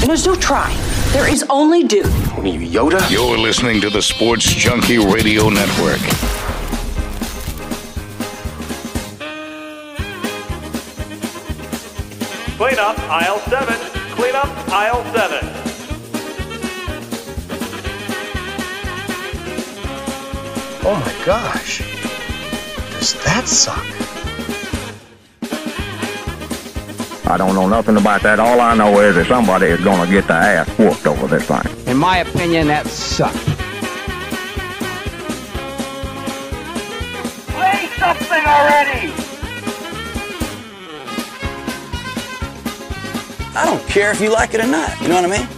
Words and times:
And 0.00 0.08
there's 0.08 0.26
no 0.26 0.36
try. 0.36 0.72
There 1.12 1.28
is 1.28 1.44
only 1.50 1.82
do. 1.82 2.04
What 2.04 2.46
are 2.46 2.48
you, 2.48 2.60
Yoda? 2.60 3.10
You're 3.10 3.36
listening 3.36 3.80
to 3.80 3.90
the 3.90 4.00
Sports 4.00 4.44
Junkie 4.44 4.98
Radio 4.98 5.48
Network. 5.48 5.98
Clean 12.56 12.78
up 12.78 12.98
aisle 13.10 13.40
7. 13.40 13.74
Clean 14.14 14.34
up 14.34 14.48
aisle 14.68 15.04
7. 15.12 15.40
Oh 20.84 20.94
my 20.94 21.24
gosh. 21.26 21.80
Does 22.98 23.14
that 23.24 23.46
suck? 23.46 24.07
I 27.28 27.36
don't 27.36 27.54
know 27.54 27.68
nothing 27.68 27.98
about 27.98 28.22
that. 28.22 28.40
All 28.40 28.58
I 28.58 28.74
know 28.74 29.00
is 29.00 29.16
that 29.16 29.26
somebody 29.26 29.66
is 29.66 29.84
going 29.84 30.02
to 30.02 30.10
get 30.10 30.26
their 30.26 30.38
ass 30.38 30.68
whooped 30.78 31.06
over 31.06 31.26
this 31.26 31.44
thing. 31.44 31.60
In 31.86 31.98
my 31.98 32.18
opinion, 32.18 32.68
that 32.68 32.86
sucked. 32.86 33.36
Play 37.52 37.86
something 37.98 38.44
already! 38.48 39.12
I 43.54 43.66
don't 43.66 43.86
care 43.88 44.10
if 44.10 44.22
you 44.22 44.32
like 44.32 44.54
it 44.54 44.60
or 44.60 44.66
not. 44.66 44.98
You 45.02 45.08
know 45.08 45.20
what 45.20 45.30
I 45.30 45.38
mean? 45.38 45.48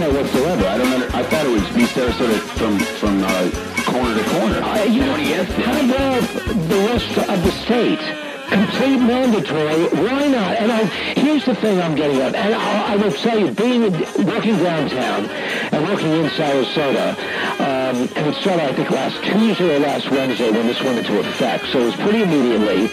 No 0.00 0.10
whatsoever. 0.12 0.66
I 0.66 0.78
don't. 0.78 0.92
Under, 0.92 1.06
I 1.16 1.22
thought 1.22 1.46
it 1.46 1.50
was 1.50 1.62
be 1.76 1.84
Sarasota 1.84 2.40
from 2.58 2.78
from 2.78 3.22
uh, 3.22 3.50
corner 3.84 4.14
to 4.20 4.30
corner. 4.30 4.62
Uh, 4.62 4.84
you 4.84 5.00
know, 5.00 5.14
how 5.44 5.80
about 5.84 6.22
the 6.68 6.76
rest 6.88 7.18
of 7.18 7.42
the 7.44 7.50
state? 7.50 8.27
Complete 8.48 8.96
mandatory. 8.96 9.88
Why 9.88 10.26
not? 10.26 10.56
And 10.56 10.72
I, 10.72 10.84
here's 10.84 11.44
the 11.44 11.54
thing 11.54 11.80
I'm 11.80 11.94
getting 11.94 12.16
at. 12.22 12.34
And 12.34 12.54
I, 12.54 12.94
I 12.94 12.96
will 12.96 13.12
tell 13.12 13.38
you, 13.38 13.50
being 13.50 13.82
working 14.24 14.56
downtown 14.56 15.26
and 15.26 15.84
working 15.86 16.10
in 16.12 16.26
Sarasota, 16.30 17.12
um, 17.60 18.08
and 18.16 18.26
it 18.26 18.34
started, 18.36 18.62
I 18.62 18.72
think, 18.72 18.90
last 18.90 19.22
Tuesday 19.22 19.76
or 19.76 19.80
last 19.80 20.10
Wednesday 20.10 20.50
when 20.50 20.66
this 20.66 20.82
went 20.82 20.98
into 20.98 21.18
effect. 21.20 21.66
So 21.72 21.82
it 21.82 21.84
was 21.86 21.96
pretty 21.96 22.22
immediately. 22.22 22.86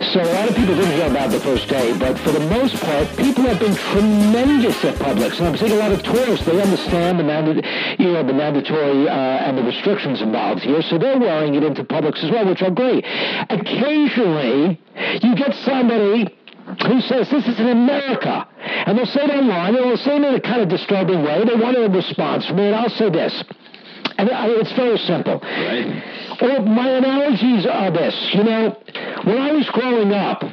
So 0.00 0.18
a 0.18 0.32
lot 0.32 0.48
of 0.48 0.56
people 0.56 0.74
didn't 0.74 0.96
hear 0.96 1.10
about 1.10 1.30
the 1.30 1.40
first 1.40 1.68
day, 1.68 1.92
but 1.98 2.18
for 2.20 2.32
the 2.32 2.40
most 2.40 2.74
part, 2.80 3.06
people 3.18 3.44
have 3.44 3.60
been 3.60 3.76
tremendous 3.92 4.82
at 4.82 4.94
Publix. 4.96 5.38
And 5.38 5.48
I'm 5.48 5.56
seeing 5.58 5.72
a 5.72 5.76
lot 5.76 5.92
of 5.92 6.02
tourists. 6.02 6.46
They 6.46 6.58
understand 6.60 7.20
the, 7.20 7.24
you 7.98 8.10
know, 8.10 8.26
the 8.26 8.32
mandatory 8.32 9.06
uh, 9.06 9.12
and 9.12 9.58
the 9.58 9.62
restrictions 9.62 10.22
involved 10.22 10.62
here, 10.62 10.80
so 10.80 10.96
they're 10.96 11.18
wearing 11.18 11.54
it 11.54 11.62
into 11.62 11.84
Publix 11.84 12.24
as 12.24 12.30
well, 12.30 12.46
which 12.48 12.62
are 12.62 12.70
great. 12.70 13.04
Occasionally, 13.50 14.80
you 15.22 15.36
get 15.36 15.54
somebody 15.68 16.34
who 16.86 17.00
says 17.02 17.28
this 17.30 17.46
is 17.46 17.60
in 17.60 17.68
America. 17.68 18.48
And 18.86 18.96
they'll 18.96 19.06
say 19.06 19.24
it 19.24 19.30
online, 19.30 19.76
and 19.76 19.84
they'll 19.84 19.96
say 19.98 20.16
it 20.16 20.24
in 20.24 20.34
a 20.34 20.40
kind 20.40 20.62
of 20.62 20.68
disturbing 20.68 21.22
way. 21.22 21.44
They 21.44 21.56
want 21.56 21.76
a 21.76 21.88
response 21.88 22.46
from 22.46 22.56
me, 22.56 22.66
and 22.66 22.74
I'll 22.74 22.88
say 22.88 23.10
this. 23.10 23.44
And 24.20 24.28
I, 24.28 24.48
it's 24.48 24.72
very 24.72 24.98
simple. 24.98 25.40
Right. 25.40 26.02
Well, 26.42 26.62
my 26.66 26.90
analogies 26.90 27.64
are 27.64 27.90
this. 27.90 28.14
You 28.34 28.44
know, 28.44 28.76
when 29.24 29.38
I 29.38 29.52
was 29.52 29.64
growing 29.72 30.12
up, 30.12 30.44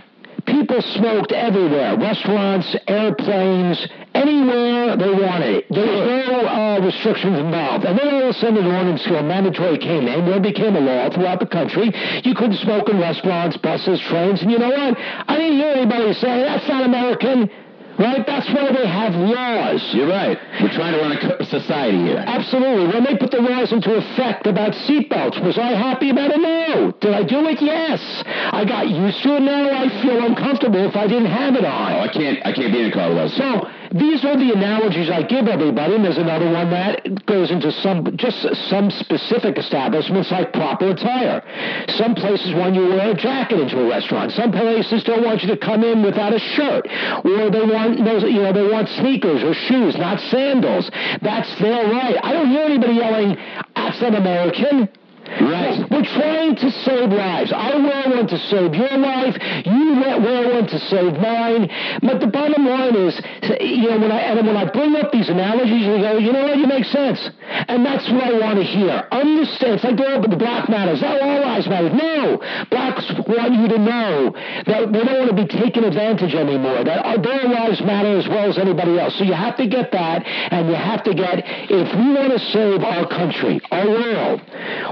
people 0.46 0.82
smoked 0.96 1.34
everywhere. 1.34 1.98
Restaurants, 1.98 2.78
airplanes, 2.88 3.86
anywhere 4.14 4.96
they 4.96 5.12
wanted 5.12 5.52
it. 5.52 5.66
There 5.70 5.84
was 5.86 6.30
no 6.32 6.48
uh, 6.48 6.80
restrictions 6.80 7.38
involved. 7.38 7.84
And 7.84 8.00
then 8.00 8.08
all 8.08 8.24
of 8.24 8.30
a 8.30 8.40
sudden 8.40 8.56
an 8.56 8.72
ordinance 8.72 9.06
or 9.06 9.22
mandatory 9.22 9.78
came 9.80 10.08
in 10.08 10.26
where 10.26 10.38
it 10.38 10.44
became 10.44 10.78
a 10.78 10.80
law 10.80 11.10
throughout 11.10 11.42
the 11.42 11.48
country. 11.48 11.92
You 12.24 12.36
couldn't 12.36 12.64
smoke 12.64 12.88
in 12.88 13.00
restaurants, 13.00 13.58
buses, 13.58 14.00
trains. 14.08 14.42
And 14.42 14.50
you 14.50 14.60
know 14.60 14.70
what? 14.70 14.98
I 14.98 15.36
didn't 15.36 15.58
hear 15.58 15.72
anybody 15.76 16.14
say, 16.14 16.40
that's 16.40 16.68
not 16.70 16.86
American. 16.86 17.52
Right? 17.98 18.26
That's 18.26 18.48
why 18.54 18.72
they 18.72 18.88
have 18.88 19.16
laws. 19.16 19.82
You're 19.94 20.08
right. 20.08 20.38
We're 20.62 20.74
trying 20.74 20.94
to 20.94 21.02
run 21.02 21.12
a 21.18 21.46
society 21.46 21.98
here. 21.98 22.24
Absolutely. 22.26 22.94
When 22.94 23.04
they 23.04 23.18
put 23.18 23.32
the 23.32 23.42
laws 23.42 23.72
into 23.72 23.96
effect 23.96 24.46
about 24.46 24.74
seatbelts, 24.74 25.44
was 25.44 25.58
I 25.58 25.74
happy 25.74 26.12
about 26.12 26.32
it? 26.32 26.40
No. 26.40 26.92
Did 27.02 27.14
I 27.14 27.24
do 27.24 27.48
it? 27.48 27.62
Yes. 27.62 28.00
I 28.26 28.66
got 28.66 28.88
used 28.90 29.24
to 29.24 29.38
it. 29.38 29.42
Now 29.42 29.72
I 29.72 29.90
feel 30.02 30.24
uncomfortable 30.24 30.86
if 30.88 30.96
I 30.96 31.08
didn't 31.08 31.32
have 31.32 31.56
it 31.56 31.66
on. 31.66 31.94
Oh, 31.94 32.00
I 32.00 32.08
can't. 32.08 32.46
I 32.46 32.54
can't 32.54 32.72
be 32.72 32.82
in 32.82 32.92
a 32.92 32.94
car 32.94 33.10
without. 33.10 33.32
So 33.32 33.68
these 33.92 34.26
are 34.26 34.36
the 34.38 34.52
analogies 34.52 35.10
I 35.10 35.24
give 35.24 35.48
everybody, 35.48 35.96
and 35.96 36.04
there's 36.04 36.18
another 36.18 36.52
one 36.52 36.70
that 36.72 37.26
goes 37.26 37.52
into 37.52 37.72
some 37.72 38.18
just 38.18 38.42
some 38.70 38.92
specific 38.92 39.58
establishments 39.58 40.32
like 40.32 40.52
proper 40.54 40.92
attire. 40.92 41.44
Some 41.90 42.16
places 42.16 42.54
want 42.54 42.76
you 42.76 42.90
to 42.90 42.96
wear 42.96 43.12
a 43.12 43.16
jacket 43.16 43.60
into 43.60 43.80
a 43.80 43.88
restaurant. 43.88 44.32
Some 44.32 44.52
places 44.52 45.04
don't 45.04 45.24
want 45.24 45.42
you 45.42 45.50
to 45.50 45.58
come 45.58 45.84
in 45.84 46.04
without 46.04 46.34
a 46.34 46.40
shirt, 46.40 46.88
or 47.24 47.50
they 47.50 47.66
want 47.66 48.04
those 48.04 48.24
you 48.24 48.42
know 48.42 48.54
they 48.54 48.68
want 48.68 48.90
sneakers 48.90 49.44
or 49.44 49.54
shoes, 49.54 49.96
not 49.98 50.20
sandals. 50.20 50.90
That's 51.22 51.54
their 51.60 51.88
right. 51.88 52.18
I 52.22 52.34
don't 52.34 52.50
hear 52.50 52.66
anybody 52.66 52.94
yelling, 52.94 53.38
"That's 53.76 54.02
an 54.02 54.16
American." 54.16 54.90
Right. 55.28 55.84
We're 55.92 56.06
trying 56.06 56.56
to 56.56 56.72
save 56.72 57.10
lives. 57.10 57.52
I 57.54 57.76
one 57.78 58.28
to 58.28 58.38
save 58.50 58.74
your 58.74 58.98
life. 58.98 59.36
You 59.66 59.96
wear 60.00 60.54
one 60.54 60.68
to 60.68 60.80
save 60.80 61.14
mine. 61.20 61.70
But 62.02 62.20
the 62.20 62.28
bottom 62.28 62.66
line 62.66 62.96
is, 62.96 63.20
you 63.60 63.90
know, 63.90 64.00
when 64.00 64.12
I 64.12 64.20
and 64.22 64.48
when 64.48 64.58
I 64.58 64.66
bring 64.72 64.96
up 64.96 65.12
these 65.12 65.30
analogies, 65.30 65.86
you 65.86 65.98
go, 65.98 66.18
you 66.18 66.32
know 66.32 66.44
what, 66.44 66.58
you 66.58 66.68
make 66.68 66.86
sense, 66.86 67.30
and 67.68 67.86
that's 67.86 68.10
what 68.10 68.24
I 68.24 68.40
want 68.40 68.60
to 68.60 68.64
hear. 68.64 69.08
Understand? 69.12 69.76
It's 69.76 69.84
like 69.84 70.00
oh, 70.00 70.22
but 70.22 70.30
the 70.30 70.38
black 70.38 70.70
matters. 70.70 71.02
Oh, 71.04 71.20
all 71.20 71.42
lives 71.42 71.68
matter. 71.68 71.90
No, 71.90 72.38
blacks 72.70 73.06
want 73.28 73.54
you 73.54 73.68
to 73.68 73.78
know 73.78 74.32
that 74.66 74.92
they 74.92 75.04
don't 75.04 75.18
want 75.18 75.30
to 75.30 75.36
be 75.36 75.48
taken 75.48 75.84
advantage 75.84 76.34
anymore. 76.34 76.84
That 76.84 77.22
their 77.24 77.44
lives 77.48 77.82
matter 77.82 78.18
as 78.18 78.28
well 78.28 78.50
as 78.50 78.58
anybody 78.58 79.00
else. 79.00 79.18
So 79.18 79.24
you 79.24 79.34
have 79.34 79.58
to 79.58 79.68
get 79.68 79.92
that, 79.92 80.26
and 80.26 80.70
you 80.70 80.76
have 80.76 81.04
to 81.04 81.14
get 81.14 81.44
if 81.46 81.96
we 81.96 82.14
want 82.14 82.34
to 82.34 82.40
save 82.52 82.84
our 82.84 83.08
country, 83.08 83.62
our 83.72 83.88
world. 83.88 84.42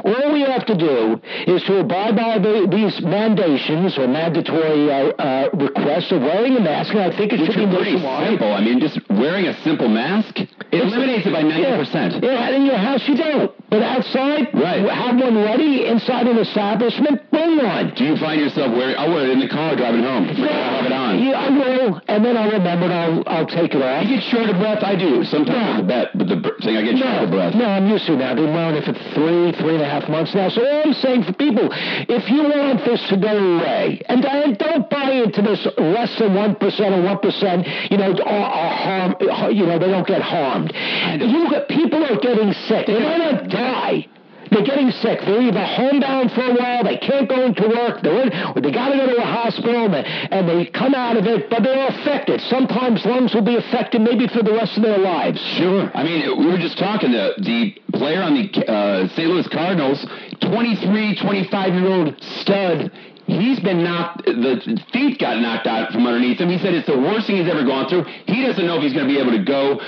All 0.03 0.24
all 0.25 0.33
we 0.33 0.41
have 0.41 0.65
to 0.65 0.75
do 0.75 1.21
is 1.47 1.61
to 1.63 1.79
abide 1.79 2.15
by 2.15 2.39
the, 2.39 2.67
these 2.69 2.99
mandations 3.01 3.97
or 3.97 4.07
mandatory 4.07 4.91
uh, 4.91 5.09
uh, 5.17 5.49
requests 5.53 6.11
of 6.11 6.21
wearing 6.21 6.57
a 6.57 6.59
mask, 6.59 6.93
and 6.93 7.01
I 7.01 7.15
think 7.15 7.33
it 7.33 7.39
Which 7.41 7.51
should 7.53 7.69
be 7.69 7.75
pretty 7.75 7.91
nationwide. 7.93 8.27
simple. 8.29 8.53
I 8.53 8.61
mean, 8.61 8.79
just 8.79 8.99
wearing 9.09 9.45
a 9.47 9.53
simple 9.63 9.87
mask 9.87 10.39
it 10.39 10.49
It's- 10.71 10.91
eliminates 10.91 11.25
it 11.27 11.33
by 11.33 11.41
ninety 11.43 11.61
Yeah, 11.61 11.77
percent. 11.77 12.23
yeah, 12.23 12.49
in 12.49 12.65
your 12.65 12.77
house 12.77 13.07
you 13.07 13.15
don't. 13.15 13.51
But 13.69 13.81
outside, 13.81 14.49
Right. 14.53 14.87
have 14.89 15.15
one 15.19 15.35
ready. 15.43 15.85
Inside 15.85 16.27
an 16.27 16.37
establishment, 16.37 17.21
bring 17.31 17.57
one. 17.57 17.93
Do 17.95 18.03
you 18.05 18.15
find 18.17 18.39
yourself 18.41 18.71
wearing? 18.75 18.95
I'll 18.97 19.09
wear 19.11 19.23
it 19.25 19.29
in 19.31 19.39
the 19.39 19.47
car 19.47 19.75
driving 19.75 20.03
home. 20.03 20.27
Forget 20.27 20.51
I 20.51 20.75
have 20.77 20.85
it 20.85 20.91
on. 20.91 21.19
Yeah, 21.23 21.39
I 21.39 21.49
will, 21.49 22.01
and 22.07 22.23
then 22.25 22.37
I'll 22.37 22.51
remember 22.51 22.85
and 22.85 22.93
I'll, 22.93 23.23
I'll 23.27 23.45
take 23.47 23.73
it 23.73 23.81
off. 23.81 24.03
You 24.03 24.15
get 24.15 24.23
short 24.23 24.49
of 24.49 24.57
breath. 24.57 24.83
I 24.83 24.95
do 24.95 25.23
sometimes. 25.23 25.77
with 25.79 25.87
the 25.87 25.93
bet, 25.93 26.17
but 26.17 26.27
the 26.27 26.37
thing 26.63 26.77
I 26.77 26.81
get 26.83 26.97
short 26.97 27.23
of 27.23 27.31
breath. 27.31 27.55
No, 27.55 27.65
I'm 27.65 27.87
used 27.89 28.05
to 28.07 28.15
that. 28.17 28.31
I've 28.31 28.35
been 28.37 28.53
wearing 28.53 28.75
it 28.75 28.83
for 28.85 28.93
three, 29.13 29.51
three 29.53 29.75
and 29.75 29.81
a 29.83 29.89
half 29.89 30.07
months 30.09 30.14
now. 30.33 30.49
So 30.49 30.65
all 30.65 30.83
I'm 30.85 30.93
saying 30.93 31.23
for 31.23 31.33
people, 31.33 31.69
if 31.71 32.29
you 32.29 32.43
want 32.43 32.85
this 32.85 33.01
to 33.09 33.17
go 33.17 33.57
away, 33.57 34.01
and 34.07 34.21
don't 34.21 34.57
don't 34.57 34.89
buy 34.89 35.11
into 35.11 35.41
this 35.41 35.65
less 35.77 36.17
than 36.19 36.33
one 36.33 36.55
percent 36.55 36.95
or 36.95 37.01
one 37.01 37.19
percent, 37.19 37.67
you 37.91 37.97
know, 37.97 38.13
are, 38.23 38.51
are 38.51 38.75
harm, 38.75 39.15
you 39.51 39.65
know, 39.65 39.79
they 39.79 39.87
don't 39.87 40.07
get 40.07 40.21
harmed. 40.21 40.71
You 40.73 41.49
get, 41.49 41.67
people 41.67 42.03
are 42.03 42.17
getting 42.17 42.53
sick. 42.53 42.87
They 42.87 42.99
might 42.99 43.17
not 43.17 43.49
die. 43.49 44.07
They're 44.51 44.66
getting 44.66 44.91
sick. 44.91 45.19
They're 45.22 45.41
either 45.41 45.66
homebound 45.66 46.31
for 46.31 46.41
a 46.41 46.53
while, 46.53 46.83
they 46.83 46.97
can't 46.97 47.28
go 47.28 47.44
into 47.44 47.67
work, 47.67 48.01
they're 48.01 48.22
in, 48.22 48.33
or 48.56 48.61
they 48.61 48.72
got 48.72 48.89
to 48.89 48.97
go 48.97 49.07
to 49.07 49.17
a 49.17 49.25
hospital, 49.25 49.94
and 49.94 50.06
and 50.06 50.47
they 50.47 50.66
come 50.67 50.94
out 50.94 51.17
of 51.17 51.25
it, 51.25 51.50
but 51.50 51.63
they're 51.63 51.88
affected. 51.88 52.41
Sometimes 52.41 53.05
lungs 53.05 53.34
will 53.34 53.41
be 53.41 53.55
affected 53.55 54.01
maybe 54.01 54.28
for 54.28 54.44
the 54.44 54.53
rest 54.53 54.78
of 54.78 54.84
their 54.84 54.97
lives. 54.97 55.39
Sure. 55.57 55.91
I 55.94 56.03
mean, 56.03 56.38
we 56.38 56.47
were 56.47 56.57
just 56.57 56.78
talking. 56.78 57.11
The 57.11 57.34
the 57.38 57.97
player 57.97 58.22
on 58.22 58.35
the 58.35 58.72
uh, 58.72 59.07
St. 59.09 59.28
Louis 59.28 59.47
Cardinals, 59.47 60.05
23, 60.41 61.16
25 61.16 61.73
year 61.73 61.88
old 61.88 62.22
stud. 62.41 62.91
He's 63.25 63.59
been 63.59 63.83
knocked. 63.83 64.25
The 64.25 64.81
feet 64.93 65.19
got 65.19 65.41
knocked 65.41 65.65
out 65.65 65.91
from 65.91 66.05
underneath 66.05 66.37
him. 66.37 66.49
He 66.49 66.59
said 66.59 66.73
it's 66.75 66.85
the 66.85 66.97
worst 66.97 67.25
thing 67.25 67.37
he's 67.37 67.49
ever 67.49 67.65
gone 67.65 67.89
through. 67.89 68.05
He 68.27 68.45
doesn't 68.45 68.66
know 68.66 68.77
if 68.77 68.83
he's 68.83 68.93
going 68.93 69.07
to 69.07 69.13
be 69.13 69.19
able 69.19 69.33
to 69.33 69.43
go 69.43 69.81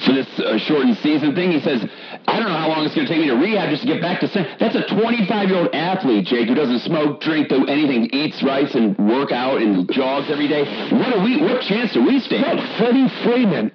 for 0.00 0.12
this 0.16 0.28
uh, 0.40 0.56
shortened 0.56 0.96
season 0.98 1.34
thing. 1.34 1.52
He 1.52 1.60
says, 1.60 1.84
I 2.26 2.40
don't 2.40 2.48
know 2.48 2.56
how 2.56 2.68
long 2.68 2.84
it's 2.88 2.94
going 2.94 3.06
to 3.06 3.12
take 3.12 3.20
me 3.20 3.28
to 3.28 3.36
rehab 3.36 3.68
just 3.68 3.82
to 3.84 3.88
get 3.88 4.00
back 4.00 4.20
to. 4.20 4.28
St-. 4.28 4.48
That's 4.58 4.74
a 4.76 4.88
25 4.88 5.28
year 5.48 5.58
old 5.60 5.74
athlete, 5.74 6.24
Jake, 6.24 6.48
who 6.48 6.54
doesn't 6.54 6.80
smoke, 6.80 7.20
drink, 7.20 7.48
do 7.52 7.68
anything, 7.68 8.08
eats 8.16 8.42
rice, 8.42 8.74
and 8.74 8.96
work 8.96 9.30
out 9.30 9.60
and 9.60 9.84
jogs 9.92 10.32
every 10.32 10.48
day. 10.48 10.64
What 10.88 11.12
do 11.12 11.20
we? 11.20 11.36
What 11.36 11.60
chance 11.60 11.92
do 11.92 12.00
we 12.00 12.20
stand? 12.20 12.64
Freddie 12.80 13.12
Freeman, 13.22 13.72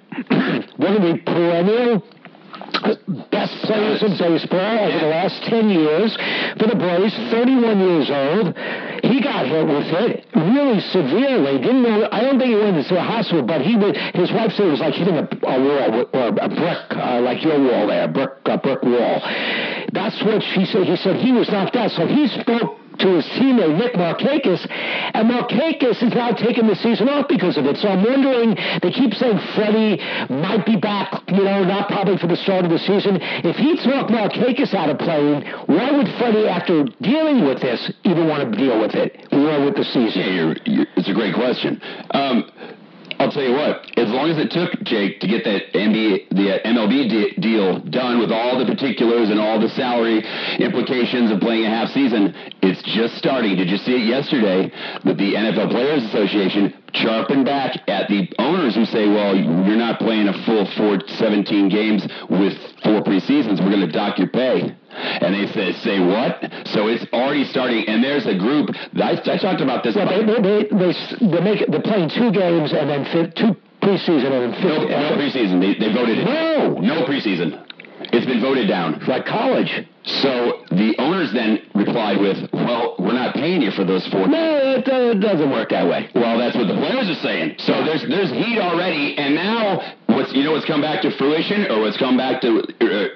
one 0.82 0.98
of 0.98 1.02
the 1.02 1.22
perennial 1.24 2.02
best 3.30 3.54
players 3.64 4.02
in 4.02 4.16
baseball 4.18 4.78
over 4.86 4.98
the 4.98 5.06
last 5.06 5.42
10 5.44 5.68
years 5.68 6.14
for 6.58 6.66
the 6.66 6.76
Braves, 6.76 7.14
31 7.30 7.80
years 7.80 8.10
old. 8.10 8.56
He 9.04 9.20
got 9.22 9.46
hit 9.46 9.66
with 9.66 9.90
it 10.02 10.26
really 10.34 10.80
severely. 10.80 11.58
Didn't 11.58 11.82
know, 11.82 12.08
I 12.10 12.20
don't 12.20 12.38
think 12.38 12.50
he 12.50 12.56
went 12.56 12.86
to 12.86 12.94
the 12.94 13.02
hospital, 13.02 13.42
but 13.42 13.62
he 13.62 13.76
was, 13.76 13.96
his 14.14 14.32
wife 14.32 14.52
said 14.52 14.66
it 14.66 14.70
was 14.70 14.80
like 14.80 14.94
hitting 14.94 15.16
a, 15.16 15.26
a 15.26 15.56
wall 15.60 16.08
or 16.12 16.28
a 16.28 16.48
brick, 16.48 16.84
uh, 16.90 17.20
like 17.20 17.42
your 17.42 17.58
wall 17.58 17.86
there, 17.86 18.08
brick, 18.08 18.30
a 18.46 18.58
brick 18.58 18.82
wall. 18.82 19.20
That's 19.92 20.22
what 20.22 20.42
she 20.54 20.64
said. 20.66 20.84
He 20.84 20.96
said 20.96 21.16
he 21.16 21.32
was 21.32 21.48
knocked 21.48 21.76
out. 21.76 21.90
So 21.92 22.06
he 22.06 22.28
spoke 22.28 22.78
to 22.98 23.16
his 23.16 23.24
teammate 23.36 23.76
Nick 23.78 23.94
Markakis, 23.94 24.66
and 24.70 25.30
Markakis 25.30 26.02
is 26.02 26.14
now 26.14 26.32
taking 26.32 26.66
the 26.66 26.76
season 26.76 27.08
off 27.08 27.28
because 27.28 27.56
of 27.56 27.66
it. 27.66 27.76
So 27.76 27.88
I'm 27.88 28.04
wondering. 28.04 28.56
They 28.82 28.90
keep 28.90 29.14
saying 29.14 29.38
Freddie 29.54 29.98
might 30.30 30.64
be 30.66 30.76
back, 30.76 31.22
you 31.28 31.42
know, 31.42 31.64
not 31.64 31.88
probably 31.88 32.18
for 32.18 32.26
the 32.26 32.36
start 32.36 32.64
of 32.64 32.70
the 32.70 32.78
season. 32.78 33.18
If 33.20 33.56
he 33.56 33.76
took 33.76 34.08
Markakis 34.08 34.74
out 34.74 34.90
of 34.90 34.98
playing, 34.98 35.44
why 35.66 35.90
would 35.90 36.08
Freddie, 36.18 36.48
after 36.48 36.84
dealing 37.00 37.44
with 37.44 37.60
this, 37.60 37.92
even 38.04 38.28
want 38.28 38.50
to 38.50 38.56
deal 38.56 38.80
with 38.80 38.94
it, 38.94 39.26
or 39.32 39.64
with 39.64 39.76
the 39.76 39.84
season? 39.84 40.22
Yeah, 40.22 40.30
you're, 40.30 40.56
you're, 40.64 40.86
it's 40.96 41.08
a 41.08 41.14
great 41.14 41.34
question. 41.34 41.80
Um, 42.10 42.50
I'll 43.18 43.30
tell 43.30 43.42
you 43.42 43.52
what. 43.52 43.86
As 43.96 44.08
long 44.08 44.30
as 44.30 44.38
it 44.38 44.50
took 44.50 44.78
Jake 44.84 45.20
to 45.20 45.26
get 45.26 45.44
that 45.44 45.72
NBA, 45.72 46.30
the 46.30 46.60
uh, 46.60 46.68
MLB 46.68 47.08
de- 47.08 47.40
deal 47.40 47.80
done 47.80 48.18
with 48.18 48.30
all 48.30 48.58
the 48.58 48.66
particulars 48.66 49.30
and 49.30 49.40
all 49.40 49.58
the 49.58 49.70
salary 49.70 50.24
implications 50.58 51.30
of 51.30 51.40
playing 51.40 51.64
a 51.64 51.70
half 51.70 51.88
season, 51.90 52.34
it's 52.62 52.82
just 52.82 53.16
starting. 53.16 53.56
Did 53.56 53.70
you 53.70 53.78
see 53.78 53.92
it 53.92 54.06
yesterday 54.06 54.70
that 55.04 55.16
the 55.16 55.32
NFL 55.34 55.70
Players 55.70 56.04
Association 56.04 56.74
sharpened 56.96 57.44
back 57.44 57.88
at 57.88 58.08
the 58.08 58.28
owners 58.38 58.74
who 58.74 58.84
say, 58.84 59.08
"Well, 59.08 59.36
you're 59.36 59.76
not 59.76 59.98
playing 59.98 60.28
a 60.28 60.44
full 60.44 60.66
four, 60.76 61.00
17 61.06 61.68
games 61.68 62.06
with 62.28 62.56
four 62.82 63.02
preseasons. 63.02 63.60
We're 63.60 63.70
going 63.70 63.86
to 63.86 63.92
dock 63.92 64.18
your 64.18 64.28
pay." 64.28 64.74
And 64.90 65.34
they 65.34 65.46
say, 65.52 65.72
"Say 65.72 66.00
what?" 66.00 66.40
So 66.66 66.88
it's 66.88 67.06
already 67.12 67.44
starting, 67.44 67.86
and 67.88 68.02
there's 68.02 68.26
a 68.26 68.36
group. 68.36 68.70
I, 68.96 69.20
I 69.24 69.38
talked 69.38 69.60
about 69.60 69.84
this. 69.84 69.94
Well, 69.94 70.08
they, 70.08 70.24
they, 70.24 70.40
they, 70.40 70.92
they, 70.92 71.26
they 71.28 71.40
make 71.40 71.66
they're 71.68 71.82
playing 71.82 72.10
two 72.10 72.30
games 72.32 72.72
and 72.72 72.88
then 72.88 73.04
two 73.34 73.56
preseason 73.82 74.32
and 74.32 74.54
then 74.54 74.62
no, 74.62 74.86
no 74.86 75.16
preseason. 75.16 75.60
They, 75.60 75.78
they 75.78 75.92
voted 75.92 76.18
it. 76.18 76.24
No! 76.24 76.74
no 76.80 77.04
preseason. 77.06 77.65
It's 78.12 78.26
been 78.26 78.40
voted 78.40 78.68
down. 78.68 79.02
like 79.06 79.26
college. 79.26 79.70
So 80.04 80.64
the 80.70 80.94
owners 80.98 81.32
then 81.32 81.62
replied 81.74 82.18
with, 82.18 82.48
"Well, 82.52 82.96
we're 82.98 83.12
not 83.12 83.34
paying 83.34 83.62
you 83.62 83.70
for 83.72 83.84
those 83.84 84.06
four. 84.08 84.26
No, 84.28 84.56
it, 84.78 84.88
uh, 84.88 85.10
it 85.10 85.20
doesn't 85.20 85.50
work 85.50 85.70
that 85.70 85.86
way. 85.86 86.08
Well, 86.14 86.38
that's 86.38 86.56
what 86.56 86.68
the 86.68 86.74
players 86.74 87.08
are 87.08 87.20
saying. 87.22 87.56
So 87.58 87.84
there's 87.84 88.02
there's 88.06 88.30
heat 88.30 88.58
already, 88.58 89.16
and 89.18 89.34
now 89.34 89.94
what's 90.06 90.32
you 90.32 90.44
know 90.44 90.52
what's 90.52 90.66
come 90.66 90.80
back 90.80 91.02
to 91.02 91.10
fruition 91.16 91.70
or 91.70 91.80
what's 91.80 91.96
come 91.96 92.16
back 92.16 92.40
to 92.42 92.60
uh, 92.60 93.08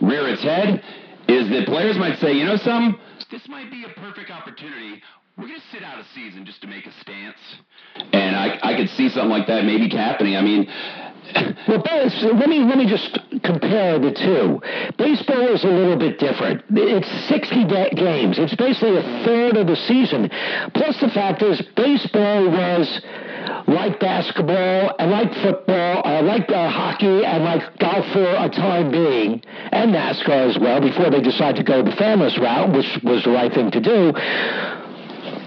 rear 0.00 0.28
its 0.28 0.42
head 0.42 0.82
is 1.28 1.48
that 1.50 1.66
players 1.66 1.98
might 1.98 2.18
say, 2.18 2.32
you 2.32 2.44
know, 2.44 2.56
some 2.56 2.98
this 3.30 3.46
might 3.48 3.70
be 3.70 3.84
a 3.84 4.00
perfect 4.00 4.30
opportunity. 4.30 5.02
We're 5.38 5.46
going 5.46 5.60
to 5.60 5.66
sit 5.70 5.84
out 5.84 6.00
a 6.00 6.04
season 6.16 6.44
just 6.44 6.60
to 6.62 6.66
make 6.66 6.84
a 6.84 6.90
stance, 7.00 7.38
and 8.12 8.34
I 8.34 8.58
I 8.60 8.74
could 8.74 8.88
see 8.90 9.08
something 9.08 9.30
like 9.30 9.46
that 9.46 9.64
maybe 9.64 9.88
happening. 9.88 10.34
I 10.36 10.42
mean. 10.42 10.68
Well, 11.68 11.82
let 11.84 12.48
me 12.48 12.60
let 12.60 12.78
me 12.78 12.86
just 12.86 13.18
compare 13.44 13.98
the 13.98 14.10
two. 14.10 14.60
Baseball 14.96 15.48
is 15.48 15.62
a 15.62 15.68
little 15.68 15.96
bit 15.96 16.18
different. 16.18 16.64
It's 16.70 17.28
60 17.28 17.64
da- 17.66 17.90
games. 17.90 18.38
It's 18.38 18.54
basically 18.56 18.96
a 18.96 19.02
third 19.26 19.58
of 19.58 19.66
the 19.66 19.76
season. 19.76 20.30
Plus, 20.72 20.98
the 21.00 21.10
fact 21.10 21.42
is, 21.42 21.60
baseball 21.76 22.48
was 22.48 23.02
like 23.68 24.00
basketball 24.00 24.96
and 24.98 25.10
like 25.10 25.34
football, 25.34 26.02
uh, 26.06 26.22
like 26.22 26.50
uh, 26.50 26.70
hockey 26.70 27.24
and 27.24 27.44
like 27.44 27.78
golf 27.78 28.06
for 28.12 28.24
a 28.24 28.48
time 28.48 28.90
being, 28.90 29.42
and 29.70 29.94
NASCAR 29.94 30.48
as 30.48 30.58
well. 30.58 30.80
Before 30.80 31.10
they 31.10 31.20
decided 31.20 31.56
to 31.56 31.62
go 31.62 31.82
the 31.82 31.94
famous 31.96 32.38
route, 32.38 32.72
which 32.72 32.98
was 33.04 33.22
the 33.24 33.30
right 33.30 33.52
thing 33.52 33.70
to 33.72 33.80
do. 33.80 34.14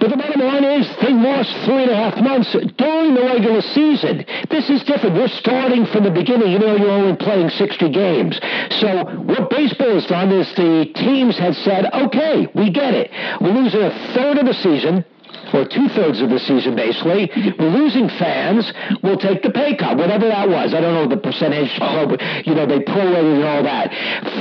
But 0.02 0.10
the 0.10 0.18
bottom 0.18 0.42
line 0.42 0.64
is 0.64 0.90
they 1.00 1.14
lost 1.14 1.54
three 1.64 1.84
and 1.84 1.92
a 1.92 1.96
half 1.96 2.18
months 2.18 2.52
during 2.54 3.14
the 3.14 3.22
regular 3.22 3.62
season. 3.62 4.26
This 4.50 4.68
is 4.68 4.82
different. 4.82 5.16
We're 5.16 5.28
starting 5.28 5.86
from 5.86 6.06
the 6.06 6.10
beginning. 6.10 6.52
You 6.52 6.58
know, 6.58 6.76
you're 6.76 6.90
only 6.90 7.16
playing 7.18 7.52
60 7.52 7.90
games. 7.92 8.40
So 8.82 9.06
what 9.22 9.52
baseball 9.52 9.94
has 9.94 10.08
done 10.08 10.32
is 10.32 10.50
the 10.56 10.90
teams 10.96 11.38
have 11.38 11.56
said, 11.58 11.86
okay, 11.94 12.48
we 12.56 12.72
get 12.72 12.96
it. 12.96 13.12
We're 13.40 13.54
losing 13.54 13.82
a 13.84 14.14
third 14.16 14.40
of 14.40 14.48
the 14.48 14.56
season 14.56 15.06
or 15.54 15.66
two 15.66 15.88
thirds 15.90 16.22
of 16.22 16.30
the 16.30 16.40
season, 16.40 16.76
basically. 16.76 17.30
We're 17.58 17.70
losing 17.70 18.10
fans. 18.10 18.72
We'll 19.04 19.18
take 19.18 19.44
the 19.44 19.52
pay 19.52 19.76
cut, 19.76 19.98
whatever 19.98 20.28
that 20.28 20.50
was. 20.50 20.74
I 20.74 20.82
don't 20.82 20.94
know 20.94 21.08
the 21.08 21.22
percentage. 21.22 21.72
You 22.46 22.56
know, 22.56 22.66
they 22.66 22.80
prorated 22.80 23.36
and 23.36 23.44
all 23.44 23.64
that. 23.64 23.92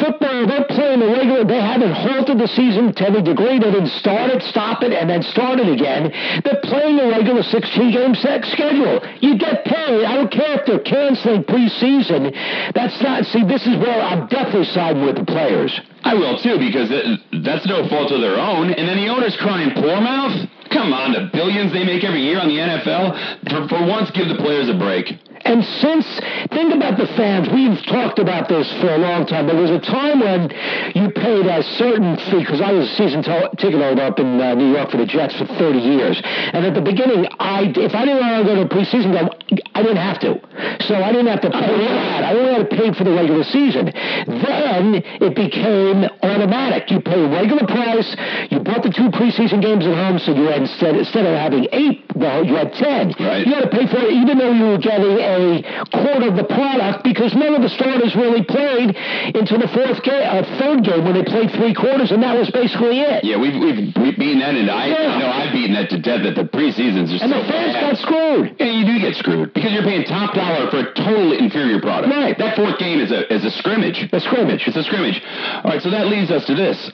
Football, 0.00 0.46
they're 0.46 0.64
playing 0.64 1.00
the 1.00 1.08
regular. 1.08 1.44
They 1.44 1.60
haven't 1.60 1.92
halted 1.92 2.38
the 2.38 2.48
season 2.48 2.94
to 2.94 3.06
any 3.06 3.22
degree. 3.22 3.58
They 3.58 3.70
didn't 3.70 3.92
start 4.00 4.30
it, 4.30 4.42
stop 4.42 4.82
it, 4.82 4.92
and 4.92 5.08
then 5.08 5.22
start 5.22 5.60
it 5.60 5.68
again. 5.68 6.10
They're 6.44 6.60
playing 6.64 6.96
the 6.96 7.08
regular 7.08 7.42
16 7.42 7.92
game 7.92 8.14
set 8.14 8.44
schedule. 8.46 9.00
You 9.20 9.38
get 9.38 9.64
paid. 9.64 10.04
I 10.04 10.14
don't 10.14 10.32
care 10.32 10.60
if 10.60 10.66
they're 10.66 10.80
canceling 10.80 11.44
preseason. 11.44 12.32
That's 12.74 13.00
not. 13.02 13.24
See, 13.26 13.44
this 13.44 13.66
is 13.66 13.76
where 13.76 14.00
I'm 14.00 14.26
definitely 14.28 14.64
siding 14.64 15.04
with 15.04 15.16
the 15.16 15.24
players. 15.24 15.78
I 16.02 16.14
will 16.14 16.38
too 16.38 16.58
because 16.58 16.88
it, 16.90 17.20
that's 17.44 17.66
no 17.66 17.88
fault 17.88 18.12
of 18.12 18.20
their 18.20 18.38
own. 18.38 18.70
And 18.70 18.88
then 18.88 18.96
the 18.96 19.08
owners 19.08 19.36
crying 19.36 19.70
poor 19.74 20.00
mouth. 20.00 20.48
Come 20.70 20.92
on, 20.92 21.12
the 21.12 21.28
billions 21.32 21.72
they 21.72 21.84
make 21.84 22.04
every 22.04 22.22
year 22.22 22.38
on 22.38 22.46
the 22.46 22.54
NFL. 22.54 23.50
For, 23.50 23.68
for 23.68 23.86
once, 23.86 24.10
give 24.12 24.28
the 24.28 24.36
players 24.36 24.68
a 24.68 24.74
break. 24.74 25.10
And 25.42 25.64
since, 25.82 26.06
think 26.52 26.72
about 26.72 26.96
the 26.96 27.08
fans. 27.18 27.48
We've 27.50 27.82
talked 27.90 28.20
about 28.20 28.48
this 28.48 28.70
for 28.78 28.94
a 28.94 28.98
long 28.98 29.26
time. 29.26 29.46
There 29.48 29.56
was 29.56 29.70
a 29.70 29.80
time 29.80 30.20
when 30.20 30.46
you 30.94 31.10
paid 31.10 31.46
a 31.46 31.62
certain 31.74 32.16
fee, 32.30 32.46
because 32.46 32.60
I 32.60 32.70
was 32.70 32.86
a 32.86 32.94
season 32.94 33.22
to- 33.24 33.50
ticket 33.58 33.80
holder 33.80 34.02
up 34.02 34.20
in 34.20 34.40
uh, 34.40 34.54
New 34.54 34.70
York 34.70 34.90
for 34.90 34.98
the 34.98 35.06
Jets 35.06 35.34
for 35.34 35.46
30 35.46 35.78
years. 35.78 36.20
And 36.24 36.64
at 36.64 36.74
the 36.74 36.80
beginning, 36.80 37.26
I, 37.40 37.72
if 37.74 37.94
I 37.94 38.04
didn't 38.04 38.20
want 38.20 38.38
to 38.38 38.44
go 38.46 38.54
to 38.54 38.62
a 38.62 38.68
preseason 38.70 39.10
game, 39.10 39.28
I 39.74 39.82
didn't 39.82 39.98
have 39.98 40.20
to. 40.20 40.38
So 40.86 40.94
I 40.94 41.10
didn't 41.10 41.32
have 41.34 41.40
to 41.40 41.50
pay 41.50 41.66
for 41.66 41.78
that. 41.82 42.24
I 42.24 42.34
only 42.34 42.52
had 42.54 42.70
to 42.70 42.76
pay 42.76 42.92
for 42.94 43.04
the 43.04 43.12
regular 43.12 43.42
season. 43.44 43.86
Then 43.90 45.02
it 45.24 45.34
became 45.34 45.89
automatic. 46.22 46.90
You 46.90 47.00
pay 47.00 47.20
regular 47.26 47.66
price. 47.66 48.08
You 48.50 48.60
bought 48.60 48.82
the 48.82 48.90
two 48.90 49.10
preseason 49.10 49.60
games 49.62 49.86
at 49.86 49.94
home, 49.94 50.18
so 50.18 50.32
you 50.34 50.44
had 50.44 50.62
instead 50.62 50.96
instead 50.96 51.26
of 51.26 51.34
having 51.36 51.66
eight, 51.72 52.04
well, 52.14 52.44
you 52.44 52.54
had 52.54 52.72
ten. 52.74 53.14
Right. 53.18 53.46
You 53.46 53.54
had 53.54 53.70
to 53.70 53.72
pay 53.72 53.86
for 53.86 53.98
it, 53.98 54.12
even 54.12 54.38
though 54.38 54.52
you 54.52 54.64
were 54.74 54.78
getting 54.78 55.18
a 55.18 55.62
quarter 55.92 56.28
of 56.28 56.36
the 56.36 56.44
product, 56.44 57.04
because 57.04 57.34
none 57.34 57.54
of 57.54 57.62
the 57.62 57.68
starters 57.70 58.14
really 58.16 58.42
played 58.44 58.94
until 59.34 59.58
the 59.58 59.68
fourth 59.68 60.02
game, 60.02 60.22
uh, 60.24 60.42
third 60.58 60.84
game 60.84 61.04
when 61.04 61.14
they 61.14 61.24
played 61.24 61.50
three 61.52 61.74
quarters, 61.74 62.10
and 62.10 62.22
that 62.22 62.36
was 62.36 62.50
basically 62.50 63.00
it. 63.00 63.24
Yeah, 63.24 63.36
we've 63.38 63.54
we've, 63.54 63.94
we've 63.96 64.18
beaten 64.18 64.40
that, 64.40 64.54
and 64.54 64.70
I 64.70 64.86
Yeah. 64.88 65.18
know 65.18 65.30
I've 65.30 65.52
beaten 65.52 65.74
that 65.74 65.88
to 65.90 65.98
death. 65.98 66.22
That 66.22 66.34
the 66.34 66.44
preseasons 66.44 67.08
are 67.16 67.22
And 67.24 67.32
so 67.32 67.38
the 67.40 67.48
fans 67.48 67.72
bad. 67.72 67.80
got 67.80 67.98
screwed. 67.98 68.56
Yeah, 68.60 68.66
you 68.66 68.84
do 68.84 68.98
get 69.00 69.14
screwed 69.16 69.54
because 69.54 69.72
you're 69.72 69.82
paying 69.84 70.04
top 70.04 70.34
dollar 70.34 70.70
for 70.70 70.78
a 70.80 70.92
totally 70.94 71.38
inferior 71.38 71.80
product. 71.80 72.12
Right. 72.12 72.36
That 72.36 72.56
fourth 72.56 72.78
game 72.78 73.00
is 73.00 73.10
a 73.10 73.32
is 73.32 73.44
a 73.44 73.50
scrimmage. 73.50 74.08
A 74.12 74.20
scrimmage. 74.20 74.66
It's 74.66 74.76
a 74.76 74.82
scrimmage. 74.84 75.22
All 75.64 75.70
right, 75.70 75.79
so 75.82 75.90
that 75.90 76.06
leads 76.06 76.30
us 76.30 76.44
to 76.46 76.54
this. 76.54 76.90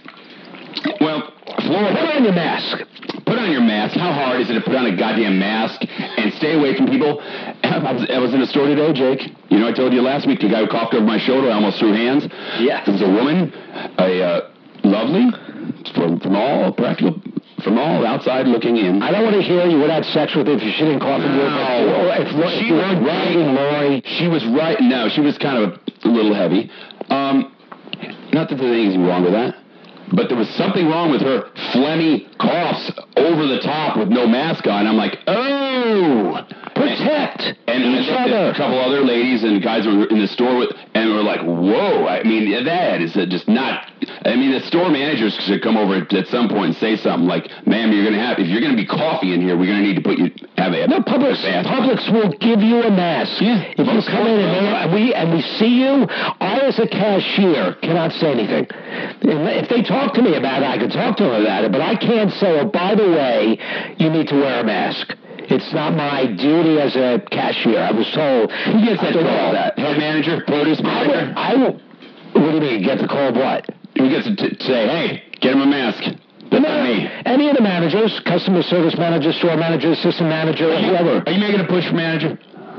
Well, 1.01 1.33
Florida. 1.63 1.97
Put 2.01 2.17
on 2.17 2.25
your 2.25 2.33
mask. 2.33 2.79
Put 3.27 3.39
on 3.39 3.51
your 3.51 3.61
mask. 3.63 3.97
How 3.97 4.13
hard 4.13 4.41
is 4.41 4.51
it 4.51 4.55
to 4.55 4.61
put 4.61 4.75
on 4.75 4.87
a 4.87 4.97
goddamn 4.97 5.39
mask 5.39 5.81
and 5.83 6.33
stay 6.35 6.55
away 6.55 6.77
from 6.77 6.87
people? 6.87 7.21
I 7.65 7.93
was, 7.93 8.07
I 8.11 8.19
was 8.19 8.35
in 8.35 8.41
a 8.43 8.47
store 8.47 8.67
today, 8.67 8.93
Jake. 8.93 9.33
You 9.49 9.59
know, 9.59 9.69
I 9.69 9.73
told 9.73 9.93
you 9.93 10.03
last 10.03 10.27
week 10.27 10.41
the 10.41 10.49
guy 10.49 10.61
who 10.61 10.69
coughed 10.69 10.95
over 10.95 11.05
my 11.05 11.19
shoulder, 11.19 11.51
I 11.51 11.55
almost 11.55 11.79
threw 11.79 11.93
hands. 11.93 12.25
Yeah. 12.61 12.83
It 12.87 12.91
was 12.91 13.03
a 13.03 13.09
woman, 13.09 13.53
a 13.99 14.23
uh, 14.23 14.51
lovely, 14.85 15.27
from 15.95 16.21
from 16.21 16.37
all 16.37 16.73
practical, 16.73 17.21
from 17.65 17.79
all 17.79 18.07
outside 18.07 18.47
looking 18.47 18.77
in. 18.77 19.03
I 19.03 19.11
don't 19.11 19.25
want 19.25 19.37
to 19.37 19.43
hear 19.43 19.67
you 19.67 19.79
would 19.79 19.91
have 19.91 20.05
sex 20.07 20.35
with 20.35 20.47
her 20.47 20.55
if 20.55 20.61
she 20.61 20.85
didn't 20.85 21.01
cough 21.01 21.23
in 21.23 21.35
your 21.35 21.51
No. 21.51 22.07
Or 22.07 22.15
if, 22.15 22.29
if 22.29 22.61
She 22.61 22.67
you 22.67 22.75
was 22.75 22.83
weren't 22.85 23.07
right. 23.07 23.25
dating 23.25 23.55
Lori. 23.55 24.03
She 24.19 24.29
was 24.29 24.45
right. 24.47 24.79
No, 24.81 25.09
she 25.09 25.21
was 25.21 25.37
kind 25.39 25.59
of 25.65 25.81
a 26.05 26.09
little 26.09 26.35
heavy. 26.35 26.71
Um, 27.11 27.53
not 28.33 28.49
that 28.49 28.57
there's 28.57 28.73
anything 28.73 29.05
wrong 29.05 29.23
with 29.23 29.33
that, 29.33 29.55
but 30.13 30.29
there 30.29 30.37
was 30.37 30.49
something 30.51 30.87
wrong 30.89 31.11
with 31.11 31.23
her 31.23 31.51
phlegmy 31.73 32.27
coughs 32.39 32.93
over 33.17 33.47
the 33.47 33.61
top 33.61 33.97
with 33.97 34.09
no 34.09 34.27
mask 34.27 34.67
on. 34.67 34.87
I'm 34.87 34.97
like, 34.97 35.19
oh. 35.27 36.47
Protect 36.77 37.57
And, 37.67 37.83
and 37.83 38.05
each 38.05 38.09
a 38.11 38.53
couple 38.57 38.79
other 38.79 39.01
ladies 39.01 39.43
and 39.45 39.63
guys 39.63 39.87
were 39.87 40.05
in 40.07 40.21
the 40.21 40.29
store 40.29 40.59
with, 40.59 40.71
and 40.95 41.09
were 41.11 41.23
like, 41.23 41.41
"Whoa!" 41.41 42.07
I 42.07 42.23
mean, 42.23 42.53
that 42.65 43.01
is 43.01 43.15
just 43.15 43.49
not. 43.49 43.91
I 44.25 44.37
mean, 44.37 44.53
the 44.53 44.61
store 44.61 44.91
managers 44.91 45.35
should 45.47 45.63
come 45.63 45.77
over 45.77 45.97
at, 45.97 46.29
some 46.29 46.49
point 46.49 46.67
and 46.67 46.77
say 46.77 46.97
something 46.97 47.27
like, 47.27 47.49
"Ma'am, 47.67 47.93
you're 47.93 48.05
gonna 48.05 48.21
have 48.21 48.39
if 48.39 48.49
you're 48.49 48.61
gonna 48.61 48.77
be 48.77 48.85
coffee 48.85 49.33
in 49.33 49.41
here, 49.41 49.57
we're 49.57 49.67
gonna 49.67 49.81
need 49.81 49.97
to 49.97 50.03
put 50.03 50.19
you 50.19 50.31
have 50.59 50.75
a 50.75 50.87
No, 50.87 51.01
Publix, 51.01 51.43
mask 51.43 51.69
on." 51.69 51.89
Publix 51.89 52.13
will 52.13 52.31
give 52.39 52.61
you 52.61 52.83
a 52.83 52.91
mask. 52.91 53.41
Yeah, 53.41 53.65
If 53.79 53.87
you 53.87 54.03
come 54.13 54.27
in 54.27 54.41
and, 54.41 54.93
we 54.93 55.15
and 55.15 55.33
we 55.33 55.41
see 55.43 55.81
you, 55.81 56.07
I 56.41 56.61
as 56.61 56.79
a 56.79 56.87
cashier 56.87 57.75
cannot 57.81 58.13
say 58.13 58.33
anything. 58.33 58.67
If 59.23 59.65
if 59.65 59.69
they 59.71 59.83
talk 59.83 60.15
to 60.15 60.23
me 60.23 60.35
about 60.35 60.63
it, 60.63 60.69
I 60.69 60.77
can 60.79 60.91
talk 60.91 61.17
to 61.17 61.25
them 61.25 61.41
about 61.41 61.65
it, 61.65 61.73
but 61.73 61.81
I 61.81 61.97
can't 61.97 62.33
say, 62.33 62.61
oh, 62.61 62.67
by 62.67 62.95
the 62.95 63.09
way, 63.09 63.59
you 63.99 64.11
need 64.11 64.29
to 64.29 64.35
wear 64.35 64.61
a 64.61 64.65
mask. 64.65 65.15
It's 65.49 65.73
not 65.73 65.95
my 65.95 66.27
duty 66.27 66.79
as 66.81 66.97
a 66.97 67.23
cashier. 67.31 67.79
I 67.81 67.93
was 67.93 68.11
told. 68.13 68.51
Who 68.53 68.85
gets 68.85 69.01
that 69.03 69.13
call? 69.13 69.53
That 69.53 69.79
head 69.79 69.99
manager, 69.99 70.43
produce 70.47 70.81
manager. 70.83 71.33
I 71.37 71.55
will. 71.55 71.81
What 72.33 72.51
do 72.51 72.55
you 72.57 72.61
mean? 72.61 72.83
Get 72.83 72.99
the 72.99 73.09
call? 73.09 73.29
of 73.29 73.37
What? 73.37 73.67
Who 73.97 74.11
gets 74.11 74.27
to 74.27 74.37
t- 74.37 74.57
say, 74.61 74.87
"Hey, 74.89 75.23
get 75.41 75.55
him 75.55 75.63
a 75.63 75.67
mask"? 75.67 76.03
That's 76.51 76.63
not 76.63 76.85
me. 76.85 77.09
Any 77.25 77.49
of 77.49 77.57
the 77.57 77.63
managers, 77.63 78.21
customer 78.21 78.63
service 78.63 78.97
manager, 78.99 79.33
store 79.33 79.57
manager, 79.57 79.93
assistant 79.93 80.29
manager, 80.29 80.77
whoever. 80.79 81.23
Are 81.27 81.33
you 81.33 81.41
making 81.41 81.61
a 81.61 81.65
push 81.65 81.87
for 81.89 81.95
manager? 81.95 82.39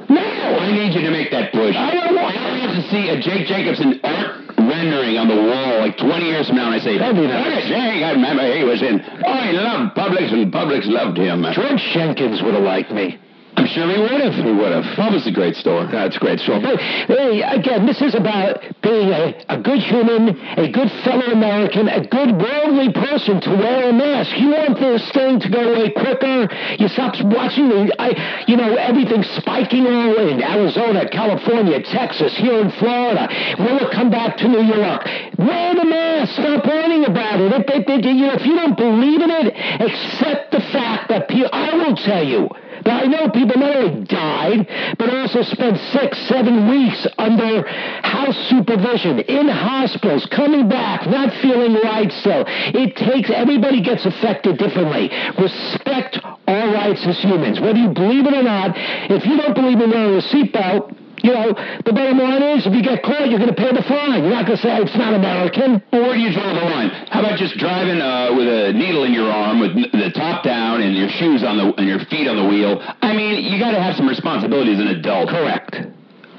No, 0.09 0.21
I 0.21 0.71
need 0.71 0.93
you 0.93 1.01
to 1.01 1.11
make 1.11 1.31
that 1.31 1.51
push. 1.51 1.75
I 1.75 1.91
don't 1.93 2.15
want- 2.15 2.35
I 2.37 2.57
have 2.59 2.75
to 2.75 2.89
see 2.89 3.09
a 3.09 3.17
Jake 3.19 3.47
Jacobson 3.47 3.99
art 4.03 4.31
rendering 4.57 5.17
on 5.17 5.27
the 5.27 5.35
wall 5.35 5.79
like 5.79 5.97
20 5.97 6.25
years 6.25 6.47
from 6.47 6.57
now, 6.57 6.65
and 6.67 6.75
I 6.75 6.79
say, 6.79 6.97
That'd 6.97 7.15
be 7.15 7.27
nice. 7.27 7.65
Jake, 7.67 8.03
I 8.03 8.11
remember 8.11 8.51
he 8.53 8.63
was 8.63 8.81
in. 8.81 9.03
Oh, 9.25 9.33
he 9.33 9.51
loved 9.57 9.95
Publix, 9.95 10.31
and 10.33 10.51
Publix 10.51 10.85
loved 10.87 11.17
him. 11.17 11.45
George 11.53 11.81
Jenkins 11.93 12.41
would 12.41 12.53
have 12.53 12.63
liked 12.63 12.91
me. 12.91 13.17
I'm 13.57 13.65
sure 13.65 13.89
he 13.89 13.97
would 13.97 14.21
have. 14.21 14.37
He 14.37 14.53
would 14.53 14.71
have. 14.71 14.85
Publix 14.93 15.25
is 15.25 15.27
a 15.27 15.31
great 15.31 15.55
store. 15.55 15.89
That's 15.89 16.15
a 16.15 16.19
great 16.19 16.39
story. 16.39 16.61
But 16.61 16.77
hey, 16.77 17.41
again, 17.41 17.87
this 17.87 18.05
is 18.05 18.13
about 18.13 18.61
being 18.85 19.09
a, 19.09 19.33
a 19.49 19.57
good 19.57 19.81
human, 19.81 20.37
a 20.61 20.69
good 20.69 20.93
fellow 21.01 21.33
American, 21.33 21.89
a 21.89 22.05
good 22.05 22.37
worldly 22.37 22.93
person 22.93 23.41
to 23.41 23.49
wear 23.49 23.89
a 23.89 23.93
mask. 23.93 24.37
You 24.37 24.53
want 24.53 24.77
this 24.77 25.09
thing 25.09 25.41
to 25.41 25.49
go 25.49 25.73
away 25.73 25.89
quicker. 25.89 26.53
You 26.77 26.87
stop 26.87 27.17
watching 27.25 27.69
the, 27.69 27.97
I, 27.97 28.45
you 28.45 28.57
know, 28.57 28.75
everything 28.75 29.23
spiking 29.23 29.87
all 29.87 30.29
in 30.29 30.37
Arizona, 30.37 31.09
California, 31.09 31.81
Texas, 31.81 32.37
here 32.37 32.61
in 32.61 32.69
Florida. 32.77 33.25
Will 33.57 33.81
it 33.81 33.91
come 33.91 34.11
back 34.11 34.37
to 34.37 34.47
New 34.47 34.61
York? 34.61 35.01
Wear 35.39 35.73
the 35.73 35.85
mask. 35.85 36.33
Stop 36.33 36.63
whining 36.63 37.05
about 37.05 37.41
it. 37.41 37.51
If, 37.53 37.65
if, 37.73 37.89
if, 37.89 38.05
you 38.05 38.27
know, 38.27 38.37
if 38.37 38.45
you 38.45 38.53
don't 38.53 38.77
believe 38.77 39.21
in 39.21 39.31
it, 39.31 39.49
accept 39.81 40.51
the 40.51 40.61
fact 40.69 41.09
that 41.09 41.27
people, 41.27 41.49
I 41.51 41.73
will 41.73 41.95
tell 41.95 42.23
you. 42.23 42.49
I 42.89 43.05
know 43.05 43.29
people 43.29 43.59
not 43.59 43.75
only 43.75 44.03
died, 44.05 44.95
but 44.97 45.09
also 45.09 45.41
spent 45.43 45.77
six, 45.91 46.17
seven 46.27 46.69
weeks 46.69 47.07
under 47.17 47.67
house 47.67 48.37
supervision, 48.49 49.19
in 49.19 49.47
hospitals, 49.47 50.25
coming 50.27 50.69
back, 50.69 51.07
not 51.07 51.33
feeling 51.41 51.75
right 51.83 52.11
still. 52.11 52.43
It 52.47 52.95
takes, 52.95 53.29
everybody 53.29 53.81
gets 53.81 54.05
affected 54.05 54.57
differently. 54.57 55.09
Respect 55.37 56.19
all 56.47 56.73
rights 56.73 57.05
as 57.05 57.19
humans. 57.19 57.59
Whether 57.59 57.79
you 57.79 57.89
believe 57.89 58.25
it 58.25 58.33
or 58.33 58.43
not, 58.43 58.71
if 58.75 59.25
you 59.25 59.37
don't 59.37 59.55
believe 59.55 59.79
in 59.79 59.89
wearing 59.89 60.15
a 60.15 60.21
seatbelt, 60.21 61.06
you 61.27 61.35
know, 61.35 61.51
the 61.83 61.91
bottom 61.91 62.15
line 62.15 62.39
is 62.55 62.63
if 62.63 62.71
you 62.71 62.79
get 62.79 63.03
caught, 63.03 63.27
you're 63.27 63.43
going 63.43 63.51
to 63.51 63.59
pay 63.59 63.75
the 63.75 63.83
fine. 63.83 64.23
You're 64.23 64.31
not 64.31 64.47
going 64.47 64.55
to 64.55 64.63
say 64.63 64.71
it's 64.79 64.95
not 64.95 65.11
American. 65.11 65.83
Well, 65.91 66.07
where 66.07 66.15
do 66.15 66.23
you 66.23 66.31
draw 66.31 66.55
the 66.55 66.63
line? 66.63 66.87
How 67.11 67.19
about 67.19 67.35
just 67.35 67.59
driving 67.59 67.99
uh, 67.99 68.31
with 68.31 68.47
a 68.47 68.71
needle 68.71 69.03
in 69.03 69.11
your 69.11 69.27
arm, 69.27 69.59
with 69.59 69.75
the 69.75 70.11
top 70.15 70.47
down, 70.47 70.79
and 70.79 70.95
your 70.95 71.11
shoes 71.19 71.43
on 71.43 71.59
the 71.59 71.75
and 71.75 71.83
your 71.83 71.99
feet 72.07 72.31
on 72.31 72.39
the 72.39 72.47
wheel? 72.47 72.79
I 72.79 73.11
mean, 73.11 73.43
you 73.43 73.59
got 73.59 73.75
to 73.75 73.83
have 73.83 73.99
some 73.99 74.07
responsibility 74.07 74.71
as 74.71 74.79
an 74.79 74.87
adult. 74.87 75.27
Correct. 75.27 75.75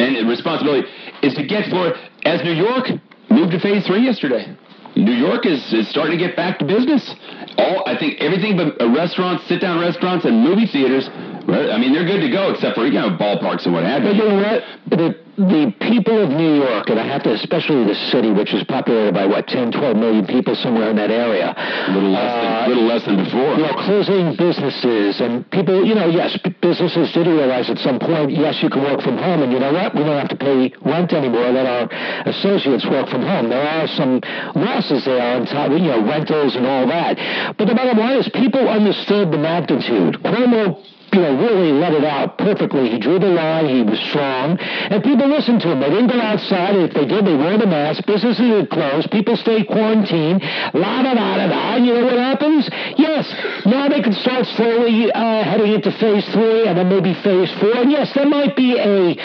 And 0.00 0.11
responsibility 0.25 0.88
is 1.23 1.35
to 1.35 1.45
get 1.45 1.68
for 1.68 1.92
as 2.25 2.40
New 2.40 2.57
York 2.57 2.88
moved 3.28 3.52
to 3.52 3.61
phase 3.61 3.85
three 3.85 4.00
yesterday. 4.00 4.57
New 4.99 5.14
York 5.14 5.47
is, 5.47 5.73
is 5.73 5.88
starting 5.88 6.19
to 6.19 6.25
get 6.26 6.35
back 6.37 6.59
to 6.59 6.64
business. 6.64 7.14
All 7.57 7.83
I 7.87 7.97
think 7.99 8.21
everything 8.21 8.57
but 8.57 8.81
uh, 8.81 8.90
restaurants, 8.90 9.47
sit 9.47 9.61
down 9.61 9.78
restaurants, 9.81 10.25
and 10.25 10.43
movie 10.43 10.67
theaters. 10.67 11.09
I 11.09 11.78
mean, 11.78 11.93
they're 11.95 12.05
good 12.07 12.21
to 12.21 12.31
go 12.31 12.50
except 12.52 12.75
for 12.75 12.85
you 12.85 12.93
know 12.93 13.11
ballparks 13.17 13.64
and 13.64 13.73
what 13.75 13.85
have 13.85 14.02
But 14.02 14.17
you. 14.17 14.23
you 14.25 14.28
know 14.28 14.43
what? 14.90 15.27
The 15.38 15.73
people 15.87 16.18
of 16.21 16.30
New 16.30 16.57
York, 16.59 16.90
and 16.90 16.99
I 16.99 17.07
have 17.07 17.23
to, 17.23 17.33
especially 17.33 17.85
the 17.87 17.95
city, 18.11 18.33
which 18.33 18.52
is 18.52 18.64
populated 18.64 19.14
by 19.14 19.25
what, 19.25 19.47
10, 19.47 19.71
12 19.71 19.97
million 19.97 20.26
people 20.26 20.57
somewhere 20.57 20.90
in 20.90 20.97
that 20.97 21.11
area. 21.12 21.54
A 21.57 21.92
little 21.95 22.11
less 22.11 22.33
Uh, 22.33 22.42
than 22.42 22.68
little 22.68 22.85
less 22.90 23.04
than 23.04 23.16
before. 23.23 23.54
you 23.54 23.62
know, 23.62 23.75
closing 23.87 24.35
businesses 24.35 25.21
and 25.21 25.49
people, 25.50 25.85
you 25.85 25.95
know, 25.95 26.07
yes, 26.09 26.37
businesses 26.61 27.12
did 27.12 27.26
realize 27.28 27.71
at 27.71 27.78
some 27.78 28.00
point, 28.00 28.30
yes, 28.33 28.61
you 28.62 28.68
can 28.68 28.83
work 28.83 29.00
from 29.00 29.16
home, 29.16 29.42
and 29.42 29.52
you 29.52 29.61
know 29.61 29.73
what? 29.73 29.95
We 29.95 30.02
don't 30.02 30.18
have 30.18 30.28
to 30.30 30.37
pay 30.37 30.73
rent 30.83 31.12
anymore. 31.12 31.49
Let 31.50 31.66
our 31.66 31.88
associates 32.26 32.85
work 32.87 33.09
from 33.09 33.23
home. 33.23 33.49
There 33.49 33.62
are 33.62 33.87
some 33.87 34.21
losses 34.57 35.04
there 35.04 35.23
on 35.37 35.47
top, 35.47 35.71
you 35.71 35.78
know, 35.78 36.02
rentals 36.04 36.57
and 36.57 36.66
all 36.66 36.87
that. 36.88 37.54
But 37.57 37.68
the 37.68 37.75
bottom 37.76 37.97
line 37.97 38.18
is, 38.18 38.28
people 38.30 38.68
understood 38.68 39.30
the 39.30 39.38
magnitude. 39.38 40.14
Cuomo. 40.23 40.83
You 41.12 41.20
know, 41.22 41.36
really 41.36 41.72
let 41.72 41.94
it 41.94 42.04
out 42.04 42.38
perfectly. 42.38 42.90
He 42.90 42.98
drew 42.98 43.18
the 43.18 43.28
line. 43.28 43.68
He 43.68 43.82
was 43.82 43.98
strong, 44.00 44.58
and 44.58 45.02
people 45.02 45.26
listened 45.26 45.60
to 45.62 45.72
him. 45.72 45.80
They 45.80 45.90
didn't 45.90 46.08
go 46.08 46.20
outside. 46.20 46.76
If 46.76 46.94
they 46.94 47.06
did, 47.06 47.24
they 47.24 47.34
wore 47.34 47.56
the 47.56 47.66
mask. 47.66 48.04
Businesses 48.06 48.38
had 48.38 48.70
closed. 48.70 49.10
People 49.10 49.36
stayed 49.36 49.66
quarantined. 49.68 50.42
La 50.74 51.02
da 51.02 51.14
da 51.14 51.36
da 51.36 51.46
da. 51.48 51.76
You 51.76 51.94
know 51.94 52.04
what 52.04 52.18
happens? 52.18 52.68
Yes, 52.98 53.32
now 53.64 53.88
they 53.88 54.02
can 54.02 54.12
start 54.12 54.46
slowly 54.46 55.10
uh, 55.10 55.44
heading 55.44 55.72
into 55.72 55.90
phase 55.92 56.28
three, 56.28 56.66
and 56.66 56.76
then 56.76 56.88
maybe 56.88 57.14
phase 57.14 57.50
four. 57.58 57.74
And 57.76 57.90
yes, 57.90 58.12
there 58.14 58.28
might 58.28 58.54
be 58.54 58.76
a 58.76 59.16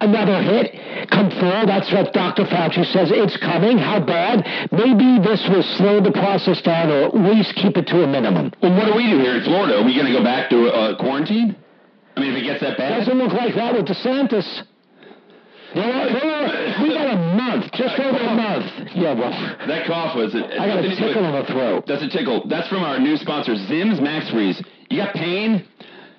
another 0.00 0.42
hit 0.42 0.76
come 1.08 1.30
through. 1.30 1.66
That's 1.66 1.90
what 1.90 2.12
Dr. 2.12 2.44
Fauci 2.44 2.84
says. 2.92 3.10
It's 3.10 3.36
coming. 3.38 3.78
How 3.78 4.00
bad? 4.00 4.44
Maybe 4.72 5.18
this 5.24 5.48
will 5.48 5.62
slow 5.62 6.00
the 6.00 6.12
process 6.12 6.60
down, 6.62 6.90
or 6.90 7.06
at 7.06 7.14
least 7.14 7.54
keep 7.54 7.76
it 7.76 7.86
to 7.88 8.02
a 8.02 8.06
minimum. 8.06 8.52
Well, 8.62 8.76
what 8.76 8.86
do 8.86 8.94
we 8.94 9.08
do 9.08 9.18
here 9.18 9.36
in 9.36 9.44
Florida? 9.44 9.78
Are 9.78 9.84
we 9.84 9.94
going 9.94 10.06
to 10.06 10.12
go 10.12 10.22
back 10.22 10.50
to 10.50 10.68
uh, 10.68 10.96
quarantine? 10.98 11.29
I 11.30 12.20
mean, 12.20 12.32
if 12.32 12.42
it 12.42 12.44
gets 12.44 12.60
that 12.60 12.76
bad. 12.76 12.98
Doesn't 12.98 13.18
look 13.18 13.32
like 13.32 13.54
that 13.54 13.74
with 13.74 13.86
DeSantis. 13.86 14.62
There 15.74 15.84
are- 15.84 16.08
there 16.10 16.24
are- 16.34 16.82
we 16.82 16.88
got 16.92 17.14
a 17.14 17.16
month, 17.16 17.70
just 17.72 17.98
over 18.00 18.18
a 18.18 18.34
month. 18.34 18.66
Yeah, 18.94 19.12
well, 19.12 19.30
That 19.68 19.86
cough 19.86 20.16
was. 20.16 20.34
It, 20.34 20.44
I 20.58 20.66
got 20.66 20.84
a 20.84 20.96
tickle 20.96 21.24
in 21.24 21.32
the 21.32 21.44
throat. 21.44 21.86
That's 21.86 22.02
a 22.02 22.08
tickle. 22.08 22.42
That's 22.48 22.66
from 22.68 22.82
our 22.82 22.98
new 22.98 23.16
sponsor, 23.16 23.54
Zim's 23.54 24.00
Max 24.00 24.28
Freeze. 24.30 24.60
You 24.90 24.96
got 24.98 25.14
pain? 25.14 25.62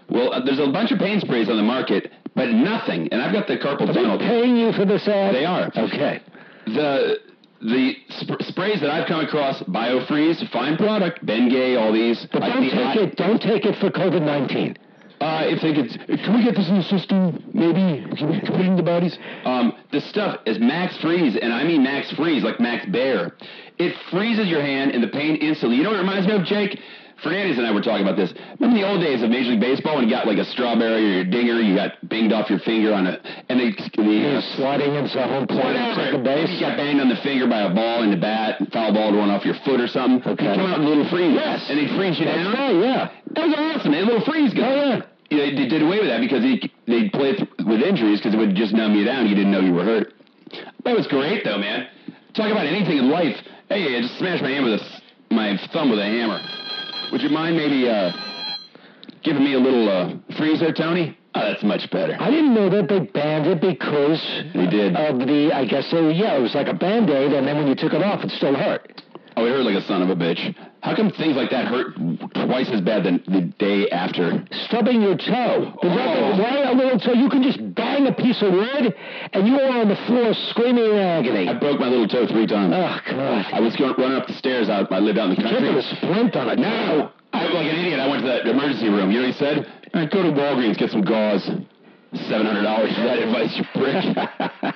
Well, 0.10 0.34
uh, 0.34 0.40
there's 0.46 0.60
a 0.60 0.68
bunch 0.68 0.92
of 0.92 1.00
pain 1.00 1.20
sprays 1.20 1.50
on 1.50 1.58
the 1.58 1.64
market, 1.64 2.12
but 2.34 2.50
nothing. 2.50 3.10
And 3.12 3.22
I've 3.22 3.34
got 3.34 3.48
the 3.48 3.58
carpal 3.58 3.90
Are 3.90 3.94
tunnel. 3.94 4.18
paying 4.20 4.56
you 4.56 4.72
for 4.72 4.86
this 4.86 5.06
ad? 5.08 5.36
They 5.36 5.44
are. 5.46 5.70
Okay. 5.76 6.20
The 6.68 7.20
the 7.62 7.96
sp- 8.10 8.42
sprays 8.42 8.80
that 8.82 8.90
I've 8.90 9.08
come 9.08 9.20
across, 9.20 9.62
BioFreeze, 9.64 10.48
fine 10.50 10.78
product, 10.78 11.24
Bengay, 11.26 11.80
all 11.80 11.92
these. 11.92 12.26
But 12.32 12.40
don't 12.40 12.64
see 12.64 12.70
take 12.76 12.96
it. 12.96 13.16
Don't 13.18 13.42
take 13.42 13.66
it 13.66 13.76
for 13.76 13.90
COVID 13.92 14.22
nineteen. 14.24 14.78
Uh, 15.22 15.44
if 15.46 15.62
they 15.62 15.72
could, 15.72 15.88
can 16.20 16.36
we 16.36 16.44
get 16.44 16.56
this 16.56 16.68
in 16.68 16.78
the 16.78 16.84
system? 16.84 17.44
Maybe 17.54 18.04
can 18.18 18.30
we 18.32 18.40
put 18.40 18.60
it 18.60 18.66
in 18.66 18.76
the 18.76 18.82
bodies? 18.82 19.16
Um, 19.46 19.74
this 19.92 20.04
stuff 20.10 20.40
is 20.48 20.58
max 20.60 20.98
freeze, 20.98 21.38
and 21.40 21.54
I 21.54 21.64
mean 21.64 21.84
max 21.84 22.12
freeze, 22.14 22.44
like 22.44 22.60
Max 22.60 22.88
Baer. 22.88 23.38
It 23.78 23.96
freezes 24.10 24.48
your 24.48 24.62
hand 24.62 24.92
and 24.92 25.04
the 25.04 25.08
pain 25.10 25.36
instantly. 25.36 25.78
You 25.78 25.84
know 25.84 25.92
what 25.92 25.98
it 25.98 26.02
reminds 26.02 26.28
me 26.28 26.34
of, 26.34 26.44
Jake? 26.46 26.80
Fernandez 27.24 27.58
and 27.58 27.66
I 27.68 27.72
were 27.72 27.82
talking 27.82 28.02
about 28.06 28.18
this. 28.18 28.34
Remember 28.60 28.80
the 28.80 28.88
old 28.88 29.02
days 29.02 29.22
of 29.22 29.30
Major 29.30 29.52
League 29.54 29.62
Baseball 29.62 29.96
when 29.98 30.06
you 30.06 30.12
got 30.14 30.26
like 30.26 30.38
a 30.38 30.46
strawberry 30.46 31.06
or 31.06 31.14
your 31.22 31.30
dinger, 31.30 31.62
you 31.62 31.76
got 31.76 31.98
banged 32.10 32.34
off 32.34 32.50
your 32.50 32.60
finger 32.60 32.94
on 32.94 33.06
a, 33.08 33.22
and 33.50 33.60
they, 33.60 33.72
the, 33.72 34.02
You're 34.02 34.38
uh, 34.42 34.56
sliding 34.58 34.96
into 34.96 35.22
home 35.22 35.46
plate 35.46 35.78
second 35.96 36.24
base. 36.24 36.50
you 36.50 36.60
got 36.62 36.78
banged 36.78 37.00
on 37.00 37.10
the 37.10 37.20
finger 37.22 37.48
by 37.48 37.62
a 37.62 37.74
ball 37.74 38.04
in 38.04 38.10
the 38.12 38.18
bat, 38.18 38.58
foul 38.74 38.94
ball 38.94 39.12
going 39.12 39.30
off 39.30 39.46
your 39.46 39.56
foot 39.66 39.80
or 39.80 39.88
something. 39.88 40.22
Okay. 40.34 40.50
You 40.50 40.56
come 40.58 40.66
out 40.72 40.80
in 40.82 40.86
a 40.86 40.90
little 40.90 41.08
freeze. 41.10 41.34
Yes. 41.38 41.66
And 41.70 41.78
they 41.78 41.88
freeze 41.96 42.18
you 42.20 42.26
That's 42.26 42.42
down. 42.42 42.54
right. 42.54 42.76
Yeah. 42.82 43.12
That 43.38 43.48
was 43.48 43.56
awesome. 43.58 43.92
man. 43.92 44.04
A 44.04 44.06
little 44.06 44.26
freeze 44.26 44.54
gun. 44.54 44.66
Oh, 44.66 44.76
yeah. 44.76 45.02
Yeah, 45.32 45.46
they 45.56 45.68
did 45.70 45.82
away 45.82 46.00
with 46.04 46.10
that 46.12 46.20
because 46.20 46.44
they 46.44 46.60
they 46.92 47.08
play 47.08 47.32
it 47.32 47.48
with 47.64 47.80
injuries 47.80 48.20
because 48.20 48.34
it 48.34 48.38
would 48.38 48.54
just 48.54 48.74
numb 48.76 48.94
you 48.96 49.06
down. 49.06 49.28
You 49.32 49.36
didn't 49.36 49.52
know 49.52 49.62
you 49.62 49.72
were 49.72 49.86
hurt. 49.86 50.12
That 50.84 50.92
was 50.94 51.08
great 51.08 51.46
though, 51.46 51.58
man. 51.58 51.88
Talk 52.36 52.52
about 52.52 52.68
anything 52.68 52.98
in 52.98 53.10
life. 53.10 53.38
Hey, 53.70 53.96
I 53.96 54.02
just 54.02 54.20
smashed 54.20 54.44
my 54.44 54.50
hand 54.52 54.66
with 54.66 54.82
a 54.82 55.34
my 55.34 55.56
thumb 55.72 55.90
with 55.90 56.00
a 56.00 56.04
hammer. 56.04 56.36
Would 57.12 57.22
you 57.22 57.30
mind 57.30 57.58
maybe 57.58 57.90
uh, 57.90 58.12
giving 59.24 59.44
me 59.44 59.54
a 59.54 59.60
little 59.60 59.90
uh, 59.90 60.14
freeze 60.38 60.60
there, 60.60 60.74
Tony? 60.74 61.18
Oh, 61.36 61.40
that's 61.52 61.64
much 61.64 61.90
better. 61.92 62.16
I 62.20 62.30
didn't 62.30 62.54
know 62.54 62.70
that 62.70 62.88
they 62.90 63.00
banned 63.00 63.48
it 63.48 63.62
because 63.62 64.22
They 64.54 64.68
did. 64.68 64.96
of 64.96 65.20
the. 65.20 65.52
I 65.54 65.66
guess 65.66 65.90
they. 65.92 66.12
Yeah, 66.12 66.36
it 66.38 66.42
was 66.42 66.54
like 66.56 66.68
a 66.68 66.74
band 66.74 67.10
aid, 67.10 67.32
and 67.34 67.48
then 67.48 67.58
when 67.58 67.68
you 67.68 67.76
took 67.76 67.94
it 67.94 68.02
off, 68.04 68.24
it 68.24 68.32
still 68.32 68.56
hurt. 68.56 69.02
Oh, 69.38 69.46
it 69.46 69.50
hurt 69.50 69.64
like 69.64 69.76
a 69.76 69.86
son 69.88 70.02
of 70.02 70.10
a 70.10 70.16
bitch. 70.16 70.54
How 70.84 70.96
come 70.96 71.12
things 71.12 71.36
like 71.38 71.52
that 71.52 71.66
hurt 71.66 71.96
twice 72.34 72.68
as 72.72 72.82
bad 72.82 73.04
than 73.06 73.24
the 73.28 73.42
day 73.58 73.90
after? 73.90 74.44
Stubbing 74.68 75.02
your 75.02 75.16
toe. 75.16 75.78
The- 75.82 75.88
Oh. 75.90 76.38
why 76.42 76.64
a 76.70 76.74
little 76.74 77.00
toe? 77.00 77.14
You 77.14 77.30
can 77.30 77.42
just 77.44 77.60
bang 77.76 78.08
a 78.08 78.12
piece 78.14 78.42
of 78.42 78.52
wood, 78.52 78.94
and 79.34 79.48
you 79.48 79.60
are 79.60 79.80
on 79.82 79.88
the 79.88 79.96
floor 80.08 80.34
screaming 80.50 80.86
in 80.86 80.98
agony. 80.98 81.48
I 81.48 81.54
broke 81.54 81.80
my 81.80 81.88
little 81.88 82.08
toe 82.08 82.26
three 82.28 82.48
times. 82.48 82.74
Oh 82.76 83.00
God. 83.10 83.46
I 83.54 83.60
was 83.62 83.76
going 83.76 83.94
running 83.98 84.18
up 84.18 84.28
the 84.28 84.34
stairs. 84.34 84.70
Out, 84.70 84.92
I 84.92 85.00
lived 85.00 85.18
out 85.18 85.30
in 85.30 85.36
the 85.36 85.42
country. 85.42 85.60
country. 85.70 85.80
it 85.80 85.86
a 85.86 85.96
splint 85.96 86.36
on 86.36 86.50
it. 86.50 86.60
No, 86.60 87.12
I 87.34 87.44
like 87.46 87.66
an 87.72 87.80
idiot. 87.80 88.00
I 88.00 88.08
went 88.08 88.22
to 88.24 88.28
that 88.28 88.48
emergency 88.48 88.90
room. 88.90 89.12
You 89.12 89.22
know 89.22 89.28
what 89.28 89.34
he 89.36 89.40
said? 89.40 89.66
All 89.94 90.02
right, 90.02 90.12
go 90.12 90.24
to 90.24 90.30
Walgreens, 90.32 90.78
get 90.78 90.90
some 90.92 91.04
gauze. 91.04 91.50
Seven 92.28 92.46
hundred 92.46 92.64
dollars 92.64 92.94
for 92.96 93.02
that 93.04 93.20
advice, 93.20 93.56
you 93.56 93.64
prick. 93.74 94.74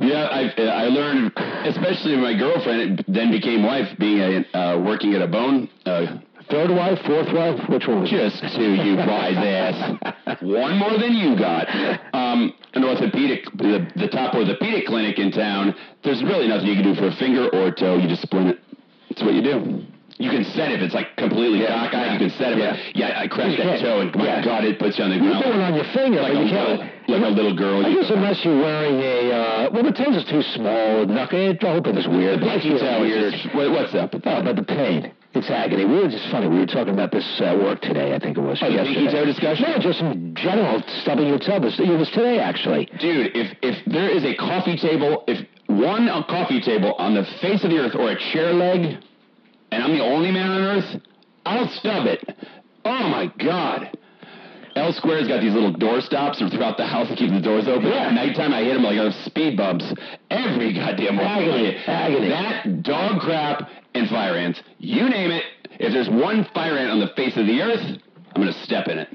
yeah, 0.00 0.28
I 0.30 0.62
I 0.62 0.84
learned, 0.86 1.32
especially 1.66 2.16
my 2.16 2.34
girlfriend, 2.34 3.04
then 3.08 3.30
became 3.30 3.62
wife, 3.62 3.88
being 3.98 4.44
a 4.54 4.58
uh, 4.58 4.78
working 4.78 5.14
at 5.14 5.22
a 5.22 5.28
bone. 5.28 5.68
Uh, 5.86 6.18
Third 6.50 6.70
wife, 6.70 6.98
fourth 7.06 7.32
wife, 7.32 7.60
which 7.70 7.86
one 7.86 8.00
was 8.00 8.10
just 8.10 8.42
to 8.56 8.62
you 8.62 8.96
wise 8.96 9.36
ass. 9.36 10.38
One 10.42 10.76
more 10.76 10.98
than 10.98 11.14
you 11.14 11.38
got. 11.38 11.66
Um, 12.12 12.52
an 12.74 12.84
orthopedic, 12.84 13.44
the, 13.56 13.88
the 13.96 14.08
top 14.08 14.34
orthopedic 14.34 14.86
clinic 14.86 15.18
in 15.18 15.30
town. 15.30 15.74
There's 16.04 16.22
really 16.22 16.48
nothing 16.48 16.66
you 16.66 16.74
can 16.74 16.92
do 16.92 16.94
for 16.94 17.08
a 17.08 17.16
finger 17.16 17.48
or 17.54 17.68
a 17.68 17.74
toe. 17.74 17.96
You 17.96 18.08
just 18.08 18.22
splint 18.22 18.50
it. 18.50 18.58
That's 19.08 19.22
what 19.22 19.34
you 19.34 19.42
do. 19.42 19.84
You 20.18 20.30
can 20.30 20.44
set 20.44 20.70
it 20.70 20.80
if 20.80 20.82
it's 20.82 20.94
like 20.94 21.16
completely 21.16 21.66
cockeyed. 21.66 22.12
You 22.12 22.18
can 22.18 22.30
set 22.38 22.52
it. 22.52 22.58
Yeah. 22.58 22.76
Yeah, 22.94 23.18
I 23.20 23.24
You 23.24 23.56
that 23.56 23.80
toe 23.80 24.00
and 24.00 24.14
my 24.14 24.24
Yeah. 24.24 24.44
God, 24.44 24.64
it 24.64 24.78
puts 24.78 24.98
you 24.98 25.04
on 25.04 25.10
the 25.10 25.18
ground. 25.18 25.34
You 25.34 25.42
ground. 25.42 25.54
do 25.54 25.60
it 25.60 25.64
on 25.64 25.74
your 25.74 25.84
finger, 25.92 26.20
like, 26.22 26.32
but 26.34 26.42
a 26.42 26.44
you 26.44 26.52
little, 26.52 26.76
can't. 26.78 27.08
like 27.08 27.22
a 27.22 27.28
little 27.28 27.54
girl. 27.56 27.86
I 27.86 27.94
guess 27.94 28.10
unless 28.10 28.44
you're 28.44 28.58
wearing 28.60 29.00
a, 29.00 29.32
uh, 29.32 29.70
well, 29.72 29.82
the 29.82 29.92
toes 29.92 30.16
is 30.16 30.24
too 30.24 30.42
small. 30.42 31.06
Knuckle, 31.06 31.54
the 31.58 31.66
whole 31.66 31.80
thing 31.82 31.96
is 31.96 32.06
weird. 32.08 32.40
The 32.40 32.46
pinky 32.46 32.78
toe 32.78 33.02
is 33.04 33.32
just- 33.32 33.54
what- 33.54 33.70
what's 33.70 33.94
up 33.94 34.14
with 34.14 34.26
Oh, 34.26 34.42
but 34.42 34.56
the 34.56 34.62
pain. 34.62 35.10
It's 35.34 35.48
agony. 35.50 35.86
We 35.86 35.96
were 35.96 36.08
just 36.08 36.28
funny. 36.28 36.46
We 36.46 36.58
were 36.58 36.66
talking 36.66 36.92
about 36.92 37.10
this 37.10 37.24
at 37.40 37.58
work 37.58 37.80
today. 37.80 38.14
I 38.14 38.18
think 38.18 38.36
it 38.36 38.40
was. 38.42 38.62
Oh, 38.62 38.68
yesterday. 38.68 38.94
pinky 38.94 39.12
toe 39.16 39.24
discussion? 39.24 39.66
No, 39.70 39.78
just 39.78 40.00
in 40.02 40.34
general, 40.34 40.82
stubbing 41.00 41.26
your 41.28 41.38
toe. 41.38 41.56
It 41.56 41.98
was 41.98 42.10
today, 42.10 42.38
actually. 42.38 42.88
Dude, 42.98 43.34
if 43.34 43.48
if 43.62 43.76
there 43.86 44.10
is 44.10 44.24
a 44.24 44.34
coffee 44.34 44.76
table, 44.76 45.24
if 45.26 45.38
one 45.68 46.06
uh, 46.10 46.22
coffee 46.24 46.60
table 46.60 46.92
on 46.98 47.14
the 47.14 47.24
face 47.40 47.64
of 47.64 47.70
the 47.70 47.78
earth 47.78 47.94
or 47.94 48.10
a 48.10 48.16
chair 48.16 48.52
leg, 48.52 48.98
and 49.72 49.82
I'm 49.82 49.96
the 49.96 50.04
only 50.04 50.30
man 50.30 50.50
on 50.50 50.60
earth, 50.60 51.02
I'll 51.46 51.68
stub 51.68 52.06
it. 52.06 52.22
Oh 52.84 53.08
my 53.08 53.32
God. 53.38 53.96
L 54.76 54.92
Square's 54.92 55.28
got 55.28 55.40
these 55.40 55.52
little 55.52 55.72
door 55.72 56.00
stops 56.00 56.38
throughout 56.38 56.76
the 56.76 56.86
house 56.86 57.08
to 57.08 57.16
keep 57.16 57.30
the 57.30 57.40
doors 57.40 57.68
open. 57.68 57.88
Yeah. 57.88 58.08
At 58.08 58.14
nighttime, 58.14 58.54
I 58.54 58.62
hit 58.62 58.74
them 58.74 58.82
like 58.82 58.96
those 58.96 59.16
speed 59.24 59.56
bumps. 59.56 59.84
Every 60.30 60.72
goddamn 60.72 61.18
Agony, 61.18 61.76
agony. 61.86 62.28
That 62.28 62.82
dog 62.82 63.20
crap 63.20 63.68
and 63.94 64.08
fire 64.08 64.36
ants. 64.36 64.60
You 64.78 65.08
name 65.08 65.30
it. 65.30 65.44
If 65.78 65.92
there's 65.92 66.08
one 66.08 66.46
fire 66.54 66.78
ant 66.78 66.90
on 66.90 67.00
the 67.00 67.10
face 67.16 67.36
of 67.36 67.46
the 67.46 67.60
earth, 67.60 67.98
I'm 68.34 68.42
gonna 68.42 68.64
step 68.64 68.88
in 68.88 68.98
it. 68.98 69.08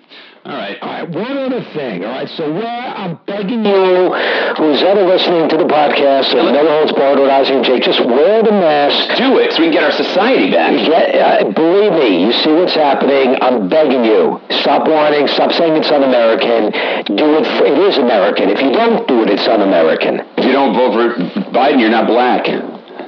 All 0.47 0.55
right. 0.55 0.79
All 0.81 0.87
right, 0.87 1.09
one 1.09 1.37
other 1.37 1.61
thing. 1.75 2.05
All 2.05 2.11
right, 2.11 2.29
so 2.29 2.47
where 2.53 2.63
I'm 2.63 3.19
begging 3.27 3.65
you, 3.65 4.15
who's 4.55 4.81
ever 4.81 5.03
listening 5.03 5.49
to 5.49 5.57
the 5.57 5.65
podcast, 5.67 6.31
and 6.31 6.55
Never 6.55 6.69
Holds 6.69 6.93
Barred 6.93 7.19
with 7.19 7.27
Ozzy 7.27 7.51
and 7.51 7.65
Jake, 7.65 7.83
just 7.83 7.99
wear 7.99 8.41
the 8.43 8.51
mask. 8.51 9.17
Do 9.17 9.39
it 9.39 9.51
so 9.51 9.59
we 9.59 9.65
can 9.65 9.73
get 9.73 9.83
our 9.83 9.91
society 9.91 10.49
back. 10.49 10.71
Get, 10.71 11.15
uh, 11.15 11.51
believe 11.51 11.91
me, 11.99 12.23
you 12.23 12.31
see 12.31 12.53
what's 12.53 12.75
happening. 12.75 13.35
I'm 13.41 13.67
begging 13.67 14.05
you. 14.05 14.39
Stop 14.63 14.87
whining. 14.87 15.27
Stop 15.27 15.51
saying 15.51 15.75
it's 15.75 15.91
un-American. 15.91 16.71
Do 17.17 17.43
it. 17.43 17.45
For, 17.57 17.65
it 17.65 17.77
is 17.79 17.97
American. 17.97 18.47
If 18.47 18.61
you 18.61 18.71
don't 18.71 19.05
do 19.05 19.23
it, 19.23 19.29
it's 19.29 19.45
un-American. 19.45 20.21
If 20.37 20.45
you 20.45 20.53
don't 20.53 20.73
vote 20.73 20.93
for 20.95 21.51
Biden, 21.51 21.81
you're 21.81 21.91
not 21.91 22.07
black. 22.07 22.47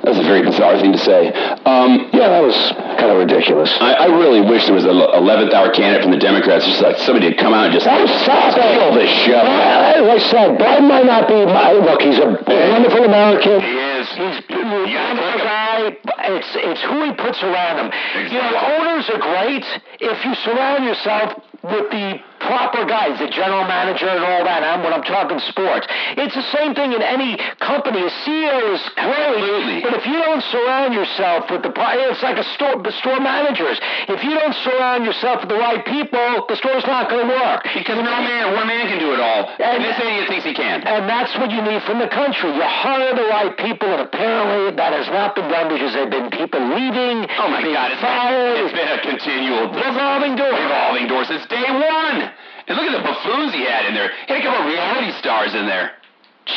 That 0.04 0.16
was 0.16 0.20
a 0.20 0.24
very 0.24 0.42
bizarre 0.44 0.80
thing 0.80 0.92
to 0.94 0.98
say. 0.98 1.28
Um, 1.66 2.10
Yeah, 2.14 2.30
that 2.30 2.42
was 2.44 2.56
kind 2.98 3.12
of 3.12 3.18
ridiculous. 3.18 3.70
I, 3.80 3.94
I 3.94 4.06
really 4.08 4.42
wish 4.42 4.66
there 4.66 4.74
was 4.76 4.86
an 4.86 4.92
11th 4.96 5.54
hour 5.54 5.70
candidate 5.72 6.04
from 6.04 6.12
the 6.12 6.18
Democrats, 6.20 6.66
just 6.66 6.82
like 6.82 6.98
somebody 7.00 7.30
to 7.32 7.38
come 7.38 7.54
out 7.54 7.66
and 7.66 7.74
just 7.74 7.86
Oh, 7.88 8.08
stop 8.24 8.56
it. 8.58 8.94
this 8.96 9.10
show. 9.28 9.44
Well, 9.44 10.10
as 10.12 10.24
I 10.24 10.30
said, 10.32 10.58
Biden 10.58 10.88
might 10.88 11.06
not 11.06 11.28
be 11.28 11.46
my 11.46 11.74
look. 11.74 12.02
He's 12.02 12.18
a 12.18 12.26
wonderful 12.28 13.04
American. 13.04 13.60
He 13.62 13.76
is. 13.78 14.08
He's 14.10 14.40
a 14.50 14.64
wonderful 14.64 15.40
guy. 15.44 15.98
It's 16.32 16.48
it's 16.56 16.82
who 16.82 17.04
he 17.06 17.12
puts 17.14 17.42
around 17.44 17.76
him. 17.86 18.32
You 18.32 18.40
know, 18.40 18.56
owners 18.56 19.10
are 19.10 19.20
great 19.20 19.66
if 20.00 20.26
you 20.26 20.36
surround 20.36 20.86
yourself 20.86 21.34
with 21.64 21.90
the 21.92 22.20
proper 22.50 22.82
guys, 22.90 23.20
the 23.22 23.30
general 23.30 23.64
manager 23.70 24.10
and 24.10 24.26
all 24.26 24.44
that. 24.44 24.66
I'm 24.66 24.82
when 24.82 24.92
I'm 24.92 25.06
talking 25.06 25.38
sports. 25.46 25.86
It's 26.18 26.34
the 26.34 26.48
same 26.58 26.74
thing 26.74 26.94
in 26.98 27.02
any 27.06 27.38
company. 27.62 28.02
A 28.02 28.10
CEO 28.26 28.74
is 28.74 28.82
great, 28.98 29.38
Absolutely. 29.38 29.80
but 29.86 29.94
if 29.94 30.06
you 30.10 30.18
don't 30.18 30.42
surround 30.50 30.94
yourself 30.98 31.46
with 31.54 31.62
the 31.62 31.70
it's 32.10 32.24
like 32.24 32.38
a 32.42 32.48
store 32.58 32.82
the 32.82 32.92
store 32.98 33.20
managers. 33.22 33.78
If 34.10 34.24
you 34.24 34.34
don't 34.34 34.56
surround 34.66 35.06
yourself 35.06 35.42
with 35.46 35.50
the 35.50 35.62
right 35.62 35.86
people, 35.86 36.46
the 36.50 36.56
store's 36.58 36.86
not 36.90 37.10
going 37.10 37.28
to 37.28 37.34
work. 37.34 37.64
Because 37.70 38.02
no 38.02 38.18
man, 38.26 38.56
one 38.58 38.66
man 38.68 38.88
can 38.90 38.98
do 39.00 39.14
it 39.14 39.20
all. 39.22 39.46
And- 39.60 39.78
And 39.80 39.86
this 39.86 39.98
idiot 40.00 40.28
thinks 40.28 40.46
he 40.46 40.54
can. 40.54 40.82
And 40.84 41.08
that's 41.08 41.36
what 41.38 41.52
you 41.52 41.62
need 41.62 41.84
from 41.84 42.00
the 42.00 42.08
country. 42.10 42.50
You 42.52 42.64
hire 42.64 43.14
the 43.16 43.28
right 43.30 43.56
people, 43.58 43.88
and 43.94 44.02
apparently 44.02 44.76
that 44.76 44.92
has 44.94 45.08
not 45.08 45.36
been 45.36 45.48
done 45.50 45.70
because 45.70 45.94
there 45.94 46.10
have 46.10 46.12
been 46.12 46.30
people 46.32 46.60
leaving, 46.74 47.28
Oh 47.38 47.48
my 47.50 47.62
God, 47.62 47.92
it's 47.94 48.02
fired. 48.02 48.56
been, 48.56 48.66
it's 48.66 48.74
been 48.74 48.92
a 48.92 49.02
continual 49.06 49.70
revolving 49.72 50.36
door. 50.36 50.50
revolving 50.52 51.08
door 51.08 51.24
since 51.26 51.46
day 51.48 51.64
one. 51.70 52.32
And 52.70 52.78
look 52.78 52.86
at 52.86 52.96
the 52.96 53.04
buffoons 53.04 53.52
he 53.54 53.66
had 53.66 53.86
in 53.90 53.94
there. 53.98 54.12
He 54.28 54.34
had 54.34 54.42
a 54.42 54.46
couple 54.46 54.62
of 54.62 54.68
reality 54.70 55.12
stars 55.20 55.54
in 55.56 55.66
there. 55.66 55.92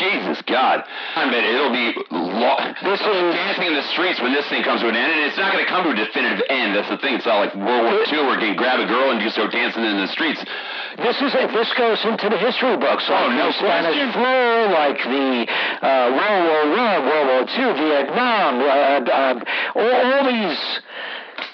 Jesus 0.00 0.40
God. 0.48 0.84
I 0.88 1.28
bet 1.28 1.44
it'll 1.44 1.68
be 1.72 1.92
lo- 2.10 2.56
This 2.80 2.96
is- 3.00 3.34
dancing 3.36 3.66
in 3.68 3.74
the 3.74 3.82
streets 3.92 4.20
when 4.24 4.32
this 4.32 4.48
thing 4.48 4.62
comes 4.64 4.80
to 4.80 4.88
an 4.88 4.96
end, 4.96 5.12
and 5.12 5.20
it's 5.28 5.36
not 5.36 5.52
going 5.52 5.64
to 5.64 5.70
come 5.70 5.84
to 5.84 5.90
a 5.90 5.94
definitive 5.94 6.40
end. 6.48 6.74
That's 6.74 6.88
the 6.88 6.96
thing. 6.96 7.14
It's 7.16 7.26
not 7.26 7.40
like 7.44 7.54
World 7.54 7.92
War 7.92 8.00
II 8.08 8.24
where 8.24 8.40
you 8.40 8.40
can 8.40 8.56
grab 8.56 8.80
a 8.80 8.86
girl 8.86 9.10
and 9.10 9.20
just 9.20 9.34
start 9.36 9.52
dancing 9.52 9.84
in 9.84 10.00
the 10.00 10.08
streets. 10.08 10.40
This 10.96 11.16
is 11.20 11.34
if 11.36 11.52
this 11.52 11.72
goes 11.76 12.00
into 12.08 12.28
the 12.30 12.38
history 12.38 12.76
books. 12.76 13.04
Oh, 13.08 13.28
no 13.36 13.46
the 13.48 13.52
Spanish 13.52 14.12
flu, 14.16 14.72
like 14.72 14.96
the 15.04 15.44
uh, 15.84 16.08
World 16.16 16.44
War 16.48 16.62
One, 16.72 17.00
World 17.08 17.26
War 17.28 17.42
Two, 17.52 17.70
Vietnam, 17.76 18.60
uh, 18.60 19.12
uh, 19.12 19.40
all, 19.76 19.92
all 20.08 20.24
these. 20.24 20.60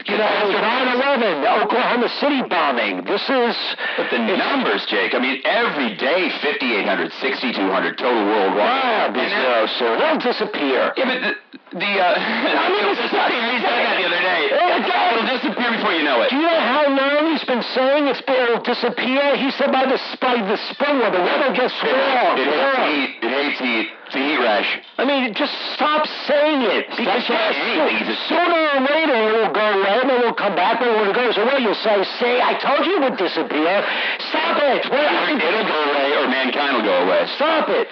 You 0.08 0.16
know, 0.16 0.24
9/11, 0.24 1.44
Oklahoma 1.68 2.08
City 2.16 2.40
bombing. 2.48 3.04
This 3.04 3.20
is. 3.28 3.56
But 3.98 4.08
the 4.08 4.18
numbers, 4.18 4.86
Jake, 4.86 5.14
I 5.14 5.18
mean, 5.18 5.42
every 5.44 5.96
day, 5.96 6.32
5,800, 6.40 7.12
6,200 7.12 7.98
total 7.98 8.24
worldwide. 8.24 8.56
Wow, 8.56 9.12
be 9.12 9.20
And 9.20 9.68
so 9.76 9.98
they'll 10.00 10.16
disappear. 10.16 10.96
Yeah, 10.96 11.04
but 11.04 11.20
the, 11.20 11.33
the 11.76 11.92
uh, 12.00 12.16
I 12.16 12.72
mean, 12.72 12.88
it's 12.96 13.04
disappear. 13.04 13.42
He 13.52 13.59
said 13.61 13.76
that 13.85 13.96
the 14.00 14.06
other 14.09 14.22
day. 14.24 14.42
It'll 14.48 15.28
disappear 15.28 15.70
before 15.76 15.92
you 15.92 16.04
know 16.09 16.24
it. 16.24 16.30
Do 16.30 16.37
you 16.37 16.48
know 16.48 16.56
how 16.56 16.88
long 16.88 17.28
he's 17.28 17.44
been 17.44 17.64
saying 17.76 18.09
it's 18.09 18.22
it'll 18.24 18.64
disappear? 18.64 19.37
He 19.37 19.52
said 19.61 19.68
by 19.68 19.85
the 19.85 20.00
by 20.24 20.40
the 20.40 20.56
spring 20.72 21.04
when 21.04 21.12
the 21.12 21.20
weather 21.20 21.52
gets 21.52 21.76
warm. 21.85 22.40
It 22.40 22.48
hates 22.48 22.80
heat. 22.80 23.11
It 23.20 23.33
hates 23.37 23.61
heat. 23.61 23.88
It's 24.09 24.16
a 24.16 24.25
heat 24.25 24.40
rash. 24.40 24.81
I 24.97 25.05
mean, 25.05 25.37
just 25.37 25.53
stop 25.77 26.09
saying 26.25 26.64
it. 26.64 26.88
Because 26.97 27.29
saying 27.29 28.09
yes. 28.09 28.16
Sooner 28.25 28.61
or 28.73 28.81
later 28.81 29.16
it 29.21 29.33
will 29.37 29.53
go 29.53 29.66
away, 29.68 30.01
and 30.01 30.09
then 30.09 30.18
it'll 30.25 30.33
come 30.33 30.57
back, 30.57 30.81
and 30.81 30.97
when 30.97 31.12
it 31.12 31.14
goes 31.14 31.37
away, 31.37 31.61
you'll 31.61 31.77
say, 31.85 32.01
"Say, 32.16 32.40
I 32.40 32.57
told 32.57 32.88
you 32.88 32.97
it 32.97 33.03
would 33.05 33.21
disappear. 33.21 33.85
Stop 34.33 34.57
it. 34.64 34.88
What- 34.88 35.29
It'll 35.29 35.68
go 35.68 35.81
away, 35.92 36.09
or 36.16 36.25
mankind 36.27 36.73
will 36.81 36.88
go 36.88 37.05
away. 37.05 37.27
Stop 37.37 37.68
it. 37.68 37.88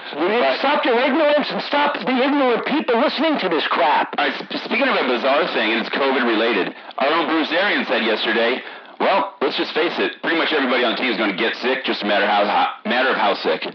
Stop 0.58 0.84
your 0.88 0.98
ignorance 1.04 1.50
and 1.52 1.60
stop 1.68 1.98
the 2.00 2.16
ignorant 2.16 2.64
people 2.64 2.96
listening 2.96 3.36
to 3.44 3.48
this 3.52 3.66
crap. 3.68 4.14
All 4.16 4.24
right, 4.24 4.34
speaking 4.64 4.88
of 4.88 4.96
a 4.96 5.04
bizarre 5.04 5.46
thing, 5.52 5.72
and 5.72 5.80
it's 5.84 5.90
COVID 5.92 6.24
related, 6.24 6.74
our 6.96 7.12
own 7.12 7.26
Bruce 7.28 7.52
Arians 7.52 7.88
said 7.88 8.04
yesterday, 8.04 8.62
well, 8.98 9.34
let's 9.42 9.56
just 9.58 9.72
face 9.74 9.98
it, 9.98 10.22
pretty 10.22 10.38
much 10.38 10.52
everybody 10.52 10.82
on 10.82 10.92
the 10.92 10.96
team 10.96 11.10
is 11.12 11.18
going 11.18 11.30
to 11.30 11.36
get 11.36 11.54
sick, 11.56 11.84
just 11.84 12.02
a 12.02 12.06
matter, 12.06 12.26
how, 12.26 12.72
matter 12.86 13.10
of 13.10 13.16
how 13.16 13.34
sick. 13.34 13.66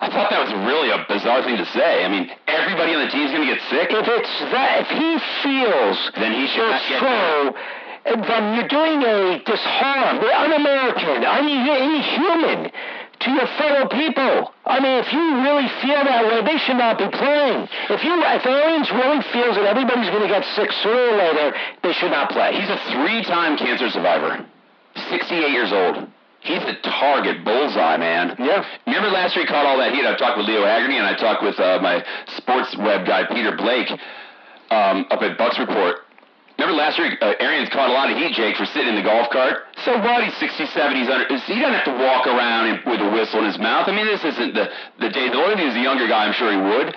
I 0.00 0.08
thought 0.08 0.30
that 0.30 0.40
was 0.40 0.52
really 0.64 0.90
a 0.90 1.04
bizarre 1.08 1.42
thing 1.42 1.56
to 1.58 1.66
say. 1.66 2.04
I 2.04 2.08
mean, 2.08 2.30
everybody 2.48 2.94
on 2.94 3.04
the 3.04 3.10
team 3.10 3.28
is 3.28 3.32
going 3.32 3.46
to 3.46 3.52
get 3.54 3.62
sick? 3.68 3.88
If 3.92 4.08
it's 4.08 4.34
that, 4.52 4.86
if 4.86 4.88
he 4.88 5.10
feels 5.44 5.98
Then 6.16 6.32
he 6.32 6.46
should 6.48 6.70
it's 6.72 6.88
true, 6.96 7.52
then 8.04 8.42
you're 8.56 8.72
doing 8.72 9.02
a 9.02 9.38
disharm, 9.44 10.20
the 10.20 10.32
un-American, 10.32 11.22
un- 11.22 11.48
inhuman 11.48 12.72
to 13.20 13.30
your 13.30 13.46
fellow 13.58 13.86
people. 13.86 14.50
I 14.66 14.80
mean, 14.80 14.98
if 14.98 15.12
you 15.12 15.22
really 15.46 15.68
feel 15.78 16.02
that 16.02 16.26
way, 16.26 16.42
they 16.42 16.58
should 16.58 16.78
not 16.78 16.98
be 16.98 17.06
playing. 17.06 17.68
If 17.90 18.02
you, 18.02 18.18
if 18.18 18.46
Arians 18.46 18.90
really 18.90 19.22
feels 19.30 19.54
that 19.54 19.66
everybody's 19.66 20.10
going 20.10 20.26
to 20.26 20.32
get 20.32 20.44
sick 20.56 20.72
sooner 20.82 21.14
or 21.14 21.16
later, 21.16 21.54
they 21.82 21.92
should 21.92 22.10
not 22.10 22.30
play. 22.30 22.58
He's 22.58 22.70
a 22.70 22.80
three-time 22.90 23.56
cancer 23.56 23.90
survivor. 23.90 24.44
68 25.10 25.50
years 25.50 25.72
old. 25.72 26.08
He's 26.42 26.62
the 26.66 26.74
target 26.82 27.44
bullseye, 27.44 27.96
man. 27.98 28.34
Yeah. 28.38 28.66
Remember 28.86 29.10
last 29.10 29.36
year 29.36 29.44
he 29.46 29.48
caught 29.48 29.64
all 29.64 29.78
that 29.78 29.94
heat? 29.94 30.04
I 30.04 30.16
talked 30.16 30.36
with 30.38 30.46
Leo 30.46 30.64
Haggerty 30.66 30.96
and 30.96 31.06
I 31.06 31.14
talked 31.14 31.42
with 31.42 31.58
uh, 31.60 31.78
my 31.80 32.04
sports 32.36 32.74
web 32.76 33.06
guy 33.06 33.24
Peter 33.30 33.54
Blake 33.56 33.90
um, 34.70 35.06
up 35.10 35.22
at 35.22 35.38
Bucs 35.38 35.58
Report. 35.58 36.02
Remember 36.58 36.76
last 36.76 36.98
year 36.98 37.16
uh, 37.22 37.34
Arians 37.38 37.70
caught 37.70 37.90
a 37.90 37.92
lot 37.94 38.10
of 38.10 38.18
heat, 38.18 38.34
Jake, 38.34 38.56
for 38.56 38.66
sitting 38.66 38.90
in 38.90 38.94
the 38.96 39.02
golf 39.06 39.30
cart? 39.30 39.70
So 39.84 39.98
what? 39.98 40.22
He's 40.24 40.36
67. 40.36 40.66
He's 40.96 41.08
under. 41.08 41.26
He 41.30 41.58
doesn't 41.58 41.74
have 41.74 41.86
to 41.86 41.96
walk 41.96 42.26
around 42.26 42.66
in- 42.74 42.82
with 42.90 43.00
a 43.00 43.10
whistle 43.10 43.40
in 43.40 43.46
his 43.46 43.58
mouth. 43.58 43.88
I 43.88 43.94
mean, 43.94 44.06
this 44.06 44.22
isn't 44.24 44.54
the 44.54 44.70
the 44.98 45.10
day. 45.10 45.30
The 45.30 45.38
only 45.38 45.56
thing 45.56 45.68
is 45.68 45.76
a 45.76 45.80
younger 45.80 46.06
guy. 46.06 46.26
I'm 46.26 46.34
sure 46.34 46.50
he 46.50 46.58
would. 46.58 46.94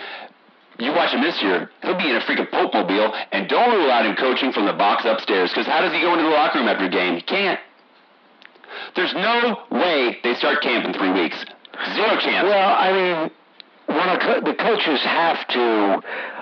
You 0.77 0.91
watch 0.91 1.13
him 1.13 1.21
this 1.21 1.41
year, 1.41 1.71
he'll 1.83 1.95
be 1.97 2.09
in 2.09 2.17
a 2.17 2.19
freaking 2.19 2.51
Pope 2.51 2.73
mobile, 2.73 3.13
and 3.31 3.47
don't 3.47 3.71
rule 3.71 3.89
out 3.89 4.05
him 4.05 4.15
coaching 4.17 4.51
from 4.51 4.65
the 4.65 4.73
box 4.73 5.05
upstairs, 5.05 5.49
because 5.49 5.65
how 5.65 5.79
does 5.79 5.93
he 5.93 6.01
go 6.01 6.11
into 6.11 6.25
the 6.25 6.29
locker 6.35 6.59
room 6.59 6.67
after 6.67 6.83
a 6.83 6.89
game? 6.89 7.15
He 7.15 7.21
can't. 7.21 7.57
There's 8.95 9.13
no 9.13 9.59
way 9.71 10.17
they 10.23 10.33
start 10.35 10.61
camp 10.61 10.85
in 10.85 10.93
three 10.93 11.11
weeks. 11.11 11.37
Zero 11.95 12.17
chance. 12.19 12.45
Well, 12.47 12.75
I 12.75 12.89
mean, 12.91 13.31
one 13.87 14.09
of 14.09 14.19
co- 14.19 14.41
the 14.41 14.55
coaches 14.55 15.01
have 15.03 15.45
to 15.49 16.01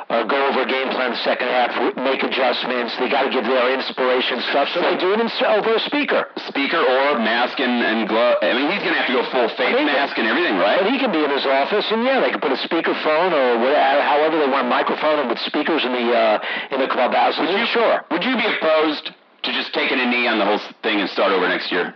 uh, 0.09 0.23
go 0.29 0.37
over 0.47 0.61
a 0.61 0.69
game 0.69 0.89
plan 0.93 1.09
the 1.11 1.23
second 1.25 1.47
half, 1.49 1.73
w- 1.73 1.95
make 2.05 2.21
adjustments. 2.21 2.93
They 2.99 3.09
got 3.09 3.23
to 3.25 3.31
give 3.33 3.43
their 3.43 3.73
inspiration 3.73 4.39
stuff, 4.53 4.69
so 4.73 4.81
they 4.81 4.95
do 4.97 5.11
it 5.13 5.19
in, 5.19 5.27
over 5.47 5.73
a 5.73 5.79
speaker. 5.89 6.29
Speaker 6.47 6.77
or 6.77 7.17
mask 7.17 7.57
and, 7.59 7.81
and 7.81 8.07
glove. 8.07 8.37
I 8.45 8.53
mean, 8.53 8.69
he's 8.69 8.83
going 8.85 8.93
to 8.93 8.99
have 9.01 9.09
to 9.09 9.17
go 9.17 9.23
full 9.31 9.49
face 9.57 9.73
I 9.73 9.79
mean, 9.79 9.87
mask 9.89 10.13
and 10.17 10.27
everything, 10.27 10.55
But 10.61 10.85
right? 10.85 10.91
he 10.91 10.99
can 10.99 11.11
be 11.11 11.23
in 11.23 11.31
his 11.31 11.45
office, 11.49 11.87
and 11.89 12.03
yeah, 12.05 12.19
they 12.21 12.29
can 12.29 12.39
put 12.39 12.51
a 12.53 12.61
speakerphone 12.61 13.33
or 13.33 13.57
whatever, 13.57 14.01
however 14.05 14.37
they 14.37 14.47
want 14.47 14.67
a 14.67 14.69
microphone 14.69 15.19
and 15.25 15.29
with 15.33 15.39
speakers 15.39 15.83
in 15.83 15.91
the 15.97 16.05
uh, 16.13 16.39
in 16.71 16.79
the 16.79 16.87
clubhouse. 16.87 17.39
Would 17.39 17.49
you, 17.49 17.65
sure? 17.73 18.05
Would 18.11 18.23
you 18.23 18.35
be 18.37 18.45
opposed 18.45 19.09
to 19.43 19.49
just 19.51 19.73
taking 19.73 19.99
a 19.99 20.05
knee 20.05 20.27
on 20.27 20.37
the 20.37 20.45
whole 20.45 20.61
thing 20.83 21.01
and 21.01 21.09
start 21.09 21.31
over 21.31 21.47
next 21.49 21.71
year? 21.71 21.95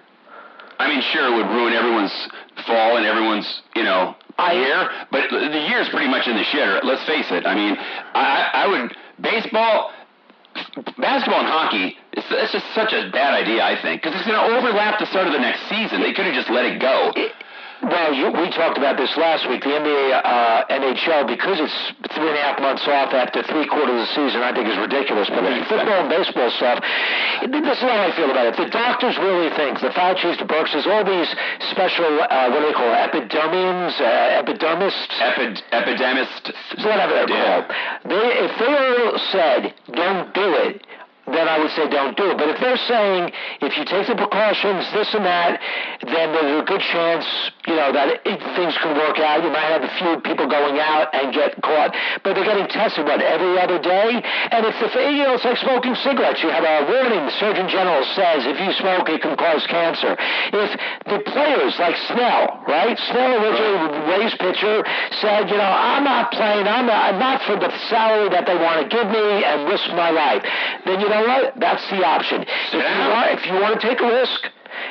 I 0.80 0.88
mean, 0.88 1.02
sure, 1.02 1.34
it 1.34 1.36
would 1.38 1.48
ruin 1.54 1.74
everyone's 1.74 2.14
fall 2.66 2.98
and 2.98 3.06
everyone's, 3.06 3.62
you 3.76 3.84
know, 3.84 4.16
I- 4.38 4.54
year, 4.54 4.90
but 5.12 5.30
the 5.30 5.66
year's 5.68 5.90
pretty 5.90 6.08
much 6.08 6.28
in 6.28 6.36
the 6.36 6.44
shitter. 6.44 6.84
Let's 6.84 7.04
face 7.06 7.26
it. 7.32 7.46
I 7.46 7.56
mean, 7.56 7.76
I, 8.14 8.50
I 8.54 8.68
would 8.68 8.96
baseball, 9.20 9.92
basketball, 10.98 11.40
and 11.42 11.50
hockey. 11.50 11.98
It's, 12.14 12.28
it's 12.30 12.52
just 12.54 12.66
such 12.76 12.94
a 12.94 13.10
bad 13.12 13.34
idea, 13.34 13.64
I 13.64 13.82
think, 13.82 14.02
because 14.02 14.16
it's 14.20 14.28
going 14.30 14.38
to 14.38 14.58
overlap 14.58 15.00
the 15.00 15.08
start 15.08 15.26
of 15.28 15.34
the 15.34 15.40
next 15.40 15.68
season. 15.70 16.02
They 16.02 16.14
could 16.14 16.26
have 16.26 16.36
just 16.36 16.50
let 16.50 16.66
it 16.66 16.80
go. 16.80 17.12
Well, 17.82 18.12
you, 18.14 18.32
we 18.34 18.50
talked 18.58 18.78
about 18.78 18.98
this 18.98 19.14
last 19.18 19.48
week. 19.50 19.62
The 19.62 19.70
NBA, 19.70 20.22
uh, 20.26 20.66
NHL, 20.66 21.28
because 21.30 21.60
it's 21.62 21.78
three 22.16 22.26
and 22.28 22.38
a 22.38 22.42
half 22.42 22.60
months 22.60 22.82
off 22.88 23.14
after 23.14 23.44
three 23.44 23.68
quarters 23.68 24.02
of 24.02 24.08
the 24.10 24.12
season, 24.18 24.42
I 24.42 24.50
think 24.52 24.66
is 24.68 24.78
ridiculous. 24.82 25.30
But 25.30 25.46
the 25.46 25.62
football 25.70 26.02
and 26.02 26.10
baseball 26.10 26.50
stuff, 26.58 26.82
this 26.82 27.78
is 27.78 27.84
how 27.86 28.02
I 28.02 28.12
feel 28.18 28.32
about 28.34 28.48
it. 28.50 28.58
The 28.58 28.70
doctors 28.74 29.16
really 29.22 29.54
think, 29.54 29.78
the 29.80 29.94
Fauci's, 29.94 30.38
the 30.42 30.46
Birxes, 30.50 30.88
all 30.90 31.06
these 31.06 31.30
special, 31.70 32.18
uh, 32.26 32.50
what 32.50 32.60
do 32.62 32.66
they 32.66 32.74
call 32.74 32.90
it, 32.90 33.00
epidermians, 33.14 33.94
uh, 34.02 34.42
epidermists? 34.42 35.14
Epid- 35.22 35.62
epidemist. 35.72 36.54
whatever 36.82 37.14
they're 37.14 37.30
Yeah. 37.30 37.62
called. 37.62 37.66
They, 38.10 38.28
if 38.42 38.52
they 38.58 38.74
all 38.74 39.18
said, 39.32 39.74
don't 39.94 40.34
do 40.34 40.50
it, 40.66 40.82
then 41.28 41.48
I 41.50 41.60
would 41.60 41.72
say 41.72 41.90
don't 41.90 42.16
do 42.16 42.32
it. 42.32 42.38
But 42.38 42.50
if 42.50 42.60
they're 42.62 42.78
saying, 42.88 43.32
if 43.62 43.78
you 43.78 43.84
take 43.84 44.08
the 44.08 44.16
precautions, 44.16 44.90
this 44.94 45.14
and 45.14 45.26
that, 45.26 45.60
then 46.02 46.32
there's 46.32 46.62
a 46.62 46.66
good 46.66 46.80
chance, 46.80 47.26
you 47.68 47.76
know, 47.76 47.92
that 47.92 48.24
it, 48.24 48.40
things 48.56 48.74
can 48.80 48.96
work 48.96 49.20
out. 49.20 49.44
You 49.44 49.52
might 49.52 49.68
have 49.68 49.84
a 49.84 49.94
few 50.00 50.24
people 50.24 50.48
going 50.48 50.80
out 50.80 51.12
and 51.12 51.36
get 51.36 51.60
caught, 51.62 51.92
but 52.24 52.34
they're 52.34 52.48
getting 52.48 52.68
tested, 52.72 53.04
what, 53.04 53.20
every 53.20 53.60
other 53.60 53.78
day? 53.78 54.24
And 54.24 54.64
it's, 54.66 54.80
the, 54.80 54.88
you 55.12 55.28
know, 55.28 55.36
it's 55.36 55.44
like 55.44 55.60
smoking 55.60 55.94
cigarettes. 56.00 56.40
You 56.42 56.50
have 56.50 56.64
a 56.64 56.88
warning. 56.88 57.28
The 57.28 57.36
Surgeon 57.36 57.68
General 57.68 58.08
says 58.16 58.48
if 58.48 58.56
you 58.56 58.72
smoke, 58.80 59.12
it 59.12 59.20
can 59.22 59.36
cause 59.36 59.68
cancer. 59.68 60.16
If 60.56 60.72
the 61.12 61.20
players, 61.28 61.76
like 61.76 62.00
Snell, 62.08 62.64
right? 62.72 62.96
Snell 63.12 63.36
originally, 63.36 64.00
Rays 64.16 64.36
pitcher, 64.40 64.88
said, 65.20 65.52
you 65.52 65.60
know, 65.60 65.68
I'm 65.68 66.08
not 66.08 66.32
playing. 66.32 66.72
I'm 66.72 66.88
not, 66.88 67.14
I'm 67.14 67.20
not 67.20 67.44
for 67.44 67.60
the 67.60 67.68
salary 67.92 68.32
that 68.32 68.48
they 68.48 68.56
want 68.56 68.80
to 68.80 68.88
give 68.88 69.12
me 69.12 69.44
and 69.44 69.68
risk 69.68 69.92
my 69.92 70.10
life. 70.10 70.40
Then 70.88 71.04
you 71.04 71.10
know 71.12 71.28
what? 71.28 71.60
That's 71.60 71.84
the 71.92 72.00
option. 72.00 72.48
If 72.48 72.80
you 72.80 73.08
want, 73.12 73.28
if 73.36 73.46
you 73.46 73.54
want 73.60 73.82
to 73.82 73.82
take 73.84 74.00
a 74.00 74.08
risk 74.08 74.40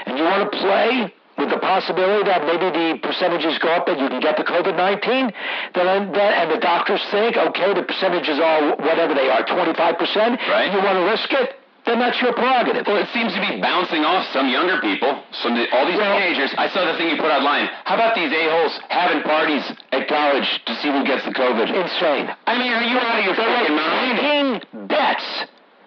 and 0.04 0.18
you 0.18 0.24
want 0.24 0.52
to 0.52 0.58
play 0.58 1.15
with 1.37 1.51
the 1.51 1.59
possibility 1.59 2.25
that 2.25 2.44
maybe 2.46 2.68
the 2.72 2.99
percentages 3.03 3.59
go 3.59 3.68
up 3.68 3.88
and 3.88 4.01
you 4.01 4.09
can 4.09 4.20
get 4.20 4.37
the 4.37 4.44
COVID-19, 4.44 5.33
then, 5.75 6.12
then 6.12 6.33
and 6.33 6.51
the 6.51 6.59
doctors 6.59 7.03
think, 7.11 7.37
okay, 7.37 7.75
the 7.75 7.83
percentages 7.83 8.38
are 8.40 8.75
whatever 8.77 9.14
they 9.14 9.29
are, 9.29 9.44
25%, 9.44 10.40
Right. 10.49 10.72
you 10.72 10.79
want 10.81 10.96
to 10.96 11.05
risk 11.05 11.33
it, 11.33 11.61
then 11.85 12.01
that's 12.01 12.20
your 12.20 12.33
prerogative. 12.33 12.87
Well, 12.87 12.96
it 12.96 13.09
seems 13.12 13.33
to 13.35 13.40
be 13.40 13.61
bouncing 13.61 14.05
off 14.05 14.27
some 14.33 14.49
younger 14.49 14.81
people, 14.81 15.22
some 15.33 15.53
all 15.72 15.87
these 15.87 15.96
Well- 15.96 16.18
teenagers. 16.18 16.55
I 16.59 16.68
saw 16.68 16.85
the 16.85 16.94
thing 16.94 17.11
you 17.11 17.16
put 17.16 17.31
online. 17.31 17.70
How 17.85 17.94
about 17.94 18.14
these 18.14 18.33
a-holes 18.33 18.81
having 18.88 19.22
parties 19.22 19.62
at 19.92 20.09
college 20.09 20.64
to 20.64 20.75
see 20.77 20.88
who 20.90 21.05
gets 21.05 21.25
the 21.25 21.33
COVID? 21.33 21.68
Insane. 21.70 22.35
I 22.46 22.59
mean, 22.59 22.72
are 22.72 22.83
you 22.83 22.99
out 22.99 23.18
of 23.20 23.25
your 23.25 23.35
freaking 23.35 23.77
mind? 23.77 24.18
Taking 24.18 24.87
bets 24.88 25.44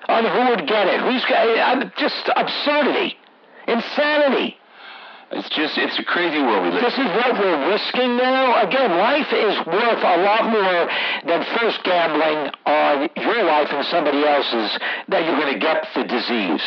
on 0.07 0.25
who 0.25 0.49
would 0.51 0.67
get 0.67 0.87
it. 0.87 1.01
Who's 1.01 1.25
got 1.25 1.47
I'm 1.47 1.91
just 1.97 2.29
absurdity, 2.35 3.17
insanity. 3.67 4.58
It's 5.31 5.49
just, 5.49 5.77
it's 5.77 5.99
a 5.99 6.03
crazy 6.03 6.41
world 6.41 6.63
we 6.65 6.71
live 6.71 6.81
This 6.81 6.97
is 6.97 7.05
what 7.13 7.37
we're 7.37 7.69
risking 7.69 8.17
now. 8.17 8.65
Again, 8.65 8.97
life 8.97 9.29
is 9.31 9.55
worth 9.67 10.01
a 10.01 10.17
lot 10.25 10.49
more 10.49 10.89
than 11.25 11.45
first 11.59 11.83
gambling 11.83 12.49
on 12.65 13.09
your 13.15 13.43
life 13.43 13.69
and 13.69 13.85
somebody 13.85 14.25
else's 14.25 14.73
that 15.09 15.25
you're 15.25 15.37
going 15.37 15.53
to 15.53 15.59
get 15.59 15.85
the 15.93 16.03
disease. 16.03 16.63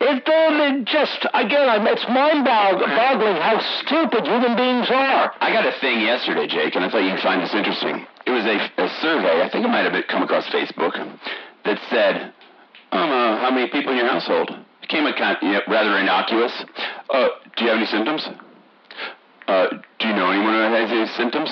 It, 0.00 0.22
it 0.26 0.84
just 0.84 1.24
again, 1.32 1.68
I'm- 1.68 1.86
it's 1.86 2.04
mind-boggling 2.08 3.36
how 3.40 3.60
stupid 3.80 4.26
human 4.26 4.56
beings 4.56 4.90
are. 4.90 5.32
I 5.40 5.52
got 5.52 5.64
a 5.64 5.72
thing 5.80 6.00
yesterday, 6.02 6.46
Jake, 6.48 6.74
and 6.74 6.84
I 6.84 6.90
thought 6.90 7.04
you'd 7.04 7.20
find 7.20 7.40
this 7.40 7.54
interesting. 7.54 8.04
It 8.26 8.30
was 8.30 8.44
a, 8.44 8.56
a 8.82 8.88
survey, 9.00 9.42
I 9.42 9.48
think 9.48 9.64
it 9.64 9.68
might 9.68 9.90
have 9.90 10.06
come 10.08 10.22
across 10.22 10.46
Facebook, 10.48 10.94
that 11.64 11.78
said, 11.88 12.32
um, 12.92 13.10
uh, 13.10 13.38
how 13.40 13.50
many 13.50 13.70
people 13.70 13.92
in 13.92 13.98
your 13.98 14.08
household? 14.08 14.50
It 14.92 15.00
came 15.00 15.06
a 15.06 15.16
kind 15.16 15.40
rather 15.68 15.96
innocuous. 15.96 16.52
Uh, 17.08 17.28
do 17.56 17.64
you 17.64 17.70
have 17.70 17.78
any 17.78 17.86
symptoms? 17.86 18.28
Uh, 19.48 19.80
do 19.98 20.08
you 20.08 20.12
know 20.12 20.28
anyone 20.28 20.52
who 20.52 20.60
has 20.68 20.90
any 20.92 21.06
symptoms? 21.16 21.48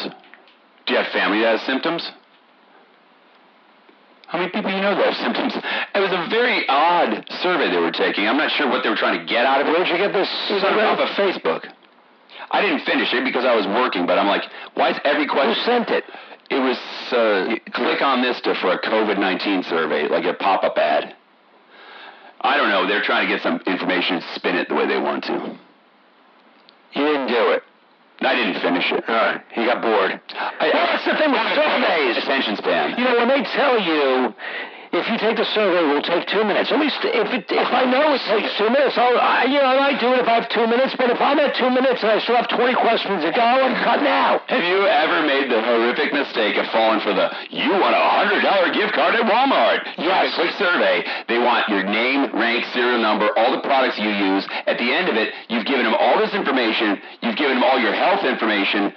Do 0.84 0.92
you 0.92 1.00
have 1.00 1.08
family 1.08 1.40
that 1.40 1.56
has 1.56 1.62
symptoms? 1.64 2.04
How 4.28 4.38
many 4.38 4.52
people 4.52 4.70
you 4.70 4.82
know 4.84 4.94
that 4.94 5.16
have 5.16 5.16
symptoms? 5.24 5.56
It 5.56 6.00
was 6.04 6.12
a 6.12 6.28
very 6.28 6.68
odd 6.68 7.24
survey 7.40 7.70
they 7.70 7.80
were 7.80 7.90
taking. 7.90 8.28
I'm 8.28 8.36
not 8.36 8.52
sure 8.52 8.68
what 8.68 8.84
they 8.84 8.90
were 8.90 9.00
trying 9.00 9.18
to 9.18 9.24
get 9.24 9.46
out 9.46 9.62
of 9.62 9.68
it. 9.68 9.70
Where'd 9.72 9.88
you 9.88 9.96
get 9.96 10.12
this? 10.12 10.28
It 10.50 10.60
was 10.60 10.64
off 10.64 11.00
of 11.00 11.08
Facebook. 11.16 11.64
I 12.50 12.60
didn't 12.60 12.84
finish 12.84 13.08
it 13.14 13.24
because 13.24 13.46
I 13.46 13.56
was 13.56 13.66
working, 13.66 14.04
but 14.04 14.18
I'm 14.18 14.28
like, 14.28 14.44
why 14.74 14.90
is 14.90 14.98
every 15.04 15.26
question? 15.26 15.54
Who 15.54 15.60
sent 15.64 15.88
it? 15.88 16.04
It 16.50 16.60
was 16.60 16.76
uh, 17.08 17.56
click 17.72 18.02
on 18.02 18.20
this 18.20 18.38
to 18.42 18.54
for 18.60 18.72
a 18.72 18.78
COVID 18.82 19.18
nineteen 19.18 19.62
survey, 19.62 20.08
like 20.08 20.26
a 20.26 20.34
pop 20.34 20.62
up 20.62 20.76
ad. 20.76 21.16
I 22.40 22.56
don't 22.56 22.70
know. 22.70 22.86
They're 22.86 23.02
trying 23.02 23.28
to 23.28 23.34
get 23.34 23.42
some 23.42 23.60
information 23.66 24.16
and 24.16 24.24
spin 24.34 24.56
it 24.56 24.68
the 24.68 24.74
way 24.74 24.86
they 24.86 24.98
want 24.98 25.24
to. 25.24 25.58
You 26.92 27.04
didn't 27.04 27.28
do 27.28 27.50
it. 27.52 27.62
I 28.20 28.34
didn't 28.34 28.60
finish 28.60 28.84
it. 28.92 29.04
All 29.08 29.14
right. 29.14 29.40
You 29.56 29.64
got 29.64 29.80
bored. 29.80 30.20
I, 30.34 30.70
Well, 30.72 30.86
that's 30.92 31.04
the 31.04 31.16
thing 31.16 31.32
with 31.32 31.40
surveys. 31.56 32.16
Attention 32.18 32.56
span. 32.56 32.98
You 32.98 33.04
know, 33.04 33.16
when 33.16 33.28
they 33.28 33.42
tell 33.44 33.80
you 33.80 34.34
if 34.90 35.06
you 35.06 35.18
take 35.22 35.38
the 35.38 35.46
survey, 35.54 35.86
it 35.86 35.90
will 35.94 36.02
take 36.02 36.26
two 36.26 36.42
minutes. 36.42 36.74
At 36.74 36.82
least 36.82 36.98
if 37.06 37.30
it, 37.30 37.46
if 37.46 37.70
I 37.70 37.86
know 37.86 38.10
it 38.10 38.22
takes 38.26 38.50
two 38.58 38.66
minutes, 38.66 38.98
I'll, 38.98 39.14
I, 39.14 39.46
you 39.46 39.62
know, 39.62 39.70
I 39.70 39.78
might 39.78 40.02
do 40.02 40.10
it 40.10 40.18
if 40.18 40.26
I 40.26 40.42
have 40.42 40.50
two 40.50 40.66
minutes. 40.66 40.98
But 40.98 41.14
if 41.14 41.20
I'm 41.22 41.38
at 41.38 41.54
two 41.54 41.70
minutes 41.70 42.02
and 42.02 42.10
I 42.10 42.18
still 42.18 42.34
have 42.34 42.50
20 42.50 42.74
questions 42.74 43.22
to 43.22 43.30
go, 43.30 43.46
I'm 43.46 43.78
cut 43.86 44.02
now. 44.02 44.42
Have 44.50 44.66
you 44.66 44.82
ever 44.90 45.22
made 45.22 45.46
the 45.46 45.62
horrific 45.62 46.10
mistake 46.10 46.58
of 46.58 46.66
falling 46.74 46.98
for 47.06 47.14
the 47.14 47.30
you 47.54 47.70
want 47.78 47.94
a 47.94 48.02
hundred 48.02 48.42
dollar 48.42 48.74
gift 48.74 48.90
card 48.98 49.14
at 49.14 49.22
Walmart? 49.30 49.86
Yes. 49.94 50.34
A 50.34 50.42
quick 50.42 50.54
survey. 50.58 51.06
They 51.30 51.38
want 51.38 51.70
your 51.70 51.86
name, 51.86 52.34
rank, 52.34 52.66
serial 52.74 52.98
number, 52.98 53.30
all 53.38 53.54
the 53.54 53.62
products 53.62 53.94
you 53.94 54.10
use. 54.10 54.42
At 54.66 54.74
the 54.82 54.90
end 54.90 55.06
of 55.06 55.14
it, 55.14 55.30
you've 55.46 55.70
given 55.70 55.86
them 55.86 55.94
all 55.94 56.18
this 56.18 56.34
information. 56.34 56.98
You've 57.22 57.38
given 57.38 57.62
them 57.62 57.64
all 57.64 57.78
your 57.78 57.94
health 57.94 58.26
information. 58.26 58.90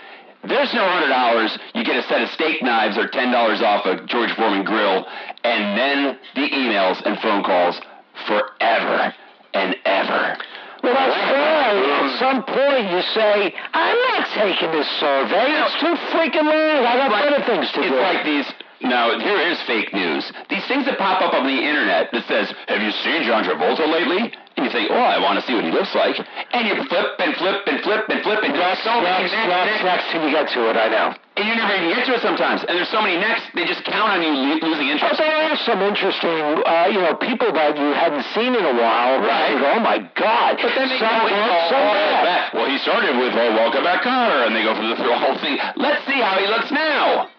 There's 0.43 0.73
no 0.73 0.83
hundred 0.83 1.07
dollars. 1.07 1.57
You 1.73 1.85
get 1.85 1.95
a 1.95 2.03
set 2.09 2.21
of 2.21 2.29
steak 2.31 2.61
knives 2.61 2.97
or 2.97 3.07
ten 3.07 3.31
dollars 3.31 3.61
off 3.61 3.85
a 3.85 4.03
George 4.05 4.33
Foreman 4.35 4.65
grill, 4.65 5.05
and 5.43 5.77
then 5.77 6.17
the 6.35 6.49
emails 6.49 7.01
and 7.05 7.19
phone 7.19 7.43
calls 7.43 7.79
forever 8.27 9.13
and 9.53 9.75
ever. 9.85 10.37
Well, 10.83 10.93
that's 10.93 11.15
why 11.31 11.79
at 11.79 12.03
um, 12.03 12.17
some 12.19 12.43
point 12.43 12.91
you 12.91 13.01
say, 13.15 13.55
I'm 13.73 13.97
not 14.11 14.27
taking 14.35 14.71
this 14.71 14.87
survey. 14.99 15.47
It's 15.63 15.79
too 15.79 15.95
freaking 16.11 16.43
long. 16.43 16.85
I 16.85 17.07
got 17.07 17.23
better 17.23 17.45
things 17.45 17.71
to 17.71 17.79
it's 17.79 17.89
do. 17.89 17.95
like 17.95 18.25
these. 18.25 18.45
Now, 18.83 19.17
here 19.17 19.39
is 19.39 19.59
fake 19.63 19.93
news. 19.93 20.29
These 20.49 20.65
things 20.67 20.85
that 20.85 20.97
pop 20.97 21.21
up 21.21 21.33
on 21.33 21.47
the 21.47 21.55
internet 21.55 22.11
that 22.11 22.27
says, 22.27 22.53
"Have 22.67 22.81
you 22.81 22.91
seen 22.91 23.23
John 23.23 23.43
Travolta 23.43 23.87
lately?" 23.87 24.31
And 24.55 24.65
you 24.67 24.71
think, 24.71 24.91
"Oh, 24.91 24.99
I 24.99 25.17
want 25.19 25.39
to 25.39 25.45
see 25.47 25.55
what 25.55 25.63
he 25.63 25.71
looks 25.71 25.95
like." 25.95 26.19
And 26.53 26.67
you 26.67 26.75
flip 26.85 27.15
and 27.19 27.35
flip 27.37 27.63
and 27.65 27.81
flip 27.81 28.05
and 28.09 28.21
flip 28.21 28.43
and 28.43 28.53
there's 28.53 28.79
so 28.83 29.01
many 29.01 29.31
next, 29.31 29.83
next, 29.83 30.11
till 30.11 30.21
you 30.23 30.31
get 30.31 30.47
to 30.49 30.69
it, 30.69 30.77
I 30.77 30.87
know. 30.89 31.15
and 31.37 31.47
you 31.47 31.55
never 31.55 31.73
even 31.73 31.89
get 31.89 32.05
to 32.05 32.13
it 32.13 32.21
sometimes. 32.21 32.63
And 32.63 32.77
there's 32.77 32.89
so 32.89 33.01
many 33.01 33.17
next, 33.17 33.49
they 33.55 33.65
just 33.65 33.83
count 33.85 34.11
on 34.13 34.21
you 34.21 34.29
lo- 34.29 34.59
losing 34.69 34.87
But 34.87 35.01
interest. 35.01 35.17
there 35.17 35.35
are 35.49 35.55
some 35.65 35.81
interesting, 35.81 36.61
uh, 36.61 36.87
you 36.93 37.01
know, 37.01 37.15
people 37.15 37.51
that 37.51 37.75
you 37.75 37.89
hadn't 37.93 38.21
seen 38.37 38.53
in 38.53 38.63
a 38.63 38.73
while. 38.77 39.17
Right. 39.19 39.57
Go, 39.57 39.71
oh 39.75 39.79
my 39.79 39.97
God. 40.13 40.59
But 40.61 40.75
then 40.75 40.89
they 40.89 40.99
some 40.99 41.09
go 41.09 41.25
into 41.25 41.41
all 41.41 41.71
bad. 41.71 42.53
Well, 42.53 42.65
he 42.67 42.77
started 42.77 43.17
with 43.17 43.33
oh, 43.33 43.51
"Welcome 43.55 43.83
back, 43.83 44.03
Connor," 44.03 44.43
and 44.45 44.55
they 44.55 44.61
go 44.61 44.75
through 44.75 44.93
the 44.93 45.17
whole 45.17 45.37
thing. 45.39 45.57
Let's 45.75 46.05
see 46.05 46.21
how 46.21 46.37
he 46.37 46.45
looks 46.45 46.69
now. 46.69 47.29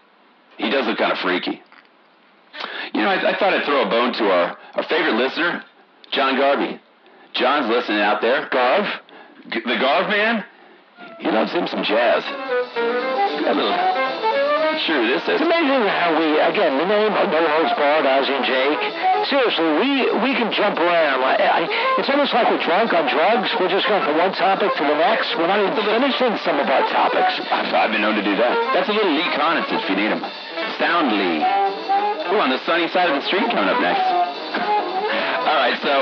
He 0.59 0.71
does 0.71 0.87
look 0.87 0.99
kind 0.99 1.13
of 1.13 1.19
freaky. 1.19 1.63
You 2.93 3.03
know, 3.03 3.09
I, 3.09 3.35
I 3.35 3.39
thought 3.39 3.53
I'd 3.53 3.65
throw 3.65 3.83
a 3.83 3.91
bone 3.91 4.13
to 4.15 4.25
our, 4.31 4.59
our 4.75 4.83
favorite 4.85 5.15
listener, 5.15 5.65
John 6.13 6.37
Garvey. 6.37 6.81
John's 7.35 7.69
listening 7.69 8.01
out 8.01 8.21
there. 8.23 8.49
Garv? 8.51 8.87
G- 9.51 9.61
the 9.67 9.77
Garv 9.77 10.09
man? 10.09 10.45
He 11.19 11.29
loves 11.31 11.53
him 11.53 11.67
some 11.67 11.83
jazz. 11.83 12.23
Got 12.23 13.51
a 13.51 13.55
little. 13.55 14.05
Sure, 14.87 15.07
this 15.07 15.23
eh? 15.27 15.35
is. 15.35 15.41
It's 15.41 15.47
amazing 15.47 15.87
how 15.87 16.15
we, 16.19 16.39
again, 16.39 16.79
the 16.79 16.87
name 16.87 17.15
of 17.15 17.31
No 17.31 17.43
Holds 17.47 17.75
Barred, 17.79 18.07
Ozzy 18.07 18.35
and 18.35 18.47
Jake. 18.47 18.83
Seriously, 19.31 19.71
we 19.79 19.91
we 20.23 20.31
can 20.35 20.51
jump 20.53 20.79
around. 20.79 21.23
I, 21.23 21.35
I, 21.39 21.61
it's 21.99 22.11
almost 22.11 22.35
like 22.35 22.51
we're 22.51 22.63
drunk 22.63 22.93
on 22.93 23.07
drugs. 23.11 23.51
We're 23.59 23.71
just 23.71 23.87
going 23.87 24.03
from 24.03 24.19
one 24.19 24.35
topic 24.35 24.75
to 24.75 24.83
the 24.83 24.99
next. 24.99 25.35
We're 25.39 25.47
not 25.47 25.63
even 25.63 25.75
finishing 25.79 26.37
some 26.43 26.59
of 26.59 26.67
our 26.67 26.85
topics. 26.91 27.39
I've, 27.51 27.71
I've 27.73 27.93
been 27.95 28.03
known 28.03 28.19
to 28.19 28.25
do 28.25 28.35
that. 28.37 28.55
That's 28.75 28.89
a 28.91 28.95
little 28.95 29.15
Lee 29.15 29.31
Konitz 29.35 29.71
if 29.71 29.89
you 29.89 29.97
need 29.97 30.11
him. 30.11 30.23
Sound 30.79 31.13
Lee. 31.13 31.39
Ooh, 32.33 32.41
on 32.41 32.51
the 32.51 32.59
sunny 32.67 32.89
side 32.89 33.09
of 33.11 33.21
the 33.21 33.27
street 33.27 33.47
coming 33.51 33.71
up 33.71 33.81
next. 33.81 34.03
All 35.49 35.57
right, 35.61 35.79
so 35.83 35.93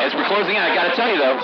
as 0.00 0.16
we're 0.16 0.26
closing 0.26 0.56
out, 0.56 0.72
I 0.72 0.74
got 0.74 0.86
to 0.88 0.96
tell 0.96 1.10
you 1.12 1.20
though, 1.20 1.38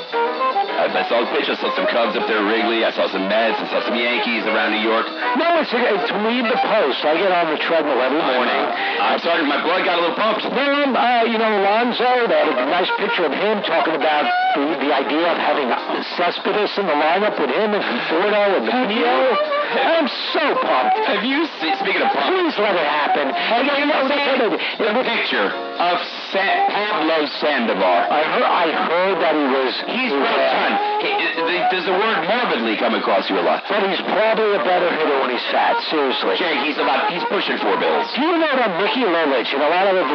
I, 0.76 1.04
saw 1.08 1.24
the 1.24 1.30
pitch. 1.32 1.48
I 1.48 1.56
saw 1.56 1.72
some 1.72 1.88
Cubs 1.88 2.16
up 2.16 2.28
there 2.28 2.40
at 2.40 2.46
Wrigley. 2.46 2.84
I 2.84 2.92
saw 2.92 3.08
some 3.08 3.28
Mets. 3.28 3.56
I 3.60 3.66
saw 3.72 3.80
some 3.88 3.96
Yankees 3.96 4.44
around 4.44 4.76
New 4.76 4.84
York. 4.84 5.08
No, 5.40 5.60
it's, 5.60 5.72
it's 5.72 6.10
read 6.12 6.44
the 6.44 6.60
post. 6.60 7.00
I 7.00 7.16
get 7.16 7.32
on 7.32 7.48
the 7.52 7.60
treadmill 7.64 7.96
every 7.96 8.20
morning. 8.20 8.62
I'm 9.00 9.20
sorry, 9.24 9.44
my 9.48 9.60
blood 9.64 9.88
got 9.88 9.96
a 9.96 10.02
little 10.04 10.18
pumped. 10.20 10.44
No, 10.52 10.68
uh, 10.92 11.24
you 11.24 11.40
know, 11.40 11.48
Alonso, 11.48 12.28
they 12.28 12.36
had 12.36 12.60
a 12.60 12.68
nice 12.68 12.92
picture 13.00 13.24
of 13.24 13.32
him 13.32 13.64
talking 13.64 13.96
about 13.96 14.28
the, 14.56 14.84
the 14.84 14.90
idea 14.92 15.26
of 15.32 15.38
having 15.40 15.68
Cespedes 16.16 16.76
in 16.76 16.84
the 16.84 16.96
lineup 16.96 17.40
with 17.40 17.52
him 17.52 17.72
and 17.72 17.82
Conforto 17.82 18.42
and 18.60 18.64
Pinio. 18.68 19.16
I'm 19.96 20.08
so 20.36 20.44
pumped. 20.60 20.96
Have 21.08 21.24
you 21.24 21.48
seen, 21.60 21.74
speaking 21.80 22.04
of 22.04 22.12
pump, 22.12 22.36
Please 22.36 22.56
let 22.60 22.76
it 22.76 22.84
happen. 22.84 23.32
And 23.32 23.64
you 23.64 23.86
know, 23.88 24.04
the 24.52 25.04
picture 25.04 25.65
of 25.78 25.96
Sa- 26.32 26.60
Pablo 26.72 27.26
Sandoval? 27.40 28.00
I 28.10 28.22
heard, 28.24 28.48
I 28.48 28.66
heard 28.88 29.16
that 29.22 29.34
he 29.36 29.46
was. 29.52 29.72
He's 29.92 30.12
he 30.12 30.20
uh. 30.20 30.96
He, 30.96 31.58
does 31.70 31.84
the 31.84 31.92
word 31.94 32.18
morbidly 32.26 32.76
come 32.80 32.94
across 32.96 33.28
you 33.28 33.36
a 33.38 33.44
lot? 33.44 33.62
But 33.68 33.84
he's 33.90 34.00
probably 34.00 34.56
a 34.56 34.62
better 34.64 34.88
hitter 34.90 35.16
when 35.20 35.30
he's 35.30 35.44
fat. 35.52 35.78
Seriously. 35.90 36.36
Jake, 36.40 36.62
he's 36.66 36.78
about 36.78 37.12
he's 37.12 37.22
pushing 37.28 37.58
four 37.58 37.76
bills. 37.78 38.06
Do 38.16 38.22
you 38.24 38.34
know 38.38 38.54
that 38.56 38.80
Mickey 38.80 39.04
Lolich, 39.04 39.50
and 39.52 39.62
a 39.62 39.70
lot 39.70 39.86
of 39.90 39.94
the 39.94 40.06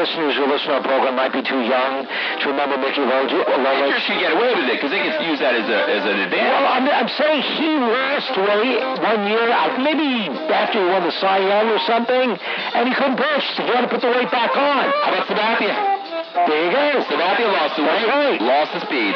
listeners 0.00 0.34
who 0.38 0.46
listen 0.48 0.72
to 0.72 0.74
our 0.80 0.84
program 0.86 1.14
might 1.16 1.32
be 1.34 1.42
too 1.44 1.60
young 1.62 2.06
to 2.08 2.44
remember 2.50 2.78
Mickey 2.80 3.02
Lo- 3.04 3.26
Lolich? 3.28 3.90
Pitchers 3.90 4.06
can 4.08 4.18
get 4.20 4.32
away 4.32 4.54
with 4.56 4.66
it 4.70 4.76
because 4.80 4.90
they 4.90 5.02
can 5.04 5.14
use 5.28 5.38
that 5.44 5.54
as 5.54 5.66
a 5.68 5.78
as 5.90 6.02
an 6.08 6.16
advantage. 6.24 6.50
Well, 6.56 6.66
I'm, 6.72 6.84
I'm 6.88 7.10
saying 7.12 7.40
he 7.60 7.70
lost 7.76 8.32
weight 8.34 8.80
one 9.04 9.22
year, 9.28 9.46
maybe 9.84 10.10
after 10.50 10.80
he 10.80 10.86
won 10.88 11.04
the 11.04 11.14
Cy 11.20 11.38
Young 11.44 11.68
or 11.70 11.80
something, 11.86 12.28
and 12.74 12.82
he 12.88 12.92
couldn't 12.94 13.18
pitch. 13.20 13.44
So 13.56 13.66
he 13.66 13.70
had 13.76 13.82
to 13.84 13.90
put 13.92 14.00
the 14.00 14.10
weight 14.10 14.30
back 14.32 14.56
on. 14.56 14.84
About 15.10 15.26
Sabathia? 15.26 15.76
There 16.46 16.60
you 16.64 16.70
go. 16.70 16.86
Sabathia 17.10 17.48
lost 17.50 17.74
the 17.76 17.82
weight, 17.82 18.06
right. 18.06 18.40
lost 18.40 18.70
the 18.72 18.80
speed. 18.86 19.14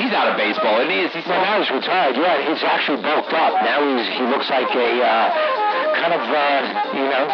He's 0.00 0.14
out 0.14 0.30
of 0.30 0.38
baseball, 0.38 0.78
isn't 0.78 0.94
he? 0.94 1.00
Is 1.04 1.12
he 1.12 1.20
Well, 1.26 1.42
now 1.42 1.58
he's 1.58 1.70
retired. 1.74 2.14
Yeah, 2.16 2.38
he's 2.46 2.62
actually 2.62 3.02
bulked 3.02 3.34
up. 3.34 3.52
Now 3.66 3.82
he's 3.82 4.06
he 4.14 4.24
looks 4.30 4.46
like 4.48 4.70
a 4.70 4.90
uh, 5.02 5.26
kind 5.98 6.14
of 6.14 6.22
uh, 6.22 6.94
you 6.94 7.02
know, 7.10 7.24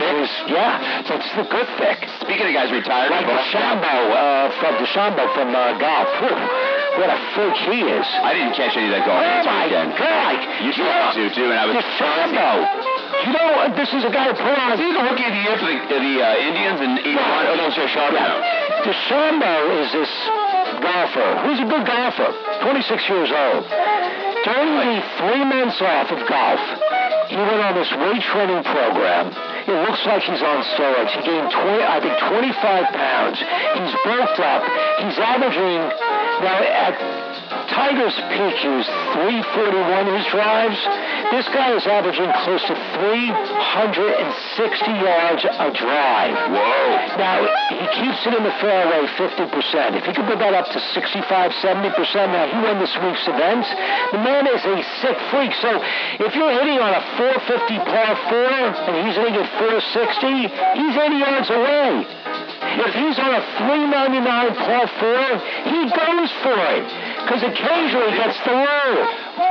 thick. 0.00 0.48
Yeah, 0.48 1.04
so 1.04 1.20
it's 1.20 1.28
a 1.36 1.44
good 1.44 1.68
thick. 1.76 2.00
Speaking 2.24 2.48
of 2.48 2.54
guys 2.56 2.72
retired, 2.72 3.12
Like 3.12 3.28
DeChambeau 3.28 4.00
uh, 4.16 4.50
from 4.56 4.72
DeChambeau 4.80 5.26
from 5.36 5.52
uh, 5.52 5.76
golf. 5.76 6.08
Whew, 6.24 6.32
what 7.04 7.12
a 7.12 7.18
freak 7.36 7.56
he 7.68 7.78
is. 7.92 8.06
I 8.24 8.32
didn't 8.32 8.56
catch 8.56 8.72
any 8.72 8.88
of 8.88 8.96
that 8.96 9.04
golf 9.04 9.20
Oh 9.20 9.28
this 9.28 9.44
my 9.44 9.68
weekend. 9.68 9.92
God! 10.00 10.36
You 10.64 10.72
tried 10.72 11.12
to 11.20 11.28
too, 11.28 11.48
and 11.52 11.60
I 11.60 11.66
was. 11.68 11.76
DeChambeau. 11.76 12.93
You 13.22 13.32
know, 13.32 13.48
uh, 13.62 13.76
this 13.78 13.88
is 13.94 14.02
a 14.04 14.10
guy 14.10 14.26
who 14.28 14.34
put 14.34 14.58
on. 14.58 14.74
Is 14.74 14.80
he 14.82 14.90
the 14.90 15.04
rookie 15.06 15.24
of 15.24 15.32
the 15.32 15.42
year 15.46 15.56
for 15.56 15.68
the, 15.70 15.78
the 15.86 16.14
uh, 16.18 16.46
Indians 16.50 16.78
in 16.82 16.92
'81? 16.98 17.14
Oh 17.14 17.56
no, 17.56 17.66
it's. 17.70 18.34
DeChambeau 18.84 19.62
is 19.80 19.88
this 19.94 20.12
golfer 20.82 21.30
who's 21.46 21.60
a 21.60 21.68
good 21.70 21.86
golfer, 21.86 22.30
26 22.60 23.08
years 23.08 23.30
old. 23.32 23.64
During 24.44 24.72
the 24.76 25.00
three 25.16 25.44
months 25.44 25.80
off 25.80 26.12
of 26.12 26.20
golf, 26.28 26.60
he 27.32 27.36
went 27.36 27.64
on 27.64 27.74
this 27.74 27.88
weight 27.96 28.20
training 28.28 28.62
program. 28.62 29.32
It 29.64 29.78
looks 29.88 30.04
like 30.04 30.22
he's 30.22 30.42
on 30.42 30.60
steroids. 30.76 31.16
He 31.16 31.24
gained 31.24 31.48
20, 31.48 31.80
I 31.80 31.96
think 32.04 32.12
25 32.28 32.92
pounds. 32.92 33.38
He's 33.40 33.94
bulked 34.04 34.40
up. 34.44 34.62
He's 35.00 35.16
averaging, 35.16 35.80
now 36.44 36.60
at 36.60 37.23
Tiger's 37.74 38.14
was 38.14 38.86
341 39.18 40.06
his 40.14 40.26
drives. 40.30 40.78
This 41.34 41.42
guy 41.50 41.74
is 41.74 41.82
averaging 41.90 42.30
close 42.46 42.62
to 42.70 42.74
360 43.02 44.94
yards 45.02 45.42
a 45.42 45.68
drive. 45.74 46.38
Whoa. 46.54 47.18
Now, 47.18 47.42
he 47.74 47.86
keeps 47.98 48.22
it 48.30 48.34
in 48.38 48.46
the 48.46 48.54
fairway 48.62 49.10
50%. 49.18 49.98
If 49.98 50.06
he 50.06 50.14
could 50.14 50.26
put 50.26 50.38
that 50.38 50.54
up 50.54 50.70
to 50.70 50.78
65, 50.78 51.50
70%, 51.50 52.30
now 52.30 52.46
he 52.46 52.58
won 52.62 52.78
this 52.78 52.94
week's 53.02 53.26
event. 53.26 53.66
The 54.14 54.22
man 54.22 54.46
is 54.46 54.62
a 54.62 54.78
sick 55.02 55.18
freak. 55.34 55.50
So 55.58 55.82
if 56.22 56.30
you're 56.38 56.54
hitting 56.54 56.78
on 56.78 56.94
a 56.94 57.02
450 57.18 57.74
par 57.90 58.14
4 58.30 58.86
and 58.86 59.02
he's 59.02 59.18
hitting 59.18 59.34
at 59.34 59.50
460, 59.58 60.46
he's 60.78 60.94
80 60.94 61.16
yards 61.18 61.50
away. 61.50 62.23
If 62.84 62.92
he's 62.94 63.18
on 63.18 63.32
a 63.34 63.42
399 63.60 64.24
par 64.58 64.84
4, 64.88 65.70
he 65.70 65.80
goes 65.92 66.30
for 66.42 66.58
it. 66.74 66.86
Because 67.24 67.42
occasionally 67.44 68.10
he 68.12 68.18
gets 68.18 68.38
through. 68.44 68.94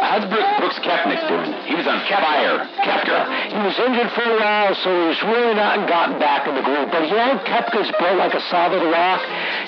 How's 0.04 0.26
Brooks, 0.30 0.54
Brooks 0.60 0.80
Kepnick 0.84 1.21
doing? 1.28 1.52
He 1.65 1.76
was 1.76 1.88
on 1.88 1.99
fire. 2.06 2.69
Koepka. 2.84 3.19
He 3.49 3.60
was 3.63 3.78
injured 3.80 4.12
for 4.13 4.26
a 4.28 4.38
while, 4.38 4.76
so 4.76 4.89
he's 5.08 5.21
really 5.23 5.56
not 5.56 5.88
gotten 5.88 6.19
back 6.19 6.47
in 6.47 6.56
the 6.56 6.62
group. 6.62 6.91
But 6.91 7.08
you 7.08 7.15
know, 7.15 7.39
Koepka's 7.47 7.89
built 7.97 8.17
like 8.17 8.34
a 8.34 8.43
solid 8.52 8.84
rock. 8.91 9.21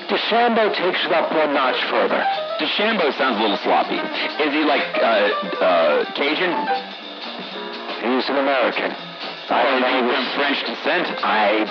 DeChambeau 0.09 0.75
takes 0.75 1.01
it 1.05 1.11
up 1.11 1.31
one 1.31 1.53
notch 1.53 1.81
further. 1.89 2.21
DeChambeau 2.59 3.15
sounds 3.17 3.39
a 3.39 3.41
little 3.41 3.61
sloppy. 3.63 3.97
Is 3.97 4.51
he 4.53 4.63
like 4.63 4.85
uh, 5.01 5.29
uh, 5.63 6.13
Cajun? 6.13 6.53
He's 8.05 8.29
an 8.29 8.37
American. 8.37 9.04
I 9.49 9.63
don't 9.63 9.81
know. 9.81 9.87
he 9.87 9.93
He 9.95 10.01
from 10.01 10.25
was- 10.25 10.33
French 10.35 10.59
descent? 10.65 11.05
I 11.23 11.65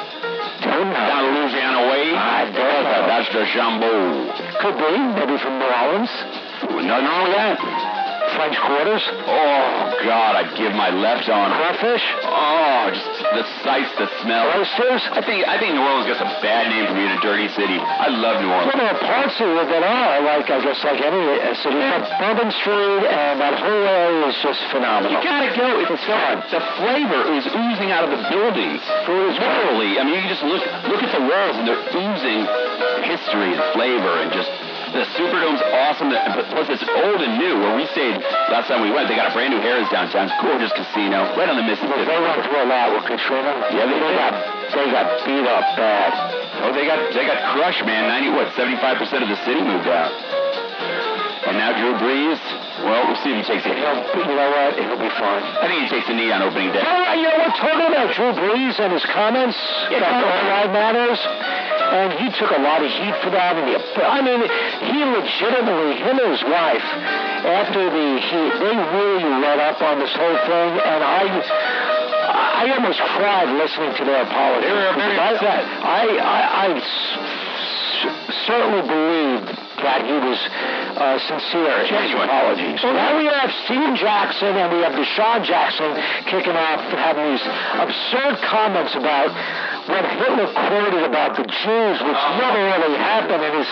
don't 0.62 0.88
know. 0.90 1.06
Down 1.06 1.34
Louisiana 1.34 1.80
way? 1.90 2.14
I 2.14 2.44
don't 2.44 2.84
know. 2.84 3.06
That's 3.06 3.28
DeChambeau. 3.30 4.60
Could 4.60 4.76
be. 4.78 4.92
Maybe 5.18 5.37
from 5.42 5.58
New 5.58 5.66
Orleans. 5.66 6.10
Nothing 6.62 7.06
wrong 7.06 7.24
with 7.24 7.37
that. 7.37 7.93
French 8.35 8.59
quarters. 8.61 9.03
Oh, 9.27 9.94
God, 10.05 10.33
I'd 10.37 10.53
give 10.59 10.75
my 10.75 10.90
left 10.90 11.29
on. 11.31 11.55
Crawfish. 11.55 12.05
Oh, 12.27 12.90
just 12.92 13.07
the 13.35 13.44
sights, 13.62 13.92
the 13.99 14.09
smell. 14.23 14.44
Oysters. 14.59 15.03
I 15.14 15.23
think 15.23 15.47
I 15.47 15.57
think 15.59 15.75
New 15.79 15.83
Orleans 15.87 16.07
gets 16.11 16.20
a 16.20 16.31
bad 16.42 16.68
name 16.70 16.85
for 16.90 16.94
being 16.99 17.14
a 17.14 17.20
dirty 17.23 17.49
city. 17.55 17.79
I 17.79 18.11
love 18.11 18.42
New 18.42 18.51
Well, 18.51 18.66
Orleans. 18.66 18.77
there 18.79 18.90
are 18.90 19.01
parts 19.01 19.37
of 19.40 19.49
it 19.55 19.68
that 19.70 19.83
are, 19.87 20.18
like, 20.27 20.47
I 20.51 20.59
guess, 20.62 20.79
like 20.85 21.01
any 21.01 21.23
uh, 21.40 21.55
city. 21.62 21.79
But 21.79 22.05
Bourbon 22.18 22.51
Street 22.61 23.03
and 23.09 23.38
that 23.40 23.55
whole 23.62 23.87
area 23.87 24.29
is 24.29 24.38
just 24.42 24.61
phenomenal. 24.75 25.14
You 25.14 25.23
gotta 25.25 25.51
go. 25.55 25.68
It's 25.87 26.05
fun. 26.05 26.42
The 26.51 26.62
flavor 26.79 27.23
is 27.38 27.44
oozing 27.49 27.90
out 27.94 28.05
of 28.07 28.11
the 28.12 28.23
buildings. 28.29 28.83
Food 29.07 29.31
is 29.33 29.38
Literally. 29.38 29.99
I 29.99 30.05
mean, 30.05 30.18
you 30.23 30.29
just 30.29 30.42
look 30.42 30.62
look 30.90 31.03
at 31.03 31.12
the 31.14 31.23
walls 31.23 31.55
and 31.61 31.68
they're 31.68 31.85
oozing 31.94 32.42
history 33.05 33.53
and 33.55 33.61
flavor 33.77 34.20
and 34.25 34.33
just 34.33 34.51
the 34.94 35.04
Superdome's 35.18 35.61
awesome. 35.61 36.14
Plus, 36.54 36.70
it's 36.70 36.87
old 36.87 37.18
and 37.18 37.35
new. 37.37 37.59
Where 37.59 37.74
we 37.74 37.85
stayed 37.90 38.14
last 38.48 38.70
time 38.70 38.80
we 38.80 38.94
went, 38.94 39.11
they 39.11 39.18
got 39.18 39.28
a 39.28 39.35
brand 39.35 39.50
new 39.50 39.59
Harrah's 39.59 39.90
downtown. 39.90 40.30
Gorgeous 40.38 40.70
casino, 40.72 41.35
right 41.35 41.50
on 41.50 41.59
the 41.59 41.66
Mississippi. 41.66 42.07
They 42.07 42.18
went 42.22 42.38
through 42.46 42.62
a 42.62 42.68
lot 42.70 42.94
with 42.94 43.04
Katrina. 43.11 43.52
Yeah, 43.74 43.90
they 43.90 43.98
they 43.98 44.14
got 44.14 44.33
they 44.70 44.87
got 44.94 45.07
beat 45.26 45.46
up 45.50 45.66
bad. 45.74 46.11
Oh, 46.62 46.70
they 46.72 46.87
got 46.87 47.12
they 47.12 47.26
got 47.26 47.42
crushed, 47.52 47.83
man. 47.85 48.07
Ninety 48.07 48.30
what? 48.30 48.54
Seventy 48.54 48.78
five 48.78 48.96
percent 48.96 49.26
of 49.26 49.28
the 49.28 49.38
city 49.44 49.61
moved 49.61 49.90
out. 49.90 50.14
And 51.44 51.61
now 51.61 51.76
Drew 51.76 51.92
Brees. 52.00 52.40
Well, 52.80 53.04
we'll 53.07 53.20
see 53.20 53.30
if 53.37 53.44
he 53.44 53.52
takes 53.52 53.64
it. 53.68 53.76
He'll, 53.76 54.00
you 54.24 54.33
know 54.35 54.48
what? 54.50 54.80
It'll 54.80 54.96
be 54.98 55.12
fine. 55.12 55.44
I 55.61 55.68
think 55.68 55.85
he 55.85 55.88
takes 55.92 56.09
the 56.09 56.16
knee 56.16 56.33
on 56.33 56.40
opening 56.42 56.72
day. 56.72 56.80
Oh, 56.80 57.12
you 57.12 57.28
know, 57.28 57.37
we're 57.37 57.52
Talking 57.54 57.87
about 57.92 58.09
Drew 58.16 58.33
Brees 58.33 58.80
and 58.80 58.92
his 58.92 59.04
comments 59.12 59.57
about 59.92 60.24
all 60.24 60.42
life 60.48 60.72
matters, 60.72 61.20
and 61.20 62.12
he 62.18 62.33
took 62.40 62.50
a 62.50 62.61
lot 62.64 62.80
of 62.83 62.88
heat 62.90 63.14
for 63.22 63.30
that. 63.30 63.57
And 63.61 63.68
he, 63.68 63.76
I 64.02 64.20
mean, 64.24 64.40
he 64.88 64.98
legitimately, 65.04 66.00
him 66.00 66.16
and 66.18 66.30
his 66.33 66.44
wife, 66.48 66.83
after 67.44 67.92
the 67.92 68.09
heat, 68.24 68.52
they 68.59 68.74
really 68.74 69.24
let 69.44 69.61
up 69.61 69.80
on 69.85 70.00
this 70.00 70.12
whole 70.16 70.38
thing, 70.48 70.70
and 70.80 71.00
I. 71.04 72.02
I 72.64 72.72
almost 72.72 72.98
cried 72.98 73.48
listening 73.61 73.92
to 73.96 74.04
their 74.07 74.22
apology. 74.22 74.66
They 74.66 74.72
were 74.72 74.94
very 74.96 75.18
I-. 75.18 75.37
I, 75.85 76.02
I, 76.16 76.40
I 76.64 76.80
s- 76.80 78.46
certainly 78.46 78.80
believed 78.88 79.59
that 79.85 80.01
he 80.09 80.16
was 80.16 80.40
uh, 80.97 81.20
sincere 81.29 81.85
in 81.85 81.92
his 81.92 82.12
apologies. 82.16 82.81
Now 82.83 83.20
we 83.20 83.29
have 83.29 83.53
Stephen 83.68 83.94
Jackson 83.94 84.57
and 84.57 84.73
we 84.73 84.81
have 84.81 84.97
DeSean 84.97 85.44
Jackson 85.44 85.92
kicking 86.33 86.57
off 86.57 86.81
having 86.97 87.37
these 87.37 87.44
absurd 87.44 88.40
comments 88.49 88.97
about 88.97 89.29
what 89.85 90.05
Hitler 90.16 90.49
quoted 90.49 91.05
about 91.05 91.37
the 91.37 91.44
Jews, 91.44 91.97
which 92.01 92.23
never 92.40 92.61
really 92.64 92.97
happened, 92.97 93.42
and 93.44 93.55
is 93.61 93.70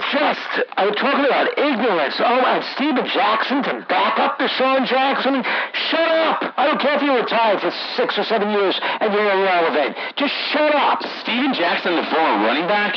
just 0.00 0.48
I'm 0.76 0.94
talking 0.96 1.26
about 1.28 1.52
ignorance. 1.58 2.16
Oh, 2.18 2.40
and 2.40 2.64
Stephen 2.74 3.04
Jackson 3.12 3.62
to 3.62 3.84
back 3.88 4.18
up 4.18 4.38
DeSean 4.38 4.88
Jackson. 4.88 5.44
Shut 5.92 6.08
up! 6.08 6.54
I 6.56 6.66
don't 6.66 6.80
care 6.80 6.96
if 6.96 7.02
you 7.02 7.12
retired 7.12 7.60
for 7.60 7.70
six 7.96 8.16
or 8.16 8.24
seven 8.24 8.50
years 8.50 8.78
and 8.80 9.12
you're 9.12 9.28
irrelevant. 9.28 9.96
Just 10.16 10.32
shut 10.52 10.74
up. 10.74 11.04
Stephen 11.20 11.52
Jackson, 11.52 11.96
the 11.96 12.08
former 12.08 12.46
running 12.46 12.66
back, 12.66 12.96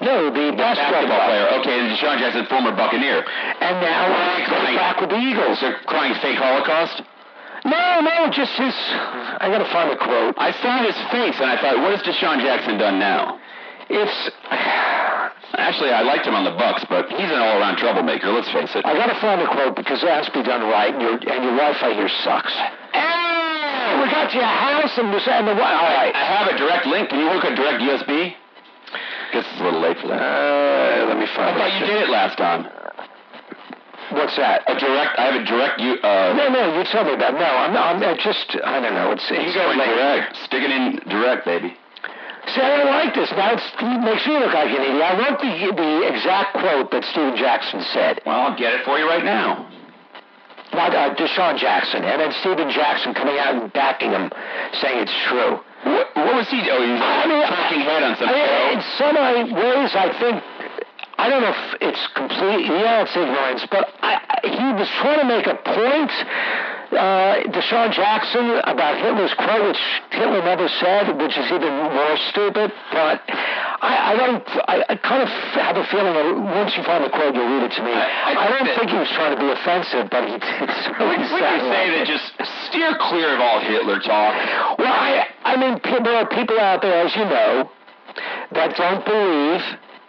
No, 0.00 0.32
the 0.32 0.56
basketball 0.56 1.04
basketball 1.04 1.28
player. 1.28 1.46
Okay, 1.60 1.76
and 1.76 1.92
DeSean 1.92 2.16
Jackson, 2.18 2.46
former 2.48 2.72
Buccaneer. 2.72 3.20
And 3.20 3.74
now 3.84 4.08
uh, 4.08 4.48
goes 4.48 4.72
back 4.76 5.00
with 5.00 5.10
the 5.10 5.20
Eagles. 5.20 5.60
They're 5.60 5.76
crying 5.84 6.16
fake 6.24 6.40
Holocaust. 6.40 7.04
No, 7.68 8.00
no, 8.00 8.32
just 8.32 8.56
his. 8.56 8.72
I 8.72 9.52
gotta 9.52 9.68
find 9.68 9.92
the 9.92 10.00
quote. 10.00 10.34
I 10.40 10.56
saw 10.64 10.80
his 10.80 10.96
face 11.12 11.36
and 11.36 11.52
I 11.52 11.60
thought, 11.60 11.76
what 11.84 11.92
has 11.92 12.00
DeSean 12.00 12.40
Jackson 12.40 12.78
done 12.78 12.98
now? 12.98 13.38
It's. 13.90 14.16
Actually, 15.50 15.90
I 15.90 16.06
liked 16.06 16.24
him 16.24 16.34
on 16.38 16.46
the 16.46 16.54
Bucs, 16.54 16.86
but 16.88 17.10
he's 17.10 17.26
an 17.26 17.42
all-around 17.42 17.76
troublemaker. 17.76 18.30
Let's 18.30 18.48
face 18.54 18.70
it. 18.72 18.86
I 18.86 18.94
gotta 18.94 19.18
find 19.20 19.42
the 19.42 19.50
quote 19.50 19.74
because 19.74 20.00
it 20.00 20.08
has 20.08 20.24
to 20.26 20.32
be 20.32 20.46
done 20.46 20.62
right, 20.62 20.94
and 20.94 21.02
your 21.02 21.18
and 21.18 21.44
your 21.44 21.56
wife 21.58 21.76
I 21.82 21.92
hear 21.92 22.08
sucks. 22.22 22.54
Oh, 22.94 24.00
we 24.00 24.06
got 24.08 24.32
you 24.32 24.40
a 24.40 24.46
house 24.46 24.96
and 24.96 25.12
this 25.12 25.26
and 25.26 25.44
the 25.44 25.54
what? 25.58 25.74
All 25.74 25.90
right. 25.90 26.14
I 26.14 26.24
have 26.38 26.46
a 26.48 26.56
direct 26.56 26.86
link. 26.86 27.10
Can 27.10 27.18
you 27.18 27.28
hook 27.28 27.44
a 27.44 27.52
direct 27.52 27.82
USB? 27.82 28.38
It's 29.32 29.60
a 29.60 29.64
little 29.64 29.80
late 29.80 29.98
for 29.98 30.08
that. 30.08 30.20
Uh, 30.20 31.06
let 31.06 31.18
me 31.18 31.26
find. 31.34 31.54
I 31.54 31.58
thought 31.58 31.80
you 31.80 31.86
did 31.86 32.02
it 32.02 32.10
last 32.10 32.36
time. 32.38 32.66
What's 34.10 34.34
that? 34.36 34.66
A 34.66 34.74
direct. 34.74 35.18
I 35.18 35.30
have 35.30 35.38
a 35.40 35.44
direct. 35.46 35.78
You. 35.78 35.94
Uh, 36.02 36.34
No, 36.34 36.48
no, 36.50 36.78
you 36.78 36.82
tell 36.90 37.04
me 37.06 37.14
that. 37.14 37.34
No, 37.34 37.46
I'm, 37.46 37.76
I'm 37.76 38.02
uh, 38.02 38.16
just. 38.18 38.56
I 38.64 38.80
don't 38.82 38.94
know. 38.94 39.12
It's. 39.12 39.22
you 39.30 39.38
it's 39.38 39.54
go 39.54 39.70
late. 39.70 39.86
direct. 39.86 40.36
Stick 40.50 40.62
it 40.66 40.70
in 40.70 40.98
direct, 41.08 41.44
baby. 41.46 41.76
See, 42.50 42.60
I 42.60 42.82
don't 42.82 42.90
like 42.90 43.14
this. 43.14 43.30
Now 43.38 43.54
it's, 43.54 43.62
it 43.78 44.02
makes 44.02 44.26
me 44.26 44.34
look 44.34 44.50
like 44.52 44.66
an 44.74 44.82
idiot. 44.82 45.02
I 45.02 45.14
want 45.14 45.38
the 45.38 45.52
the 45.78 45.92
exact 46.10 46.58
quote 46.58 46.90
that 46.90 47.04
Stephen 47.14 47.36
Jackson 47.36 47.82
said. 47.94 48.18
Well, 48.26 48.50
I'll 48.50 48.58
get 48.58 48.74
it 48.74 48.84
for 48.84 48.98
you 48.98 49.06
right 49.06 49.22
now. 49.22 49.70
not 50.74 50.90
uh, 50.90 51.14
DeSean 51.14 51.58
Jackson, 51.58 52.02
and 52.02 52.18
then 52.20 52.32
Stephen 52.40 52.70
Jackson 52.70 53.14
coming 53.14 53.38
out 53.38 53.54
and 53.54 53.72
backing 53.72 54.10
him, 54.10 54.32
saying 54.82 55.06
it's 55.06 55.14
true. 55.30 55.60
What, 55.84 56.06
what 56.16 56.34
was 56.36 56.48
he? 56.48 56.60
Oh, 56.70 56.82
he 56.82 56.92
was 56.92 57.00
I 57.00 57.26
mean, 57.26 57.42
talking 57.46 57.80
head 57.80 58.02
on 58.02 58.16
some 58.16 58.28
I- 58.28 58.32
show. 58.32 58.72
In 58.74 58.80
some 58.98 59.16
ways, 59.54 59.90
I 59.94 60.08
think. 60.20 60.42
I 61.20 61.28
don't 61.28 61.42
know 61.44 61.52
if 61.52 61.82
it's 61.84 62.00
complete. 62.16 62.64
Yeah, 62.64 63.04
it's 63.04 63.12
ignorance, 63.12 63.66
but 63.70 63.92
I, 64.00 64.16
I, 64.24 64.36
he 64.40 64.66
was 64.72 64.88
trying 65.04 65.20
to 65.20 65.28
make 65.28 65.44
a 65.46 65.56
point. 65.68 66.08
Uh, 66.90 67.44
DeSean 67.54 67.92
Jackson 67.92 68.56
about 68.66 68.96
Hitler's 68.98 69.30
quote, 69.36 69.62
which 69.68 69.78
Hitler 70.10 70.42
never 70.42 70.66
said, 70.80 71.12
which 71.20 71.36
is 71.38 71.44
even 71.52 71.70
more 71.92 72.16
stupid. 72.32 72.72
But 72.90 73.20
I, 73.28 73.92
I 74.10 74.12
don't. 74.16 74.42
I, 74.66 74.74
I 74.88 74.94
kind 74.96 75.22
of 75.22 75.28
have 75.60 75.76
a 75.76 75.84
feeling 75.92 76.14
that 76.16 76.26
once 76.56 76.72
you 76.74 76.82
find 76.88 77.04
the 77.04 77.10
quote, 77.12 77.30
you'll 77.36 77.46
read 77.52 77.68
it 77.68 77.72
to 77.76 77.82
me. 77.84 77.92
I- 77.92 78.34
I 78.40 78.46
don't 78.56 78.72
think 78.74 78.88
he 78.90 78.96
was 78.98 79.08
trying 79.12 79.36
to 79.36 79.40
be 79.44 79.50
offensive, 79.52 80.08
but 80.10 80.24
he 80.24 80.34
did. 80.40 80.66
Would 81.04 81.20
would 81.20 81.20
you 81.20 81.60
say 81.68 81.84
that 82.00 82.04
just 82.08 82.32
steer 82.70 82.96
clear 82.98 83.34
of 83.34 83.40
all 83.40 83.60
Hitler 83.60 84.00
talk? 84.00 84.78
Well, 84.78 84.88
I, 84.92 85.26
I 85.44 85.56
mean, 85.56 85.80
there 85.82 86.16
are 86.16 86.28
people 86.28 86.58
out 86.58 86.82
there, 86.82 87.06
as 87.06 87.14
you 87.14 87.24
know, 87.24 87.70
that 88.52 88.76
don't 88.76 89.04
believe 89.04 89.62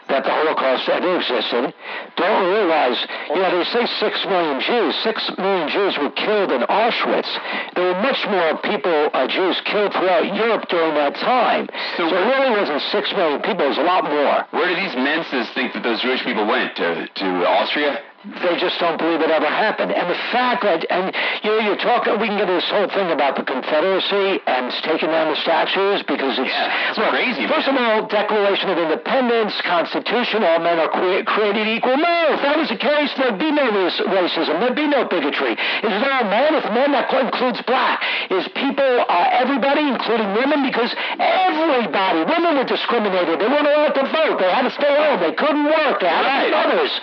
that 0.09 0.25
the 0.25 0.29
Holocaust 0.29 0.89
ever 0.89 1.15
existed, 1.15 1.73
don't 2.17 2.43
realize, 2.51 2.99
you 3.29 3.35
know, 3.39 3.47
they 3.57 3.63
say 3.71 3.85
six 3.99 4.19
million 4.25 4.59
Jews. 4.59 4.93
Six 5.03 5.23
million 5.37 5.69
Jews 5.69 5.95
were 5.97 6.11
killed 6.11 6.51
in 6.51 6.61
Auschwitz. 6.67 7.31
There 7.75 7.85
were 7.95 8.01
much 8.01 8.19
more 8.27 8.57
people, 8.59 9.09
uh, 9.13 9.27
Jews 9.27 9.61
killed 9.63 9.93
throughout 9.93 10.25
Europe 10.35 10.67
during 10.67 10.95
that 10.95 11.15
time. 11.15 11.69
So- 11.95 12.09
So, 12.09 12.17
it 12.17 12.25
really 12.27 12.51
wasn't 12.59 12.81
six 12.91 13.13
million 13.13 13.41
people, 13.41 13.63
it 13.65 13.69
was 13.69 13.77
a 13.77 13.83
lot 13.87 14.03
more. 14.03 14.45
Where 14.51 14.67
do 14.67 14.75
these 14.75 14.95
menses 14.95 15.47
think 15.55 15.71
that 15.73 15.83
those 15.83 16.01
Jewish 16.01 16.23
people 16.25 16.45
went? 16.45 16.75
To, 16.75 17.07
to 17.07 17.27
Austria? 17.47 18.01
They 18.23 18.55
just 18.61 18.77
don't 18.79 18.97
believe 19.01 19.21
it 19.21 19.29
ever 19.31 19.49
happened. 19.49 19.91
And 19.91 20.05
the 20.09 20.19
fact 20.29 20.61
that, 20.63 20.85
and 20.89 21.09
you 21.43 21.49
know, 21.49 21.59
you're 21.65 21.81
talking, 21.81 22.19
we 22.21 22.27
can 22.29 22.37
get 22.37 22.45
this 22.47 22.69
whole 22.69 22.87
thing 22.89 23.09
about 23.09 23.35
the 23.35 23.43
Confederacy 23.43 24.39
and 24.45 24.69
taking 24.85 25.09
down 25.09 25.33
the 25.33 25.39
statues 25.41 26.03
because 26.05 26.37
it's, 26.37 26.45
Yeah, 26.49 26.89
it's 26.93 26.97
look, 27.01 27.09
crazy, 27.09 27.47
First 27.49 27.67
of 27.67 27.75
all, 27.75 28.05
Declaration 28.07 28.69
of 28.69 28.77
Independence, 28.77 29.57
Constitution, 29.65 30.43
all 30.45 30.59
men 30.61 30.77
are 30.77 30.89
cre- 30.93 31.25
created 31.25 31.65
equal. 31.67 31.97
No, 31.97 32.17
if 32.37 32.41
that 32.45 32.57
was 32.57 32.69
the 32.69 32.77
case, 32.77 33.09
there'd 33.17 33.39
be 33.41 33.49
no 33.51 33.65
rac- 33.73 34.05
racism, 34.05 34.59
there'd 34.61 34.77
be 34.77 34.87
no 34.87 35.05
bigotry. 35.09 35.53
Is 35.57 35.93
there 36.01 36.19
a 36.21 36.27
man? 36.29 36.53
If 36.55 36.65
men, 36.77 36.91
that 36.93 37.09
includes 37.11 37.61
black. 37.65 38.01
Is 38.29 38.47
people, 38.53 38.85
uh, 39.09 39.29
everybody, 39.33 39.81
including 39.89 40.33
women, 40.37 40.61
because 40.63 40.93
everybody, 41.17 42.23
women 42.23 42.57
were 42.57 42.69
discriminated. 42.69 43.39
They 43.41 43.47
weren't 43.49 43.67
allowed 43.67 43.97
to 43.97 44.05
vote. 44.13 44.37
They 44.39 44.51
had 44.51 44.63
to 44.63 44.71
stay 44.71 44.93
home. 44.93 45.19
They 45.19 45.33
couldn't 45.33 45.65
work. 45.65 45.99
They 45.99 46.07
had 46.07 46.25
Right. 46.25 46.45
to 46.45 46.45
be 46.45 46.51
mothers. 46.55 46.93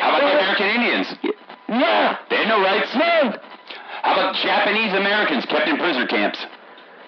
How 0.00 0.16
about 0.16 0.24
the 0.24 0.38
American 0.40 0.66
Indians? 0.66 1.06
yeah. 1.68 2.18
They 2.28 2.36
had 2.36 2.48
no 2.48 2.60
rights. 2.60 2.90
No. 2.94 3.36
How 4.02 4.12
about 4.12 4.34
Japanese 4.36 4.92
Americans 4.94 5.44
kept 5.46 5.68
in 5.68 5.76
prisoner 5.76 6.06
camps? 6.06 6.40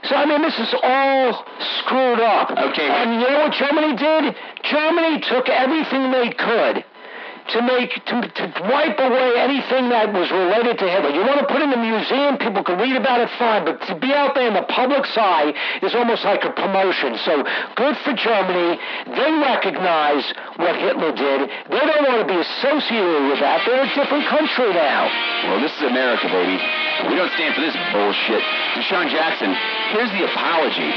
So 0.05 0.17
I 0.17 0.27
mean, 0.27 0.43
this 0.43 0.59
is 0.59 0.75
all 0.83 1.45
screwed 1.81 2.21
up. 2.21 2.51
Okay. 2.51 2.89
And 2.89 3.21
you 3.21 3.29
know 3.31 3.49
what 3.49 3.53
Germany 3.53 3.97
did? 3.97 4.35
Germany 4.65 5.21
took 5.21 5.49
everything 5.49 6.11
they 6.11 6.31
could 6.31 6.85
to 7.53 7.63
make 7.63 7.93
to, 8.07 8.17
to 8.21 8.45
wipe 8.69 8.99
away 8.99 9.37
anything 9.37 9.89
that 9.91 10.13
was 10.13 10.31
related 10.31 10.79
to 10.81 10.87
Hitler. 10.89 11.11
You 11.11 11.21
want 11.25 11.41
to 11.41 11.49
put 11.49 11.61
in 11.61 11.73
a 11.73 11.77
museum, 11.81 12.39
people 12.39 12.65
can 12.65 12.79
read 12.79 12.97
about 12.97 13.21
it, 13.21 13.29
fine. 13.39 13.65
But 13.65 13.81
to 13.89 13.95
be 13.99 14.13
out 14.13 14.35
there 14.35 14.49
in 14.49 14.55
the 14.55 14.65
public's 14.69 15.13
eye 15.17 15.53
is 15.83 15.95
almost 15.95 16.25
like 16.25 16.45
a 16.45 16.53
promotion. 16.53 17.17
So 17.25 17.45
good 17.77 17.97
for 18.05 18.13
Germany. 18.17 18.81
They 19.07 19.31
recognize 19.45 20.25
what 20.57 20.77
Hitler 20.77 21.13
did. 21.13 21.51
They 21.69 21.85
don't 21.85 22.05
want 22.09 22.21
to 22.25 22.29
be 22.29 22.41
associated 22.41 23.29
with 23.29 23.41
that. 23.41 23.63
They're 23.69 23.85
a 23.85 23.93
different 23.95 24.27
country 24.29 24.73
now. 24.73 25.09
Well, 25.49 25.61
this 25.61 25.73
is 25.77 25.83
America, 25.85 26.29
baby. 26.33 26.57
We 27.09 27.15
don't 27.17 27.33
stand 27.37 27.55
for 27.55 27.63
this 27.63 27.77
bullshit. 27.93 28.43
DeSean 28.81 29.11
Jackson, 29.11 29.53
here's 29.93 30.11
the 30.17 30.25
apology. 30.31 30.91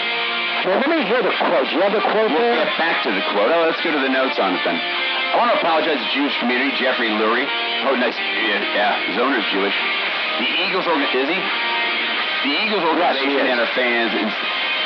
Well, 0.65 0.81
let 0.81 0.89
me 0.89 1.03
hear 1.05 1.21
the 1.21 1.33
quote. 1.35 1.67
Do 1.69 1.75
you 1.77 1.81
have 1.81 1.93
the 1.93 2.01
quote 2.01 2.31
We'll 2.31 2.41
there? 2.41 2.65
get 2.65 2.77
back 2.79 3.03
to 3.03 3.11
the 3.11 3.21
quote. 3.33 3.51
Oh, 3.53 3.69
let's 3.69 3.81
go 3.83 3.91
to 3.91 3.99
the 4.01 4.09
notes 4.09 4.39
on 4.39 4.55
it 4.55 4.61
then. 4.65 4.79
I 5.35 5.43
want 5.43 5.51
to 5.51 5.59
apologize 5.59 5.99
to 5.99 6.05
the 6.07 6.15
Jewish 6.15 6.31
community, 6.39 6.71
Jeffrey 6.79 7.11
Lurie. 7.11 7.43
Oh, 7.83 7.91
nice. 7.99 8.15
Yeah, 8.15 8.63
yeah, 8.71 9.03
his 9.11 9.19
owner's 9.19 9.43
Jewish. 9.51 9.75
The 10.39 10.47
Eagles 10.63 10.87
organ 10.87 11.03
is 11.11 11.27
he? 11.27 11.35
The 11.35 12.53
Eagles 12.63 12.87
organization 12.87 13.43
is. 13.43 13.51
and 13.51 13.59
our 13.59 13.67
fans 13.75 14.15
and 14.15 14.31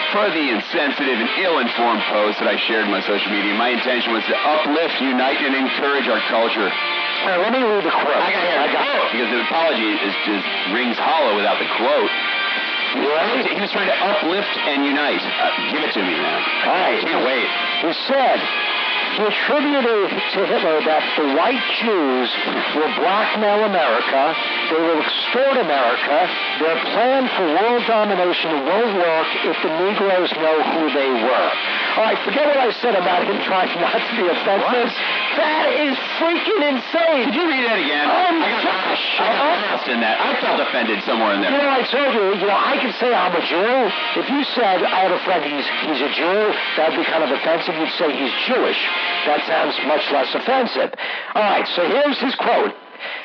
for 0.09 0.25
the 0.33 0.41
insensitive 0.49 1.21
and 1.21 1.29
ill-informed 1.45 2.01
post 2.09 2.41
that 2.41 2.49
I 2.49 2.57
shared 2.65 2.89
on 2.89 2.91
my 2.97 3.05
social 3.05 3.29
media. 3.29 3.53
My 3.53 3.77
intention 3.77 4.09
was 4.09 4.25
to 4.25 4.33
uplift, 4.33 4.97
unite, 4.97 5.37
and 5.37 5.53
encourage 5.53 6.09
our 6.09 6.17
culture. 6.33 6.65
All 6.65 7.29
right, 7.29 7.45
let 7.45 7.53
me 7.53 7.61
read 7.61 7.85
the 7.85 7.93
quote. 7.93 8.17
I 8.17 8.33
got 8.33 8.41
here. 8.41 8.57
I 8.57 8.67
got 8.73 8.89
it. 8.89 9.05
Because 9.13 9.29
the 9.29 9.41
apology 9.45 9.85
is 10.01 10.13
just 10.25 10.45
rings 10.73 10.97
hollow 10.97 11.37
without 11.37 11.61
the 11.61 11.69
quote. 11.77 12.09
Ready? 13.05 13.53
He 13.53 13.61
was 13.61 13.69
trying 13.69 13.85
to 13.85 13.97
uplift 14.01 14.49
and 14.65 14.81
unite. 14.81 15.21
Uh, 15.21 15.77
give 15.77 15.85
it 15.85 15.93
to 15.93 16.01
me, 16.01 16.17
man. 16.17 16.41
All 16.65 16.73
right. 16.73 16.97
Can't 17.05 17.21
wait. 17.21 17.45
He 17.85 17.93
said 18.09 18.41
attributed 19.17 20.09
to 20.11 20.39
Hitler 20.45 20.77
that 20.85 21.03
the 21.17 21.27
white 21.33 21.65
Jews 21.81 22.29
will 22.77 22.93
blackmail 23.01 23.65
America, 23.65 24.21
they 24.69 24.81
will 24.81 25.01
extort 25.01 25.57
America, 25.57 26.17
their 26.61 26.77
plan 26.93 27.25
for 27.33 27.45
world 27.57 27.83
domination 27.87 28.65
won't 28.67 28.93
work 28.99 29.29
if 29.49 29.57
the 29.65 29.71
Negroes 29.81 30.31
know 30.37 30.57
who 30.61 30.83
they 30.93 31.09
were. 31.09 31.49
All 31.97 32.05
right, 32.05 32.19
forget 32.23 32.45
what 32.45 32.57
I 32.57 32.71
said 32.79 32.95
about 32.95 33.25
him 33.25 33.41
trying 33.43 33.71
not 33.81 33.97
to 33.97 34.13
be 34.15 34.25
offensive. 34.29 34.89
That 35.37 35.67
is 35.73 35.95
freaking 36.19 36.61
insane. 36.69 37.31
Did 37.31 37.35
you 37.35 37.45
read 37.47 37.63
that 37.65 37.79
again? 37.79 38.05
Oh, 38.07 38.29
got 38.39 38.63
gosh. 38.63 39.05
I 39.19 39.27
got 39.33 39.57
lost 39.71 39.87
in 39.87 39.99
that. 40.01 40.19
I 40.19 40.35
felt 40.41 40.59
offended 40.59 41.03
somewhere 41.03 41.33
in 41.33 41.41
there. 41.41 41.51
You 41.51 41.63
know, 41.63 41.69
I 41.69 41.83
told 41.87 42.13
you, 42.13 42.23
you 42.39 42.47
know, 42.47 42.59
I 42.59 42.77
can 42.77 42.93
say 42.99 43.13
I'm 43.13 43.33
a 43.35 43.43
Jew. 43.43 43.77
If 44.19 44.27
you 44.29 44.43
said 44.55 44.83
I 44.83 45.07
have 45.07 45.13
a 45.15 45.21
friend, 45.23 45.43
he's 45.43 45.67
he's 45.85 46.01
a 46.01 46.11
Jew, 46.11 46.39
that'd 46.77 46.97
be 46.97 47.05
kind 47.05 47.23
of 47.23 47.31
offensive. 47.31 47.75
You'd 47.75 47.95
say 47.95 48.11
he's 48.11 48.33
Jewish. 48.47 48.79
That 49.25 49.45
sounds 49.47 49.75
much 49.87 50.05
less 50.11 50.33
offensive. 50.33 50.93
All 51.35 51.43
right, 51.43 51.67
so 51.75 51.87
here's 51.87 52.19
his 52.19 52.35
quote. 52.35 52.73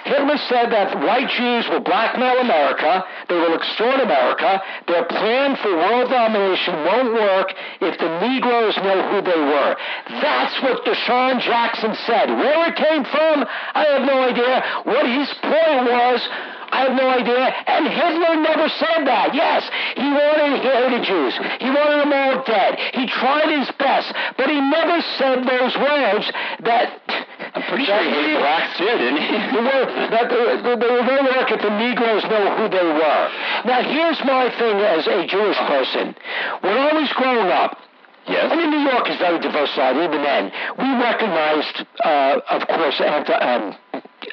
Hitler 0.05 0.39
said 0.49 0.71
that 0.71 1.01
white 1.01 1.29
Jews 1.31 1.67
will 1.69 1.81
blackmail 1.81 2.39
America, 2.39 3.05
they 3.29 3.35
will 3.35 3.55
extort 3.55 4.01
America, 4.01 4.63
their 4.87 5.05
plan 5.07 5.57
for 5.57 5.75
world 5.75 6.11
domination 6.11 6.75
won't 6.85 7.13
work 7.15 7.53
if 7.81 7.99
the 7.99 8.21
Negroes 8.21 8.77
know 8.79 9.01
who 9.11 9.23
they 9.23 9.41
were. 9.41 9.77
That's 10.21 10.63
what 10.63 10.85
DeSean 10.85 11.41
Jackson 11.41 11.95
said. 12.07 12.29
Where 12.31 12.69
it 12.69 12.77
came 12.77 13.05
from, 13.05 13.45
I 13.75 13.85
have 13.97 14.03
no 14.03 14.23
idea. 14.23 14.63
What 14.85 15.07
his 15.07 15.29
point 15.43 15.91
was, 15.91 16.29
I 16.71 16.89
have 16.89 16.95
no 16.97 17.09
idea. 17.09 17.45
And 17.67 17.89
Hitler 17.89 18.35
never 18.41 18.69
said 18.69 19.07
that. 19.07 19.35
Yes, 19.35 19.69
he 19.97 20.09
wanted 20.09 20.63
he 20.63 20.69
hated 20.69 21.03
Jews. 21.05 21.35
He 21.61 21.71
wanted 21.71 22.05
them 22.05 22.13
all 22.13 22.45
dead. 22.45 22.79
He 22.95 23.07
tried 23.07 23.51
his 23.51 23.71
best, 23.79 24.13
but 24.37 24.49
he 24.49 24.61
never 24.61 25.01
said 25.19 25.45
those 25.45 25.75
words 25.77 26.25
that. 26.65 27.01
I'm 27.55 27.63
pretty 27.71 27.85
sure 27.85 28.03
he 28.03 28.11
hated 28.11 28.39
blacks 28.39 28.79
too, 28.79 28.85
didn't 28.85 29.21
he? 29.21 29.35
Word, 29.65 29.89
that 30.11 30.27
they, 30.29 30.45
they, 30.61 30.75
they 30.75 30.91
were 30.91 31.05
work 31.25 31.51
if 31.51 31.63
the 31.63 31.71
Negroes 31.71 32.25
know 32.25 32.57
who 32.57 32.69
they 32.69 32.85
were. 32.85 33.25
Now, 33.65 33.83
here's 33.83 34.21
my 34.25 34.51
thing 34.59 34.77
as 34.81 35.07
a 35.07 35.27
Jewish 35.27 35.59
person. 35.59 36.15
When 36.61 36.77
I 36.77 36.93
was 36.93 37.13
growing 37.17 37.49
up, 37.49 37.79
Yes. 38.27 38.51
I 38.51 38.57
mean, 38.57 38.71
New 38.71 38.89
York 38.91 39.09
is 39.11 39.19
very 39.19 39.39
diversified. 39.39 39.97
Even 39.97 40.23
then, 40.23 40.51
we 40.79 40.89
recognized, 40.97 41.85
uh, 42.03 42.41
of 42.49 42.67
course, 42.69 42.99
anti, 42.99 43.35
um, 43.35 43.77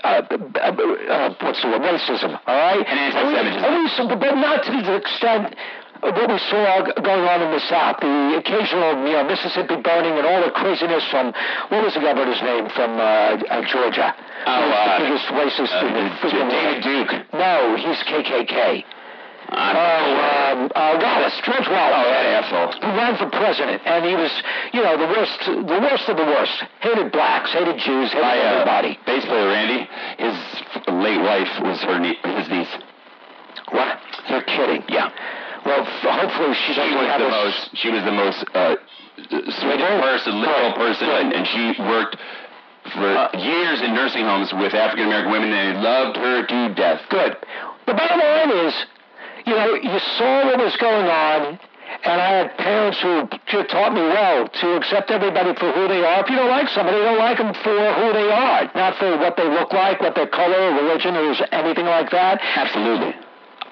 uh, 0.04 0.22
uh, 0.22 0.72
uh, 0.72 1.36
what's 1.42 1.62
the 1.62 1.68
word? 1.70 1.82
Racism. 1.82 2.40
All 2.48 2.56
right, 2.56 2.86
And 2.86 3.00
anti-Semitism. 3.00 4.20
But 4.20 4.36
not 4.36 4.64
to 4.66 4.72
the 4.72 4.96
extent 4.96 5.56
of 6.04 6.16
what 6.16 6.30
we 6.30 6.40
saw 6.50 6.82
going 7.02 7.26
on 7.30 7.42
in 7.42 7.52
the 7.52 7.62
South. 7.70 8.02
The 8.02 8.42
occasional, 8.42 9.06
you 9.06 9.14
know, 9.14 9.24
Mississippi 9.24 9.78
burning 9.82 10.18
and 10.18 10.26
all 10.26 10.42
the 10.42 10.52
craziness 10.52 11.06
from 11.10 11.34
what 11.70 11.86
was 11.86 11.94
the 11.94 12.02
governor's 12.02 12.42
name 12.42 12.70
from 12.74 12.98
uh, 12.98 13.38
uh, 13.38 13.62
Georgia? 13.70 14.14
Oh, 14.46 14.50
uh, 14.50 14.98
the 14.98 15.06
biggest 15.06 15.28
racist 15.30 15.74
uh, 15.78 15.86
in 15.86 15.94
the 15.94 16.56
David. 16.58 16.84
Duke. 16.84 17.12
No, 17.34 17.76
he's 17.78 18.02
KKK. 18.10 18.84
Oh, 19.52 19.58
um, 19.58 20.72
uh, 20.74 20.96
Wallace, 21.02 21.36
George 21.44 21.68
Wallace. 21.68 22.00
Oh, 22.00 22.08
that 22.08 22.26
asshole. 22.40 22.72
Who 22.80 22.88
ran 22.96 23.18
for 23.20 23.28
president, 23.30 23.82
and 23.86 24.06
he 24.06 24.16
was, 24.16 24.32
you 24.72 24.82
know, 24.82 24.96
the 24.98 25.08
worst, 25.12 25.40
the 25.46 25.80
worst 25.84 26.08
of 26.08 26.16
the 26.18 26.24
worst. 26.24 26.56
Hated 26.80 27.12
blacks, 27.12 27.52
hated 27.52 27.78
Jews, 27.80 28.12
hated 28.12 28.22
My 28.24 28.40
uh, 28.40 28.52
everybody. 28.64 29.00
bass 29.06 29.26
player 29.26 29.48
Randy, 29.48 29.88
his 30.18 30.36
late 30.88 31.20
wife 31.20 31.52
was 31.62 31.80
her 31.84 32.00
nie- 32.00 32.20
his 32.24 32.48
niece. 32.50 32.74
What? 33.76 34.00
You're 34.30 34.44
kidding. 34.44 34.84
Yeah. 34.88 35.12
Well, 35.66 35.82
f- 35.84 36.16
hopefully 36.16 36.56
she 36.56 36.74
She 36.74 36.80
doesn't 36.80 36.98
was 36.98 37.08
have 37.08 37.20
the 37.22 37.30
most. 37.30 37.60
She 37.76 37.90
was 37.92 38.04
the 38.04 38.12
most 38.16 38.40
uh, 38.56 38.76
sweetest 39.28 40.02
person, 40.02 40.42
liberal 40.42 40.74
person, 40.74 41.08
and, 41.10 41.34
and 41.34 41.44
she 41.48 41.82
worked 41.84 42.16
for 42.96 43.06
Uh, 43.06 43.30
years 43.38 43.82
in 43.82 43.94
nursing 43.94 44.24
homes 44.26 44.52
with 44.54 44.74
African 44.74 45.06
American 45.08 45.32
women, 45.32 45.52
and 45.54 45.78
they 45.78 45.82
loved 45.82 46.18
her 46.18 46.46
to 46.48 46.74
death. 46.74 47.02
Good. 47.10 47.36
The 47.86 47.94
bottom 47.94 48.20
line 48.20 48.66
is, 48.68 48.74
you 49.46 49.54
know, 49.54 49.74
you 49.76 50.00
saw 50.18 50.46
what 50.46 50.60
was 50.60 50.76
going 50.78 51.08
on, 51.08 51.60
and 52.04 52.22
I 52.22 52.30
had 52.30 52.58
parents 52.58 53.00
who 53.02 53.28
taught 53.68 53.94
me 53.94 54.02
well 54.02 54.48
to 54.48 54.76
accept 54.78 55.12
everybody 55.12 55.54
for 55.56 55.72
who 55.72 55.88
they 55.88 56.04
are. 56.04 56.24
If 56.24 56.30
you 56.30 56.36
don't 56.36 56.50
like 56.50 56.70
somebody, 56.70 56.98
you 56.98 57.04
don't 57.04 57.20
like 57.20 57.38
them 57.38 57.54
for 57.54 57.94
who 57.94 58.14
they 58.14 58.32
are, 58.32 58.72
not 58.76 58.98
for 58.98 59.18
what 59.18 59.38
they 59.38 59.48
look 59.48 59.74
like, 59.74 60.02
what 60.02 60.16
their 60.16 60.28
color, 60.28 60.72
or 60.72 60.74
religion, 60.82 61.16
or 61.16 61.34
anything 61.52 61.86
like 61.86 62.10
that. 62.12 62.40
Absolutely. 62.42 63.14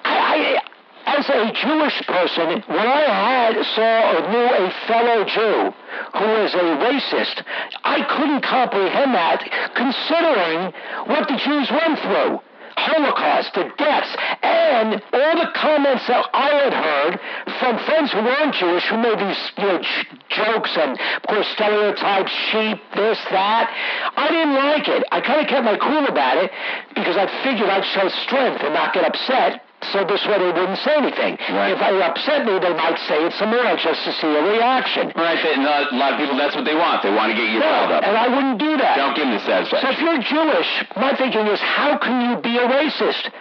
I, 0.04 0.56
I 0.56 0.70
as 1.06 1.28
a 1.28 1.52
Jewish 1.52 2.06
person, 2.06 2.62
when 2.68 2.86
I 2.86 3.02
had 3.02 3.64
saw 3.74 4.12
or 4.12 4.30
knew 4.30 4.66
a 4.66 4.70
fellow 4.86 5.24
Jew 5.24 5.72
who 6.14 6.24
was 6.24 6.54
a 6.54 6.66
racist, 6.86 7.42
I 7.82 8.04
couldn't 8.16 8.42
comprehend 8.42 9.14
that, 9.14 9.40
considering 9.74 10.72
what 11.06 11.26
the 11.26 11.36
Jews 11.36 11.70
went 11.70 11.98
through. 12.00 12.40
Holocaust, 12.76 13.54
the 13.54 13.70
deaths, 13.76 14.14
and 14.42 15.02
all 15.12 15.34
the 15.36 15.50
comments 15.54 16.06
that 16.06 16.28
I 16.32 16.50
had 16.50 16.72
heard 16.74 17.20
from 17.58 17.78
friends 17.84 18.12
who 18.12 18.22
weren't 18.22 18.54
Jewish 18.54 18.84
who 18.86 18.98
made 18.98 19.18
these 19.18 19.52
you 19.58 19.64
know, 19.64 19.78
j- 19.82 20.18
jokes 20.28 20.76
and, 20.76 20.98
of 20.98 21.22
course, 21.28 21.48
stereotypes, 21.48 22.32
sheep, 22.50 22.78
this, 22.94 23.18
that. 23.30 23.70
I 24.16 24.28
didn't 24.28 24.54
like 24.54 24.88
it. 24.88 25.04
I 25.12 25.20
kind 25.20 25.40
of 25.40 25.46
kept 25.48 25.64
my 25.64 25.76
cool 25.76 26.06
about 26.06 26.36
it 26.38 26.50
because 26.94 27.16
I 27.16 27.26
figured 27.42 27.68
I'd 27.68 27.84
show 27.84 28.08
strength 28.24 28.62
and 28.62 28.74
not 28.74 28.92
get 28.94 29.04
upset. 29.04 29.62
So 29.92 30.04
this 30.04 30.20
way 30.28 30.36
they 30.36 30.52
wouldn't 30.52 30.78
say 30.84 30.92
anything. 30.92 31.40
Right. 31.56 31.72
If 31.72 31.80
I 31.80 31.90
upset 32.04 32.44
me, 32.44 32.60
they 32.60 32.76
might 32.76 33.00
say 33.08 33.24
it 33.24 33.32
some 33.40 33.48
more 33.48 33.64
just 33.80 34.04
to 34.04 34.12
see 34.12 34.28
a 34.28 34.42
reaction. 34.44 35.08
Right, 35.16 35.40
and 35.40 35.64
a 35.64 35.96
lot 35.96 36.12
of 36.12 36.18
people, 36.20 36.36
that's 36.36 36.54
what 36.54 36.68
they 36.68 36.76
want. 36.76 37.02
They 37.02 37.10
want 37.10 37.32
to 37.32 37.36
get 37.36 37.48
you 37.48 37.64
riled 37.64 37.90
up. 37.90 38.04
And 38.04 38.12
I 38.12 38.28
wouldn't 38.28 38.60
do 38.60 38.76
that. 38.76 39.00
Don't 39.00 39.16
give 39.16 39.24
them 39.24 39.40
the 39.40 39.40
So 39.40 39.88
if 39.88 39.98
you're 39.98 40.20
Jewish, 40.20 40.70
my 41.00 41.16
thinking 41.16 41.48
is, 41.48 41.58
how 41.60 41.96
can 41.96 42.28
you 42.28 42.36
be 42.44 42.60
a 42.60 42.68
racist? 42.68 43.32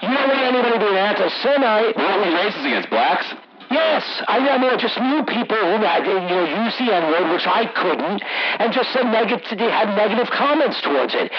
You 0.00 0.08
don't 0.08 0.28
want 0.28 0.40
anybody 0.40 0.78
being 0.80 0.96
anti-Semite. 0.96 1.96
We're 1.96 2.12
only 2.16 2.32
racist 2.32 2.64
against 2.64 2.88
blacks. 2.88 3.28
Yes, 3.70 4.04
I, 4.28 4.38
I 4.38 4.58
mean, 4.58 4.70
I 4.70 4.76
just 4.76 5.00
knew 5.00 5.24
people 5.24 5.56
who 5.56 5.80
had, 5.84 6.04
you 6.06 6.20
know, 6.20 6.44
used 6.64 6.78
the 6.78 6.92
N-word, 6.94 7.32
which 7.32 7.46
I 7.46 7.64
couldn't, 7.72 8.22
and 8.60 8.72
just 8.72 8.92
said 8.92 9.06
negative, 9.06 9.58
had 9.58 9.96
negative 9.96 10.28
comments 10.30 10.80
towards 10.82 11.14
it. 11.14 11.32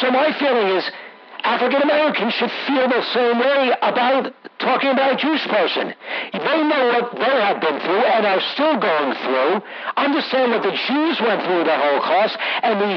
So 0.00 0.10
my 0.10 0.32
feeling 0.38 0.68
is, 0.78 0.84
African 1.44 1.82
Americans 1.82 2.34
should 2.34 2.52
feel 2.66 2.88
the 2.88 3.02
same 3.12 3.38
way 3.38 3.72
about 3.82 4.32
talking 4.58 4.90
about 4.90 5.14
a 5.14 5.16
Jewish 5.16 5.42
person. 5.48 5.92
They 6.32 6.60
know 6.62 6.84
what 6.94 7.18
they 7.18 7.36
have 7.42 7.60
been 7.60 7.80
through 7.82 8.04
and 8.06 8.26
are 8.26 8.40
still 8.54 8.78
going 8.78 9.14
through. 9.26 9.62
Understand 9.96 10.52
what 10.52 10.62
the 10.62 10.70
Jews 10.70 11.18
went 11.20 11.42
through 11.42 11.64
the 11.66 11.74
Holocaust 11.74 12.38
and 12.62 12.78
the 12.78 12.94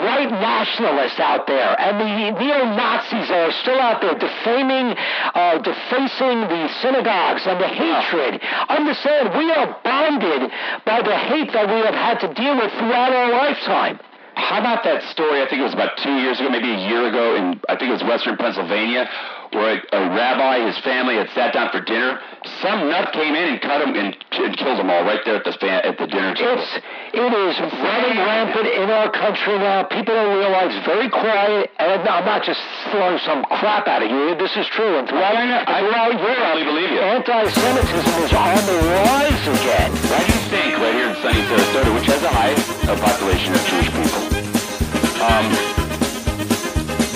white 0.00 0.32
nationalists 0.32 1.20
out 1.20 1.46
there 1.46 1.78
and 1.78 2.00
the 2.00 2.40
neo-Nazis 2.40 3.28
that 3.28 3.52
are 3.52 3.56
still 3.60 3.78
out 3.78 4.00
there 4.00 4.16
defaming, 4.16 4.96
uh, 5.36 5.58
defacing 5.60 6.40
the 6.48 6.68
synagogues 6.80 7.44
and 7.46 7.60
the 7.60 7.68
hatred. 7.68 8.40
Understand, 8.68 9.36
we 9.36 9.52
are 9.52 9.76
bonded 9.84 10.50
by 10.86 11.02
the 11.02 11.16
hate 11.16 11.52
that 11.52 11.68
we 11.68 11.84
have 11.84 11.94
had 11.94 12.18
to 12.20 12.32
deal 12.32 12.56
with 12.56 12.72
throughout 12.72 13.12
our 13.12 13.30
lifetime. 13.30 14.00
How 14.34 14.58
about 14.60 14.82
that 14.84 15.02
story? 15.10 15.42
I 15.42 15.48
think 15.48 15.60
it 15.60 15.64
was 15.64 15.74
about 15.74 15.96
two 16.02 16.16
years 16.18 16.40
ago, 16.40 16.50
maybe 16.50 16.70
a 16.70 16.78
year 16.88 17.06
ago, 17.08 17.36
in 17.36 17.60
I 17.68 17.76
think 17.76 17.90
it 17.90 17.92
was 17.92 18.02
Western 18.02 18.36
Pennsylvania, 18.36 19.08
where 19.54 19.78
a, 19.78 19.96
a 19.96 20.00
rabbi, 20.10 20.66
his 20.66 20.76
family 20.84 21.16
had 21.16 21.30
sat 21.30 21.54
down 21.54 21.70
for 21.70 21.80
dinner. 21.80 22.20
Some 22.60 22.90
nut 22.90 23.12
came 23.14 23.34
in 23.34 23.54
and 23.54 23.60
cut 23.62 23.80
him 23.80 23.94
and, 23.94 24.12
and 24.12 24.50
killed 24.58 24.78
them 24.78 24.90
all 24.90 25.04
right 25.04 25.20
there 25.24 25.36
at 25.36 25.44
the 25.44 25.54
at 25.70 25.96
the 25.96 26.06
dinner 26.06 26.34
table. 26.34 26.58
It's 26.60 26.70
it 27.14 27.32
is 27.32 27.54
running 27.62 28.18
rampant 28.18 28.66
in 28.66 28.90
our 28.90 29.08
country 29.10 29.56
now. 29.58 29.84
People 29.84 30.14
don't 30.14 30.36
realize 30.36 30.74
very 30.84 31.08
quiet, 31.08 31.70
and 31.78 32.02
I'm 32.04 32.24
not 32.26 32.42
just 32.44 32.60
throwing 32.90 33.18
some 33.24 33.44
crap 33.56 33.86
at 33.88 34.02
you. 34.10 34.34
This 34.36 34.52
is 34.56 34.66
true. 34.74 34.98
And 34.98 35.08
throughout, 35.08 35.36
I- 35.38 35.64
throughout 35.80 36.12
I 36.12 36.20
Europe, 36.20 36.66
believe 36.68 36.90
you. 36.90 36.98
anti-Semitism 37.00 38.14
is 38.26 38.32
on 38.34 38.56
the 38.66 38.78
rise 38.90 39.44
again. 39.48 39.90
Why 40.10 40.20
do 40.26 40.32
you 40.34 40.42
think 40.50 40.70
right 40.82 40.94
here 40.94 41.08
in 41.08 41.16
sunny 41.22 41.40
Sarasota, 41.48 41.94
which 41.94 42.06
has 42.10 42.22
a 42.22 42.28
high 42.28 42.54
uh, 42.90 42.98
population 43.00 43.54
of 43.54 43.62
Jewish 43.64 43.88
people, 43.94 44.22
um, 45.24 45.83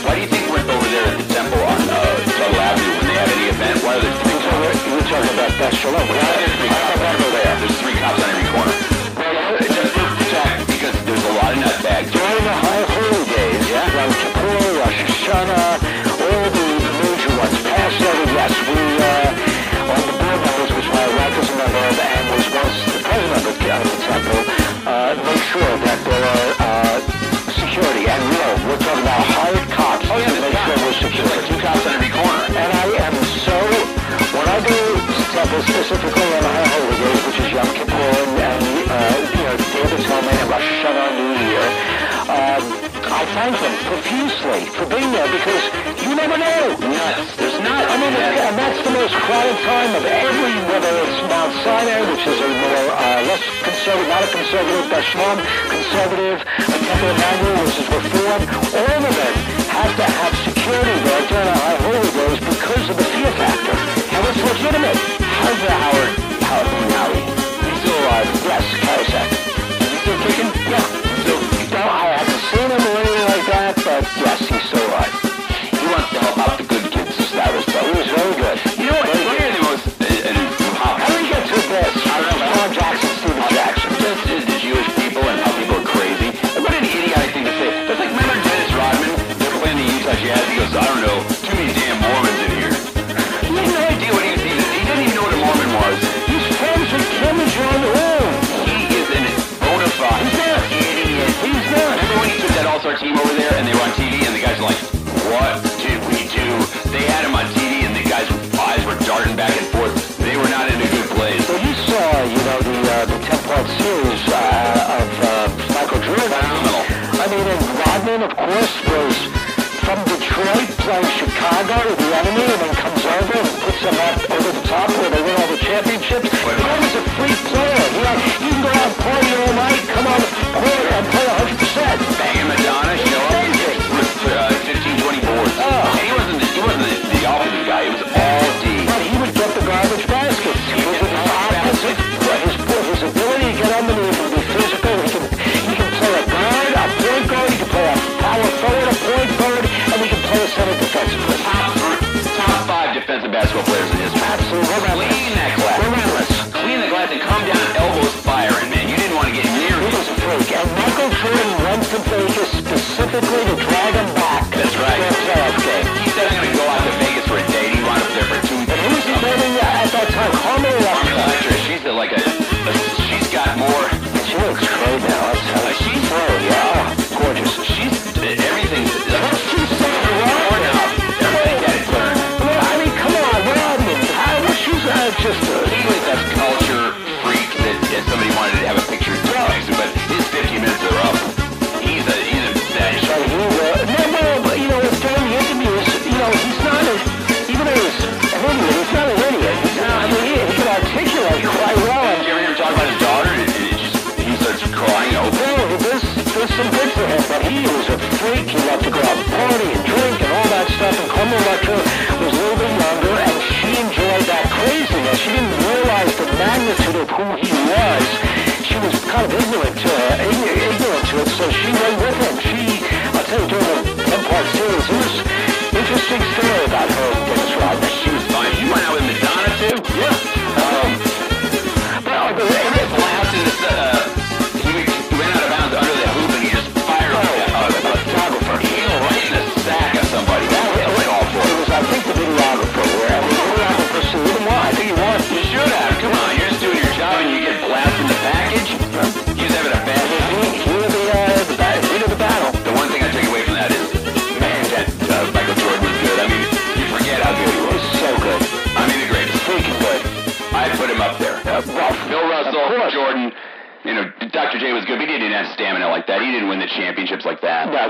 why 0.08 0.16
do 0.16 0.24
you 0.24 0.30
think 0.32 0.48
we're 0.48 0.64
over 0.64 0.88
there 0.88 1.04
at 1.04 1.20
the 1.20 1.28
temple 1.28 1.60
on 1.68 1.80
uh, 1.84 2.00
Tuttle 2.32 2.64
Avenue 2.64 2.96
when 2.96 3.06
they 3.12 3.18
have 3.20 3.28
any 3.28 3.46
event? 3.52 3.76
Why 3.84 3.92
are 3.92 4.00
there 4.00 4.16
three 4.24 4.40
cops? 4.40 4.80
We're 4.88 5.04
talking 5.04 5.32
about 5.36 5.52
Beth 5.60 5.76
Shalom. 5.76 6.00
Why 6.08 6.16
are 6.16 6.32
there 6.32 6.48
three 6.56 6.72
cops 6.72 6.96
over 6.96 7.28
there? 7.36 7.54
There's 7.60 7.76
three 7.84 7.96
cops 8.00 8.16
on 8.24 8.28
every 8.32 8.48
corner. 8.48 8.76
Well, 9.20 9.68
just 9.68 9.92
to 9.92 10.02
protect, 10.16 10.56
because 10.64 10.96
there's 11.04 11.26
a 11.28 11.34
lot 11.36 11.52
of 11.52 11.60
nutbags. 11.60 12.08
During 12.08 12.40
the 12.40 12.56
high 12.56 12.84
holy 12.88 13.24
days, 13.36 13.62
yeah, 13.68 13.96
Yom 14.00 14.10
Kippur, 14.16 14.80
Rosh 14.80 15.00
Hashanah, 15.12 15.76
all 16.24 16.48
the 16.56 16.64
major 17.04 17.32
ones, 17.36 17.58
Passover, 17.68 18.26
yes, 18.32 18.52
we, 18.64 18.80
uh, 18.80 19.92
on 19.92 20.00
the 20.08 20.14
board 20.24 20.40
members, 20.40 20.70
which 20.72 20.88
my 20.88 21.04
wife 21.20 21.36
is 21.36 21.48
a 21.52 21.56
member 21.60 21.82
of, 21.84 22.00
and 22.00 22.24
was 22.32 22.48
once 22.56 22.76
the 22.96 23.00
president 23.04 23.44
of 23.44 23.54
the, 23.60 23.68
of 23.76 23.84
the 23.92 23.98
temple, 24.08 24.40
uh, 24.88 25.20
make 25.20 25.44
sure 25.52 25.72
that 25.84 26.00
there 26.00 26.24
are, 26.32 26.48
uh, 26.64 26.96
security, 27.60 28.08
and 28.08 28.22
real, 28.32 28.52
we're 28.72 28.80
talking 28.80 29.04
about 29.04 29.20
cops 29.36 29.57
Oh, 30.08 30.16
yeah, 30.16 30.32
make 30.40 30.56
sure 30.56 30.78
we're 30.80 30.96
secure. 31.04 31.28
like 31.28 31.44
two 31.44 31.60
cops 31.60 31.84
on 31.84 31.92
every 31.92 32.08
corner. 32.08 32.48
And 32.56 32.70
I 32.80 32.86
am 32.96 33.14
so, 33.44 33.60
when 34.32 34.46
I 34.48 34.56
to 34.64 35.24
temple, 35.36 35.60
specifically 35.68 36.28
on 36.32 36.42
the 36.48 36.48
high 36.48 36.68
holy 36.72 36.96
days, 36.96 37.20
which 37.28 37.38
is 37.44 37.48
Yom 37.52 37.68
Kippur 37.76 37.92
and, 37.92 38.40
and 38.40 38.64
uh, 38.88 39.36
you 39.36 39.42
know, 39.44 39.52
of 39.52 39.90
Atonement 40.00 40.38
and 40.40 40.48
Rosh 40.48 40.64
Hashanah 40.64 41.12
New 41.12 41.32
Year, 41.44 41.66
um, 42.24 42.64
I 43.04 43.22
thank 43.36 43.52
them 43.60 43.74
profusely 43.84 44.60
for 44.80 44.88
being 44.88 45.12
there 45.12 45.28
because 45.28 45.64
you 46.00 46.16
never 46.16 46.40
know. 46.40 46.72
Nuts. 46.88 47.36
There's 47.36 47.60
not. 47.60 47.84
I 47.84 48.00
mean, 48.00 48.16
and 48.16 48.56
that's 48.56 48.80
the 48.80 48.92
most 48.96 49.12
crowded 49.12 49.60
time 49.68 49.92
of 49.92 50.08
every, 50.08 50.56
whether 50.72 50.92
it's 51.04 51.20
Mount 51.28 51.52
Sinai, 51.60 52.00
which 52.08 52.24
is 52.24 52.38
a 52.40 52.48
more, 52.48 52.84
uh, 52.96 53.28
less 53.28 53.44
conservative, 53.60 54.08
not 54.08 54.24
a 54.24 54.30
conservative, 54.32 54.84
Beth 54.88 55.04
Shalom, 55.04 55.36
conservative, 55.68 56.38
a 56.40 56.76
Temple 56.80 57.12
Emmanuel, 57.12 57.56
which 57.60 57.76
is 57.76 57.86
Reform, 57.92 58.40
all 58.72 59.04
of 59.04 59.12
them 59.12 59.57
have 59.78 59.94
to 59.96 60.06
have 60.10 60.34
security 60.42 60.96
there 61.06 61.22
during 61.30 61.48
high 61.54 61.78
holy 61.86 62.10
days 62.10 62.38
because 62.42 62.84
of 62.90 62.96
the 62.98 63.06
fear 63.14 63.30
factor. 63.38 63.74
And 63.74 64.20
it's 64.26 64.42
legitimate. 64.42 64.98
How's 65.22 65.60
the 65.62 65.70
Howard, 65.70 66.12
Howard 66.50 66.68
Howie? 66.98 67.22
He's 67.62 67.78
still 67.82 67.98
alive. 68.02 68.28
Yes, 68.42 68.64
Karisak. 68.82 69.28
Is 69.78 69.88
he 69.92 69.96
still 70.02 70.18
kicking? 70.26 70.50
Yeah. 70.66 70.82
So 71.26 71.32
No, 71.78 71.82
I 71.86 72.04
haven't 72.18 72.42
seen 72.50 72.68
him 72.74 72.82
or 72.90 72.94
anything 72.98 73.28
like 73.30 73.46
that, 73.54 73.72
but 73.86 74.02
yes, 74.18 74.38
he's 74.50 74.64
still 74.66 74.82
alive. 74.90 75.14
he 75.78 75.86
wants 75.94 76.10
to 76.10 76.18
help 76.26 76.38
out 76.42 76.54
the 76.58 76.66
good 76.66 76.86
kids 76.90 77.14
of 77.14 77.26
Sarasota. 77.30 77.80
He 77.86 77.94
was 78.02 78.10
very 78.18 78.34
good. 78.34 78.58
You 78.82 78.86
know 78.90 78.98
what? 78.98 79.14
One 79.14 79.38
of 79.38 79.52
the 79.54 79.62
most 79.62 79.84
uh, 79.94 80.28
and 80.28 80.36
how, 80.82 80.98
did 81.06 81.22
he 81.22 81.26
get 81.30 81.42
to 81.46 81.58
this? 81.70 81.92
I 82.02 82.18
don't 82.26 82.34
know. 82.34 82.50
Sean 82.50 82.70
Jackson, 82.74 83.10
Stephen 83.14 83.14
Jackson. 83.14 83.17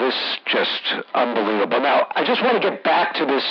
Is 0.08 0.38
just 0.46 1.04
unbelievable. 1.14 1.80
Now, 1.80 2.06
I 2.14 2.24
just 2.24 2.42
want 2.42 2.60
to 2.60 2.70
get 2.70 2.82
back 2.82 3.14
to 3.14 3.26
this 3.26 3.44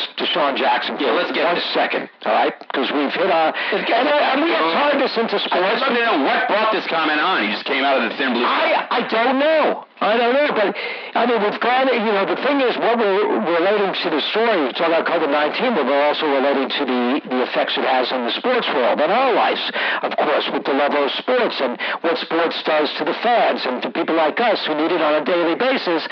Jackson. 0.58 0.98
Yeah, 1.00 1.14
let's 1.14 1.32
get 1.32 1.46
one 1.46 1.58
it. 1.58 1.64
second, 1.74 2.10
all 2.26 2.34
right? 2.34 2.54
Because 2.60 2.92
we've 2.92 3.14
hit 3.14 3.30
on, 3.30 3.54
and, 3.54 3.86
and 3.86 4.38
we 4.42 4.50
have 4.52 4.68
tied 4.74 4.98
this 5.00 5.16
into 5.16 5.38
sports. 5.40 5.54
I'd 5.54 5.80
love 5.80 5.94
to 5.94 5.94
know 5.94 6.26
what 6.26 6.50
brought 6.50 6.74
this 6.74 6.88
comment 6.90 7.22
on. 7.22 7.46
He 7.46 7.54
just 7.54 7.66
came 7.66 7.84
out 7.86 8.02
of 8.02 8.10
the 8.10 8.18
thin 8.18 8.34
blue. 8.34 8.44
I 8.44 8.88
I 8.90 9.02
don't 9.08 9.40
know. 9.40 9.86
I 9.98 10.14
don't 10.14 10.34
know, 10.34 10.54
but 10.54 10.78
I 11.18 11.26
mean, 11.26 11.42
we've 11.42 11.58
gone. 11.60 11.90
You 11.90 12.14
know, 12.14 12.26
the 12.30 12.38
thing 12.46 12.62
is, 12.62 12.78
what 12.78 13.02
we're 13.02 13.34
relating 13.58 13.98
to 13.98 14.10
the 14.14 14.22
story. 14.30 14.70
We 14.70 14.74
talk 14.78 14.94
about 14.94 15.10
COVID 15.10 15.32
nineteen, 15.34 15.74
but 15.74 15.86
we're 15.90 16.06
also 16.06 16.30
relating 16.30 16.70
to 16.70 16.84
the 16.86 17.02
the 17.30 17.42
effects 17.50 17.78
it 17.78 17.86
has 17.86 18.12
on 18.12 18.26
the 18.26 18.34
sports 18.38 18.68
world 18.70 19.02
and 19.02 19.12
our 19.12 19.34
lives, 19.34 19.62
of 20.04 20.14
course, 20.18 20.50
with 20.54 20.66
the 20.66 20.74
level 20.74 21.02
of 21.02 21.12
sports 21.18 21.58
and 21.62 21.82
what 22.02 22.18
sports 22.18 22.62
does 22.62 22.94
to 23.02 23.06
the 23.06 23.18
fans 23.26 23.66
and 23.66 23.82
to 23.82 23.90
people 23.90 24.16
like 24.16 24.40
us 24.40 24.62
who 24.66 24.76
need 24.76 24.92
it 24.92 25.02
on 25.02 25.22
a 25.22 25.26
daily 25.26 25.56
basis. 25.56 26.06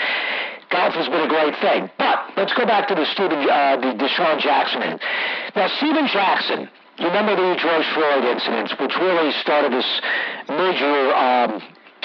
Golf 0.70 0.94
has 0.94 1.08
been 1.08 1.22
a 1.22 1.28
great 1.28 1.54
thing, 1.60 1.90
but 1.98 2.32
let's 2.36 2.52
go 2.54 2.66
back 2.66 2.88
to 2.88 2.94
the 2.94 3.06
Stephen, 3.12 3.38
uh, 3.48 3.76
the 3.76 3.94
DeSean 3.94 4.40
Jackson. 4.40 4.98
Now, 5.54 5.68
Stephen 5.78 6.06
Jackson. 6.08 6.68
You 6.98 7.06
remember 7.08 7.36
the 7.36 7.60
George 7.60 7.86
Floyd 7.92 8.24
incidents, 8.24 8.72
which 8.80 8.96
really 8.96 9.30
started 9.42 9.70
this 9.70 10.00
major 10.48 11.12
um, 11.12 11.62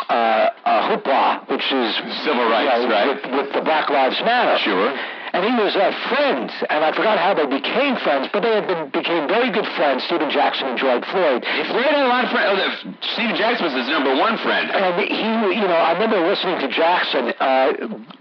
uh, 0.09 0.11
uh, 0.11 0.89
hoopla, 0.91 1.47
which 1.49 1.63
is 1.71 1.95
Civil 2.25 2.49
rights, 2.49 2.83
you 2.83 2.89
know, 2.89 2.93
right. 2.93 3.07
With, 3.07 3.31
with 3.31 3.53
the 3.53 3.61
Black 3.61 3.89
Lives 3.89 4.19
Matter. 4.19 4.59
Sure. 4.59 5.20
And 5.33 5.45
he 5.47 5.53
was 5.55 5.75
a 5.79 5.91
friend, 6.11 6.51
and 6.69 6.83
I 6.83 6.91
forgot 6.91 7.15
how 7.17 7.33
they 7.33 7.47
became 7.47 7.95
friends, 8.03 8.27
but 8.33 8.43
they 8.43 8.51
had 8.51 8.67
been, 8.67 8.89
became 8.91 9.27
very 9.31 9.47
good 9.49 9.65
friends, 9.79 10.03
Stephen 10.03 10.29
Jackson 10.29 10.67
and 10.67 10.77
George 10.77 11.05
Floyd. 11.07 11.39
Floyd 11.71 11.87
had 11.87 12.03
a 12.03 12.11
lot 12.11 12.25
of 12.27 12.31
friends. 12.35 12.47
Oh, 12.51 12.93
Stephen 13.15 13.35
Jackson 13.39 13.71
was 13.71 13.75
his 13.79 13.87
number 13.87 14.11
one 14.15 14.35
friend. 14.43 14.67
And 14.69 14.99
he, 15.07 15.55
you 15.55 15.67
know, 15.67 15.79
I 15.79 15.93
remember 15.95 16.19
listening 16.27 16.59
to 16.59 16.67
Jackson 16.67 17.31
uh, 17.39 17.71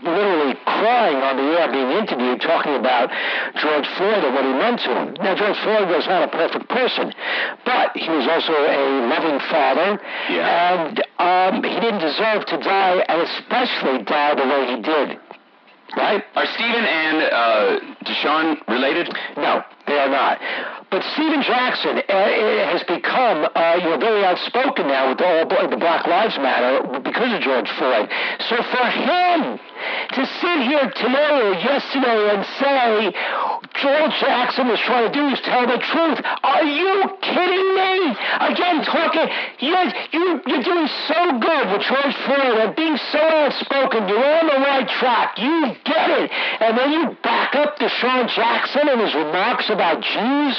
literally 0.06 0.54
crying 0.64 1.18
on 1.18 1.34
the 1.36 1.46
air, 1.58 1.66
being 1.74 1.90
interviewed, 1.98 2.40
talking 2.46 2.74
about 2.78 3.11
George 3.58 3.88
Floyd 3.98 4.22
and 4.24 4.34
what 4.34 4.44
he 4.46 4.54
meant 4.54 4.78
to 4.86 4.90
him. 4.94 5.08
Now, 5.18 5.34
George 5.34 5.58
Floyd 5.66 5.88
was 5.90 6.06
not 6.06 6.22
a 6.24 6.30
perfect 6.30 6.68
person, 6.70 7.12
but 7.66 7.90
he 7.96 8.08
was 8.08 8.26
also 8.30 8.54
a 8.54 8.78
loving 9.11 9.38
father, 9.50 9.98
Yeah. 10.30 10.46
and 10.46 10.94
um, 11.18 11.54
he 11.66 11.74
didn't 11.80 12.00
deserve 12.06 12.46
to 12.46 12.56
die, 12.62 13.02
and 13.08 13.18
especially 13.22 14.04
die 14.04 14.34
the 14.38 14.46
way 14.46 14.76
he 14.76 14.82
did. 14.82 15.18
Right? 15.97 16.22
Are 16.36 16.47
Stephen 16.55 16.84
and 16.84 17.18
uh, 17.22 17.80
DeSean 18.05 18.68
related? 18.68 19.09
No, 19.36 19.62
they 19.86 19.99
are 19.99 20.09
not. 20.09 20.38
But 20.91 21.03
Stephen 21.14 21.43
Jackson 21.43 21.99
uh, 21.99 22.12
uh, 22.12 22.70
has 22.70 22.82
become, 22.84 23.49
uh, 23.55 23.76
you 23.78 23.91
know, 23.91 23.99
very 23.99 24.24
outspoken 24.24 24.86
now 24.86 25.11
with 25.11 25.20
all 25.20 25.47
the 25.68 25.76
Black 25.76 26.07
Lives 26.07 26.36
Matter 26.38 27.01
because 27.01 27.32
of 27.32 27.41
George 27.41 27.70
Floyd. 27.78 28.09
So 28.49 28.57
for 28.57 28.86
him 28.86 29.59
to 30.14 30.22
sit 30.26 30.59
here 30.66 30.91
today 30.91 31.35
or 31.43 31.55
yesterday 31.55 32.20
and 32.35 32.43
say 32.59 33.12
George 33.81 34.14
Jackson 34.20 34.68
was 34.68 34.81
trying 34.81 35.12
to 35.12 35.14
do 35.14 35.24
is 35.28 35.41
tell 35.41 35.66
the 35.66 35.78
truth, 35.78 36.18
are 36.43 36.64
you 36.64 37.16
kidding 37.22 37.68
me? 37.76 37.93
Again, 38.41 38.85
talking, 38.85 39.28
yes, 39.61 39.95
you, 40.12 40.41
you're 40.47 40.62
doing 40.62 40.89
so 41.07 41.20
good 41.39 41.64
with 41.72 41.83
George 41.87 42.16
Floyd 42.26 42.57
and 42.61 42.76
being 42.76 42.99
so 43.12 43.22
outspoken. 43.22 44.09
You're 44.09 44.20
on 44.20 44.47
the 44.49 44.61
right 44.61 44.89
track. 45.01 45.39
You 45.39 45.72
get 45.85 46.11
it. 46.11 46.31
And 46.61 46.76
then 46.76 46.93
you 46.93 47.16
back 47.22 47.55
up 47.55 47.78
DeSean 47.78 48.28
Jackson 48.35 48.89
and 48.89 49.01
his 49.01 49.14
remarks 49.14 49.70
about 49.70 50.03
Jews 50.03 50.57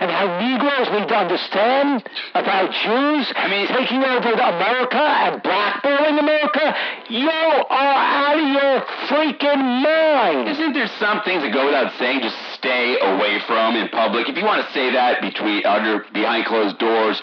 and 0.00 0.10
how 0.10 0.38
Negroes 0.40 0.88
need 0.96 1.08
to 1.08 1.16
understand 1.16 2.08
about 2.34 2.70
Jews 2.72 3.32
I 3.36 3.48
mean- 3.48 3.68
taking 3.68 4.04
over 4.04 4.32
America 4.32 5.02
and 5.02 5.42
blackballing 5.42 6.18
America. 6.18 6.74
You 7.08 7.28
are 7.28 7.66
out 7.68 8.38
of 8.38 8.48
your 8.48 8.61
freaking 9.08 9.82
mind. 9.82 10.48
Isn't 10.48 10.72
there 10.72 10.88
some 10.98 11.22
things 11.22 11.42
that 11.42 11.52
go 11.52 11.66
without 11.66 11.92
saying? 11.98 12.20
Just 12.22 12.36
stay 12.54 12.98
away 13.00 13.40
from 13.46 13.76
in 13.76 13.88
public. 13.88 14.28
If 14.28 14.36
you 14.36 14.44
want 14.44 14.66
to 14.66 14.72
say 14.72 14.92
that 14.92 15.20
between 15.20 15.66
under 15.66 16.04
behind 16.12 16.46
closed 16.46 16.78
doors, 16.78 17.20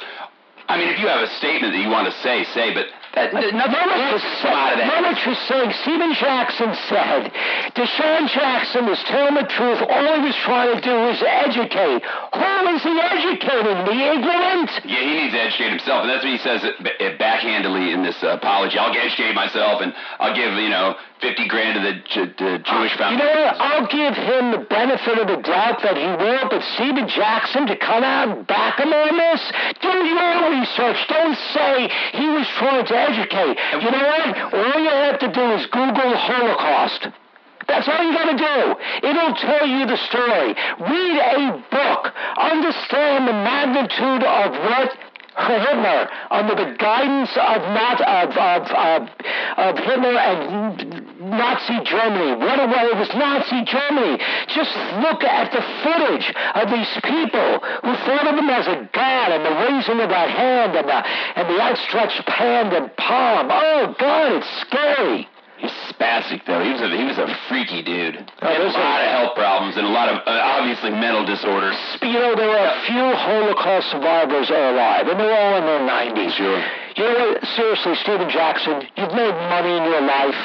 I 0.70 0.78
mean, 0.78 0.90
if 0.90 1.00
you 1.00 1.08
have 1.08 1.26
a 1.26 1.32
statement 1.42 1.74
that 1.74 1.82
you 1.82 1.90
want 1.90 2.06
to 2.06 2.16
say, 2.22 2.46
say. 2.54 2.74
But 2.78 2.94
that, 3.18 3.34
nothing 3.34 3.58
good 3.58 4.22
come 4.46 4.54
out 4.54 4.78
of 4.78 4.86
that. 4.86 5.02
Monica's 5.02 5.42
saying 5.50 5.74
Stephen 5.82 6.14
Jackson 6.14 6.70
said 6.86 7.34
DeSean 7.74 8.30
Jackson 8.30 8.86
was 8.86 9.02
telling 9.10 9.34
the 9.34 9.50
truth. 9.50 9.82
All 9.82 10.14
he 10.14 10.30
was 10.30 10.38
trying 10.46 10.78
to 10.78 10.80
do 10.80 10.94
was 10.94 11.18
educate. 11.26 12.06
Who 12.06 12.54
is 12.70 12.86
he 12.86 12.94
educating? 12.94 13.82
The 13.90 13.98
ignorant? 13.98 14.70
Yeah, 14.86 15.02
he 15.02 15.26
needs 15.26 15.34
to 15.34 15.42
educate 15.42 15.74
himself, 15.74 16.06
and 16.06 16.10
that's 16.14 16.22
what 16.22 16.38
he 16.38 16.42
says 16.46 16.62
it, 16.62 16.78
it 17.02 17.18
backhandedly 17.18 17.90
in 17.90 18.06
this 18.06 18.22
uh, 18.22 18.38
apology. 18.38 18.78
I'll 18.78 18.94
get 18.94 19.10
educate 19.10 19.34
myself, 19.34 19.82
and 19.82 19.90
I'll 20.22 20.38
give 20.38 20.54
you 20.54 20.70
know 20.70 20.94
fifty 21.22 21.48
grand 21.48 21.76
to 21.76 21.82
the, 21.84 21.94
the 22.40 22.52
Jewish 22.64 22.94
You 22.96 23.18
know 23.18 23.36
what? 23.44 23.56
I'll 23.60 23.88
give 23.88 24.16
him 24.16 24.52
the 24.52 24.64
benefit 24.70 25.20
of 25.20 25.28
the 25.28 25.42
doubt 25.44 25.84
that 25.84 25.98
he 25.98 26.08
will, 26.08 26.50
but 26.50 26.64
Stephen 26.76 27.08
Jackson 27.08 27.68
to 27.68 27.76
come 27.76 28.04
out 28.04 28.30
and 28.30 28.48
back 28.48 28.80
him 28.80 28.92
on 28.92 29.18
this? 29.18 29.42
Do 29.82 29.92
your 29.92 30.60
research. 30.60 30.98
Don't 31.08 31.38
say 31.54 31.90
he 32.14 32.28
was 32.30 32.48
trying 32.58 32.86
to 32.86 32.96
educate. 32.96 33.60
You 33.84 33.92
know 33.92 34.06
what? 34.08 34.54
All 34.54 34.80
you 34.80 34.90
have 34.90 35.20
to 35.20 35.32
do 35.32 35.46
is 35.60 35.66
Google 35.68 36.16
Holocaust. 36.16 37.08
That's 37.68 37.88
all 37.88 38.02
you 38.04 38.14
gotta 38.18 38.38
do. 38.38 39.08
It'll 39.08 39.36
tell 39.36 39.68
you 39.68 39.86
the 39.86 39.98
story. 40.10 40.56
Read 40.90 41.18
a 41.22 41.64
book. 41.70 42.14
Understand 42.38 43.28
the 43.28 43.34
magnitude 43.34 44.24
of 44.24 44.52
what 44.52 44.98
Hitler, 45.40 46.10
under 46.32 46.56
the 46.56 46.76
guidance 46.78 47.32
of 47.32 47.62
not 47.74 48.02
of 48.02 48.30
of 48.38 48.62
of, 48.72 49.10
of 49.58 49.80
Hitler 49.80 50.18
and 50.18 51.20
Nazi 51.20 51.80
Germany, 51.84 52.36
what 52.36 52.60
a 52.60 52.68
way 52.68 52.84
it 52.92 52.98
was 52.98 53.10
Nazi 53.16 53.64
Germany. 53.66 54.20
Just 54.48 54.76
look 55.02 55.24
at 55.24 55.52
the 55.52 55.62
footage 55.84 56.34
of 56.56 56.70
these 56.70 56.94
people 57.04 57.60
who 57.84 57.94
thought 58.06 58.28
of 58.28 58.38
him 58.38 58.50
as 58.50 58.68
a 58.68 58.90
god 58.94 59.32
and 59.32 59.46
the 59.46 59.56
raising 59.68 60.00
of 60.00 60.10
that 60.10 60.30
hand 60.30 60.76
and 60.76 60.88
the 60.88 61.08
and 61.40 61.50
the 61.50 61.62
outstretched 61.62 62.28
hand 62.30 62.74
and 62.74 62.96
palm. 62.98 63.48
Oh 63.52 63.96
God, 64.00 64.34
it's 64.34 64.62
scary. 64.62 65.28
He's 65.60 65.72
spastic 65.92 66.46
though. 66.48 66.64
He 66.64 66.72
was 66.72 66.80
a 66.82 66.88
he 66.88 67.04
was 67.04 67.18
a 67.20 67.28
freaky 67.50 67.84
dude. 67.84 68.16
He 68.16 68.22
Oh, 68.42 68.48
had 68.48 68.56
a 68.56 68.64
there's 68.64 68.76
a- 68.76 68.80
lot 68.80 69.02
of 69.04 69.08
health 69.12 69.36
problems 69.36 69.76
and 69.76 69.86
a 69.86 69.90
lot 69.92 70.08
of 70.08 70.16
uh, 70.26 70.32
obviously 70.56 70.90
mental 70.92 71.26
disorders. 71.26 71.76
You 72.02 72.14
know, 72.16 72.34
there 72.36 72.50
are 72.50 72.68
a 72.72 72.80
few 72.88 73.06
Holocaust 73.16 73.92
survivors 73.92 74.50
are 74.50 74.70
alive, 74.72 75.08
and 75.08 75.20
they're 75.20 75.36
all 75.36 75.58
in 75.60 75.66
their 75.68 75.84
90s. 75.84 76.32
Sure. 76.36 76.64
You 76.96 77.04
know 77.04 77.30
what? 77.36 77.46
Seriously, 77.56 77.96
Stephen 77.96 78.30
Jackson, 78.30 78.88
you've 78.96 79.14
made 79.14 79.36
money 79.52 79.76
in 79.78 79.84
your 79.84 80.02
life. 80.02 80.40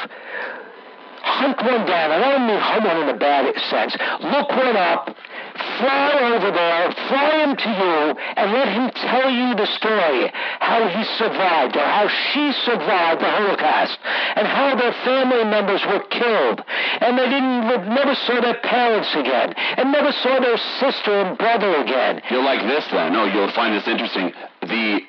Hunt 1.25 1.57
one 1.57 1.85
down. 1.87 2.11
I 2.11 2.19
don't 2.19 2.45
mean 2.47 2.59
hunt 2.59 2.83
one 2.85 2.97
in 2.97 3.09
a 3.09 3.17
bad 3.17 3.55
sense. 3.71 3.95
Look 4.21 4.49
one 4.51 4.77
up. 4.77 5.15
Fly 5.55 6.33
over 6.35 6.51
there, 6.51 6.91
fly 7.07 7.43
him 7.43 7.55
to 7.55 7.69
you, 7.69 8.15
and 8.35 8.51
let 8.51 8.67
him 8.67 8.91
tell 8.91 9.29
you 9.29 9.55
the 9.55 9.67
story, 9.67 10.31
how 10.59 10.87
he 10.87 11.03
survived 11.17 11.75
or 11.75 11.85
how 11.85 12.07
she 12.07 12.51
survived 12.63 13.21
the 13.21 13.29
Holocaust, 13.29 13.97
and 14.35 14.47
how 14.47 14.75
their 14.75 14.93
family 15.03 15.43
members 15.43 15.81
were 15.85 16.03
killed, 16.09 16.61
and 17.01 17.17
they 17.17 17.29
didn't 17.29 17.89
never 17.93 18.15
saw 18.15 18.41
their 18.41 18.59
parents 18.61 19.09
again, 19.15 19.53
and 19.77 19.91
never 19.91 20.11
saw 20.11 20.39
their 20.39 20.57
sister 20.79 21.11
and 21.11 21.37
brother 21.37 21.75
again. 21.77 22.21
You'll 22.29 22.45
like 22.45 22.61
this 22.61 22.85
then. 22.91 23.13
No, 23.13 23.25
you'll 23.25 23.51
find 23.51 23.73
this 23.75 23.87
interesting. 23.87 24.33
The 24.61 24.99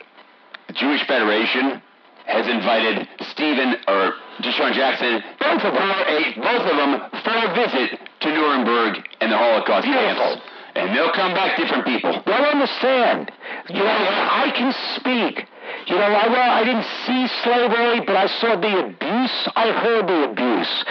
Jewish 0.75 1.07
Federation 1.07 1.83
has 2.27 2.49
invited 2.49 3.09
Stephen 3.31 3.77
or 3.87 4.15
DeSean 4.41 4.72
Jackson, 4.74 5.22
both 5.41 5.62
of 5.64 5.72
them, 5.72 5.91
a, 5.91 6.18
both 6.41 6.64
of 6.70 6.76
them, 6.76 6.91
for 7.24 7.34
a 7.37 7.55
visit 7.55 7.99
to 8.20 8.28
Nuremberg 8.28 8.99
and 9.20 9.32
the 9.32 9.37
Holocaust 9.39 9.84
Beautiful. 9.87 10.16
camps. 10.37 10.43
And 10.76 10.95
they'll 10.95 11.12
come 11.12 11.32
back 11.32 11.57
different 11.57 11.87
people. 11.87 12.12
Don't 12.26 12.45
understand. 12.45 13.32
You 13.70 13.78
know, 13.80 13.87
I 13.89 14.53
can 14.55 14.74
speak. 15.01 15.47
You 15.87 15.97
know, 15.97 16.05
I, 16.05 16.28
well, 16.28 16.51
I 16.51 16.64
didn't 16.64 16.84
see 17.07 17.26
slavery, 17.43 18.01
but 18.05 18.14
I 18.14 18.26
saw 18.26 18.57
the 18.61 18.84
abuse. 18.84 19.49
I 19.57 19.72
heard 19.72 20.07
the 20.07 20.24
abuse 20.30 20.84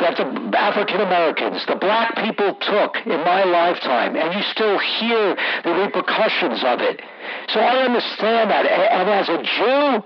that 0.00 0.16
the 0.18 0.58
African 0.58 1.00
Americans, 1.00 1.64
the 1.66 1.76
black 1.76 2.14
people 2.16 2.54
took 2.60 2.96
in 3.06 3.20
my 3.24 3.44
lifetime, 3.44 4.16
and 4.16 4.34
you 4.34 4.42
still 4.52 4.78
hear 4.78 5.34
the 5.64 5.72
repercussions 5.80 6.62
of 6.64 6.80
it. 6.82 7.00
So 7.48 7.60
I 7.60 7.84
understand 7.88 8.50
that. 8.50 8.66
A- 8.66 8.92
And 8.92 9.08
as 9.08 9.28
a 9.30 9.38
Jew, 9.42 10.04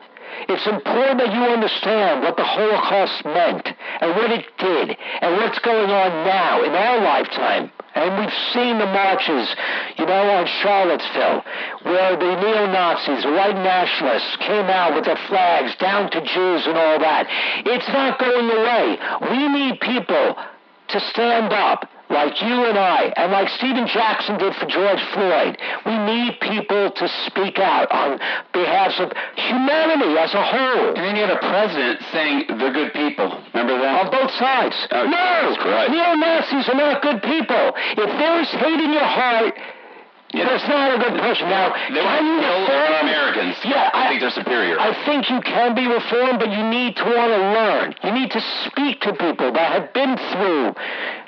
it's 0.49 0.67
important 0.67 1.19
that 1.19 1.33
you 1.33 1.43
understand 1.43 2.23
what 2.23 2.37
the 2.37 2.45
Holocaust 2.45 3.25
meant 3.25 3.67
and 4.01 4.11
what 4.17 4.31
it 4.31 4.47
did 4.59 4.97
and 5.21 5.37
what's 5.37 5.59
going 5.61 5.91
on 5.91 6.27
now 6.27 6.63
in 6.63 6.73
our 6.73 7.01
lifetime. 7.01 7.71
And 7.95 8.21
we've 8.21 8.39
seen 8.53 8.79
the 8.79 8.87
marches, 8.87 9.49
you 9.97 10.05
know, 10.05 10.31
on 10.31 10.47
Charlottesville, 10.63 11.43
where 11.83 12.17
the 12.17 12.41
neo-Nazis, 12.43 13.25
white 13.25 13.57
nationalists, 13.57 14.37
came 14.37 14.67
out 14.67 14.95
with 14.95 15.07
their 15.07 15.19
flags 15.29 15.75
down 15.77 16.11
to 16.11 16.21
Jews 16.21 16.67
and 16.67 16.77
all 16.77 16.99
that. 16.99 17.27
It's 17.65 17.89
not 17.89 18.19
going 18.19 18.51
away. 18.51 18.99
We 19.33 19.49
need 19.49 19.81
people 19.81 20.37
to 20.89 21.01
stand 21.01 21.53
up 21.53 21.89
like 22.11 22.41
you 22.41 22.65
and 22.65 22.79
I, 22.79 23.13
and 23.17 23.33
like 23.33 23.49
Stephen 23.59 23.87
Jackson 23.87 24.39
did 24.39 24.55
for 24.55 24.67
George 24.67 25.03
Floyd. 25.13 25.59
We 25.85 25.97
need 25.99 26.39
people 26.41 26.91
to 26.91 27.09
speak 27.27 27.59
out 27.59 27.91
on 27.91 28.19
behalf 28.53 28.99
of 29.01 29.13
humanity 29.35 30.17
as 30.19 30.33
a 30.35 30.43
whole. 30.43 30.95
And 30.95 31.03
then 31.03 31.17
you 31.17 31.23
had 31.27 31.35
a 31.35 31.43
president 31.43 32.01
saying 32.13 32.45
they're 32.59 32.73
good 32.73 32.93
people. 32.93 33.43
Remember 33.55 33.79
that? 33.83 34.07
On 34.07 34.11
both 34.11 34.31
sides. 34.39 34.77
Oh, 34.93 35.07
no! 35.07 35.91
Neo-Nazis 35.91 36.69
are 36.69 36.79
not 36.79 37.03
good 37.03 37.23
people. 37.23 37.73
If 37.99 38.11
there's 38.19 38.51
hate 38.51 38.81
in 38.81 38.93
your 38.93 39.05
heart, 39.05 39.55
there's 40.45 40.69
not 40.69 40.95
a 40.95 40.99
good 40.99 41.17
person. 41.21 41.49
Now, 41.49 41.73
They 41.73 42.03
can 42.03 42.27
you 42.27 42.37
reform? 42.37 43.09
Americans. 43.09 43.57
Yeah, 43.65 43.91
I 43.95 44.09
think 44.09 44.21
they're 44.21 44.31
superior. 44.31 44.79
I 44.79 44.93
think 45.07 45.31
you 45.31 45.41
can 45.41 45.75
be 45.75 45.87
reformed, 45.87 46.39
but 46.39 46.51
you 46.51 46.65
need 46.69 46.97
to 46.97 47.05
want 47.05 47.33
to 47.33 47.43
learn. 47.57 47.95
You 48.05 48.13
need 48.13 48.31
to 48.33 48.43
speak 48.67 49.01
to 49.03 49.15
people 49.15 49.53
that 49.53 49.73
have 49.73 49.93
been 49.93 50.17
through 50.33 50.75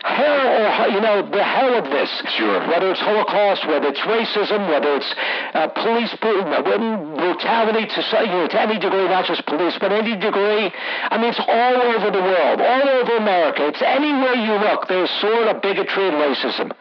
hell 0.05 0.47
or, 0.61 0.89
you 0.89 1.01
know, 1.01 1.23
the 1.29 1.43
hell 1.43 1.75
of 1.75 1.85
this. 1.91 2.11
Sure. 2.37 2.67
Whether 2.69 2.91
it's 2.91 3.01
Holocaust, 3.01 3.67
whether 3.67 3.89
it's 3.89 4.01
racism, 4.01 4.69
whether 4.69 4.97
it's 4.97 5.15
uh, 5.55 5.69
police 5.69 6.15
brutality 6.21 7.87
to, 7.87 8.01
you 8.23 8.27
know, 8.27 8.49
to 8.49 8.61
any 8.61 8.79
degree, 8.79 9.09
not 9.09 9.27
just 9.27 9.45
police, 9.47 9.77
but 9.81 9.93
any 9.93 10.17
degree. 10.17 10.73
I 11.11 11.19
mean, 11.19 11.31
it's 11.31 11.41
all 11.41 11.77
over 11.83 12.11
the 12.11 12.23
world, 12.23 12.61
all 12.61 12.89
over 12.89 13.17
America. 13.17 13.67
It's 13.69 13.83
anywhere 13.83 14.35
you 14.35 14.55
look, 14.55 14.89
there's 14.89 15.11
sort 15.21 15.49
of 15.49 15.63
bigotry 15.63 16.09
and 16.09 16.17
racism. 16.17 16.73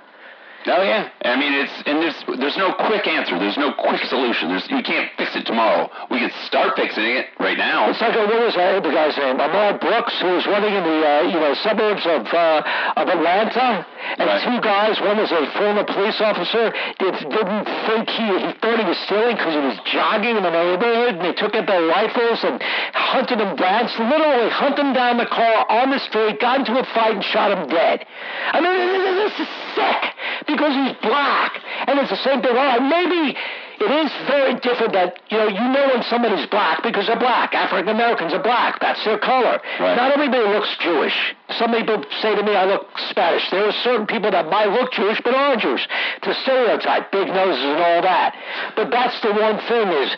Oh 0.66 0.84
yeah, 0.84 1.08
I 1.24 1.38
mean 1.40 1.54
it's 1.54 1.72
and 1.86 2.02
there's 2.02 2.18
there's 2.40 2.58
no 2.58 2.74
quick 2.74 3.06
answer. 3.08 3.38
There's 3.40 3.56
no 3.58 3.72
quick 3.78 4.04
solution. 4.10 4.50
There's 4.50 4.68
you 4.68 4.82
can't 4.84 5.08
fix 5.16 5.36
it 5.36 5.46
tomorrow. 5.46 5.88
We 6.10 6.20
can 6.20 6.32
start 6.50 6.76
fixing 6.76 7.06
it 7.06 7.28
right 7.40 7.58
now. 7.58 7.90
It's 7.90 8.02
like 8.02 8.18
uh, 8.18 8.26
what 8.26 8.42
was 8.42 8.56
that, 8.56 8.84
the 8.84 8.90
guy's 8.92 9.16
name? 9.16 9.40
Ahmad 9.40 9.80
Brooks, 9.80 10.18
who 10.20 10.34
was 10.36 10.46
running 10.48 10.74
in 10.74 10.84
the 10.84 10.98
uh, 11.08 11.22
you 11.30 11.40
know 11.40 11.54
suburbs 11.64 12.04
of 12.10 12.26
uh, 12.34 13.00
of 13.00 13.08
Atlanta, 13.08 13.86
and 14.18 14.28
Right. 14.28 14.44
two 14.44 14.60
guys. 14.60 15.00
One 15.00 15.18
was 15.18 15.32
a 15.32 15.46
former 15.56 15.86
police 15.86 16.20
officer. 16.20 16.74
Did, 17.00 17.16
didn't 17.16 17.66
think 17.88 18.10
he 18.10 18.28
he 18.28 18.52
thought 18.60 18.80
he 18.82 18.88
was 18.92 19.00
stealing 19.08 19.38
because 19.38 19.54
he 19.56 19.64
was 19.64 19.80
jogging 19.88 20.36
in 20.36 20.44
the 20.44 20.52
neighborhood, 20.52 21.16
and 21.16 21.24
they 21.24 21.34
took 21.38 21.56
out 21.56 21.68
their 21.68 21.86
rifles 21.88 22.44
and 22.44 22.60
hunted 22.92 23.40
him 23.40 23.56
down. 23.56 23.88
So 23.96 24.04
literally 24.04 24.50
hunted 24.52 24.84
him 24.84 24.94
down 24.94 25.16
the 25.16 25.32
car 25.32 25.64
on 25.70 25.92
the 25.92 26.00
street, 26.04 26.42
got 26.42 26.60
into 26.60 26.76
a 26.76 26.84
fight, 26.92 27.16
and 27.16 27.24
shot 27.24 27.56
him 27.56 27.70
dead. 27.72 28.04
I 28.52 28.60
mean, 28.60 28.76
this 29.16 29.38
is 29.40 29.48
sick 29.78 30.02
because 30.48 30.74
he's 30.74 30.96
black, 31.02 31.62
and 31.88 32.00
it's 32.00 32.10
the 32.10 32.24
same 32.24 32.42
thing. 32.42 32.56
Right, 32.56 32.82
maybe. 32.82 33.38
It 33.80 33.92
is 33.92 34.12
very 34.26 34.56
different 34.56 34.94
that, 34.94 35.20
you 35.30 35.38
know, 35.38 35.48
you 35.48 35.62
know 35.70 35.94
when 35.94 36.02
somebody's 36.10 36.48
black 36.48 36.82
because 36.82 37.06
they're 37.06 37.20
black. 37.20 37.54
African 37.54 37.90
Americans 37.90 38.34
are 38.34 38.42
black. 38.42 38.80
That's 38.82 39.04
their 39.06 39.20
color. 39.20 39.62
Right. 39.80 39.96
Not 39.96 40.14
everybody 40.14 40.50
looks 40.50 40.76
Jewish. 40.82 41.14
Some 41.60 41.72
people 41.74 42.04
say 42.22 42.34
to 42.34 42.42
me, 42.42 42.56
I 42.56 42.66
look 42.66 42.88
Spanish. 43.10 43.48
There 43.52 43.68
are 43.68 43.72
certain 43.84 44.08
people 44.08 44.32
that 44.32 44.50
might 44.50 44.70
look 44.70 44.92
Jewish 44.94 45.22
but 45.24 45.36
aren't 45.36 45.62
Jewish. 45.62 45.88
To 46.24 46.34
stereotype, 46.42 47.12
big 47.12 47.28
noses 47.28 47.64
and 47.64 47.78
all 47.78 48.02
that. 48.02 48.34
But 48.76 48.90
that's 48.90 49.22
the 49.22 49.32
one 49.32 49.60
thing 49.68 49.90
is, 49.90 50.10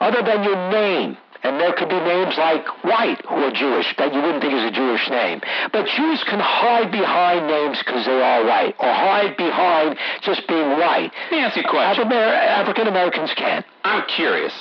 other 0.00 0.22
than 0.22 0.44
your 0.44 0.70
name, 0.70 1.16
and 1.42 1.60
there 1.60 1.72
could 1.72 1.88
be 1.88 2.00
names 2.00 2.36
like 2.36 2.66
White 2.84 3.24
who 3.26 3.36
are 3.36 3.50
Jewish 3.50 3.86
that 3.96 4.12
you 4.12 4.20
wouldn't 4.20 4.42
think 4.42 4.54
is 4.54 4.64
a 4.64 4.70
Jewish 4.70 5.08
name. 5.10 5.40
But 5.72 5.86
Jews 5.86 6.22
can 6.24 6.40
hide 6.40 6.90
behind 6.90 7.46
names 7.46 7.78
because 7.78 8.04
they 8.06 8.20
are 8.20 8.44
white, 8.44 8.74
or 8.78 8.92
hide 8.92 9.36
behind 9.36 9.98
just 10.22 10.46
being 10.48 10.70
white. 10.78 11.12
Let 11.30 11.32
me 11.32 11.38
ask 11.38 11.56
you 11.56 11.62
a 11.62 11.68
question. 11.68 12.10
African 12.12 12.88
Americans 12.88 13.30
can't. 13.36 13.64
I'm 13.84 14.04
curious, 14.08 14.52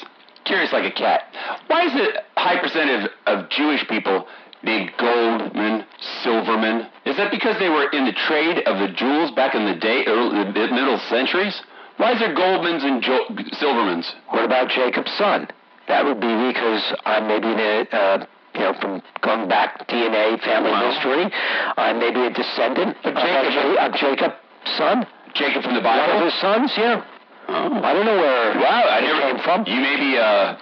curious 0.45 0.71
like 0.71 0.85
a 0.85 0.95
cat. 0.95 1.33
Why 1.67 1.85
is 1.85 1.93
it 1.95 2.15
a 2.35 2.39
high 2.39 2.59
percentage 2.59 3.09
of, 3.25 3.39
of 3.43 3.49
Jewish 3.49 3.87
people 3.87 4.27
named 4.63 4.91
Goldman, 4.97 5.85
Silverman? 6.23 6.87
Is 7.05 7.17
that 7.17 7.31
because 7.31 7.57
they 7.59 7.69
were 7.69 7.89
in 7.89 8.05
the 8.05 8.13
trade 8.13 8.59
of 8.67 8.79
the 8.79 8.93
jewels 8.93 9.31
back 9.31 9.55
in 9.55 9.65
the 9.65 9.75
day, 9.75 10.03
early, 10.05 10.45
middle 10.53 10.99
centuries? 11.09 11.59
Why 11.97 12.13
is 12.13 12.19
there 12.19 12.35
Goldmans 12.35 12.83
and 12.83 13.01
jo- 13.01 13.25
Silvermans? 13.57 14.13
What 14.29 14.45
about 14.45 14.69
Jacob's 14.69 15.11
son? 15.13 15.47
That 15.87 16.05
would 16.05 16.19
be 16.19 16.27
because 16.51 16.83
I'm 17.05 17.27
maybe 17.27 17.47
in 17.47 17.59
a, 17.59 17.87
uh, 17.95 18.25
you 18.55 18.59
know, 18.61 18.73
from 18.81 19.01
going 19.21 19.47
back 19.47 19.87
DNA, 19.87 20.37
family 20.43 20.71
Wow. 20.71 20.91
history, 20.91 21.31
I'm 21.77 21.99
maybe 21.99 22.25
a 22.25 22.29
descendant 22.29 22.97
of, 23.05 23.13
Jacob- 23.15 23.53
Ja- 23.53 23.85
of 23.85 23.93
Jacob's 23.95 24.35
son. 24.77 25.07
Jacob 25.33 25.63
from 25.63 25.75
the 25.75 25.81
Bible? 25.81 26.07
One 26.13 26.17
of 26.17 26.23
his 26.31 26.33
sons, 26.41 26.71
yeah. 26.77 27.01
Oh. 27.49 27.81
I 27.83 27.93
don't 27.93 28.05
know 28.05 28.17
where 28.17 28.53
Wow, 28.59 28.83
I 28.89 28.99
never 29.01 29.21
came 29.21 29.39
from. 29.39 29.63
You 29.67 29.79
may 29.79 29.95
be, 29.95 30.17
uh, 30.17 30.55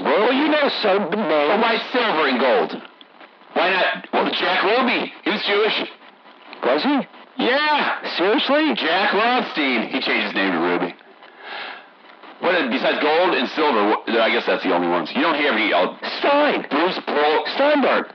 Well, 0.00 0.32
you 0.32 0.48
know 0.48 0.68
some 0.82 1.08
names. 1.10 1.62
why 1.62 1.78
silver 1.92 2.26
and 2.28 2.38
gold? 2.40 2.82
Why 3.54 3.70
not? 3.70 4.06
Well, 4.12 4.30
Jack 4.32 4.62
Ruby, 4.64 5.12
he 5.24 5.30
was 5.30 5.42
Jewish. 5.42 5.84
Was 6.64 6.82
he? 6.82 7.06
Yeah, 7.38 7.94
Seriously? 8.16 8.74
Jack 8.74 9.12
Rothstein. 9.14 9.82
He 9.88 10.00
changed 10.00 10.26
his 10.26 10.34
name 10.34 10.52
to 10.52 10.58
Ruby. 10.58 10.94
What 12.40 12.70
besides 12.70 12.98
gold 13.00 13.34
and 13.34 13.48
silver? 13.50 13.96
I 14.20 14.30
guess 14.30 14.44
that's 14.46 14.62
the 14.62 14.74
only 14.74 14.88
ones. 14.88 15.10
You 15.14 15.22
don't 15.22 15.36
hear 15.36 15.52
any. 15.52 15.72
Uh, 15.72 15.96
Stein. 16.20 16.66
Bruce 16.70 16.98
Pearl. 17.06 17.44
Steinberg. 17.54 18.12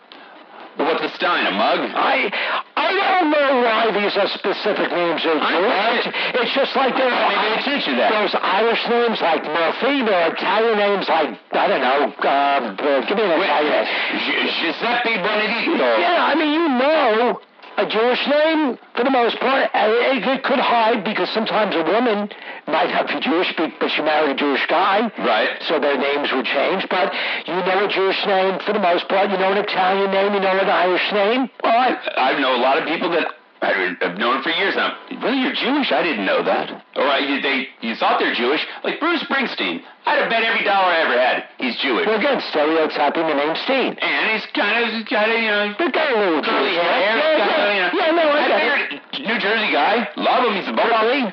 But 0.77 0.87
what's 0.87 1.03
a 1.03 1.15
Stein? 1.17 1.45
A 1.47 1.51
mug? 1.51 1.79
I 1.93 2.31
I 2.77 2.89
don't 2.95 3.29
know 3.29 3.61
why 3.61 3.91
these 3.91 4.15
are 4.15 4.27
specific 4.29 4.87
names 4.89 5.19
are 5.25 5.35
Jewish. 5.35 6.05
It's 6.39 6.53
just 6.55 6.75
like 6.77 6.95
there 6.95 7.11
are 7.11 7.27
Maybe 7.27 7.43
they 7.43 7.75
teach 7.75 7.87
you 7.87 7.95
that. 7.97 8.09
There's 8.09 8.35
Irish 8.39 8.79
names 8.87 9.19
like 9.19 9.43
Murphy. 9.43 10.01
There 10.05 10.15
are 10.15 10.31
Italian 10.33 10.77
names 10.79 11.09
like 11.09 11.35
I 11.51 11.67
don't 11.67 11.81
know. 11.83 11.99
Uh, 12.23 13.03
give 13.03 13.17
me 13.17 13.23
an 13.23 13.35
Italian. 13.35 13.83
Gi- 13.83 14.47
Giuseppe 14.63 15.13
Benedetto. 15.19 15.89
Yeah, 15.99 16.31
I 16.31 16.35
mean 16.39 16.53
you 16.55 16.67
know 16.69 17.41
a 17.77 17.85
Jewish 17.87 18.27
name 18.27 18.77
for 18.95 19.03
the 19.03 19.09
most 19.11 19.39
part. 19.39 19.69
Uh, 19.73 20.13
It, 20.13 20.43
could 20.43 20.59
hide 20.59 21.03
because 21.03 21.29
sometimes 21.29 21.75
a 21.75 21.83
woman 21.83 22.29
might 22.67 22.89
have 22.89 23.07
be 23.07 23.19
Jewish, 23.19 23.53
but 23.57 23.71
she 23.89 24.01
married 24.01 24.31
a 24.31 24.39
Jewish 24.39 24.65
guy. 24.67 25.11
Right. 25.19 25.49
So 25.67 25.79
their 25.79 25.97
names 25.97 26.31
would 26.31 26.45
change. 26.45 26.87
But 26.89 27.13
you 27.47 27.53
know 27.53 27.85
a 27.85 27.87
Jewish 27.87 28.25
name 28.25 28.59
for 28.65 28.73
the 28.73 28.79
most 28.79 29.07
part. 29.07 29.29
You 29.31 29.37
know 29.37 29.51
an 29.51 29.57
Italian 29.57 30.11
name. 30.11 30.33
You 30.33 30.39
know 30.39 30.59
an 30.59 30.69
Irish 30.69 31.11
name. 31.11 31.49
Well, 31.63 31.73
I, 31.73 32.33
I 32.33 32.39
know 32.39 32.55
a 32.55 32.61
lot 32.61 32.77
of 32.77 32.85
people 32.87 33.09
that 33.11 33.27
I- 33.61 33.95
I've 34.01 34.17
known 34.17 34.41
for 34.41 34.49
years. 34.49 34.75
Now, 34.75 34.97
really, 35.21 35.37
you're 35.41 35.53
Jewish? 35.53 35.91
I 35.91 36.01
didn't 36.01 36.25
know 36.25 36.41
that. 36.43 36.83
Or 36.95 37.05
I, 37.05 37.19
you, 37.19 37.41
they, 37.41 37.69
you 37.81 37.95
thought 37.95 38.17
they're 38.19 38.33
Jewish, 38.33 38.65
like 38.83 38.99
Bruce 38.99 39.21
Springsteen. 39.23 39.83
I'd 40.05 40.17
have 40.17 40.29
bet 40.29 40.41
every 40.43 40.63
dollar 40.65 40.89
I 40.89 40.97
ever 41.05 41.13
had 41.13 41.45
he's 41.59 41.77
Jewish. 41.77 42.07
Well, 42.07 42.17
again, 42.17 42.41
stereotyping 42.49 43.27
the 43.27 43.35
name 43.35 43.55
Steen. 43.63 43.93
And 44.01 44.31
he's 44.33 44.45
kind 44.57 44.81
of, 44.81 45.05
kind 45.05 45.31
of, 45.31 45.37
you 45.37 45.47
know, 45.47 45.75
But 45.77 45.93
got 45.93 46.09
a 46.11 46.17
little 46.19 46.41
Jewish 46.41 46.73
hair. 46.73 47.17
Yeah, 47.17 47.37
kind 47.37 47.61
of, 47.61 47.69
you 47.69 47.81
yeah, 47.81 47.89
know. 47.93 47.99
yeah, 48.01 48.11
no, 48.17 48.25
I 48.33 48.97
it. 48.97 49.29
New 49.29 49.39
Jersey 49.39 49.71
guy, 49.71 50.09
love 50.17 50.41
him. 50.49 50.55
He's 50.57 50.67
a 50.67 50.73
bubbly. 50.73 51.31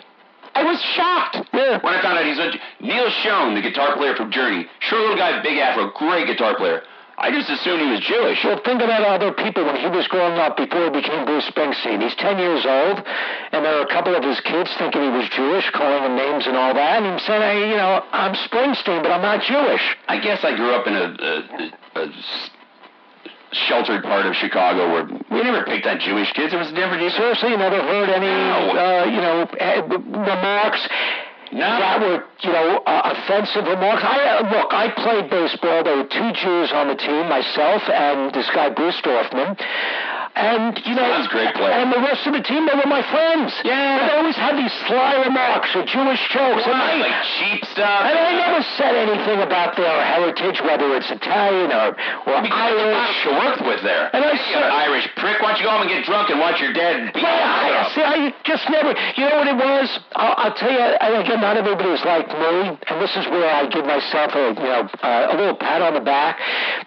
I 0.54 0.64
was 0.64 0.80
shocked 0.96 1.48
Yeah. 1.54 1.78
when 1.80 1.94
I 1.94 2.02
found 2.02 2.18
out 2.18 2.26
he's 2.26 2.38
a 2.38 2.50
Neal 2.84 3.08
Schon, 3.24 3.54
the 3.54 3.62
guitar 3.62 3.96
player 3.96 4.14
from 4.16 4.30
Journey. 4.32 4.66
Short 4.80 5.00
little 5.02 5.16
guy, 5.16 5.40
big 5.42 5.56
afro, 5.58 5.90
great 5.92 6.26
guitar 6.26 6.56
player. 6.56 6.82
I 7.18 7.34
just 7.34 7.50
assumed 7.50 7.82
he 7.82 7.90
was 7.90 7.98
Jewish. 8.00 8.38
Well, 8.44 8.60
think 8.64 8.80
about 8.80 9.02
other 9.02 9.32
people 9.32 9.66
when 9.66 9.74
he 9.74 9.88
was 9.90 10.06
growing 10.06 10.38
up 10.38 10.56
before 10.56 10.84
he 10.86 10.90
became 11.02 11.24
Bruce 11.26 11.50
Springsteen. 11.50 12.00
He's 12.00 12.14
10 12.14 12.38
years 12.38 12.62
old, 12.64 13.02
and 13.50 13.64
there 13.66 13.74
are 13.74 13.82
a 13.82 13.90
couple 13.90 14.14
of 14.14 14.22
his 14.22 14.38
kids 14.40 14.70
thinking 14.78 15.02
he 15.02 15.10
was 15.10 15.28
Jewish, 15.34 15.68
calling 15.74 16.04
him 16.04 16.14
names 16.14 16.46
and 16.46 16.56
all 16.56 16.72
that, 16.74 17.02
and 17.02 17.06
him 17.06 17.18
saying, 17.18 17.42
hey, 17.42 17.70
you 17.70 17.76
know, 17.76 18.06
I'm 18.12 18.34
Springsteen, 18.46 19.02
but 19.02 19.10
I'm 19.10 19.22
not 19.22 19.42
Jewish. 19.42 19.82
I 20.06 20.20
guess 20.20 20.44
I 20.44 20.54
grew 20.54 20.70
up 20.70 20.86
in 20.86 20.94
a, 20.94 21.06
a, 21.98 22.02
a 22.06 22.12
sheltered 23.52 24.02
part 24.04 24.26
of 24.26 24.36
Chicago 24.36 24.92
where 24.92 25.04
we 25.30 25.42
never 25.42 25.64
picked 25.64 25.86
on 25.86 25.98
Jewish 25.98 26.30
kids. 26.32 26.52
It 26.52 26.56
was 26.58 26.70
never 26.72 26.98
Seriously, 26.98 27.50
you 27.50 27.56
never 27.56 27.80
heard 27.80 28.10
any, 28.10 28.26
No. 28.26 28.78
uh, 28.78 29.04
you 29.10 29.20
know, 29.20 29.42
eh, 29.58 29.80
remarks 29.82 30.86
No. 31.52 31.64
that 31.64 32.00
were, 32.00 32.24
you 32.40 32.52
know, 32.52 32.82
uh, 32.84 33.14
offensive 33.14 33.64
remarks. 33.64 34.02
I 34.04 34.38
uh, 34.38 34.50
look, 34.50 34.68
I 34.72 34.92
played 34.92 35.30
baseball. 35.30 35.82
There 35.82 35.96
were 35.96 36.04
two 36.04 36.32
Jews 36.32 36.72
on 36.72 36.88
the 36.88 36.96
team, 36.96 37.28
myself 37.28 37.82
and 37.88 38.34
this 38.34 38.48
guy 38.54 38.68
Bruce 38.70 39.00
Dorfman. 39.00 39.56
And 40.38 40.78
you 40.86 40.94
know, 40.94 41.02
Sounds 41.02 41.28
great 41.28 41.54
player. 41.54 41.72
and 41.74 41.90
the 41.90 41.98
rest 41.98 42.26
of 42.26 42.32
the 42.34 42.42
team, 42.42 42.66
they 42.66 42.76
were 42.78 42.86
my 42.90 43.02
friends. 43.10 43.54
Yeah. 43.64 44.06
They 44.06 44.14
always 44.18 44.36
had 44.36 44.54
these 44.58 44.72
sly 44.86 45.18
remarks 45.24 45.74
or 45.74 45.82
Jewish 45.84 46.20
jokes. 46.30 46.62
and 46.66 46.74
I, 46.78 46.94
like 47.00 47.18
cheap 47.38 47.64
stuff. 47.72 48.02
and 48.06 48.14
I 48.18 48.32
never 48.36 48.60
said 48.76 48.94
anything 48.94 49.40
about 49.42 49.76
their 49.76 49.98
heritage, 50.04 50.60
whether 50.62 50.94
it's 50.94 51.10
Italian 51.10 51.72
or, 51.72 51.96
or 52.28 52.36
because 52.42 52.74
Irish. 52.76 53.24
You 53.24 53.32
worked 53.34 53.62
with 53.66 53.82
there. 53.82 54.10
And 54.14 54.22
I 54.24 54.36
said- 54.52 54.62
Irish 54.68 55.06
prick. 55.16 55.40
Why 55.42 55.56
don't 55.56 55.58
you 55.60 55.66
go 55.66 55.70
home 55.72 55.82
and 55.82 55.90
get 55.90 56.04
drunk 56.04 56.30
and 56.30 56.38
watch 56.38 56.60
your 56.60 56.72
dad 56.72 57.12
beat 57.14 57.22
Well, 57.22 57.32
I, 57.32 57.90
see, 57.94 58.02
I 58.04 58.34
just 58.44 58.68
never. 58.70 58.94
You 59.16 59.24
know 59.28 59.36
what 59.42 59.48
it 59.48 59.56
was? 59.58 59.88
I'll, 60.14 60.34
I'll 60.50 60.54
tell 60.54 60.70
you. 60.70 60.78
And 60.78 61.22
again, 61.24 61.40
not 61.40 61.56
everybody 61.56 61.68
everybody's 61.78 62.04
like 62.06 62.26
me, 62.28 62.78
and 62.88 62.96
this 63.02 63.14
is 63.16 63.26
where 63.28 63.48
I 63.54 63.68
give 63.68 63.84
myself 63.84 64.32
a 64.34 64.54
you 64.56 64.62
know 64.66 64.88
uh, 65.02 65.28
a 65.30 65.36
little 65.36 65.54
pat 65.54 65.82
on 65.82 65.94
the 65.94 66.00
back 66.00 66.38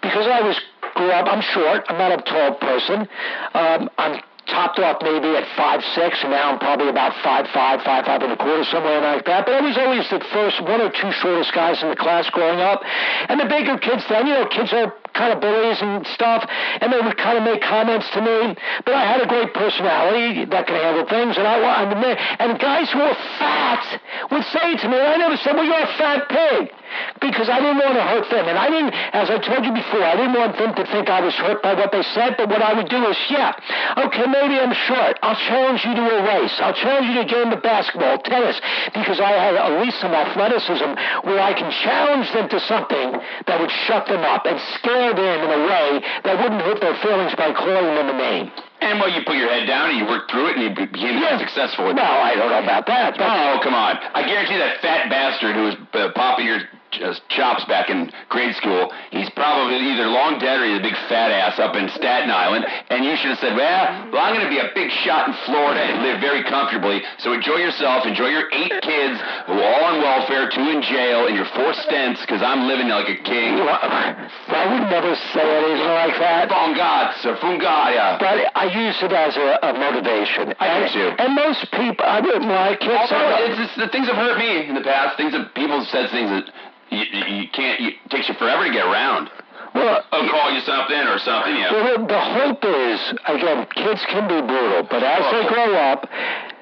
because 0.02 0.26
I 0.26 0.40
was 0.42 0.58
grew 0.94 1.10
up. 1.10 1.26
I'm 1.26 1.40
short. 1.40 1.84
I'm 1.88 1.96
not 1.98 2.12
a 2.18 2.22
tall 2.22 2.54
person. 2.56 3.08
Um, 3.54 3.90
I'm 3.98 4.22
topped 4.46 4.78
off 4.78 5.00
maybe 5.02 5.36
at 5.36 5.46
five 5.56 5.82
six, 5.94 6.18
and 6.22 6.30
now 6.30 6.52
I'm 6.52 6.58
probably 6.58 6.88
about 6.88 7.14
five 7.22 7.46
five, 7.54 7.82
five 7.82 8.04
five 8.04 8.22
and 8.22 8.32
a 8.32 8.36
quarter, 8.36 8.64
somewhere 8.64 9.00
like 9.00 9.24
that. 9.26 9.46
But 9.46 9.54
I 9.54 9.60
was 9.60 9.76
always 9.78 10.08
the 10.10 10.20
first 10.32 10.60
one 10.62 10.80
or 10.80 10.90
two 10.90 11.12
shortest 11.12 11.52
guys 11.54 11.82
in 11.82 11.90
the 11.90 11.96
class 11.96 12.28
growing 12.30 12.60
up, 12.60 12.82
and 13.28 13.40
the 13.40 13.46
bigger 13.46 13.78
kids 13.78 14.04
then, 14.08 14.26
you 14.26 14.34
know, 14.34 14.46
kids 14.46 14.72
are 14.72 14.92
kind 15.14 15.32
of 15.32 15.40
bullies 15.40 15.80
and 15.80 16.06
stuff, 16.08 16.44
and 16.80 16.92
they 16.92 17.00
would 17.00 17.16
kind 17.16 17.38
of 17.38 17.44
make 17.44 17.62
comments 17.62 18.08
to 18.14 18.20
me. 18.20 18.56
But 18.84 18.94
I 18.94 19.04
had 19.04 19.20
a 19.22 19.26
great 19.26 19.54
personality 19.54 20.44
that 20.46 20.66
could 20.66 20.76
handle 20.76 21.06
things, 21.06 21.36
and 21.36 21.46
I 21.46 21.82
and, 21.82 22.02
the, 22.02 22.12
and 22.42 22.58
guys 22.58 22.90
who 22.90 22.98
were 22.98 23.16
fat 23.38 23.84
would 24.30 24.44
say 24.44 24.76
to 24.76 24.86
me, 24.88 24.96
I 24.98 25.16
never 25.16 25.36
said, 25.36 25.54
"Well, 25.54 25.64
you're 25.64 25.86
a 25.86 25.94
fat 25.98 26.28
pig." 26.28 26.72
Because 27.20 27.48
I 27.48 27.56
didn't 27.56 27.80
want 27.80 27.96
to 27.96 28.04
hurt 28.04 28.28
them, 28.28 28.48
and 28.48 28.58
I 28.58 28.68
didn't, 28.68 28.92
as 29.16 29.30
I 29.30 29.38
told 29.40 29.64
you 29.64 29.72
before, 29.72 30.04
I 30.04 30.12
didn't 30.12 30.36
want 30.36 30.58
them 30.58 30.74
to 30.76 30.84
think 30.92 31.08
I 31.08 31.24
was 31.24 31.32
hurt 31.34 31.62
by 31.62 31.72
what 31.72 31.90
they 31.90 32.02
said. 32.12 32.36
But 32.36 32.50
what 32.50 32.60
I 32.60 32.74
would 32.74 32.90
do 32.90 33.00
is, 33.08 33.16
yeah, 33.30 33.56
okay, 33.96 34.26
maybe 34.28 34.60
I'm 34.60 34.74
short. 34.74 35.18
I'll 35.22 35.40
challenge 35.48 35.84
you 35.84 35.94
to 35.94 36.04
a 36.04 36.20
race. 36.20 36.52
I'll 36.60 36.76
challenge 36.76 37.08
you 37.08 37.14
to 37.14 37.24
a 37.24 37.30
game 37.32 37.50
of 37.52 37.62
basketball, 37.62 38.18
tennis, 38.18 38.60
because 38.92 39.20
I 39.20 39.32
had 39.32 39.54
at 39.54 39.80
least 39.80 40.00
some 40.00 40.12
athleticism 40.12 40.92
where 41.24 41.40
I 41.40 41.54
can 41.56 41.70
challenge 41.80 42.30
them 42.32 42.48
to 42.50 42.60
something 42.60 43.16
that 43.46 43.60
would 43.60 43.72
shut 43.88 44.06
them 44.06 44.20
up 44.20 44.44
and 44.44 44.60
scare 44.76 45.01
them 45.10 45.38
in 45.42 45.50
a 45.50 45.62
way 45.66 45.88
that 46.22 46.34
wouldn't 46.38 46.62
hurt 46.62 46.78
their 46.80 46.94
feelings 47.02 47.34
by 47.34 47.50
calling 47.52 47.94
them 47.98 48.08
a 48.14 48.16
name. 48.16 48.52
And 48.80 48.98
well, 49.02 49.10
you 49.10 49.22
put 49.26 49.34
your 49.36 49.50
head 49.50 49.66
down 49.66 49.90
and 49.90 49.98
you 49.98 50.06
worked 50.06 50.30
through 50.30 50.48
it 50.50 50.56
and 50.56 50.62
you 50.62 50.70
be- 50.74 50.86
became 50.86 51.18
successful. 51.38 51.86
With 51.86 51.96
No, 51.96 52.02
I 52.06 52.34
don't 52.34 52.50
know 52.50 52.62
about 52.62 52.86
that. 52.86 53.18
But 53.18 53.26
Oh, 53.26 53.58
come 53.62 53.74
on. 53.74 53.98
I 54.14 54.22
guarantee 54.26 54.58
that 54.58 54.80
fat 54.82 55.10
bastard 55.10 55.54
who 55.54 55.62
was 55.64 55.76
uh, 55.94 56.10
popping 56.14 56.46
your 56.46 56.60
Uh, 56.92 57.14
chops 57.32 57.64
back 57.64 57.88
in 57.88 58.12
grade 58.28 58.54
school, 58.56 58.92
he's 59.10 59.30
probably 59.32 59.80
either 59.80 60.04
long 60.12 60.36
dead 60.36 60.60
or 60.60 60.68
he's 60.68 60.76
a 60.76 60.84
big 60.84 60.96
fat 61.08 61.32
ass 61.32 61.56
up 61.56 61.72
in 61.72 61.88
Staten 61.96 62.28
Island. 62.28 62.68
And 62.92 63.00
you 63.00 63.16
should 63.16 63.32
have 63.32 63.40
said, 63.40 63.56
well, 63.56 64.12
well 64.12 64.20
I'm 64.20 64.36
going 64.36 64.44
to 64.44 64.52
be 64.52 64.60
a 64.60 64.68
big 64.76 64.92
shot 65.00 65.24
in 65.24 65.32
Florida 65.48 65.80
and 65.80 66.04
live 66.04 66.20
very 66.20 66.44
comfortably. 66.44 67.00
So 67.24 67.32
enjoy 67.32 67.64
yourself. 67.64 68.04
Enjoy 68.04 68.28
your 68.28 68.44
eight 68.52 68.76
kids 68.84 69.16
who 69.48 69.56
are 69.56 69.64
all 69.64 69.84
on 69.88 70.04
welfare, 70.04 70.52
two 70.52 70.68
in 70.68 70.84
jail, 70.84 71.32
and 71.32 71.34
your 71.34 71.48
four 71.56 71.72
stents 71.88 72.20
because 72.20 72.44
I'm 72.44 72.68
living 72.68 72.92
like 72.92 73.08
a 73.08 73.16
king. 73.24 73.56
I 73.56 74.68
would 74.68 74.84
never 74.92 75.16
say 75.32 75.48
anything 75.48 75.96
like 75.96 76.16
that. 76.20 76.52
Fungazza, 76.52 77.32
uh, 77.32 77.40
fungaya. 77.40 78.20
But 78.20 78.52
I 78.52 78.68
use 78.68 79.00
it 79.00 79.12
as 79.16 79.32
a, 79.40 79.48
a 79.64 79.72
motivation. 79.72 80.52
I 80.60 80.66
do 80.68 80.84
and, 80.84 80.92
too. 80.92 81.08
And 81.16 81.30
most 81.34 81.62
people, 81.72 82.04
I 82.04 82.20
wouldn't 82.20 82.52
like 82.52 82.84
kids. 82.84 83.08
Although 83.08 83.48
it's 83.48 83.56
just 83.56 83.80
the 83.80 83.88
things 83.88 84.12
have 84.12 84.20
hurt 84.20 84.36
me 84.36 84.68
in 84.68 84.74
the 84.74 84.84
past. 84.84 85.16
Things 85.16 85.32
that 85.32 85.54
people 85.54 85.80
have 85.80 85.88
said 85.88 86.12
things 86.12 86.28
that 86.28 86.52
you, 86.92 87.04
you 87.42 87.48
can't. 87.48 87.80
You, 87.80 87.88
it 88.04 88.10
takes 88.10 88.28
you 88.28 88.34
forever 88.34 88.64
to 88.66 88.72
get 88.72 88.84
around. 88.84 89.30
well, 89.74 90.04
I'll 90.12 90.28
call 90.28 90.52
you 90.52 90.60
something 90.60 91.04
or 91.08 91.18
something. 91.18 91.56
Yeah. 91.56 91.72
well, 91.72 92.06
the, 92.06 92.20
hope 92.20 92.64
is, 92.64 93.00
again, 93.26 93.66
kids 93.74 94.04
can 94.06 94.28
be 94.28 94.40
brutal, 94.46 94.84
but 94.84 95.02
as 95.02 95.24
they 95.32 95.48
grow 95.48 95.74
up, 95.74 96.08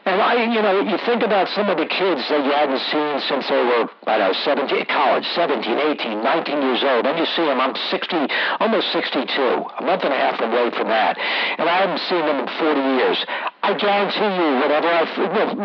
and 0.07 0.17
I, 0.17 0.43
you 0.49 0.63
know, 0.63 0.81
you 0.81 0.97
think 1.05 1.23
about 1.23 1.49
some 1.53 1.69
of 1.69 1.77
the 1.77 1.85
kids 1.85 2.25
that 2.33 2.41
you 2.41 2.51
hadn't 2.51 2.81
seen 2.89 3.21
since 3.29 3.47
they 3.49 3.63
were, 3.63 3.85
I 4.09 4.17
don't 4.17 4.33
know, 4.33 4.41
17, 4.43 4.73
eh, 4.73 4.85
college, 4.89 5.27
17, 5.37 5.77
18, 5.77 6.25
19 6.25 6.63
years 6.63 6.83
old. 6.83 7.05
Then 7.05 7.19
you 7.19 7.27
see 7.27 7.45
them, 7.45 7.61
I'm 7.61 7.77
60, 7.77 8.17
almost 8.61 8.93
62, 8.93 9.29
a 9.29 9.83
month 9.85 10.03
and 10.03 10.15
a 10.15 10.17
half 10.17 10.41
away 10.41 10.73
from 10.73 10.89
that. 10.89 11.19
And 11.59 11.69
I 11.69 11.85
haven't 11.85 12.01
seen 12.09 12.25
them 12.25 12.41
in 12.41 12.49
40 12.49 12.81
years. 12.81 13.19
I 13.61 13.77
guarantee 13.77 14.33
you, 14.41 14.49
whatever 14.57 14.89
I, 14.89 15.05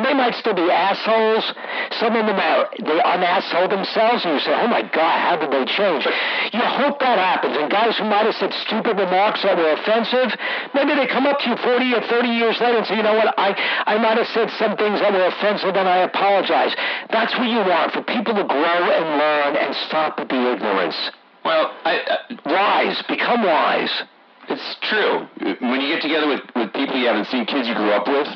they 0.04 0.14
might 0.14 0.36
still 0.36 0.54
be 0.54 0.68
assholes. 0.68 1.48
Some 1.96 2.12
of 2.12 2.28
them 2.28 2.36
are, 2.36 2.68
they 2.76 3.00
unasshole 3.00 3.72
themselves, 3.72 4.28
and 4.28 4.36
you 4.36 4.42
say, 4.44 4.52
oh 4.52 4.68
my 4.68 4.84
God, 4.84 5.16
how 5.16 5.40
did 5.40 5.48
they 5.48 5.64
change? 5.64 6.04
You 6.52 6.60
hope 6.60 7.00
that 7.00 7.16
happens. 7.16 7.56
And 7.56 7.72
guys 7.72 7.96
who 7.96 8.04
might 8.04 8.28
have 8.28 8.36
said 8.36 8.52
stupid 8.68 9.00
remarks 9.00 9.44
that 9.48 9.56
were 9.56 9.72
offensive, 9.80 10.36
maybe 10.76 10.92
they 10.92 11.08
come 11.08 11.24
up 11.24 11.40
to 11.40 11.56
you 11.56 11.58
40 11.58 11.96
or 11.96 12.04
30 12.04 12.28
years 12.36 12.60
later 12.60 12.84
and 12.84 12.88
say, 12.88 13.00
you 13.00 13.04
know 13.04 13.16
what, 13.16 13.32
I, 13.40 13.56
I 13.88 13.96
might 13.98 14.20
have 14.20 14.28
said 14.36 14.52
some 14.60 14.76
things 14.76 15.00
that 15.00 15.16
were 15.16 15.32
offensive 15.32 15.72
and 15.72 15.88
I 15.88 16.04
apologize. 16.04 16.76
That's 17.16 17.32
what 17.40 17.48
you 17.48 17.64
want, 17.64 17.96
for 17.96 18.04
people 18.04 18.36
to 18.36 18.44
grow 18.44 18.82
and 18.92 19.06
learn 19.16 19.56
and 19.56 19.72
stop 19.88 20.20
the 20.20 20.42
ignorance. 20.52 21.00
Well, 21.46 21.72
I, 21.86 22.02
I, 22.04 22.16
Wise, 22.44 23.02
become 23.08 23.44
wise. 23.44 24.04
It's 24.50 24.76
true. 24.90 25.28
When 25.60 25.82
you 25.82 25.94
get 25.94 26.02
together 26.02 26.28
with, 26.28 26.42
with 26.56 26.74
people 26.74 26.98
you 26.98 27.08
haven't 27.08 27.28
seen, 27.28 27.46
kids 27.46 27.68
you 27.68 27.76
grew 27.76 27.92
up 27.92 28.08
with, 28.08 28.28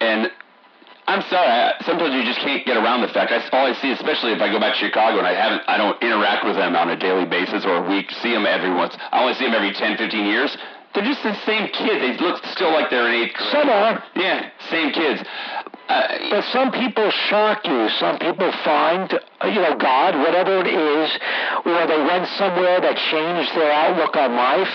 and 0.00 0.30
I'm 1.08 1.22
sorry, 1.32 1.48
I, 1.48 1.72
sometimes 1.88 2.12
you 2.12 2.22
just 2.22 2.40
can't 2.44 2.66
get 2.66 2.76
around 2.76 3.00
the 3.00 3.08
fact. 3.08 3.32
I, 3.32 3.40
all 3.56 3.64
I 3.64 3.72
see, 3.80 3.90
especially 3.92 4.32
if 4.32 4.40
I 4.44 4.52
go 4.52 4.60
back 4.60 4.76
to 4.76 4.80
Chicago 4.80 5.18
and 5.18 5.26
I 5.26 5.32
haven't, 5.32 5.62
I 5.64 5.80
don't 5.80 5.96
interact 6.02 6.44
with 6.44 6.56
them 6.56 6.76
on 6.76 6.90
a 6.90 6.96
daily 7.00 7.24
basis 7.24 7.64
or 7.64 7.80
a 7.80 7.88
week. 7.88 8.12
See 8.20 8.32
them 8.32 8.44
every 8.44 8.68
once. 8.68 8.92
I 8.98 9.20
only 9.20 9.32
see 9.34 9.48
them 9.48 9.54
every 9.54 9.72
10, 9.72 9.96
15 9.96 10.26
years. 10.26 10.52
They're 10.94 11.04
just 11.04 11.22
the 11.22 11.36
same 11.44 11.68
kids. 11.68 12.00
They 12.00 12.16
look 12.20 12.44
still 12.52 12.72
like 12.72 12.90
they're 12.90 13.08
in 13.08 13.24
eighth 13.24 13.36
grade. 13.36 13.52
Some 13.52 13.68
are. 13.68 14.04
Yeah, 14.16 14.50
same 14.68 14.92
kids. 14.92 15.24
Uh, 15.88 16.18
But 16.30 16.44
some 16.52 16.70
people 16.70 17.10
shock 17.10 17.66
you. 17.66 17.88
Some 17.98 18.18
people 18.18 18.52
find, 18.64 19.08
uh, 19.14 19.46
you 19.46 19.60
know, 19.60 19.74
God, 19.76 20.16
whatever 20.18 20.60
it 20.60 20.66
is, 20.68 21.10
or 21.64 21.86
they 21.86 22.02
went 22.04 22.28
somewhere 22.36 22.80
that 22.80 22.96
changed 23.10 23.54
their 23.56 23.72
outlook 23.72 24.14
on 24.16 24.36
life. 24.36 24.74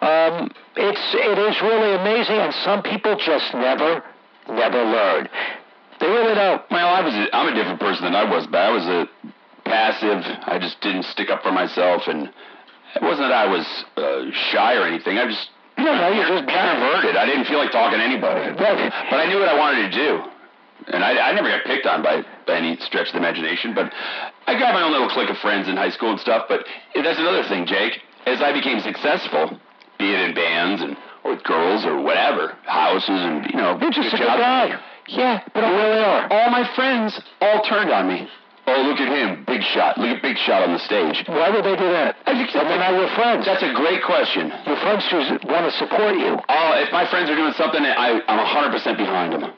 Um, 0.00 0.50
it's 0.76 1.04
it 1.14 1.38
is 1.38 1.60
really 1.60 1.94
amazing, 1.94 2.36
and 2.36 2.54
some 2.64 2.82
people 2.82 3.14
just 3.16 3.52
never, 3.54 4.02
never 4.48 4.84
learn. 4.84 5.28
They 6.00 6.08
really 6.08 6.34
don't. 6.34 6.62
Well, 6.70 6.88
I 6.88 7.00
was 7.02 7.14
a, 7.14 7.36
I'm 7.36 7.48
a 7.52 7.54
different 7.54 7.80
person 7.80 8.04
than 8.04 8.14
I 8.16 8.24
was, 8.24 8.46
but 8.46 8.58
I 8.58 8.70
was 8.70 8.86
a 8.86 9.08
passive. 9.64 10.24
I 10.46 10.58
just 10.58 10.80
didn't 10.80 11.04
stick 11.04 11.28
up 11.30 11.42
for 11.42 11.52
myself, 11.52 12.08
and 12.08 12.28
it 12.96 13.02
wasn't 13.02 13.28
that 13.28 13.32
I 13.32 13.46
was 13.46 13.66
uh, 13.96 14.30
shy 14.50 14.74
or 14.76 14.86
anything. 14.86 15.18
I 15.18 15.26
just 15.28 15.50
No, 15.76 15.92
no, 15.94 16.08
you're 16.08 16.26
just 16.26 16.48
introverted. 16.48 17.16
I 17.16 17.26
didn't 17.26 17.44
feel 17.44 17.58
like 17.58 17.70
talking 17.70 17.98
to 17.98 18.04
anybody, 18.04 18.52
but 18.56 19.18
I 19.20 19.26
knew 19.26 19.38
what 19.38 19.48
I 19.48 19.58
wanted 19.58 19.90
to 19.90 19.96
do, 19.96 20.22
and 20.88 21.02
I, 21.04 21.30
I 21.30 21.32
never 21.32 21.48
got 21.48 21.64
picked 21.64 21.86
on 21.86 22.02
by 22.02 22.22
by 22.46 22.56
any 22.56 22.76
stretch 22.80 23.08
of 23.08 23.12
the 23.12 23.18
imagination. 23.18 23.74
But 23.74 23.92
I 24.46 24.58
got 24.58 24.74
my 24.74 24.82
own 24.82 24.92
little 24.92 25.08
clique 25.08 25.30
of 25.30 25.38
friends 25.38 25.68
in 25.68 25.76
high 25.76 25.90
school 25.90 26.10
and 26.10 26.20
stuff. 26.20 26.46
But 26.48 26.66
that's 26.94 27.18
another 27.18 27.42
thing, 27.48 27.66
Jake. 27.66 28.00
As 28.26 28.40
I 28.40 28.52
became 28.52 28.80
successful, 28.80 29.58
be 29.98 30.12
it 30.12 30.20
in 30.20 30.34
bands 30.34 30.82
and 30.82 30.96
or 31.24 31.32
with 31.36 31.42
girls 31.44 31.84
or 31.86 32.00
whatever, 32.02 32.56
houses 32.66 33.08
and 33.08 33.46
you 33.50 33.56
know, 33.56 33.78
You're 33.80 33.90
just 33.90 34.12
a 34.12 34.18
good 34.18 34.26
guy. 34.28 34.78
Yeah, 35.08 35.40
but 35.54 35.64
You 35.64 35.72
really 35.72 36.00
are. 36.04 36.28
all 36.32 36.50
my 36.50 36.64
friends 36.74 37.18
all 37.40 37.62
turned 37.64 37.90
on 37.90 38.08
me. 38.08 38.28
Oh, 38.66 38.80
look 38.88 38.96
at 39.00 39.08
him, 39.12 39.44
big 39.44 39.60
shot. 39.62 39.98
Look 39.98 40.08
at 40.08 40.22
big 40.22 40.38
shot 40.38 40.62
on 40.64 40.72
the 40.72 40.78
stage. 40.80 41.24
Why 41.28 41.50
would 41.50 41.64
they 41.64 41.76
do 41.76 41.84
that? 41.92 42.16
I 42.24 42.32
think 42.32 42.48
And 42.56 42.64
they're 42.68 42.78
not 42.78 42.92
your 42.96 43.08
friends. 43.14 43.44
That's 43.44 43.62
a 43.62 43.72
great 43.74 44.02
question. 44.04 44.48
your 44.64 44.76
friends 44.80 45.04
want 45.44 45.68
to 45.68 45.72
support 45.76 46.16
you. 46.16 46.40
Oh, 46.48 46.70
if 46.80 46.90
my 46.92 47.04
friends 47.10 47.28
are 47.28 47.36
doing 47.36 47.52
something, 47.60 47.84
I, 47.84 48.20
I'm 48.26 48.40
100% 48.72 48.96
behind 48.96 49.32
them. 49.34 49.52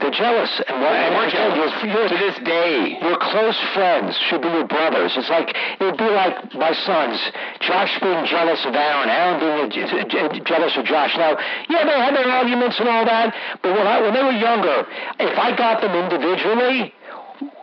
They're 0.00 0.10
jealous. 0.10 0.50
And, 0.66 0.80
what, 0.80 0.92
and 0.96 1.14
we're 1.14 1.30
jealous. 1.30 1.72
You're, 1.84 1.92
you're, 1.92 2.08
To 2.08 2.16
this 2.16 2.38
day. 2.44 2.98
Your 3.02 3.18
close 3.18 3.58
friends 3.74 4.16
should 4.28 4.40
be 4.42 4.48
your 4.48 4.66
brothers. 4.66 5.12
It's 5.16 5.28
like 5.28 5.54
it 5.54 5.84
would 5.84 5.98
be 5.98 6.08
like 6.08 6.54
my 6.54 6.72
sons, 6.72 7.20
Josh 7.60 7.92
being 8.00 8.24
jealous 8.26 8.64
of 8.64 8.74
Aaron, 8.74 9.08
Aaron 9.08 9.36
being 9.40 9.70
je- 9.70 10.04
je- 10.08 10.40
jealous 10.44 10.76
of 10.76 10.84
Josh. 10.86 11.14
Now, 11.16 11.36
yeah, 11.68 11.84
they 11.84 11.98
had 12.00 12.16
their 12.16 12.28
arguments 12.28 12.80
and 12.80 12.88
all 12.88 13.04
that, 13.04 13.34
but 13.62 13.72
when 13.76 13.86
I 13.86 14.00
when 14.00 14.14
they 14.14 14.22
were 14.22 14.32
younger, 14.32 14.86
if 15.20 15.38
I 15.38 15.54
got 15.56 15.80
them 15.82 15.94
individually, 15.94 16.94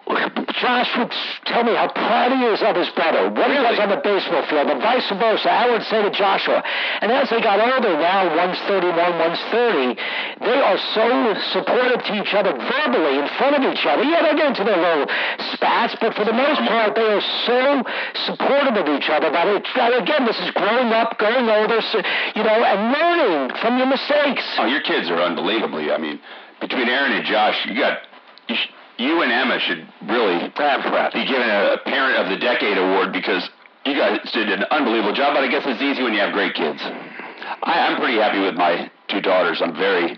Josh 0.07 0.87
would 0.97 1.11
tell 1.45 1.63
me 1.67 1.75
how 1.75 1.91
proud 1.91 2.31
he 2.31 2.39
is 2.47 2.63
of 2.63 2.75
his 2.79 2.87
brother, 2.95 3.27
what 3.29 3.51
he 3.51 3.59
does 3.59 3.77
on 3.77 3.89
the 3.91 3.99
baseball 3.99 4.39
field, 4.47 4.71
and 4.71 4.79
vice 4.79 5.03
versa. 5.11 5.51
I 5.51 5.69
would 5.69 5.83
say 5.83 6.01
to 6.01 6.09
Joshua. 6.09 6.63
And 7.01 7.11
as 7.11 7.29
they 7.29 7.41
got 7.41 7.59
older, 7.59 7.91
now 7.99 8.31
one's 8.31 8.57
31, 8.71 8.95
one's 9.19 9.41
30, 9.51 9.99
they 10.47 10.59
are 10.63 10.79
so 10.95 11.07
supportive 11.51 12.03
to 12.07 12.13
each 12.23 12.33
other 12.33 12.55
verbally 12.55 13.19
in 13.19 13.27
front 13.35 13.59
of 13.59 13.67
each 13.67 13.83
other. 13.85 14.03
Yeah, 14.03 14.23
they 14.23 14.39
get 14.39 14.47
into 14.55 14.63
their 14.63 14.79
little 14.79 15.11
spats, 15.51 15.95
but 15.99 16.15
for 16.15 16.23
the 16.23 16.33
most 16.33 16.63
part, 16.63 16.95
they 16.95 17.11
are 17.11 17.25
so 17.43 17.83
supportive 18.31 18.79
of 18.79 18.87
each 18.95 19.09
other 19.11 19.29
that 19.29 19.47
it, 19.47 19.67
that 19.75 19.91
again, 19.91 20.23
this 20.23 20.39
is 20.39 20.51
growing 20.55 20.95
up, 20.95 21.19
growing 21.19 21.49
older, 21.51 21.81
so, 21.81 21.99
you 22.35 22.43
know, 22.47 22.63
and 22.63 22.95
learning 22.95 23.57
from 23.59 23.77
your 23.77 23.87
mistakes. 23.87 24.43
Oh, 24.57 24.65
your 24.65 24.81
kids 24.81 25.09
are 25.11 25.19
unbelievably. 25.19 25.91
I 25.91 25.97
mean, 25.97 26.19
between 26.61 26.87
Aaron 26.87 27.11
and 27.11 27.25
Josh, 27.25 27.59
you 27.67 27.75
got 27.75 27.99
you, 28.47 28.55
sh- 28.55 28.71
you 28.97 29.21
and 29.21 29.31
Emma 29.31 29.59
should 29.59 29.87
really 30.09 30.49
be 30.49 31.25
given 31.25 31.49
a 31.49 31.77
Parent 31.85 32.17
of 32.17 32.29
the 32.29 32.37
Decade 32.37 32.77
award 32.77 33.13
because 33.13 33.47
you 33.85 33.93
guys 33.95 34.19
did 34.33 34.49
an 34.49 34.63
unbelievable 34.71 35.13
job. 35.13 35.33
But 35.35 35.43
I 35.43 35.47
guess 35.49 35.63
it's 35.65 35.81
easy 35.81 36.03
when 36.03 36.13
you 36.13 36.19
have 36.19 36.33
great 36.33 36.53
kids. 36.55 36.79
I, 36.81 37.87
I'm 37.87 37.97
pretty 37.97 38.17
happy 38.17 38.39
with 38.39 38.55
my 38.55 38.89
two 39.07 39.21
daughters. 39.21 39.61
I'm 39.61 39.73
very. 39.75 40.17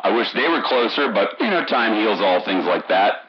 I 0.00 0.14
wish 0.14 0.32
they 0.34 0.48
were 0.48 0.62
closer, 0.62 1.10
but 1.12 1.34
you 1.40 1.50
know, 1.50 1.64
time 1.66 1.94
heals 2.00 2.20
all 2.20 2.44
things 2.44 2.64
like 2.64 2.88
that. 2.88 3.26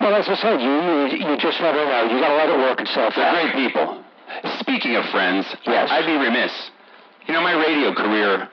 Well, 0.00 0.14
as 0.14 0.28
I 0.28 0.34
said, 0.36 0.60
you 0.60 0.70
you, 1.18 1.30
you 1.30 1.36
just 1.38 1.60
never 1.60 1.84
know. 1.84 2.02
You 2.10 2.20
got 2.20 2.28
to 2.28 2.36
let 2.36 2.48
it 2.50 2.58
work 2.58 2.80
itself 2.80 3.14
They're 3.16 3.24
out. 3.26 3.52
great 3.52 3.68
people. 3.68 4.02
Speaking 4.60 4.96
of 4.96 5.04
friends, 5.10 5.46
Yes. 5.66 5.90
I'd 5.90 6.06
be 6.06 6.16
remiss. 6.16 6.52
You 7.26 7.34
know, 7.34 7.42
my 7.42 7.52
radio 7.54 7.94
career 7.94 8.48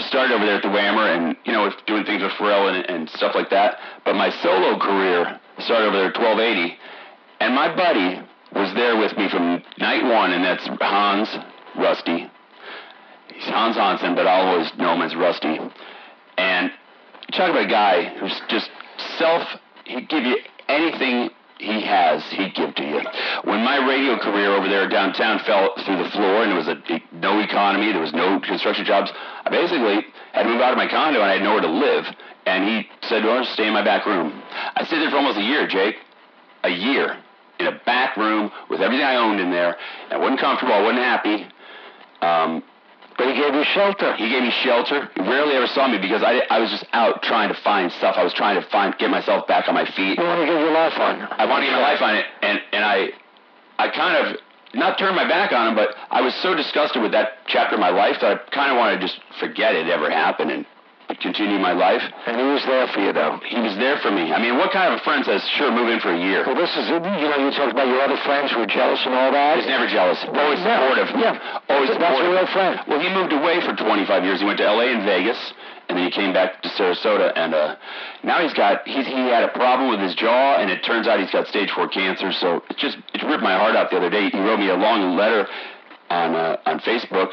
started 0.00 0.34
over 0.34 0.44
there 0.44 0.56
at 0.56 0.62
the 0.62 0.68
Whammer 0.68 1.16
and, 1.16 1.36
you 1.44 1.52
know, 1.52 1.70
doing 1.86 2.04
things 2.04 2.22
with 2.22 2.32
Pharrell 2.32 2.72
and, 2.72 2.84
and 2.88 3.08
stuff 3.10 3.34
like 3.34 3.50
that. 3.50 3.78
But 4.04 4.14
my 4.14 4.30
solo 4.42 4.78
career 4.78 5.40
started 5.58 5.88
over 5.88 5.96
there 5.96 6.08
at 6.08 6.18
1280. 6.18 6.78
And 7.40 7.54
my 7.54 7.74
buddy 7.74 8.22
was 8.54 8.74
there 8.74 8.96
with 8.96 9.16
me 9.16 9.28
from 9.28 9.62
night 9.78 10.04
one, 10.04 10.32
and 10.32 10.44
that's 10.44 10.66
Hans 10.80 11.28
Rusty. 11.76 12.30
He's 13.34 13.44
Hans 13.44 13.76
Hansen, 13.76 14.14
but 14.14 14.26
I'll 14.26 14.46
always 14.46 14.70
know 14.78 14.94
him 14.94 15.02
as 15.02 15.14
Rusty. 15.14 15.58
And 16.36 16.70
you 17.28 17.38
talk 17.38 17.50
about 17.50 17.64
a 17.64 17.68
guy 17.68 18.14
who's 18.18 18.40
just 18.48 18.70
self, 19.18 19.42
he'd 19.84 20.08
give 20.08 20.24
you 20.24 20.38
anything 20.68 21.30
he 21.62 21.80
has, 21.82 22.24
he'd 22.30 22.54
give 22.54 22.74
to 22.74 22.82
you. 22.82 23.00
When 23.44 23.62
my 23.62 23.78
radio 23.86 24.18
career 24.18 24.50
over 24.50 24.68
there 24.68 24.88
downtown 24.88 25.38
fell 25.46 25.74
through 25.84 26.02
the 26.02 26.10
floor 26.10 26.42
and 26.42 26.50
there 26.50 26.58
was 26.58 26.68
a, 26.68 26.76
no 27.12 27.38
economy, 27.38 27.92
there 27.92 28.02
was 28.02 28.12
no 28.12 28.40
construction 28.40 28.84
jobs, 28.84 29.10
I 29.44 29.50
basically 29.50 30.04
had 30.32 30.42
to 30.42 30.48
move 30.48 30.60
out 30.60 30.72
of 30.72 30.76
my 30.76 30.88
condo 30.88 31.22
and 31.22 31.30
I 31.30 31.34
had 31.34 31.42
nowhere 31.42 31.62
to 31.62 31.70
live. 31.70 32.04
And 32.46 32.68
he 32.68 32.88
said, 33.06 33.24
well, 33.24 33.44
stay 33.44 33.68
in 33.68 33.72
my 33.72 33.84
back 33.84 34.04
room. 34.06 34.42
I 34.74 34.84
stayed 34.84 35.02
there 35.02 35.10
for 35.10 35.16
almost 35.16 35.38
a 35.38 35.42
year, 35.42 35.68
Jake. 35.68 35.96
A 36.64 36.70
year. 36.70 37.16
In 37.60 37.68
a 37.68 37.80
back 37.86 38.16
room 38.16 38.50
with 38.68 38.80
everything 38.80 39.06
I 39.06 39.14
owned 39.14 39.38
in 39.38 39.52
there. 39.52 39.76
I 40.10 40.16
wasn't 40.16 40.40
comfortable, 40.40 40.74
I 40.74 40.82
wasn't 40.82 41.04
happy. 41.04 41.46
Um, 42.20 42.64
But 43.22 43.36
he 43.36 43.40
gave 43.40 43.54
you 43.54 43.62
shelter. 43.70 44.16
he 44.16 44.28
gave 44.28 44.42
me 44.42 44.50
shelter. 44.50 45.08
He 45.14 45.20
rarely 45.22 45.54
ever 45.54 45.68
saw 45.68 45.86
me 45.86 45.98
because 45.98 46.24
I, 46.24 46.42
I 46.50 46.58
was 46.58 46.70
just 46.70 46.84
out 46.92 47.22
trying 47.22 47.54
to 47.54 47.60
find 47.62 47.92
stuff. 47.92 48.16
I 48.18 48.24
was 48.24 48.34
trying 48.34 48.60
to 48.60 48.68
find 48.68 48.98
get 48.98 49.10
myself 49.10 49.46
back 49.46 49.68
on 49.68 49.74
my 49.74 49.84
feet. 49.84 50.18
You 50.18 50.24
want 50.24 50.40
to 50.40 50.46
get 50.46 50.58
your 50.58 50.72
life 50.72 50.98
on. 50.98 51.22
I 51.30 51.46
wanted 51.46 51.66
to 51.66 51.70
get 51.70 51.78
my 51.78 51.86
life 51.86 52.02
on 52.02 52.16
it, 52.16 52.26
and 52.42 52.58
and 52.72 52.84
I 52.84 53.10
I 53.78 53.90
kind 53.90 54.26
of 54.26 54.40
not 54.74 54.98
turned 54.98 55.14
my 55.14 55.28
back 55.28 55.52
on 55.52 55.68
him, 55.68 55.74
but 55.76 55.94
I 56.10 56.20
was 56.20 56.34
so 56.42 56.56
disgusted 56.56 57.00
with 57.00 57.12
that 57.12 57.46
chapter 57.46 57.76
of 57.76 57.80
my 57.80 57.90
life 57.90 58.16
that 58.22 58.32
I 58.32 58.50
kind 58.50 58.72
of 58.72 58.76
wanted 58.76 58.96
to 58.96 59.06
just 59.06 59.20
forget 59.38 59.76
it 59.76 59.86
ever 59.86 60.10
happened 60.10 60.50
and 60.50 60.66
continue 61.16 61.58
my 61.58 61.72
life. 61.72 62.02
And 62.26 62.36
he 62.36 62.42
was 62.46 62.64
there 62.64 62.86
for 62.88 63.00
you, 63.00 63.12
though. 63.12 63.40
He 63.44 63.60
was 63.60 63.76
there 63.76 63.98
for 63.98 64.10
me. 64.10 64.32
I 64.32 64.40
mean, 64.40 64.56
what 64.56 64.70
kind 64.72 64.92
of 64.94 65.00
a 65.00 65.02
friend 65.04 65.24
says, 65.24 65.42
"Sure, 65.56 65.70
move 65.70 65.88
in 65.88 66.00
for 66.00 66.12
a 66.12 66.18
year"? 66.18 66.44
Well, 66.46 66.54
this 66.54 66.70
is, 66.76 66.88
you 66.88 67.00
know, 67.00 67.36
you 67.38 67.50
talked 67.52 67.72
about 67.72 67.86
your 67.88 68.00
other 68.00 68.16
friends 68.18 68.52
who 68.52 68.60
were 68.60 68.66
jealous 68.66 69.04
and 69.04 69.14
all 69.14 69.32
that. 69.32 69.58
He's 69.58 69.66
never 69.66 69.86
jealous. 69.86 70.22
Always 70.24 70.60
Yeah, 70.60 70.78
supportive. 70.80 71.08
yeah. 71.20 71.38
Always 71.68 71.88
That's 71.90 71.96
a- 71.98 72.00
that's 72.00 72.20
a 72.20 72.30
real 72.30 72.46
friend. 72.46 72.80
Well, 72.86 73.00
he 73.00 73.08
moved 73.10 73.32
away 73.32 73.60
for 73.60 73.74
25 73.74 74.24
years. 74.24 74.40
He 74.40 74.46
went 74.46 74.58
to 74.58 74.64
LA 74.64 74.88
and 74.92 75.02
Vegas, 75.02 75.38
and 75.88 75.98
then 75.98 76.04
he 76.04 76.10
came 76.10 76.32
back 76.32 76.62
to 76.62 76.68
Sarasota. 76.70 77.32
And 77.36 77.54
uh, 77.54 77.76
now 78.22 78.38
he's 78.40 78.52
got 78.54 78.86
he's, 78.86 79.06
he 79.06 79.28
had 79.28 79.42
a 79.44 79.48
problem 79.48 79.90
with 79.90 80.00
his 80.00 80.14
jaw, 80.14 80.56
and 80.56 80.70
it 80.70 80.82
turns 80.84 81.06
out 81.08 81.20
he's 81.20 81.30
got 81.30 81.46
stage 81.48 81.70
four 81.72 81.88
cancer. 81.88 82.32
So 82.32 82.62
it 82.70 82.76
just 82.78 82.96
it 83.14 83.22
ripped 83.22 83.42
my 83.42 83.56
heart 83.56 83.76
out 83.76 83.90
the 83.90 83.96
other 83.96 84.10
day. 84.10 84.30
He 84.30 84.38
wrote 84.38 84.58
me 84.58 84.68
a 84.68 84.76
long 84.76 85.16
letter 85.16 85.46
on 86.10 86.34
uh, 86.34 86.56
on 86.66 86.80
Facebook. 86.80 87.30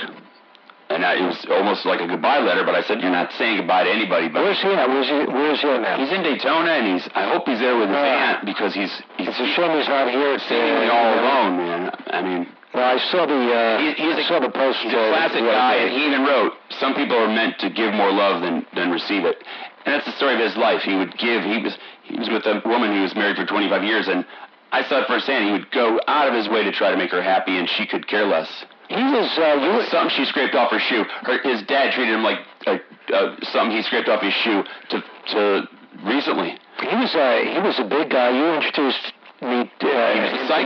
And 0.90 1.06
I, 1.06 1.22
it 1.22 1.26
was 1.26 1.38
almost 1.52 1.86
like 1.86 2.02
a 2.02 2.08
goodbye 2.08 2.40
letter, 2.40 2.64
but 2.66 2.74
I 2.74 2.82
said, 2.82 3.00
"You're 3.02 3.12
not 3.14 3.32
saying 3.38 3.58
goodbye 3.58 3.84
to 3.84 3.92
anybody." 3.92 4.28
But 4.28 4.42
Where's 4.44 4.60
he 4.60 4.70
at? 4.74 4.90
Where's 4.90 5.08
he, 5.08 5.20
where's 5.32 5.62
he 5.62 5.68
at 5.70 5.82
now? 5.82 5.98
he's 6.02 6.12
in 6.12 6.24
Daytona, 6.24 6.72
and 6.72 6.86
he's. 6.98 7.08
I 7.14 7.30
hope 7.30 7.46
he's 7.48 7.60
there 7.60 7.78
with 7.78 7.90
his 7.90 7.98
Oh. 7.98 8.26
aunt 8.26 8.44
because 8.46 8.74
he's 8.74 8.90
he's 9.18 9.28
it's 9.30 9.40
a 9.40 9.48
shame 9.54 9.78
he's 9.78 9.88
not 9.88 10.10
here. 10.10 10.34
It's 10.34 10.44
seemingly 10.50 10.90
all 10.90 11.14
alone, 11.14 11.58
man. 11.58 11.92
I 12.10 12.22
mean, 12.24 12.48
Well, 12.74 12.86
I 12.86 12.98
saw 13.12 13.26
the, 13.26 13.34
uh, 13.38 13.78
He- 13.80 13.94
he's 14.02 14.16
I 14.18 14.20
a- 14.22 14.24
saw 14.30 14.40
the 14.40 14.50
post. 14.50 14.80
He's 14.80 14.94
uh, 14.94 14.98
a 14.98 15.10
classic 15.14 15.42
guy, 15.46 15.74
and 15.76 15.92
he 15.94 16.06
even 16.08 16.26
wrote, 16.26 16.54
"Some 16.80 16.96
people 16.96 17.18
are 17.18 17.28
meant 17.28 17.60
to 17.60 17.70
give 17.70 17.94
more 17.94 18.12
love 18.12 18.42
than 18.42 18.66
than 18.74 18.90
receive 18.92 19.26
it," 19.26 19.44
and 19.86 19.94
that's 19.94 20.06
the 20.06 20.14
story 20.14 20.34
of 20.34 20.40
his 20.40 20.58
life. 20.58 20.82
He 20.82 20.96
would 20.96 21.16
give. 21.20 21.44
He 21.44 21.60
was 21.62 21.78
he 22.02 22.18
was 22.18 22.30
with 22.30 22.48
a 22.48 22.62
woman 22.66 22.94
he 22.96 23.02
was 23.02 23.14
married 23.14 23.38
for 23.38 23.46
25 23.46 23.84
years, 23.84 24.08
and 24.08 24.26
I 24.72 24.82
saw 24.84 25.02
it 25.02 25.08
firsthand. 25.08 25.46
He 25.46 25.52
would 25.52 25.70
go 25.70 26.00
out 26.08 26.28
of 26.28 26.34
his 26.34 26.50
way 26.50 26.64
to 26.64 26.72
try 26.72 26.90
to 26.90 26.98
make 26.98 27.12
her 27.12 27.22
happy, 27.22 27.58
and 27.58 27.70
she 27.70 27.86
could 27.86 28.08
care 28.08 28.26
less. 28.26 28.50
He 28.90 29.04
was, 29.04 29.30
uh, 29.38 29.56
you, 29.62 29.86
Something 29.90 30.10
she 30.18 30.26
scraped 30.26 30.56
off 30.56 30.72
her 30.72 30.80
shoe. 30.80 31.06
Her, 31.24 31.38
his 31.44 31.62
dad 31.64 31.94
treated 31.94 32.14
him 32.14 32.24
like 32.24 32.40
uh, 32.66 32.78
uh, 33.14 33.36
something 33.54 33.78
he 33.78 33.84
scraped 33.84 34.10
off 34.10 34.22
his 34.22 34.34
shoe 34.34 34.64
to 34.90 35.04
to 35.34 35.68
recently. 36.04 36.58
he 36.82 36.96
was, 36.96 37.14
uh, 37.14 37.40
he 37.54 37.60
was 37.60 37.78
a 37.80 37.86
big 37.86 38.10
guy. 38.10 38.30
You 38.34 38.54
introduced 38.56 39.14
me, 39.42 39.72
uh, 39.82 39.88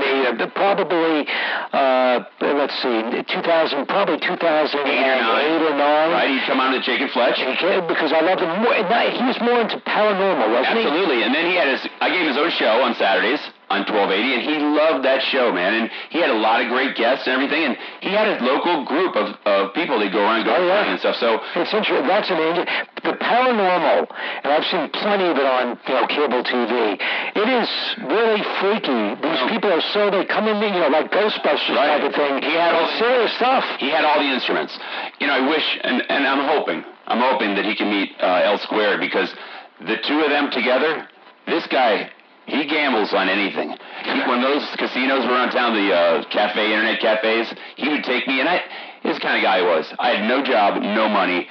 me, 0.01 0.25
uh, 0.25 0.47
probably, 0.55 1.27
uh, 1.29 2.23
let's 2.41 2.73
see, 2.81 3.21
2000, 3.27 3.85
probably 3.85 4.17
2008 4.17 4.89
Eight 4.89 4.97
or 4.97 5.21
nine. 5.21 5.61
or 5.61 5.77
nine. 5.77 6.09
Right? 6.11 6.29
He'd 6.29 6.47
come 6.47 6.59
on 6.59 6.73
to 6.73 6.81
Jake 6.81 7.01
and 7.01 7.11
Fletch. 7.11 7.37
He 7.37 7.55
came 7.57 7.85
because 7.87 8.11
I 8.11 8.21
loved 8.21 8.41
him 8.41 8.49
more. 8.63 8.73
and 8.73 9.13
He 9.13 9.23
was 9.23 9.37
more 9.41 9.61
into 9.61 9.77
paranormal, 9.85 10.49
wasn't 10.49 10.79
he? 10.79 10.83
Absolutely. 10.85 11.23
And 11.23 11.35
then 11.35 11.45
he 11.45 11.55
had 11.55 11.67
his, 11.69 11.85
I 12.01 12.09
gave 12.09 12.21
him 12.21 12.27
his 12.29 12.37
own 12.37 12.49
show 12.51 12.81
on 12.81 12.95
Saturdays 12.95 13.41
on 13.73 13.81
1280, 13.89 14.13
and 14.37 14.41
he 14.45 14.55
loved 14.61 15.01
that 15.05 15.21
show, 15.33 15.51
man. 15.51 15.73
And 15.73 15.85
he 16.13 16.19
had 16.21 16.29
a 16.29 16.37
lot 16.37 16.61
of 16.61 16.69
great 16.69 16.95
guests 16.95 17.25
and 17.25 17.33
everything. 17.33 17.63
And 17.65 17.77
he 18.01 18.09
had 18.13 18.27
his 18.29 18.41
local 18.45 18.85
group 18.85 19.15
of, 19.17 19.33
of 19.45 19.73
people 19.73 19.97
that 19.99 20.11
go 20.13 20.21
around, 20.21 20.45
go 20.45 20.53
Oh, 20.55 20.61
yeah. 20.65 20.91
and 20.93 20.99
stuff. 20.99 21.17
So 21.17 21.41
It's 21.57 21.73
interesting. 21.73 22.05
That's 22.07 22.29
an 22.29 22.37
Indian. 22.37 22.67
The 23.03 23.13
paranormal, 23.19 24.07
and 24.43 24.49
I've 24.53 24.65
seen 24.69 24.89
plenty 24.93 25.25
of 25.27 25.37
it 25.37 25.45
on 25.45 25.77
you 25.87 25.93
know 25.93 26.07
cable 26.07 26.43
TV. 26.45 26.95
It 27.35 27.49
is 27.49 27.69
really 28.07 28.41
freaky. 28.61 29.01
These 29.19 29.41
Oh. 29.43 29.49
people 29.49 29.73
are 29.73 29.81
so 29.91 30.09
they 30.09 30.23
come 30.25 30.47
in, 30.47 30.61
you 30.61 30.79
know, 30.79 30.87
like 30.87 31.11
Ghostbusters 31.11 31.75
Right. 31.75 31.99
type 31.99 32.03
of 32.03 32.15
thing. 32.15 32.41
He 32.43 32.53
had 32.55 32.75
all- 32.75 32.87
serious 32.99 33.33
stuff. 33.35 33.65
he 33.79 33.89
had 33.89 34.05
all 34.05 34.19
the 34.19 34.29
instruments. 34.29 34.77
You 35.19 35.27
know, 35.27 35.33
I 35.33 35.39
wish, 35.49 35.65
and, 35.83 36.03
and 36.09 36.27
I'm 36.27 36.47
hoping, 36.47 36.83
I'm 37.07 37.19
hoping 37.19 37.55
that 37.55 37.65
he 37.65 37.75
can 37.75 37.89
meet 37.89 38.11
uh, 38.21 38.41
L 38.45 38.57
Squared 38.59 38.99
because 39.01 39.33
the 39.81 39.97
two 39.97 40.21
of 40.21 40.29
them 40.29 40.51
together, 40.51 41.07
this 41.47 41.65
guy, 41.67 42.09
he 42.45 42.65
gambles 42.67 43.13
on 43.13 43.29
anything. 43.29 43.75
He, 44.03 44.19
when 44.27 44.41
those 44.41 44.63
casinos 44.77 45.25
were 45.25 45.33
around 45.33 45.51
town, 45.51 45.73
the 45.73 45.93
uh, 45.93 46.29
cafe, 46.29 46.73
internet 46.73 46.99
cafes, 46.99 47.53
he 47.77 47.89
would 47.89 48.03
take 48.03 48.27
me, 48.27 48.39
and 48.39 48.49
I, 48.49 48.61
his 49.01 49.19
kind 49.19 49.37
of 49.37 49.43
guy 49.43 49.59
he 49.59 49.65
was. 49.65 49.87
I 49.99 50.15
had 50.15 50.27
no 50.27 50.43
job, 50.43 50.81
no 50.81 51.07
money, 51.07 51.47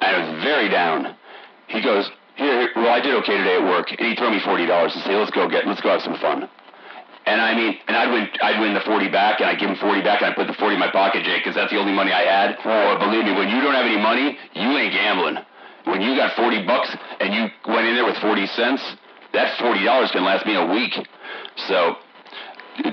and 0.00 0.16
I 0.16 0.18
was 0.18 0.42
very 0.42 0.68
down. 0.68 1.14
He 1.68 1.80
goes, 1.80 2.10
here, 2.34 2.70
well, 2.74 2.88
I 2.88 3.00
did 3.00 3.14
okay 3.22 3.36
today 3.38 3.56
at 3.56 3.64
work, 3.64 3.90
and 3.90 4.00
he'd 4.00 4.18
throw 4.18 4.30
me 4.30 4.40
forty 4.44 4.66
dollars 4.66 4.94
and 4.94 5.04
say, 5.04 5.14
let's 5.14 5.30
go 5.30 5.48
get, 5.48 5.66
let's 5.66 5.80
go 5.80 5.90
have 5.90 6.02
some 6.02 6.18
fun. 6.18 6.48
And 7.24 7.40
I 7.40 7.54
mean, 7.54 7.78
and 7.86 7.96
I'd 7.96 8.10
win, 8.10 8.26
I'd 8.42 8.58
win 8.58 8.74
the 8.74 8.82
40 8.82 9.08
back, 9.10 9.38
and 9.38 9.48
I'd 9.48 9.60
give 9.60 9.70
him 9.70 9.78
40 9.78 10.02
back, 10.02 10.22
and 10.22 10.30
I'd 10.30 10.36
put 10.36 10.48
the 10.48 10.58
40 10.58 10.74
in 10.74 10.80
my 10.80 10.90
pocket, 10.90 11.22
Jake, 11.22 11.46
because 11.46 11.54
that's 11.54 11.70
the 11.70 11.78
only 11.78 11.94
money 11.94 12.10
I 12.10 12.26
had. 12.26 12.58
Oh, 12.66 12.98
believe 12.98 13.24
me, 13.24 13.32
when 13.38 13.46
you 13.46 13.62
don't 13.62 13.78
have 13.78 13.86
any 13.86 14.00
money, 14.00 14.34
you 14.58 14.68
ain't 14.74 14.90
gambling. 14.90 15.38
When 15.84 16.02
you 16.02 16.16
got 16.18 16.34
40 16.34 16.66
bucks 16.66 16.90
and 17.20 17.30
you 17.30 17.46
went 17.70 17.86
in 17.86 17.94
there 17.94 18.06
with 18.06 18.18
40 18.18 18.46
cents, 18.58 18.82
that 19.32 19.58
$40 19.58 20.12
can 20.12 20.24
last 20.24 20.46
me 20.46 20.54
a 20.54 20.66
week. 20.66 20.92
So, 21.68 21.96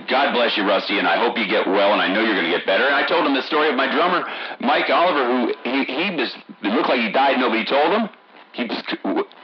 God 0.10 0.34
bless 0.34 0.58
you, 0.58 0.68
Rusty, 0.68 1.00
and 1.00 1.08
I 1.08 1.18
hope 1.18 1.38
you 1.38 1.48
get 1.48 1.66
well, 1.68 1.94
and 1.94 2.02
I 2.02 2.12
know 2.12 2.22
you're 2.22 2.36
going 2.36 2.52
to 2.52 2.58
get 2.58 2.66
better. 2.66 2.86
And 2.86 2.96
I 2.96 3.08
told 3.08 3.26
him 3.26 3.34
the 3.34 3.44
story 3.44 3.70
of 3.70 3.76
my 3.76 3.88
drummer, 3.92 4.28
Mike 4.60 4.90
Oliver, 4.90 5.24
who 5.24 5.54
he, 5.64 5.84
he 5.86 6.16
was, 6.16 6.36
it 6.64 6.74
looked 6.76 6.90
like 6.90 7.00
he 7.00 7.12
died, 7.12 7.40
nobody 7.40 7.64
told 7.64 7.94
him. 7.94 8.10
He 8.54 8.68
just 8.68 8.84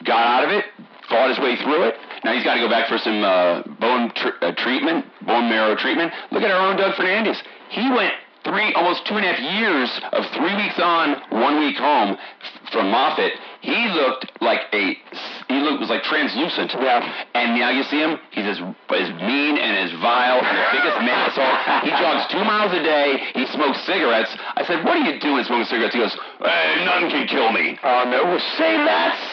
got 0.04 0.26
out 0.28 0.44
of 0.44 0.50
it, 0.50 0.66
fought 1.08 1.30
his 1.30 1.40
way 1.40 1.56
through 1.56 1.84
it. 1.84 1.96
Now 2.24 2.34
he's 2.34 2.44
got 2.44 2.56
to 2.56 2.60
go 2.60 2.70
back 2.70 2.90
for 2.90 2.98
some 2.98 3.24
uh, 3.24 3.64
bone 3.80 4.12
tr- 4.16 4.36
uh, 4.42 4.52
treatment, 4.58 5.06
bone 5.26 5.48
marrow 5.48 5.76
treatment. 5.76 6.12
Look 6.32 6.44
at 6.44 6.52
our 6.52 6.68
own 6.68 6.76
Doug 6.76 6.96
Fernandez. 6.96 7.42
He 7.70 7.90
went 7.92 8.14
three, 8.44 8.74
almost 8.74 9.06
two 9.08 9.16
and 9.16 9.26
a 9.26 9.34
half 9.34 9.40
years 9.40 9.90
of 10.12 10.26
three 10.36 10.56
weeks 10.56 10.80
on, 10.80 11.16
one 11.30 11.60
week 11.60 11.78
home 11.78 12.18
f- 12.18 12.72
from 12.72 12.92
Moffitt. 12.92 13.34
He 13.66 13.90
looked 13.98 14.30
like 14.42 14.70
a, 14.74 14.94
he 15.50 15.58
looked 15.66 15.82
was 15.82 15.90
like 15.90 16.04
translucent. 16.06 16.72
Yeah. 16.78 17.02
And 17.34 17.58
now 17.58 17.74
you 17.74 17.82
see 17.90 17.98
him, 17.98 18.22
he's 18.30 18.46
as, 18.46 18.60
as 18.62 19.10
mean 19.26 19.58
and 19.58 19.74
as 19.82 19.92
vile 20.00 20.38
and 20.38 20.54
the 20.54 20.68
biggest 20.78 20.98
asshole. 21.02 21.56
He 21.82 21.92
jogs 21.98 22.30
two 22.30 22.44
miles 22.46 22.72
a 22.78 22.84
day. 22.86 23.18
He 23.34 23.46
smokes 23.50 23.82
cigarettes. 23.90 24.30
I 24.56 24.64
said, 24.66 24.86
"What 24.86 24.98
are 24.98 25.06
you 25.06 25.20
doing 25.20 25.44
smoking 25.44 25.66
cigarettes?" 25.66 25.96
He 25.98 26.02
goes, 26.02 26.16
"Hey, 26.46 26.86
nothing 26.86 27.10
can 27.10 27.26
kill 27.28 27.52
me." 27.52 27.78
Oh 27.84 28.06
no! 28.06 28.24
Well, 28.30 28.44
say 28.58 28.78
that's 28.78 29.24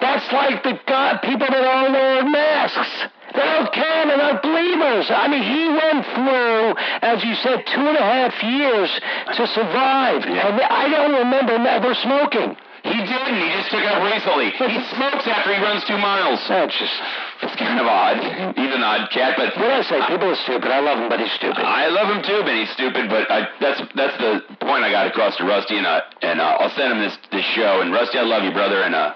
That's 0.00 0.26
like 0.32 0.62
the 0.62 0.78
God, 0.86 1.20
people 1.22 1.46
that 1.50 1.62
don't 1.62 1.92
wear 1.92 2.24
masks. 2.24 3.10
They 3.34 3.42
don't 3.42 3.72
care. 3.72 4.06
They're 4.06 4.16
not 4.18 4.42
believers. 4.42 5.10
I 5.10 5.26
mean, 5.26 5.42
he 5.42 5.66
went 5.66 6.06
through, 6.14 6.74
as 7.02 7.24
you 7.24 7.34
said, 7.42 7.66
two 7.66 7.82
and 7.82 7.96
a 7.98 8.02
half 8.02 8.34
years 8.42 8.90
to 9.34 9.46
survive. 9.48 10.22
yeah. 10.26 10.48
And 10.48 10.60
I 10.62 10.88
don't 10.88 11.14
remember 11.18 11.58
never 11.58 11.94
smoking. 11.94 12.56
He 12.84 12.92
didn't. 13.00 13.40
He 13.40 13.48
just 13.56 13.72
took 13.72 13.80
it 13.80 13.88
up 13.88 14.04
recently. 14.04 14.52
He 14.52 14.78
smokes 14.92 15.24
after 15.24 15.56
he 15.56 15.60
runs 15.64 15.82
two 15.88 15.96
miles. 15.96 16.36
That's 16.48 16.76
just. 16.76 16.92
It's 17.40 17.56
kind 17.56 17.80
of 17.80 17.86
odd. 17.88 18.20
He's 18.56 18.72
an 18.76 18.84
odd 18.84 19.08
cat, 19.10 19.34
but 19.40 19.56
What 19.56 19.72
did 19.72 19.80
I 19.80 19.88
say? 19.88 19.98
People 20.06 20.28
are 20.28 20.40
stupid. 20.44 20.68
I 20.68 20.80
love 20.80 21.00
him, 21.00 21.08
but 21.08 21.18
he's 21.18 21.32
stupid. 21.32 21.64
I 21.64 21.88
love 21.88 22.12
him 22.12 22.20
too, 22.22 22.44
but 22.44 22.52
he's 22.52 22.68
stupid. 22.76 23.08
But 23.08 23.30
I, 23.32 23.48
that's 23.60 23.80
that's 23.96 24.16
the 24.20 24.44
point 24.60 24.84
I 24.84 24.90
got 24.92 25.08
across 25.08 25.36
to 25.40 25.44
Rusty, 25.44 25.76
and 25.80 25.86
uh, 25.88 26.00
and 26.20 26.40
uh, 26.40 26.60
I'll 26.60 26.70
send 26.76 26.92
him 26.92 27.00
this 27.00 27.16
this 27.32 27.44
show. 27.56 27.80
And 27.80 27.88
Rusty, 27.92 28.18
I 28.18 28.22
love 28.28 28.44
you, 28.44 28.52
brother, 28.52 28.84
and 28.84 28.94
uh, 28.94 29.14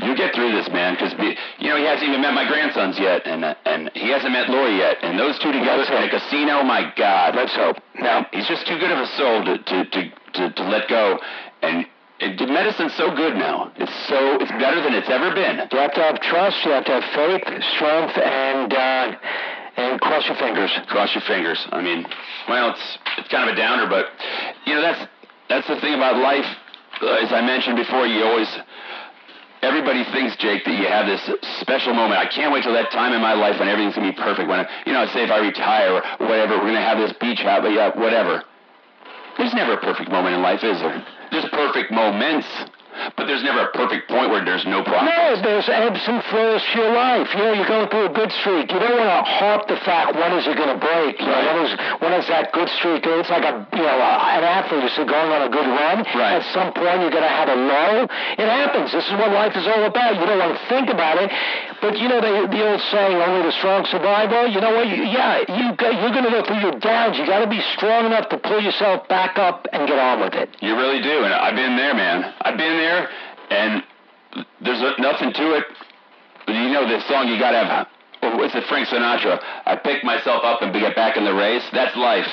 you 0.00 0.16
get 0.16 0.34
through 0.34 0.52
this, 0.52 0.68
man, 0.72 0.96
because 0.96 1.12
you 1.60 1.68
know 1.68 1.76
he 1.76 1.84
hasn't 1.84 2.08
even 2.08 2.20
met 2.24 2.32
my 2.32 2.48
grandsons 2.48 2.98
yet, 2.98 3.26
and 3.28 3.44
uh, 3.44 3.54
and 3.68 3.90
he 3.92 4.08
hasn't 4.08 4.32
met 4.32 4.48
Lori 4.48 4.76
yet, 4.76 4.96
and 5.04 5.18
those 5.20 5.38
two 5.38 5.52
together 5.52 5.84
in 5.84 6.02
a 6.02 6.08
casino, 6.08 6.62
my 6.64 6.92
God, 6.96 7.36
Let's 7.36 7.54
hope. 7.54 7.76
now 8.00 8.24
he's 8.32 8.48
just 8.48 8.66
too 8.66 8.78
good 8.80 8.90
of 8.90 8.98
a 9.00 9.06
soul 9.20 9.44
to 9.44 9.54
to 9.60 9.76
to 9.84 10.00
to, 10.32 10.42
to 10.52 10.62
let 10.64 10.88
go, 10.88 11.20
and. 11.60 11.84
It, 12.18 12.40
medicine's 12.48 12.94
so 12.94 13.14
good 13.14 13.36
now. 13.36 13.72
It's 13.76 13.92
so 14.08 14.40
it's 14.40 14.50
better 14.56 14.80
than 14.80 14.94
it's 14.94 15.10
ever 15.10 15.34
been. 15.34 15.68
You 15.68 15.78
have 15.78 15.92
to 15.94 16.00
have 16.00 16.20
trust. 16.20 16.64
You 16.64 16.72
have 16.72 16.84
to 16.86 17.00
have 17.00 17.04
faith, 17.12 17.44
strength, 17.76 18.16
and 18.16 18.72
uh, 18.72 19.12
and 19.76 20.00
cross 20.00 20.24
your 20.26 20.36
fingers. 20.36 20.72
cross 20.88 21.12
your 21.14 21.24
fingers. 21.28 21.60
I 21.70 21.82
mean, 21.82 22.06
well, 22.48 22.70
it's 22.70 22.98
it's 23.18 23.28
kind 23.28 23.48
of 23.48 23.52
a 23.52 23.58
downer, 23.58 23.86
but 23.86 24.08
you 24.64 24.74
know 24.74 24.80
that's 24.80 25.04
that's 25.48 25.68
the 25.68 25.76
thing 25.80 25.92
about 25.92 26.16
life. 26.16 26.48
Uh, 27.02 27.20
as 27.20 27.32
I 27.32 27.44
mentioned 27.44 27.76
before, 27.76 28.06
you 28.06 28.24
always 28.24 28.48
everybody 29.60 30.04
thinks, 30.08 30.36
Jake, 30.40 30.64
that 30.64 30.72
you 30.72 30.88
have 30.88 31.04
this 31.04 31.20
special 31.60 31.92
moment. 31.92 32.16
I 32.16 32.32
can't 32.32 32.48
wait 32.48 32.64
till 32.64 32.72
that 32.72 32.90
time 32.92 33.12
in 33.12 33.20
my 33.20 33.34
life 33.34 33.60
when 33.60 33.68
everything's 33.68 33.94
gonna 33.94 34.12
be 34.12 34.16
perfect. 34.16 34.48
When 34.48 34.60
I, 34.60 34.66
you 34.86 34.92
know, 34.96 35.04
say 35.12 35.24
if 35.24 35.30
I 35.30 35.44
retire 35.44 36.00
or 36.00 36.26
whatever, 36.26 36.56
we're 36.56 36.72
gonna 36.72 36.80
have 36.80 36.96
this 36.96 37.12
beach 37.20 37.44
house, 37.44 37.60
but 37.60 37.76
yeah, 37.76 37.92
whatever. 37.92 38.40
There's 39.36 39.52
never 39.52 39.74
a 39.74 39.80
perfect 39.84 40.08
moment 40.08 40.34
in 40.34 40.40
life, 40.40 40.64
is 40.64 40.80
there? 40.80 41.04
There's 41.30 41.48
perfect 41.50 41.90
moments, 41.90 42.46
but 43.16 43.26
there's 43.26 43.42
never 43.44 43.68
a 43.68 43.72
perfect 43.72 44.08
point 44.08 44.30
where 44.30 44.44
there's 44.44 44.64
no 44.64 44.82
progress. 44.82 45.12
No, 45.12 45.42
there's 45.42 45.68
ebbs 45.68 46.00
and 46.08 46.22
flows 46.32 46.62
to 46.72 46.78
your 46.80 46.92
life. 46.92 47.28
You 47.34 47.44
know, 47.44 47.52
you're 47.52 47.68
going 47.68 47.88
through 47.88 48.06
a 48.08 48.14
good 48.14 48.32
streak. 48.40 48.72
You 48.72 48.80
don't 48.80 48.96
want 48.96 49.12
to 49.12 49.22
harp 49.26 49.68
the 49.68 49.76
fact 49.84 50.16
when 50.16 50.32
is 50.32 50.46
it 50.46 50.56
going 50.56 50.72
to 50.72 50.80
break. 50.80 51.20
You 51.20 51.26
know, 51.28 51.40
when 51.44 51.58
is 51.66 51.72
when 52.00 52.12
is 52.16 52.26
that 52.28 52.52
good 52.52 52.68
streak? 52.80 53.04
It's 53.04 53.28
like 53.28 53.44
a 53.44 53.68
you 53.76 53.84
know 53.84 53.96
an 54.00 54.44
athlete 54.44 54.84
is 54.84 54.96
going 54.96 55.30
on 55.30 55.42
a 55.44 55.50
good 55.52 55.68
run. 55.68 56.08
Right. 56.16 56.40
At 56.40 56.44
some 56.56 56.72
point, 56.72 57.04
you're 57.04 57.12
going 57.12 57.26
to 57.26 57.36
have 57.36 57.48
a 57.52 57.58
low. 57.58 58.08
It 58.40 58.48
happens. 58.48 58.92
This 58.92 59.04
is 59.04 59.12
what 59.12 59.30
life 59.30 59.56
is 59.56 59.66
all 59.66 59.84
about. 59.84 60.16
You 60.16 60.26
don't 60.26 60.40
want 60.40 60.56
to 60.56 60.64
think 60.72 60.88
about 60.88 61.20
it, 61.20 61.28
but 61.80 61.98
you 61.98 62.08
know 62.08 62.20
the, 62.20 62.48
the 62.48 62.60
old 62.70 62.80
saying, 62.90 63.16
"Only 63.20 63.42
the 63.46 63.52
strong 63.52 63.84
survive." 63.86 64.30
Well, 64.30 64.48
you 64.50 64.60
know 64.60 64.74
what? 64.74 64.88
You, 64.88 65.04
yeah, 65.04 65.40
you 65.48 65.74
got- 65.76 65.94
you're 66.00 66.10
going 66.12 66.24
to 66.24 66.30
go 66.30 66.42
through 66.44 66.60
your 66.60 66.78
downs. 66.80 67.18
You 67.18 67.26
got 67.26 67.40
to 67.40 67.46
be 67.50 67.60
strong 67.76 68.06
enough 68.06 68.28
to 68.30 68.38
pull 68.38 68.60
yourself 68.60 69.06
back 69.08 69.38
up 69.38 69.66
and 69.72 69.86
get 69.86 69.98
on 69.98 70.20
with 70.20 70.34
it. 70.34 70.50
You 70.60 70.76
really 70.76 71.02
do, 71.02 71.24
and 71.24 71.32
I've 71.34 71.56
been 71.56 71.76
there, 71.76 71.94
man. 71.94 72.32
I've 72.42 72.56
been 72.56 72.76
there, 72.78 73.08
and 73.50 73.82
there's 74.60 74.80
nothing 74.98 75.32
to 75.32 75.54
it. 75.56 75.64
You 76.48 76.68
know 76.70 76.86
this 76.88 77.04
song, 77.08 77.28
you 77.28 77.38
gotta 77.38 77.58
have. 77.66 77.86
oh, 78.22 78.36
What's 78.36 78.54
it, 78.54 78.64
Frank 78.68 78.88
Sinatra? 78.88 79.42
I 79.66 79.76
pick 79.76 80.04
myself 80.04 80.44
up 80.44 80.62
and 80.62 80.72
get 80.72 80.94
back 80.94 81.16
in 81.16 81.24
the 81.24 81.34
race. 81.34 81.64
That's 81.72 81.96
life. 81.96 82.28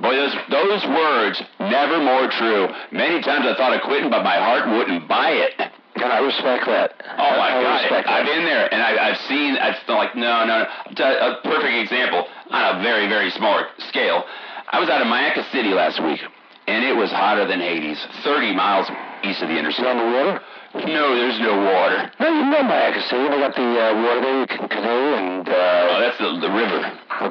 Boy, 0.00 0.14
those 0.14 0.34
those 0.50 0.84
words 0.86 1.42
never 1.58 1.98
more 1.98 2.28
true. 2.30 2.68
Many 2.92 3.22
times 3.22 3.46
I 3.48 3.54
thought 3.56 3.72
of 3.74 3.80
quitting, 3.82 4.10
but 4.10 4.22
my 4.22 4.36
heart 4.36 4.68
wouldn't 4.68 5.08
buy 5.08 5.30
it. 5.30 5.52
And 5.96 6.12
I 6.12 6.20
respect 6.20 6.66
that. 6.66 6.92
Oh 7.18 7.32
my 7.40 7.56
I 7.56 7.62
God! 7.62 7.80
respect 7.82 8.06
that. 8.06 8.12
I've 8.20 8.26
been 8.26 8.44
there, 8.44 8.68
and 8.72 8.82
I, 8.82 9.10
I've 9.10 9.20
seen. 9.28 9.56
I've 9.56 9.76
felt 9.86 9.98
like 9.98 10.14
no, 10.14 10.44
no, 10.44 10.62
no. 10.62 10.66
I'll 10.68 10.94
tell 10.94 11.10
you 11.12 11.18
A 11.18 11.40
perfect 11.42 11.72
example 11.72 12.24
on 12.50 12.76
a 12.76 12.82
very, 12.82 13.08
very 13.08 13.30
small 13.30 13.64
scale. 13.88 14.24
I 14.70 14.78
was 14.80 14.88
out 14.88 15.00
of 15.00 15.08
Myakka 15.08 15.50
City 15.52 15.70
last 15.72 16.02
week, 16.04 16.20
and 16.66 16.84
it 16.84 16.94
was 16.94 17.10
hotter 17.10 17.46
than 17.48 17.60
Hades. 17.60 17.98
Thirty 18.22 18.54
miles 18.54 18.86
east 19.24 19.40
of 19.42 19.48
the 19.48 19.56
interstate. 19.58 19.86
on 19.86 19.96
the 19.98 20.04
water? 20.12 20.40
No, 20.76 21.16
there's 21.16 21.40
no 21.40 21.56
water. 21.64 22.12
No, 22.20 22.28
you 22.28 22.44
know 22.52 22.60
Myakka 22.68 23.00
City. 23.08 23.24
They 23.32 23.38
got 23.40 23.56
the 23.56 23.64
uh, 23.64 23.94
water 24.04 24.20
there. 24.20 24.40
You 24.40 24.46
can 24.46 24.68
canoe 24.68 25.08
and. 25.16 25.48
Oh, 25.48 25.52
Uh, 25.52 26.00
that's 26.04 26.18
the, 26.18 26.28
the 26.44 26.52
river. 26.52 26.80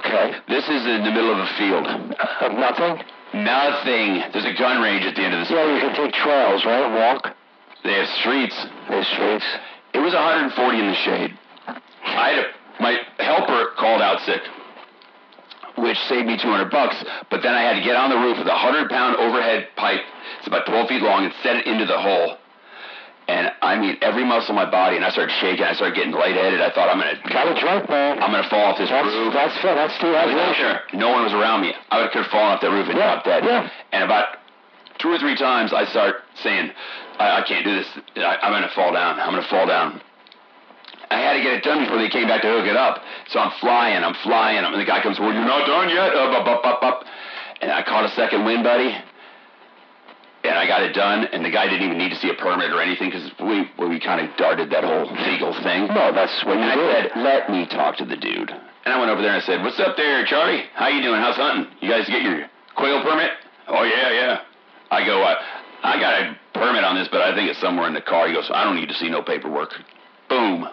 okay. 0.02 0.34
This 0.50 0.66
is 0.66 0.82
in 0.90 1.06
the 1.06 1.12
middle 1.14 1.32
of 1.32 1.38
a 1.38 1.50
field. 1.62 1.86
Uh, 1.86 2.48
nothing. 2.50 2.98
Nothing. 3.36 4.24
There's 4.34 4.46
a 4.50 4.58
gun 4.58 4.82
range 4.82 5.06
at 5.06 5.14
the 5.16 5.22
end 5.22 5.34
of 5.36 5.42
this. 5.42 5.52
Yeah, 5.52 5.70
you 5.70 5.80
can 5.80 5.94
take 5.96 6.14
trails, 6.16 6.66
right? 6.66 6.88
Walk. 6.90 7.36
They 7.86 7.94
have 7.94 8.10
streets. 8.20 8.58
There's 8.90 9.08
streets. 9.14 9.46
It 9.94 10.00
was 10.00 10.14
140 10.14 10.58
in 10.80 10.88
the 10.88 10.96
shade. 11.06 11.32
I 12.04 12.30
had 12.34 12.40
a, 12.40 12.46
my 12.82 12.98
helper 13.20 13.72
called 13.78 14.02
out 14.02 14.20
sick, 14.26 14.42
which 15.78 15.98
saved 16.10 16.28
me 16.28 16.38
200 16.38 16.70
bucks. 16.72 16.98
But 17.30 17.42
then 17.44 17.54
I 17.54 17.62
had 17.62 17.78
to 17.78 17.84
get 17.86 17.96
on 17.96 18.10
the 18.10 18.18
roof 18.18 18.38
with 18.38 18.48
a 18.48 18.58
100 18.58 18.90
pound 18.90 19.18
overhead 19.18 19.70
pipe. 19.78 20.02
It's 20.40 20.48
about 20.48 20.66
12 20.66 20.88
feet 20.90 21.02
long 21.02 21.26
and 21.26 21.34
set 21.44 21.56
it 21.58 21.68
into 21.68 21.86
the 21.86 21.98
hole. 21.98 22.38
And 23.28 23.50
I 23.62 23.74
mean, 23.78 23.98
every 24.02 24.24
muscle 24.24 24.52
in 24.54 24.56
my 24.56 24.70
body, 24.70 24.98
and 24.98 25.06
I 25.06 25.10
started 25.10 25.34
shaking. 25.42 25.66
I 25.66 25.74
started 25.74 25.96
getting 25.98 26.14
lightheaded. 26.14 26.62
I 26.62 26.70
thought 26.70 26.90
I'm 26.94 27.02
gonna, 27.02 27.18
Got 27.26 27.58
a 27.58 27.60
drunk, 27.60 27.90
man. 27.90 28.22
I'm 28.22 28.30
gonna 28.30 28.48
fall 28.50 28.70
off 28.70 28.78
this 28.78 28.90
That's 28.90 29.10
roof. 29.10 29.34
that's 29.34 29.58
fair. 29.66 29.74
That's 29.74 29.98
I 29.98 30.26
was 30.30 30.58
out 30.62 30.94
No 30.94 31.10
one 31.10 31.24
was 31.24 31.34
around 31.34 31.62
me. 31.62 31.74
I 31.90 32.06
could 32.14 32.22
have 32.22 32.32
fallen 32.32 32.54
off 32.54 32.62
that 32.62 32.70
roof 32.70 32.86
and 32.88 32.98
Yeah, 32.98 33.18
dropped 33.18 33.26
dead. 33.26 33.44
yeah. 33.44 33.70
And 33.94 34.04
about 34.04 34.45
two 35.06 35.14
or 35.14 35.20
three 35.20 35.38
times, 35.38 35.72
I 35.72 35.86
start 35.86 36.26
saying, 36.42 36.72
I, 37.20 37.42
I 37.42 37.48
can't 37.48 37.64
do 37.64 37.76
this. 37.76 37.88
I, 38.18 38.42
I'm 38.42 38.52
going 38.52 38.66
to 38.66 38.74
fall 38.74 38.92
down. 38.92 39.20
I'm 39.20 39.30
going 39.30 39.44
to 39.44 39.50
fall 39.50 39.68
down. 39.68 40.02
I 41.12 41.22
had 41.22 41.34
to 41.38 41.44
get 41.46 41.54
it 41.54 41.64
done 41.64 41.86
before 41.86 42.00
they 42.02 42.10
came 42.10 42.28
back 42.28 42.42
to 42.42 42.50
hook 42.50 42.66
it 42.66 42.76
up. 42.76 43.04
So 43.30 43.38
I'm 43.38 43.54
flying. 43.62 44.02
I'm 44.04 44.16
flying. 44.26 44.66
And 44.66 44.74
the 44.74 44.84
guy 44.84 45.04
comes, 45.04 45.20
well, 45.20 45.32
you're 45.32 45.46
not 45.46 45.68
done 45.68 45.90
yet. 45.94 46.10
Up, 46.18 46.34
up, 46.42 46.48
up, 46.48 46.66
up, 46.66 46.82
up. 46.82 46.98
And 47.62 47.70
I 47.72 47.84
caught 47.84 48.06
a 48.06 48.10
second 48.18 48.46
wind, 48.46 48.64
buddy. 48.64 48.90
And 50.44 50.54
I 50.58 50.66
got 50.68 50.82
it 50.84 50.94
done, 50.94 51.26
and 51.34 51.44
the 51.44 51.50
guy 51.50 51.66
didn't 51.66 51.82
even 51.82 51.98
need 51.98 52.10
to 52.10 52.16
see 52.18 52.30
a 52.30 52.36
permit 52.36 52.70
or 52.70 52.80
anything 52.80 53.10
because 53.10 53.26
we 53.42 53.66
we 53.82 54.00
kind 54.00 54.22
of 54.22 54.30
darted 54.38 54.70
that 54.70 54.84
whole 54.84 55.10
legal 55.26 55.52
thing. 55.66 55.88
No, 55.90 56.14
that's 56.14 56.38
what 56.46 56.58
And 56.58 56.66
you 56.66 56.70
I 56.70 56.76
do. 56.76 56.86
said, 56.94 57.24
let 57.24 57.50
me 57.50 57.66
talk 57.66 57.98
to 57.98 58.06
the 58.06 58.16
dude. 58.16 58.52
And 58.52 58.94
I 58.94 59.00
went 59.00 59.10
over 59.10 59.24
there 59.24 59.34
and 59.34 59.42
I 59.42 59.46
said, 59.46 59.64
what's 59.64 59.80
up 59.80 59.98
there, 59.98 60.24
Charlie? 60.26 60.62
How 60.76 60.88
you 60.90 61.02
doing? 61.02 61.20
How's 61.20 61.36
hunting? 61.36 61.66
You 61.82 61.90
guys 61.90 62.06
get 62.06 62.22
your 62.22 62.46
quail 62.76 63.02
permit? 63.02 63.32
Oh, 63.68 63.84
yeah, 63.86 64.12
yeah. 64.14 64.42
I 64.96 65.06
go, 65.06 65.22
uh, 65.22 65.36
I 65.84 66.00
got 66.00 66.14
a 66.22 66.40
permit 66.58 66.84
on 66.86 66.96
this, 66.96 67.10
but 67.12 67.22
I 67.22 67.36
think 67.36 67.50
it's 67.50 67.60
somewhere 67.60 67.88
in 67.88 67.94
the 67.94 68.02
car. 68.02 68.28
He 68.28 68.34
goes, 68.34 68.50
I 68.54 68.64
don't 68.64 68.78
need 68.78 68.88
to 68.88 68.96
see 68.96 69.10
no 69.10 69.22
paperwork. 69.22 69.72
Boom. 70.30 70.68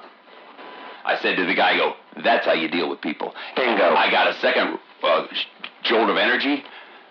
I 1.05 1.19
said 1.21 1.37
to 1.37 1.45
the 1.45 1.55
guy, 1.55 1.75
I 1.75 1.77
go, 1.77 1.93
that's 2.23 2.47
how 2.47 2.53
you 2.53 2.69
deal 2.69 2.89
with 2.89 3.01
people. 3.01 3.35
Bingo. 3.57 3.83
I 3.83 4.11
got 4.11 4.29
a 4.29 4.39
second 4.39 4.79
uh, 5.03 5.27
jolt 5.83 6.09
of 6.09 6.17
energy, 6.17 6.63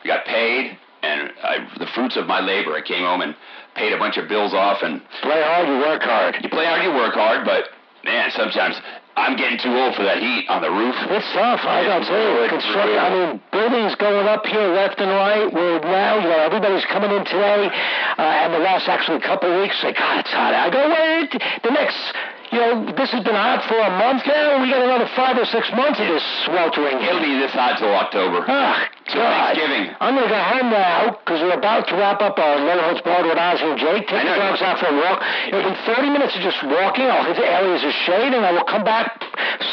got 0.06 0.26
paid, 0.26 0.78
and 1.04 1.32
I, 1.44 1.68
the 1.78 1.88
fruits 1.94 2.16
of 2.16 2.28
my 2.28 2.40
labor. 2.40 2.74
I 2.74 2.82
came 2.82 3.04
home 3.04 3.20
and 3.20 3.36
paid 3.76 3.92
a 3.92 3.98
bunch 3.98 4.16
of 4.18 4.30
bills 4.30 4.54
off, 4.54 4.80
and 4.82 5.02
Play 5.22 5.42
hard, 5.44 5.68
you 5.68 5.78
work 5.80 6.02
hard. 6.04 6.38
you 6.42 6.50
play 6.50 6.66
hard, 6.66 6.84
you 6.84 6.92
work 6.96 7.14
hard, 7.14 7.44
but 7.46 7.66
man, 8.06 8.32
sometimes 8.32 8.76
I'm 9.16 9.36
getting 9.36 9.60
too 9.60 9.76
old 9.76 9.96
for 9.96 10.04
that 10.04 10.24
heat 10.24 10.48
on 10.48 10.62
the 10.62 10.72
roof. 10.72 10.96
It's 11.12 11.28
tough. 11.36 11.60
I 11.68 11.84
got 11.84 12.08
to 12.08 12.48
construction. 12.48 12.98
I 12.98 13.10
mean, 13.12 13.42
buildings 13.52 13.96
going 13.96 14.28
up 14.28 14.46
here 14.46 14.72
left 14.72 15.00
and 15.00 15.12
right. 15.12 15.52
We're 15.52 15.80
now, 15.84 16.16
you 16.16 16.30
know, 16.32 16.40
everybody's 16.40 16.86
coming 16.86 17.12
in 17.12 17.26
today, 17.26 17.68
uh, 17.68 18.22
and 18.22 18.54
the 18.54 18.60
last 18.60 18.88
actually 18.88 19.20
couple 19.20 19.52
of 19.52 19.62
weeks, 19.62 19.76
say, 19.82 19.92
God, 19.94 20.20
it's 20.20 20.32
hot. 20.32 20.54
I 20.56 20.70
go, 20.72 20.88
wait, 20.88 21.32
the 21.64 21.72
next. 21.72 22.00
You 22.52 22.60
know, 22.60 22.92
this 23.00 23.08
has 23.16 23.24
been 23.24 23.36
hot 23.40 23.64
for 23.64 23.80
a 23.80 23.92
month 23.96 24.28
now. 24.28 24.60
We 24.60 24.68
got 24.68 24.84
another 24.84 25.08
five 25.16 25.40
or 25.40 25.48
six 25.48 25.72
months 25.72 26.04
of 26.04 26.08
this 26.12 26.24
sweltering. 26.44 27.00
It'll 27.00 27.24
be 27.24 27.40
this 27.40 27.56
hot 27.56 27.80
till 27.80 27.96
October. 27.96 28.44
Ah, 28.44 28.92
God. 29.08 29.56
Thanksgiving. 29.56 29.96
I'm 30.04 30.20
going 30.20 30.28
to 30.28 30.34
go 30.36 30.44
home 30.44 30.68
now 30.68 31.16
because 31.16 31.40
we're 31.40 31.56
about 31.56 31.88
to 31.88 31.96
wrap 31.96 32.20
up 32.20 32.36
our 32.36 32.60
Holds 32.60 33.00
Barred 33.08 33.24
with 33.24 33.40
Ozzy 33.40 33.64
and 33.72 33.80
Jake. 33.80 34.04
Take 34.12 34.28
the 34.28 34.36
dogs 34.36 34.60
out 34.60 34.84
for 34.84 34.92
a 34.92 34.96
walk. 35.00 35.24
It'll 35.48 35.64
be 35.64 35.80
30 35.88 36.12
minutes 36.12 36.36
of 36.36 36.44
just 36.44 36.60
walking. 36.68 37.08
I'll 37.08 37.24
hit 37.24 37.40
the 37.40 37.48
areas 37.48 37.88
of 37.88 37.92
shade, 38.04 38.36
and 38.36 38.44
I 38.44 38.52
will 38.52 38.68
come 38.68 38.84
back, 38.84 39.16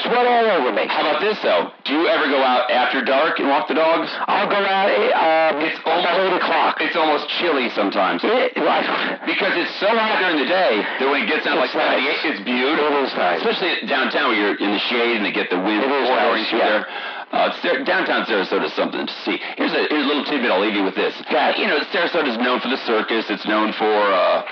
sweat 0.07 0.27
all 0.31 0.47
over 0.47 0.71
me. 0.71 0.87
How 0.87 1.03
about 1.03 1.19
this 1.19 1.35
though? 1.43 1.75
Do 1.83 1.99
you 1.99 2.07
ever 2.07 2.31
go 2.31 2.39
out 2.39 2.71
after 2.71 3.03
dark 3.03 3.43
and 3.43 3.51
walk 3.51 3.67
the 3.67 3.75
dogs? 3.75 4.07
I'll 4.31 4.47
go 4.47 4.63
out 4.63 4.87
um, 4.87 5.67
It's 5.67 5.83
almost, 5.83 6.15
8 6.15 6.47
o'clock. 6.47 6.79
It's 6.79 6.95
almost 6.95 7.27
chilly 7.43 7.75
sometimes. 7.75 8.23
It, 8.23 8.55
Because 8.55 9.59
it's 9.59 9.75
so 9.83 9.91
hot 9.91 10.23
during 10.23 10.39
the 10.39 10.47
day 10.47 10.79
that 11.03 11.07
when 11.11 11.27
it 11.27 11.27
gets 11.27 11.43
down 11.43 11.59
like 11.59 11.75
It's 11.75 11.75
nice. 11.75 12.23
78, 12.23 12.39
it's 12.39 12.43
beautiful. 12.47 12.68
It 12.77 13.05
is 13.09 13.15
nice. 13.15 13.41
Especially 13.41 13.87
downtown 13.89 14.29
where 14.33 14.37
you're 14.37 14.57
in 14.59 14.73
the 14.73 14.83
shade 14.91 15.17
and 15.17 15.25
they 15.25 15.33
get 15.33 15.49
the 15.49 15.57
wind 15.61 15.81
pouring 15.87 16.43
nice, 16.43 16.51
through 16.51 16.59
yeah. 16.59 16.69
there. 16.69 16.85
Uh, 17.31 17.53
Sar- 17.61 17.85
downtown 17.85 18.25
Sarasota 18.25 18.65
is 18.67 18.73
something 18.73 19.07
to 19.07 19.13
see. 19.25 19.37
Here's 19.57 19.73
a, 19.73 19.85
here's 19.93 20.05
a 20.05 20.09
little 20.09 20.25
tidbit 20.25 20.51
I'll 20.51 20.61
leave 20.65 20.75
you 20.75 20.85
with 20.85 20.97
this. 20.97 21.13
You 21.29 21.67
know, 21.69 21.79
Sarasota 21.93 22.29
is 22.29 22.39
known 22.41 22.61
for 22.61 22.69
the 22.69 22.81
circus. 22.89 23.29
It's 23.29 23.45
known 23.47 23.73
for 23.77 23.85
uh, 23.93 24.49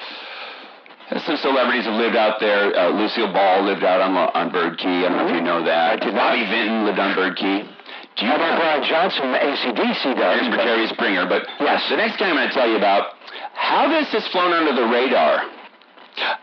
some 1.24 1.36
celebrities 1.38 1.84
have 1.86 1.94
lived 1.96 2.16
out 2.16 2.36
there. 2.40 2.74
Uh, 2.76 2.90
Lucille 2.90 3.32
Ball 3.32 3.64
lived 3.64 3.84
out 3.84 4.00
on 4.02 4.12
on 4.16 4.52
Bird 4.52 4.76
Key. 4.76 5.06
I 5.06 5.08
don't 5.08 5.16
know 5.16 5.28
if 5.28 5.34
you 5.34 5.40
know 5.40 5.64
that. 5.64 6.02
I 6.02 6.04
did 6.04 6.12
not. 6.14 6.34
Bobby 6.36 6.44
Vinton 6.50 6.84
lived 6.84 6.98
on 6.98 7.14
Bird 7.14 7.36
Key. 7.36 7.62
Do 8.16 8.24
you 8.24 8.30
how 8.32 8.36
about 8.36 8.56
know? 8.56 8.60
Brian 8.60 8.82
Johnson 8.84 9.20
from 9.24 9.32
ACDC 9.36 10.02
does? 10.16 10.40
and 10.44 10.50
but- 10.52 10.64
Jerry 10.64 10.86
Springer. 10.88 11.24
But 11.28 11.46
Yes. 11.60 11.84
the 11.88 11.96
next 11.96 12.18
guy 12.18 12.28
I'm 12.28 12.36
going 12.36 12.48
to 12.48 12.54
tell 12.54 12.68
you 12.68 12.76
about 12.76 13.12
how 13.54 13.88
this 13.88 14.08
has 14.12 14.26
flown 14.28 14.52
under 14.52 14.72
the 14.74 14.88
radar 14.88 15.44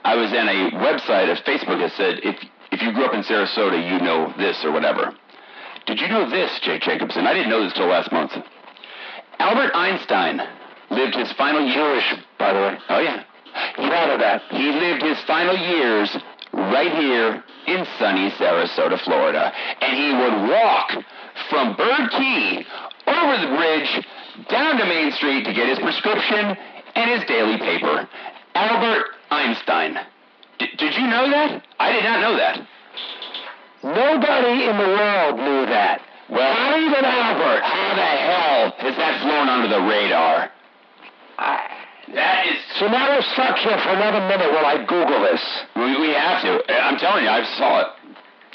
I 0.04 0.16
was 0.16 0.32
in 0.32 0.48
a 0.48 0.72
website, 0.78 1.32
of 1.32 1.38
Facebook 1.46 1.80
that 1.80 1.92
said, 1.98 2.20
if 2.24 2.38
if 2.72 2.82
you 2.82 2.92
grew 2.92 3.06
up 3.06 3.14
in 3.14 3.22
Sarasota, 3.22 3.78
you 3.78 4.04
know 4.04 4.34
this 4.38 4.58
or 4.66 4.72
whatever. 4.72 5.14
Did 5.86 6.00
you 6.00 6.08
know 6.08 6.28
this, 6.28 6.60
Jake 6.62 6.82
Jacobson? 6.82 7.28
I 7.28 7.34
didn't 7.34 7.50
know 7.50 7.64
this 7.64 7.74
till 7.74 7.86
last 7.86 8.12
month. 8.12 8.32
Albert 9.38 9.72
Einstein 9.76 10.42
lived 10.90 11.16
his 11.16 11.32
final 11.34 11.62
years, 11.62 12.04
by 12.40 12.54
the 12.54 12.60
way. 12.60 12.78
Oh, 12.90 13.00
yeah. 13.00 13.24
Proud 13.76 14.10
of 14.10 14.20
that. 14.20 14.42
He 14.50 14.72
lived 14.72 15.04
his 15.04 15.20
final 15.26 15.56
years 15.56 16.18
right 16.54 16.92
here 16.92 17.44
in 17.68 17.86
sunny 18.00 18.32
Sarasota, 18.32 19.00
Florida. 19.04 19.54
And 19.82 19.98
he 19.98 20.10
would 20.14 20.50
walk 20.50 21.06
from 21.50 21.76
Bird 21.76 22.10
Key 22.12 22.66
over 23.06 23.38
the 23.38 23.56
bridge 23.56 24.06
down 24.50 24.78
to 24.78 24.86
Main 24.86 25.12
Street 25.12 25.46
to 25.46 25.54
get 25.54 25.70
his 25.70 25.78
prescription 25.80 26.58
and 26.96 27.10
his 27.12 27.24
daily 27.28 27.58
paper. 27.58 28.08
Albert 28.56 29.06
Einstein. 29.34 29.98
D- 30.60 30.68
did 30.78 30.94
you 30.96 31.08
know 31.08 31.30
that? 31.30 31.64
I 31.80 31.92
did 31.92 32.04
not 32.04 32.20
know 32.22 32.36
that. 32.38 32.56
Nobody 33.84 34.64
in 34.70 34.78
the 34.78 34.90
world 34.96 35.36
knew 35.38 35.66
that. 35.68 36.02
Well, 36.30 36.54
Not 36.54 36.80
even 36.80 37.04
Albert. 37.04 37.62
how 37.64 37.96
the 37.96 38.12
hell 38.30 38.72
has 38.78 38.96
that 38.96 39.22
flown 39.22 39.50
under 39.50 39.68
the 39.68 39.82
radar? 39.82 40.50
That 42.14 42.46
is. 42.48 42.58
So 42.80 42.88
now 42.88 43.10
we're 43.16 43.22
stuck 43.34 43.58
here 43.58 43.78
for 43.84 43.90
another 43.90 44.22
minute 44.28 44.52
while 44.54 44.66
I 44.66 44.78
Google 44.86 45.22
this. 45.22 45.42
We, 45.76 46.00
we 46.00 46.14
have 46.14 46.42
to. 46.44 46.62
I'm 46.84 46.98
telling 46.98 47.24
you, 47.26 47.30
I 47.30 47.44
saw 47.58 47.82
it. 47.82 47.88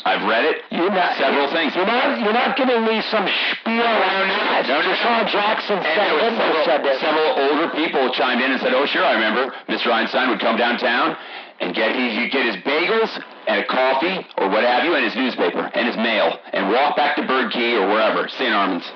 I've 0.04 0.22
read 0.28 0.44
it. 0.44 0.62
You're 0.70 0.90
not, 0.90 1.18
Several 1.18 1.50
things. 1.50 1.74
You're 1.74 1.86
not, 1.86 2.20
you're 2.20 2.32
not 2.32 2.56
giving 2.56 2.84
me 2.84 3.02
some 3.10 3.26
spiel 3.26 3.82
on 3.82 4.28
that. 4.30 4.66
No, 4.68 4.80
no, 4.80 4.94
Sean 4.94 5.26
Jackson 5.26 5.82
said, 5.82 5.96
several, 5.96 6.64
said 6.64 6.84
this. 6.84 7.00
several 7.00 7.28
older 7.34 7.68
people 7.74 8.10
chimed 8.14 8.40
in 8.40 8.52
and 8.52 8.60
said, 8.60 8.72
"Oh, 8.74 8.86
sure, 8.86 9.04
I 9.04 9.14
remember." 9.14 9.52
Mr. 9.68 9.90
Einstein 9.90 10.30
would 10.30 10.40
come 10.40 10.56
downtown 10.56 11.16
and 11.60 11.74
get 11.74 11.96
he, 11.96 12.10
he'd 12.14 12.30
get 12.30 12.46
his 12.46 12.62
bagels 12.62 13.10
and 13.48 13.60
a 13.60 13.66
coffee 13.66 14.26
or 14.38 14.48
what 14.48 14.62
have 14.62 14.84
you, 14.84 14.94
and 14.94 15.04
his 15.04 15.16
newspaper 15.16 15.70
and 15.74 15.86
his 15.86 15.96
mail, 15.96 16.38
and 16.52 16.70
walk 16.70 16.96
back 16.96 17.16
to 17.16 17.26
Bird 17.26 17.52
Key 17.52 17.74
or 17.74 17.88
wherever, 17.88 18.28
St. 18.28 18.54
Armand's. 18.54 18.90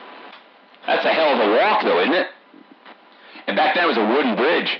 That's 0.86 1.04
a 1.04 1.12
hell 1.12 1.34
of 1.34 1.50
a 1.50 1.56
walk, 1.58 1.82
though, 1.82 2.00
isn't 2.00 2.14
it? 2.14 2.26
And 3.46 3.56
back 3.56 3.74
then 3.74 3.84
it 3.84 3.88
was 3.88 3.98
a 3.98 4.06
wooden 4.06 4.36
bridge. 4.36 4.78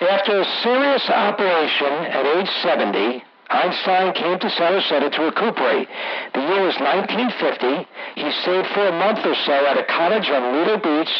After 0.00 0.40
a 0.40 0.44
serious 0.62 1.08
operation 1.08 1.86
at 1.86 2.26
age 2.26 2.48
70, 2.62 3.22
Einstein 3.52 4.12
came 4.14 4.38
to 4.38 4.48
Sarasota 4.48 5.12
to 5.12 5.20
recuperate. 5.22 5.88
The 6.34 6.40
year 6.40 6.62
was 6.64 6.76
1950. 6.80 7.86
He 8.16 8.30
stayed 8.42 8.66
for 8.72 8.86
a 8.88 8.92
month 8.96 9.20
or 9.24 9.34
so 9.44 9.52
at 9.66 9.76
a 9.78 9.84
cottage 9.84 10.28
on 10.30 10.56
Lido 10.56 10.78
Beach. 10.80 11.12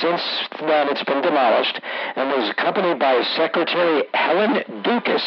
Since 0.00 0.22
then, 0.62 0.88
it's 0.94 1.02
been 1.02 1.22
demolished 1.22 1.80
and 2.14 2.30
was 2.30 2.48
accompanied 2.50 3.00
by 3.00 3.14
his 3.18 3.26
secretary, 3.34 4.04
Helen 4.14 4.62
Dukas. 4.86 5.22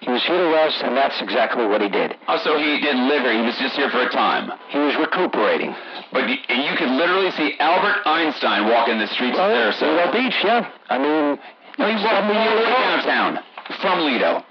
He 0.00 0.10
was 0.10 0.22
here 0.22 0.38
to 0.46 0.50
rest, 0.54 0.78
and 0.82 0.96
that's 0.96 1.20
exactly 1.20 1.66
what 1.66 1.82
he 1.82 1.88
did. 1.88 2.14
Oh, 2.28 2.38
also, 2.38 2.56
he 2.56 2.78
didn't 2.80 3.08
live 3.08 3.22
here. 3.22 3.34
He 3.34 3.42
was 3.46 3.58
just 3.58 3.74
here 3.74 3.90
for 3.90 4.02
a 4.02 4.10
time. 4.10 4.52
He 4.70 4.78
was 4.78 4.94
recuperating. 4.94 5.74
But 6.12 6.22
y- 6.30 6.38
you 6.38 6.76
could 6.78 6.90
literally 6.90 7.32
see 7.32 7.58
Albert 7.58 8.06
Einstein 8.06 8.68
walking 8.70 8.98
the 9.00 9.08
streets 9.08 9.38
of 9.38 9.50
Lido 9.50 9.72
Sarasota. 9.72 10.12
Beach, 10.12 10.38
yeah. 10.44 10.70
I 10.88 10.98
mean, 10.98 11.38
No, 11.78 11.86
he 11.90 11.98
walked 11.98 12.30
way 12.30 12.62
downtown 12.62 13.42
from 13.82 14.06
Lido. 14.06 14.44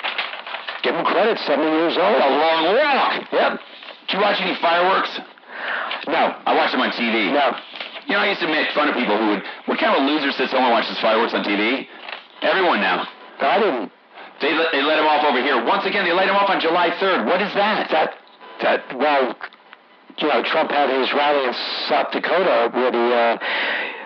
Give 0.86 0.94
him 0.94 1.04
credit, 1.04 1.42
70 1.42 1.66
years 1.66 1.98
old. 1.98 2.22
A 2.22 2.30
long 2.30 2.64
walk. 2.78 3.12
Yep. 3.34 3.52
Did 4.06 4.10
you 4.14 4.22
watch 4.22 4.38
any 4.38 4.54
fireworks? 4.62 5.10
No. 6.06 6.38
I 6.46 6.54
watched 6.54 6.78
them 6.78 6.86
on 6.86 6.94
TV. 6.94 7.34
No. 7.34 7.58
You 8.06 8.14
know, 8.14 8.22
I 8.22 8.30
used 8.30 8.46
to 8.46 8.48
make 8.48 8.70
fun 8.78 8.88
of 8.88 8.94
people 8.94 9.18
who 9.18 9.34
would. 9.34 9.44
What 9.66 9.82
kind 9.82 9.98
of 9.98 10.06
a 10.06 10.06
loser 10.06 10.30
sits 10.38 10.54
home 10.54 10.62
and 10.62 10.72
watches 10.72 10.94
fireworks 11.02 11.34
on 11.34 11.42
TV? 11.42 11.90
Everyone 12.46 12.80
now. 12.80 13.10
I 13.42 13.58
didn't. 13.58 13.92
They 14.40 14.54
let, 14.54 14.70
they 14.72 14.84
let 14.86 15.02
him 15.02 15.10
off 15.10 15.26
over 15.26 15.42
here. 15.42 15.58
Once 15.66 15.90
again, 15.90 16.06
they 16.06 16.14
let 16.14 16.30
him 16.30 16.36
off 16.36 16.50
on 16.50 16.62
July 16.62 16.94
3rd. 17.02 17.26
What 17.26 17.42
is 17.42 17.50
that? 17.56 17.90
That, 17.90 18.14
that, 18.62 18.80
well, 18.94 19.34
you 20.20 20.28
know, 20.28 20.44
Trump 20.44 20.70
had 20.70 20.94
his 20.94 21.12
rally 21.14 21.50
in 21.50 21.54
South 21.90 22.12
Dakota 22.12 22.70
where 22.76 22.92
the 22.92 23.08
uh, 23.10 23.34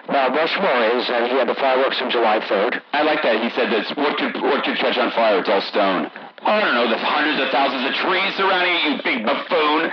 Mount 0.07 0.33
Rushmore 0.33 0.95
is, 0.95 1.09
and 1.09 1.27
he 1.27 1.35
had 1.37 1.49
the 1.49 1.59
fireworks 1.59 1.99
on 2.01 2.09
July 2.09 2.39
3rd. 2.39 2.81
I 2.93 3.03
like 3.03 3.21
that. 3.23 3.43
He 3.43 3.49
said 3.51 3.69
this. 3.69 3.91
What 3.97 4.17
could 4.17 4.41
what 4.41 4.63
could 4.63 4.77
catch 4.77 4.97
on 4.97 5.11
fire? 5.11 5.39
It's 5.39 5.49
all 5.49 5.61
stone. 5.61 6.09
I 6.41 6.61
don't 6.63 6.75
know. 6.75 6.87
There's 6.87 7.03
hundreds 7.03 7.39
of 7.43 7.49
thousands 7.51 7.83
of 7.83 7.93
trees 7.99 8.31
surrounding 8.39 8.73
you, 8.73 8.91
you 8.95 9.03
big 9.03 9.19
buffoon. 9.25 9.91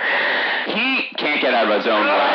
He 0.71 0.87
can't 1.19 1.41
get 1.41 1.53
out 1.53 1.67
of 1.67 1.75
his 1.75 1.87
own 1.87 2.05
way. 2.07 2.31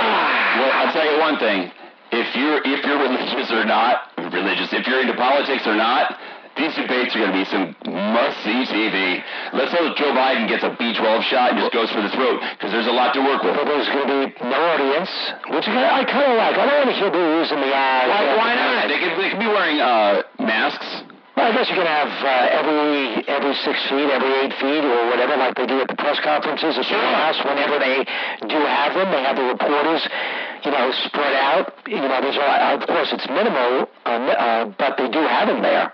Well, 0.60 0.72
I'll 0.72 0.92
tell 0.92 1.08
you 1.08 1.18
one 1.18 1.38
thing. 1.38 1.72
If 2.12 2.28
you're 2.36 2.60
if 2.60 2.84
you're 2.84 3.00
religious 3.00 3.48
or 3.50 3.64
not, 3.64 4.12
religious. 4.18 4.68
If 4.72 4.86
you're 4.86 5.00
into 5.00 5.16
politics 5.16 5.64
or 5.64 5.74
not, 5.74 6.12
these 6.56 6.76
debates 6.76 7.16
are 7.16 7.24
going 7.24 7.32
to 7.32 7.38
be 7.40 7.48
some 7.48 7.72
must-see 7.88 8.68
TV. 8.68 9.24
Let's 9.56 9.72
hope 9.72 9.96
Joe 9.96 10.12
Biden 10.12 10.44
gets 10.44 10.60
a 10.60 10.76
B12 10.76 11.24
shot 11.32 11.56
and 11.56 11.58
just 11.64 11.72
goes 11.72 11.88
for 11.88 12.04
the 12.04 12.12
throat 12.12 12.44
because 12.52 12.68
there's 12.68 12.86
a 12.86 12.92
lot 12.92 13.16
to 13.16 13.24
work 13.24 13.40
with. 13.40 13.56
But 13.56 13.64
there's 13.64 13.88
going 13.88 14.04
to 14.04 14.28
be 14.28 14.44
no 14.44 14.60
audience, 14.60 15.08
which 15.48 15.64
I 15.64 16.04
kind 16.04 16.28
of 16.28 16.36
like. 16.36 16.60
I 16.60 16.64
don't 16.68 16.84
want 16.84 16.90
to 16.92 16.96
hear 17.00 17.10
booze 17.10 17.48
in 17.48 17.60
the 17.60 17.72
eye. 17.72 18.04
Why, 18.04 18.36
why 18.36 18.52
not? 18.52 18.88
They 18.92 19.00
could, 19.00 19.16
they 19.16 19.30
could 19.32 19.40
be 19.40 19.48
wearing 19.48 19.80
uh, 19.80 20.22
masks. 20.44 21.11
Well, 21.42 21.50
I 21.50 21.58
guess 21.58 21.66
you 21.66 21.74
can 21.74 21.90
have 21.90 22.06
uh, 22.22 22.58
every 22.62 23.26
every 23.26 23.54
six 23.66 23.74
feet, 23.90 24.06
every 24.14 24.30
eight 24.46 24.54
feet, 24.62 24.84
or 24.86 25.10
whatever, 25.10 25.34
like 25.34 25.58
they 25.58 25.66
do 25.66 25.82
at 25.82 25.90
the 25.90 25.98
press 25.98 26.22
conferences 26.22 26.78
at 26.78 26.86
the 26.86 26.94
White 26.94 27.18
House. 27.18 27.34
Whenever 27.42 27.82
they 27.82 28.06
do 28.46 28.62
have 28.62 28.94
them, 28.94 29.10
they 29.10 29.26
have 29.26 29.34
the 29.34 29.50
reporters, 29.50 30.06
you 30.62 30.70
know, 30.70 30.94
spread 31.10 31.34
out. 31.34 31.74
You 31.90 31.98
know, 31.98 32.14
there's 32.22 32.38
a, 32.38 32.78
of 32.78 32.86
course 32.86 33.10
it's 33.10 33.26
minimal, 33.26 33.90
mi- 34.06 34.38
uh, 34.38 34.70
but 34.78 34.94
they 34.94 35.10
do 35.10 35.18
have 35.18 35.50
them 35.50 35.66
there. 35.66 35.90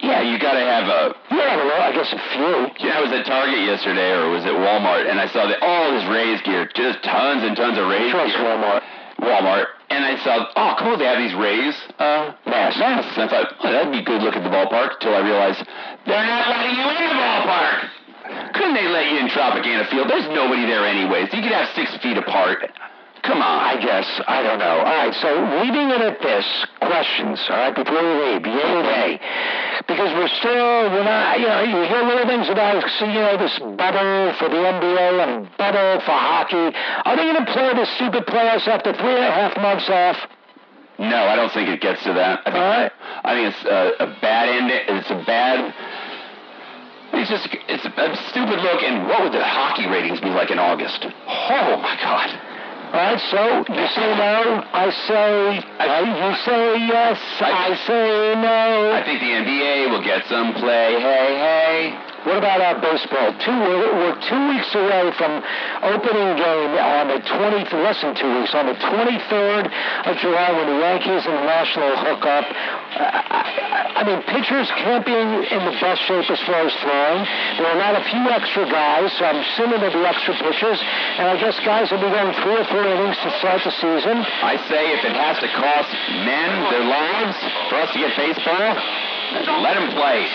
Yeah, 0.00 0.24
you 0.24 0.40
got 0.40 0.56
to 0.56 0.64
have 0.64 0.88
a 0.88 1.12
Yeah, 1.28 1.44
I 1.44 1.56
don't 1.60 1.68
know. 1.68 1.76
I 1.84 1.92
guess 1.92 2.08
a 2.16 2.22
few. 2.32 2.88
Yeah, 2.88 2.96
I 2.96 3.00
was 3.04 3.12
at 3.12 3.28
Target 3.28 3.60
yesterday, 3.60 4.16
or 4.16 4.32
was 4.32 4.48
it 4.48 4.56
Walmart, 4.56 5.04
and 5.12 5.20
I 5.20 5.28
saw 5.28 5.44
that 5.44 5.60
all 5.60 5.92
this 5.92 6.08
Rays 6.08 6.40
gear, 6.40 6.64
just 6.72 7.04
tons 7.04 7.44
and 7.44 7.52
tons 7.52 7.76
of 7.76 7.84
Rays 7.84 8.08
Trust 8.16 8.32
gear. 8.32 8.48
Walmart. 8.48 8.80
Walmart, 9.20 9.66
and 9.90 10.04
I 10.04 10.16
saw, 10.24 10.46
oh, 10.56 10.74
cool, 10.78 10.96
they 10.96 11.04
have 11.04 11.18
these 11.18 11.34
Rays 11.34 11.76
uh, 11.98 12.32
masks. 12.46 12.78
masks. 12.80 13.12
And 13.16 13.24
I 13.24 13.28
thought, 13.28 13.54
oh, 13.60 13.72
that'd 13.72 13.92
be 13.92 14.02
good 14.02 14.22
look 14.22 14.34
at 14.34 14.42
the 14.42 14.50
ballpark. 14.50 15.00
Till 15.00 15.14
I 15.14 15.20
realized 15.20 15.60
they're 16.06 16.26
not 16.26 16.48
letting 16.48 16.76
you 16.78 16.86
in 16.88 17.08
the 17.10 17.18
ballpark. 17.20 18.54
Couldn't 18.54 18.74
they 18.74 18.88
let 18.88 19.10
you 19.10 19.18
in 19.18 19.28
Tropicana 19.28 19.90
Field? 19.90 20.08
There's 20.08 20.28
nobody 20.28 20.64
there 20.66 20.86
anyways. 20.86 21.32
You 21.32 21.42
could 21.42 21.52
have 21.52 21.68
six 21.74 21.96
feet 21.98 22.16
apart. 22.16 22.70
Come 23.22 23.42
on. 23.42 23.58
I 23.60 23.80
guess. 23.80 24.06
I 24.26 24.42
don't 24.42 24.58
know. 24.58 24.78
All 24.78 24.84
right, 24.84 25.14
so 25.14 25.28
leaving 25.60 25.90
it 25.90 26.00
at 26.00 26.22
this, 26.22 26.46
questions, 26.80 27.38
all 27.50 27.56
right, 27.56 27.74
before 27.74 28.00
we 28.00 28.32
leave, 28.32 28.46
yay 28.46 28.82
nay. 28.82 29.20
Because 29.88 30.12
we're 30.12 30.28
still, 30.28 30.92
we're 30.92 31.04
not, 31.04 31.40
you 31.40 31.46
know, 31.46 31.62
you 31.62 31.88
hear 31.88 32.02
little 32.04 32.26
things 32.26 32.48
about, 32.48 32.84
you 33.00 33.20
know, 33.20 33.36
this 33.36 33.58
bubble 33.58 34.34
for 34.38 34.48
the 34.48 34.60
NBA 34.60 35.08
and 35.24 35.48
bubble 35.56 36.00
for 36.04 36.12
hockey. 36.12 36.76
Are 36.76 37.16
they 37.16 37.24
going 37.24 37.44
to 37.44 37.52
play 37.52 37.72
the 37.74 37.86
stupid 37.96 38.26
playoffs 38.26 38.68
after 38.68 38.92
three 38.92 39.14
and 39.16 39.24
a 39.24 39.32
half 39.32 39.56
months 39.56 39.88
off? 39.88 40.16
No, 41.00 41.16
I 41.16 41.34
don't 41.34 41.50
think 41.52 41.70
it 41.70 41.80
gets 41.80 42.04
to 42.04 42.12
that. 42.12 42.40
I 42.44 42.50
think, 42.52 42.60
All 42.60 42.68
right. 42.68 42.92
I 43.24 43.30
think 43.32 43.54
it's 43.54 43.64
a, 43.64 44.04
a 44.04 44.20
bad 44.20 44.48
ending. 44.52 45.00
It's 45.00 45.10
a 45.10 45.24
bad. 45.24 45.72
It's 47.14 47.30
just 47.30 47.48
it's 47.68 47.84
a, 47.86 47.88
a 47.88 48.16
stupid 48.28 48.60
look. 48.60 48.82
And 48.84 49.08
what 49.08 49.24
would 49.24 49.32
the 49.32 49.42
hockey 49.42 49.88
ratings 49.88 50.20
be 50.20 50.28
like 50.28 50.50
in 50.50 50.58
August? 50.58 51.00
Oh 51.00 51.80
my 51.80 51.96
God! 52.04 52.49
All 52.92 52.96
right, 52.96 53.20
so 53.30 53.72
you 53.72 53.86
say 53.94 54.10
no, 54.18 54.66
I 54.74 54.90
say, 55.06 55.62
uh, 55.78 56.02
you 56.10 56.34
say 56.42 56.86
yes, 56.90 57.18
I 57.38 57.78
say 57.86 58.34
no. 58.34 58.90
I 58.90 59.04
think 59.04 59.20
the 59.20 59.30
NBA 59.30 59.90
will 59.90 60.02
get 60.02 60.26
some 60.26 60.52
play. 60.54 60.98
Hey, 60.98 61.94
hey. 61.94 62.09
What 62.20 62.36
about 62.36 62.60
our 62.60 62.76
baseball? 62.84 63.32
Two, 63.40 63.56
we're, 63.56 64.12
two 64.28 64.42
weeks 64.52 64.68
away 64.76 65.08
from 65.16 65.40
opening 65.88 66.36
game 66.36 66.72
on 66.76 67.08
the 67.08 67.16
20th, 67.24 67.72
less 67.80 67.96
than 68.04 68.12
two 68.12 68.28
weeks, 68.28 68.52
on 68.52 68.68
the 68.68 68.76
23rd 68.76 69.64
of 70.04 70.12
July 70.20 70.52
when 70.52 70.68
the 70.68 70.78
Yankees 70.84 71.24
and 71.24 71.32
the 71.32 71.48
National 71.48 71.96
hook 71.96 72.20
up. 72.28 72.44
Uh, 72.44 73.24
I, 73.24 73.40
I 73.96 74.02
mean, 74.04 74.20
pitchers 74.28 74.68
can't 74.84 75.00
be 75.00 75.16
in, 75.16 75.48
in 75.48 75.60
the 75.64 75.72
best 75.80 76.04
shape 76.04 76.28
as 76.28 76.40
far 76.44 76.60
as 76.68 76.74
throwing. 76.84 77.24
There 77.56 77.72
are 77.72 77.80
not 77.80 77.96
a 77.96 78.04
few 78.12 78.24
extra 78.28 78.68
guys, 78.68 79.08
so 79.16 79.24
I'm 79.24 79.40
assuming 79.40 79.80
there'll 79.80 79.96
be 79.96 80.04
extra 80.04 80.36
pitchers. 80.44 80.76
And 81.16 81.24
I 81.24 81.40
guess 81.40 81.56
guys 81.64 81.88
will 81.88 82.04
be 82.04 82.12
going 82.12 82.36
three 82.44 82.56
or 82.60 82.68
four 82.68 82.84
innings 82.84 83.16
to 83.16 83.32
start 83.40 83.64
the 83.64 83.72
season. 83.80 84.20
I 84.44 84.60
say 84.68 84.92
if 84.92 85.08
it 85.08 85.16
has 85.16 85.40
to 85.40 85.48
cost 85.56 85.88
men 86.20 86.50
their 86.68 86.84
lives 86.84 87.36
for 87.72 87.76
us 87.80 87.88
to 87.96 87.98
get 87.98 88.12
baseball, 88.12 88.76
let 89.62 89.76
him 89.78 89.90
play. 89.94 90.26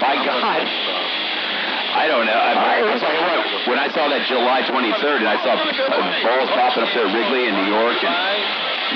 By 0.00 0.20
God. 0.24 0.66
I 1.94 2.10
don't 2.10 2.26
know. 2.26 2.34
I, 2.34 2.82
I'll 2.82 2.98
tell 2.98 3.14
you 3.14 3.22
what, 3.22 3.68
when 3.70 3.78
I 3.78 3.86
saw 3.94 4.10
that 4.10 4.26
July 4.26 4.66
23rd 4.66 5.22
and 5.22 5.30
I 5.30 5.38
saw 5.46 5.54
uh, 5.54 5.94
balls 6.26 6.50
popping 6.50 6.82
up 6.82 6.90
there 6.90 7.06
at 7.06 7.14
Wrigley 7.14 7.46
in 7.46 7.54
New 7.54 7.70
York, 7.70 8.02
and 8.02 8.14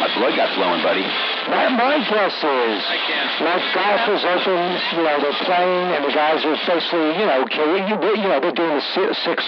my 0.03 0.11
blood 0.19 0.35
got 0.35 0.51
flowing, 0.59 0.83
buddy. 0.83 1.07
My, 1.49 1.65
my 1.73 1.97
guess 2.05 2.37
is, 2.45 2.81
like 3.41 3.65
golf 3.73 4.05
is 4.13 4.21
open, 4.21 4.61
you 5.01 5.03
know, 5.03 5.17
they're 5.17 5.41
playing, 5.49 5.87
and 5.97 6.05
the 6.05 6.13
guys 6.13 6.45
are 6.45 6.61
basically, 6.69 7.17
you 7.17 7.25
know, 7.25 7.41
carrying, 7.49 7.89
you, 7.89 7.97
you 8.21 8.29
know, 8.29 8.37
they're 8.37 8.53
doing 8.53 8.77
the 8.77 8.85
si- 8.93 9.17
six 9.25 9.41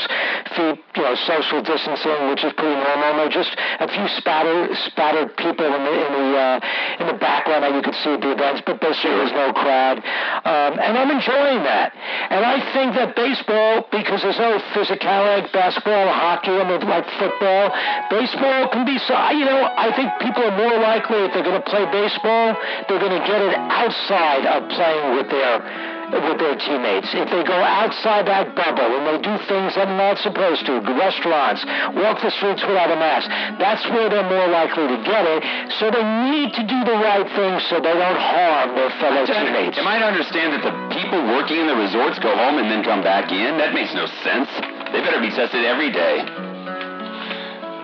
feet, 0.56 0.80
you 0.96 1.02
know, 1.04 1.14
social 1.28 1.60
distancing, 1.60 2.32
which 2.32 2.40
is 2.40 2.56
pretty 2.56 2.72
normal. 2.72 3.04
And 3.04 3.18
there 3.20 3.28
are 3.28 3.36
just 3.36 3.52
a 3.52 3.88
few 3.88 4.08
spatter, 4.16 4.72
spattered 4.88 5.36
people 5.36 5.68
in 5.68 5.82
the 5.84 5.92
in 5.92 6.12
the 6.16 6.28
uh, 6.40 7.04
in 7.04 7.06
the 7.12 7.18
background 7.20 7.68
that 7.68 7.74
you 7.76 7.82
could 7.82 7.98
see 8.00 8.16
at 8.16 8.20
the 8.24 8.32
events, 8.32 8.62
but 8.64 8.80
basically 8.80 9.20
there's 9.20 9.36
no 9.36 9.52
crowd, 9.52 10.00
um, 10.00 10.80
and 10.80 10.96
I'm 10.96 11.10
enjoying 11.12 11.68
that. 11.68 11.92
And 12.32 12.48
I 12.48 12.64
think 12.72 12.96
that 12.96 13.12
baseball, 13.12 13.84
because 13.92 14.22
there's 14.24 14.40
no 14.40 14.56
physicality 14.72 15.42
like 15.42 15.52
basketball, 15.52 16.08
or 16.08 16.16
hockey, 16.16 16.56
I 16.56 16.64
mean, 16.64 16.80
like 16.88 17.04
football, 17.20 17.76
baseball 18.08 18.72
can 18.72 18.88
be 18.88 18.96
so. 19.04 19.12
You 19.36 19.44
know, 19.44 19.68
I 19.68 19.92
think 19.92 20.08
people 20.24 20.48
are 20.48 20.56
more 20.56 20.80
likely 20.80 21.28
if 21.28 21.34
they're 21.34 21.44
going 21.44 21.60
to 21.60 21.68
play 21.68 21.89
baseball, 21.90 22.56
they're 22.88 23.02
going 23.02 23.18
to 23.18 23.26
get 23.26 23.40
it 23.42 23.54
outside 23.54 24.46
of 24.46 24.68
playing 24.70 25.16
with 25.16 25.28
their 25.30 26.00
with 26.18 26.42
their 26.42 26.58
teammates. 26.58 27.06
If 27.14 27.30
they 27.30 27.46
go 27.46 27.54
outside 27.54 28.26
that 28.26 28.58
bubble 28.58 28.98
and 28.98 29.06
they 29.06 29.18
do 29.22 29.34
things 29.46 29.78
that 29.78 29.86
they're 29.86 30.02
not 30.10 30.18
supposed 30.18 30.66
to, 30.66 30.82
restaurants, 30.82 31.62
walk 31.94 32.18
the 32.18 32.34
streets 32.34 32.66
without 32.66 32.90
a 32.90 32.98
mask, 32.98 33.30
that's 33.62 33.86
where 33.94 34.10
they're 34.10 34.26
more 34.26 34.50
likely 34.50 34.90
to 34.90 34.98
get 35.06 35.22
it. 35.22 35.40
So 35.78 35.90
they 35.94 36.02
need 36.34 36.50
to 36.58 36.64
do 36.66 36.78
the 36.82 36.98
right 36.98 37.26
thing 37.30 37.62
so 37.70 37.78
they 37.78 37.94
don't 37.94 38.18
harm 38.18 38.74
their 38.74 38.90
fellow 38.98 39.22
teammates. 39.22 39.78
Am 39.78 39.86
I 39.86 40.02
to 40.02 40.06
understand 40.10 40.58
that 40.58 40.62
the 40.66 40.74
people 40.90 41.22
working 41.30 41.62
in 41.62 41.66
the 41.70 41.78
resorts 41.78 42.18
go 42.18 42.34
home 42.34 42.58
and 42.58 42.66
then 42.66 42.82
come 42.82 43.06
back 43.06 43.30
in? 43.30 43.58
That 43.58 43.70
makes 43.70 43.94
no 43.94 44.10
sense. 44.26 44.50
They 44.90 44.98
better 45.06 45.22
be 45.22 45.30
tested 45.30 45.62
every 45.62 45.94
day. 45.94 46.26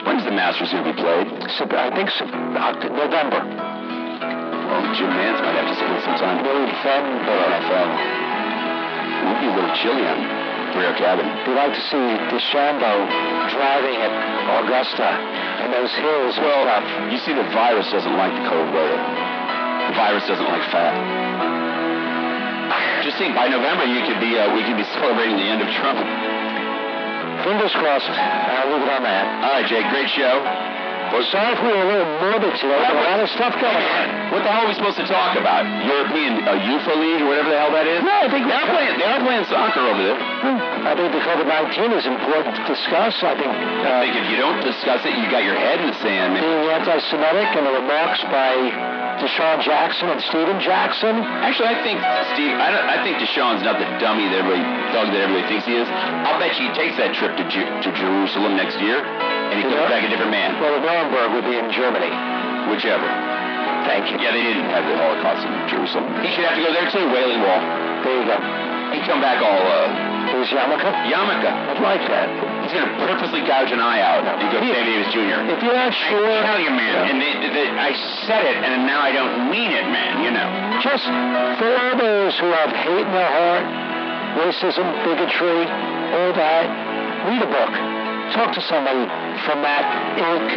When's 0.03 0.23
the 0.23 0.31
Masters 0.31 0.71
going 0.71 0.85
to 0.85 0.93
be 0.95 0.99
played? 0.99 1.27
I 1.75 1.91
think 1.95 2.11
November. 2.91 3.76
Well, 4.67 4.83
Jim 4.99 5.11
Nantz 5.15 5.39
might 5.47 5.55
have 5.55 5.71
to 5.71 5.77
spend 5.79 6.03
some 6.03 6.19
time. 6.19 6.43
November. 6.43 7.35
NFL. 7.47 7.89
It 9.07 9.25
would 9.31 9.41
be 9.41 9.49
a 9.51 9.55
little 9.55 9.75
chilly 9.79 10.07
on 10.07 10.19
Brio 10.75 10.91
Cabin. 10.99 11.27
We'd 11.47 11.55
like 11.55 11.75
to 11.75 11.85
see 11.87 12.05
DeChambeau 12.35 12.97
driving 13.55 13.97
at 14.03 14.13
Augusta 14.59 15.09
and 15.63 15.73
those 15.73 15.91
hills 15.95 16.35
Well, 16.39 16.67
you 17.11 17.19
see, 17.23 17.35
the 17.35 17.47
virus 17.55 17.91
doesn't 17.91 18.17
like 18.19 18.35
the 18.35 18.45
cold 18.51 18.69
weather. 18.75 18.99
The 19.87 19.95
virus 19.95 20.27
doesn't 20.27 20.51
like 20.51 20.63
fat. 20.75 20.95
Just 23.07 23.19
think, 23.19 23.35
by 23.39 23.47
November, 23.47 23.87
you 23.87 24.03
could 24.03 24.19
be 24.19 24.35
uh, 24.35 24.51
we 24.51 24.67
could 24.67 24.77
be 24.77 24.87
celebrating 24.99 25.39
the 25.39 25.47
end 25.47 25.63
of 25.63 25.71
Trump. 25.79 26.03
Fingers 27.47 27.71
crossed. 27.79 28.11
I'll 28.11 28.75
leave 28.75 28.83
it 28.83 28.91
on 28.91 29.03
that. 29.07 29.25
All 29.47 29.63
right, 29.63 29.67
Jake, 29.71 29.87
great 29.95 30.11
show. 30.11 30.66
Sorry 31.27 31.53
if 31.55 31.61
we 31.63 31.71
were 31.75 31.83
a 31.83 31.91
little 31.91 32.11
morbid 32.23 32.55
today. 32.61 32.77
There's 32.77 33.03
a 33.03 33.07
lot 33.07 33.19
of 33.19 33.29
stuff 33.35 33.55
going 33.59 33.75
on. 33.75 34.07
What 34.31 34.43
the 34.47 34.51
hell 34.53 34.67
are 34.67 34.71
we 34.71 34.75
supposed 34.79 34.99
to 34.99 35.09
talk 35.11 35.35
about? 35.39 35.67
European 35.67 36.43
uh, 36.47 36.55
UEFA 36.55 36.95
League 36.99 37.23
or 37.23 37.31
whatever 37.31 37.51
the 37.51 37.59
hell 37.59 37.73
that 37.75 37.87
is? 37.87 38.03
No, 38.03 38.15
I 38.15 38.29
think 38.31 38.47
they 38.47 38.55
are 38.55 38.69
playing. 38.71 38.95
They 38.99 39.09
are 39.09 39.23
playing 39.23 39.45
soccer 39.51 39.83
over 39.87 40.03
there. 40.03 40.19
I 40.19 40.95
think 40.95 41.11
the 41.11 41.23
COVID-19 41.27 41.99
is 41.99 42.07
important 42.07 42.55
to 42.59 42.63
discuss. 42.67 43.19
I 43.27 43.35
think 43.35 43.51
I 43.51 43.57
uh, 43.57 44.03
think 44.07 44.15
if 44.23 44.27
you 44.31 44.39
don't 44.39 44.63
discuss 44.63 45.03
it, 45.03 45.19
you 45.19 45.27
got 45.31 45.43
your 45.43 45.59
head 45.59 45.83
in 45.83 45.91
the 45.91 45.99
sand. 45.99 46.35
man. 46.35 46.43
being 46.47 46.71
anti-Semitic 46.71 47.49
and 47.59 47.65
the 47.67 47.75
remarks 47.75 48.23
by 48.31 48.55
DeSean 49.19 49.65
Jackson 49.65 50.13
and 50.13 50.21
Stephen 50.31 50.61
Jackson. 50.61 51.17
Actually, 51.43 51.73
I 51.73 51.79
think 51.83 51.99
Steve. 52.37 52.55
I, 52.55 52.69
don't, 52.71 52.87
I 52.87 52.99
think 53.03 53.19
DeSean's 53.19 53.65
not 53.65 53.81
the 53.81 53.89
dummy 53.99 54.29
that 54.31 54.45
everybody 54.45 54.63
thug 54.93 55.11
that 55.11 55.21
everybody 55.25 55.49
thinks 55.49 55.65
he 55.67 55.75
is. 55.75 55.89
I'll 55.89 56.39
bet 56.39 56.55
you 56.61 56.69
he 56.69 56.73
takes 56.77 56.95
that 57.01 57.17
trip 57.17 57.35
to 57.41 57.45
Ju- 57.49 57.73
to 57.83 57.89
Jerusalem 57.97 58.55
next 58.55 58.79
year, 58.79 59.01
and 59.51 59.57
he 59.59 59.63
comes 59.67 59.77
Yeah. 59.79 59.89
back 59.91 60.03
a 60.05 60.11
different 60.11 60.31
man. 60.35 60.59
Well, 60.61 60.81
Nuremberg 60.81 61.29
would 61.39 61.47
be 61.47 61.57
in 61.59 61.71
Germany. 61.73 62.11
Whichever. 62.71 63.07
Thank 63.87 64.11
you. 64.11 64.19
Yeah, 64.19 64.35
they 64.35 64.43
didn't 64.43 64.67
have 64.75 64.83
the 64.83 64.97
Holocaust 64.99 65.47
in 65.47 65.53
Jerusalem. 65.71 66.11
He 66.23 66.35
should 66.35 66.43
have 66.45 66.59
to 66.59 66.63
go 66.67 66.73
there 66.75 66.91
too. 66.91 67.07
Wailing 67.15 67.39
Wall. 67.47 67.63
There 68.03 68.17
you 68.19 68.27
go. 68.27 68.37
He'd 68.91 69.07
come 69.07 69.21
back 69.23 69.39
all 69.43 69.63
uh, 69.63 70.31
Who's 70.35 70.51
Yarmulke? 70.51 70.91
yarmulke. 71.07 71.47
I'd 71.47 71.79
like 71.83 72.03
that. 72.11 72.27
He's 72.67 72.75
gonna 72.75 72.99
purposely 72.99 73.47
gouge 73.47 73.71
an 73.71 73.79
eye 73.79 74.03
out. 74.03 74.27
He 74.43 74.47
goes 74.51 74.59
Sammy 74.67 74.91
Davis 74.91 75.11
Jr. 75.15 75.39
If 75.55 75.63
you're 75.63 75.75
not 75.79 75.95
sure, 75.95 76.27
I 76.27 76.43
tell 76.51 76.59
you, 76.59 76.71
man, 76.71 77.15
and 77.15 77.17
they, 77.23 77.35
they, 77.55 77.67
I 77.71 77.95
said 78.27 78.43
it, 78.43 78.59
and 78.59 78.87
now 78.91 79.03
I 79.07 79.13
don't 79.15 79.51
mean 79.55 79.71
it, 79.71 79.87
man. 79.87 80.23
You 80.27 80.31
know. 80.35 80.49
just 80.83 81.07
for 81.63 81.71
all 81.71 81.95
those 81.99 82.35
who 82.43 82.51
have 82.51 82.71
hate 82.75 83.07
in 83.07 83.13
their 83.15 83.31
heart, 83.31 83.65
racism, 84.43 84.87
bigotry, 85.07 85.63
all 86.11 86.33
that, 86.35 86.67
read 87.31 87.43
a 87.43 87.47
book. 87.47 87.75
Talk 88.35 88.53
to 88.55 88.63
somebody 88.67 89.05
from 89.47 89.63
that 89.63 89.85
ilk. 90.19 90.49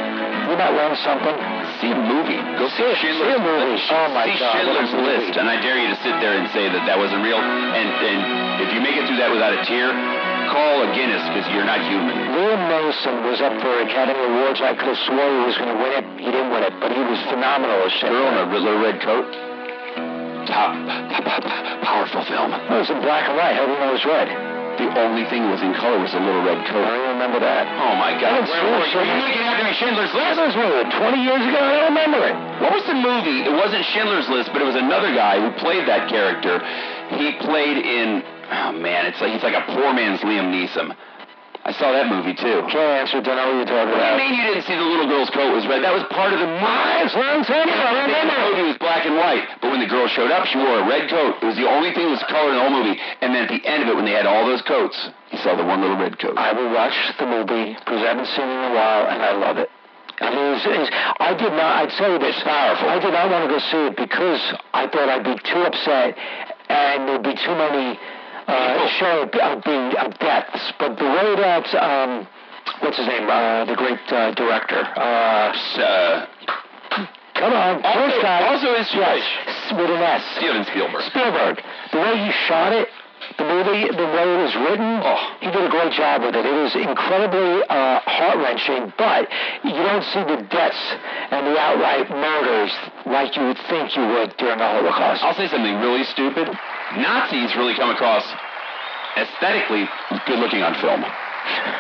You 0.50 0.56
might 0.58 0.74
learn 0.74 0.96
something. 1.06 1.36
See 1.80 1.94
a 1.94 2.00
movie. 2.00 2.41
Go 2.58 2.66
see, 2.74 2.82
See 2.82 2.90
a- 2.90 2.96
Schindler's 2.98 3.30
see 3.30 3.38
a 3.38 3.44
movie. 3.46 3.72
List. 3.78 3.88
Oh, 3.94 4.08
my 4.12 4.26
see 4.26 4.40
God, 4.41 4.52
Schindler's. 4.58 4.91
List, 5.06 5.34
and 5.38 5.46
I 5.48 5.62
dare 5.62 5.78
you 5.78 5.88
to 5.94 6.00
sit 6.02 6.16
there 6.20 6.34
and 6.36 6.50
say 6.52 6.66
that 6.68 6.84
that 6.90 6.98
wasn't 6.98 7.22
real. 7.24 7.38
And 7.40 7.88
and 7.88 8.20
if 8.66 8.74
you 8.74 8.82
make 8.82 8.98
it 8.98 9.06
through 9.08 9.22
that 9.22 9.30
without 9.32 9.54
a 9.54 9.62
tear, 9.64 9.94
call 10.52 10.82
a 10.84 10.90
Guinness 10.98 11.22
because 11.32 11.46
you're 11.54 11.64
not 11.70 11.80
human. 11.86 12.18
Liam 12.36 12.62
Neeson 12.68 13.16
was 13.30 13.40
up 13.40 13.54
for 13.62 13.72
Academy 13.86 14.20
Awards. 14.20 14.60
I 14.60 14.74
could 14.74 14.90
have 14.91 15.02
swore 15.06 15.30
he 15.30 15.41
was 15.46 15.56
going 15.62 15.70
to 15.72 15.80
win 15.80 15.91
it. 16.02 16.06
He 16.20 16.30
didn't 16.34 16.50
win 16.52 16.66
it, 16.66 16.74
but 16.82 16.90
he 16.91 17.00
was 17.06 17.22
phenomenal 17.30 17.86
as 17.86 17.94
Girl 18.02 18.28
in 18.28 18.36
a 18.44 18.46
little 18.50 18.82
red 18.82 18.98
coat. 19.06 19.30
Top, 20.50 20.74
powerful 21.86 22.26
film. 22.26 22.50
It 22.52 22.74
was 22.82 22.90
in 22.90 23.00
black 23.06 23.30
and 23.30 23.38
white. 23.38 23.54
How 23.54 23.70
do 23.70 23.72
you 23.72 23.80
know 23.80 23.94
it 23.94 24.02
was 24.02 24.06
red? 24.10 24.28
The 24.80 24.88
only 24.95 25.27
thing 25.27 25.43
that 25.43 25.51
was 25.51 25.61
in 25.61 25.76
color 25.76 25.99
was 25.99 26.15
a 26.15 26.22
little 26.23 26.39
red 26.41 26.64
coat. 26.72 26.88
don't 26.88 27.19
remember 27.19 27.43
that. 27.43 27.68
Oh 27.68 27.99
my 27.99 28.15
God! 28.15 28.31
I 28.31 28.47
Where 28.47 28.47
see 28.47 28.95
were 28.95 29.03
it, 29.03 29.11
you? 29.11 29.19
So- 29.19 29.27
making 29.27 29.43
out 29.43 29.60
to 29.60 29.73
Schindler's 29.76 30.14
List? 30.15 30.35
That 30.39 30.47
was 30.47 30.56
what, 30.56 30.88
20 30.88 31.19
years 31.19 31.43
ago? 31.43 31.60
I 31.60 31.72
don't 31.84 31.89
remember 31.91 32.19
it. 32.23 32.35
What 32.64 32.72
was 32.73 32.85
the 32.88 32.95
movie? 32.95 33.43
It 33.43 33.51
wasn't 33.51 33.84
Schindler's 33.91 34.27
List, 34.31 34.49
but 34.56 34.64
it 34.64 34.68
was 34.72 34.80
another 34.80 35.11
guy 35.14 35.38
who 35.43 35.51
played 35.60 35.84
that 35.91 36.07
character. 36.07 36.64
He 37.19 37.35
played 37.43 37.77
in. 37.84 38.23
Oh 38.49 38.72
man, 38.72 39.06
it's 39.06 39.19
like 39.22 39.35
he's 39.35 39.43
like 39.43 39.53
a 39.60 39.65
poor 39.68 39.91
man's 39.93 40.22
Liam 40.23 40.49
Neeson. 40.49 40.95
I 41.70 41.72
saw 41.78 41.94
that 41.94 42.10
movie 42.10 42.34
too. 42.34 42.66
Can't 42.74 43.06
answer. 43.06 43.22
Don't 43.22 43.38
know 43.38 43.46
what 43.54 43.62
you're 43.62 43.70
talking 43.70 43.94
What 43.94 44.02
do 44.02 44.10
you 44.10 44.18
mean 44.18 44.34
you 44.41 44.46
didn't 44.50 44.66
see 44.66 44.74
the 44.74 44.90
little 44.90 45.06
girl's 45.06 45.30
coat 45.30 45.54
was 45.54 45.70
red? 45.70 45.86
That 45.86 45.94
was 45.94 46.02
part 46.10 46.34
of 46.34 46.41
the 46.41 46.50
movie. 46.50 46.66
A 46.66 47.14
long 47.14 47.46
time 47.46 47.70
ago. 47.70 47.78
I 47.78 48.10
don't 48.10 48.10
The 48.10 48.58
movie 48.58 48.74
was 48.74 48.80
black 48.82 49.06
and 49.06 49.14
white, 49.14 49.46
but 49.62 49.70
when 49.70 49.78
the 49.78 49.86
girl 49.86 50.10
showed 50.10 50.34
up, 50.34 50.50
she 50.50 50.58
wore 50.58 50.82
a 50.82 50.86
red 50.90 51.06
coat. 51.14 51.38
It 51.38 51.46
was 51.46 51.62
the 51.62 51.70
only 51.70 51.94
thing 51.94 52.10
that 52.10 52.18
was 52.18 52.26
colored 52.26 52.58
in 52.58 52.58
the 52.58 52.66
whole 52.66 52.74
movie. 52.74 52.98
And 53.22 53.38
then 53.38 53.46
at 53.46 53.54
the 53.54 53.62
end 53.70 53.86
of 53.86 53.94
it, 53.94 53.94
when 53.94 54.10
they 54.10 54.18
had 54.18 54.26
all 54.26 54.50
those 54.50 54.66
coats, 54.66 54.98
you 55.30 55.38
saw 55.46 55.54
the 55.54 55.62
one 55.62 55.86
little 55.86 56.02
red 56.02 56.18
coat. 56.18 56.41
I 56.41 56.58
will 56.58 56.74
watch 56.74 56.98
the 57.22 57.30
movie 57.30 57.78
because 57.78 58.02
I 58.02 58.18
haven't 58.18 58.34
seen 58.34 58.50
it 58.50 58.58
in 58.66 58.66
a 58.66 58.74
while, 58.74 59.06
and 59.06 59.22
I 59.22 59.38
love 59.38 59.62
it. 59.62 59.70
I 60.26 60.34
mean, 60.34 60.58
I 61.22 61.38
did 61.38 61.54
not. 61.54 61.86
I'd 61.86 61.94
say 61.94 62.18
this. 62.18 62.34
It's 62.34 62.44
powerful. 62.50 62.90
I 62.90 62.98
did 62.98 63.14
not 63.14 63.30
want 63.30 63.46
to 63.46 63.50
go 63.54 63.62
see 63.62 63.94
it 63.94 63.96
because 63.96 64.41
I 64.74 64.90
thought 64.90 65.06
I'd 65.06 65.22
be 65.22 65.38
too 65.46 65.62
upset, 65.70 66.18
and 66.66 67.06
there'd 67.06 67.22
be 67.22 67.38
too 67.38 67.54
many 67.54 67.94
uh, 68.49 68.88
show 68.99 69.23
of, 69.23 69.63
being 69.63 69.95
of 69.97 70.17
deaths. 70.19 70.73
But 70.80 70.97
the 70.97 71.05
way 71.05 71.35
that 71.38 71.67
um, 71.76 72.27
what's 72.81 72.97
his 72.97 73.07
name, 73.07 73.30
uh, 73.30 73.65
the 73.65 73.76
great 73.76 73.99
uh, 74.11 74.31
director, 74.34 74.81
uh, 74.95 75.53
Uh, 75.80 76.26
come 77.35 77.53
on, 77.53 77.84
Also- 77.85 77.99
first 77.99 78.21
guy, 78.21 78.39
also 78.51 78.73
is 78.76 78.89
yes, 78.93 79.21
with 79.71 79.89
an 79.89 80.01
S. 80.01 80.23
Steven 80.38 80.65
Spielberg. 80.65 81.01
Spielberg. 81.03 81.63
The 81.91 81.99
way 81.99 82.17
he 82.26 82.31
shot 82.47 82.73
it, 82.73 82.89
the 83.38 83.43
movie, 83.45 83.88
the 83.88 84.09
way 84.15 84.26
it 84.35 84.41
was 84.43 84.55
written, 84.55 85.01
Oh. 85.05 85.19
he 85.39 85.47
did 85.51 85.63
a 85.63 85.69
great 85.69 85.91
job 85.93 86.23
with 86.23 86.35
it. 86.35 86.45
It 86.45 86.51
was 86.51 86.76
incredibly 86.76 87.63
uh, 87.63 87.99
heart 88.03 88.38
wrenching, 88.38 88.91
but 88.97 89.27
you 89.63 89.71
don't 89.71 90.03
see 90.03 90.23
the 90.23 90.41
deaths 90.49 90.84
and 91.31 91.47
the 91.47 91.55
outright 91.59 92.09
murders 92.09 92.71
like 93.05 93.35
you 93.38 93.43
would 93.47 93.59
think 93.69 93.95
you 93.95 94.05
would 94.07 94.35
during 94.38 94.57
the 94.57 94.65
Holocaust. 94.67 95.23
I'll 95.23 95.35
say 95.35 95.47
something 95.47 95.80
really 95.80 96.03
stupid. 96.05 96.47
Nazis 96.98 97.53
really 97.56 97.76
come 97.76 97.90
across 97.91 98.26
aesthetically 99.18 99.86
good 100.26 100.40
looking 100.40 100.64
on 100.64 100.74
film. 100.82 101.03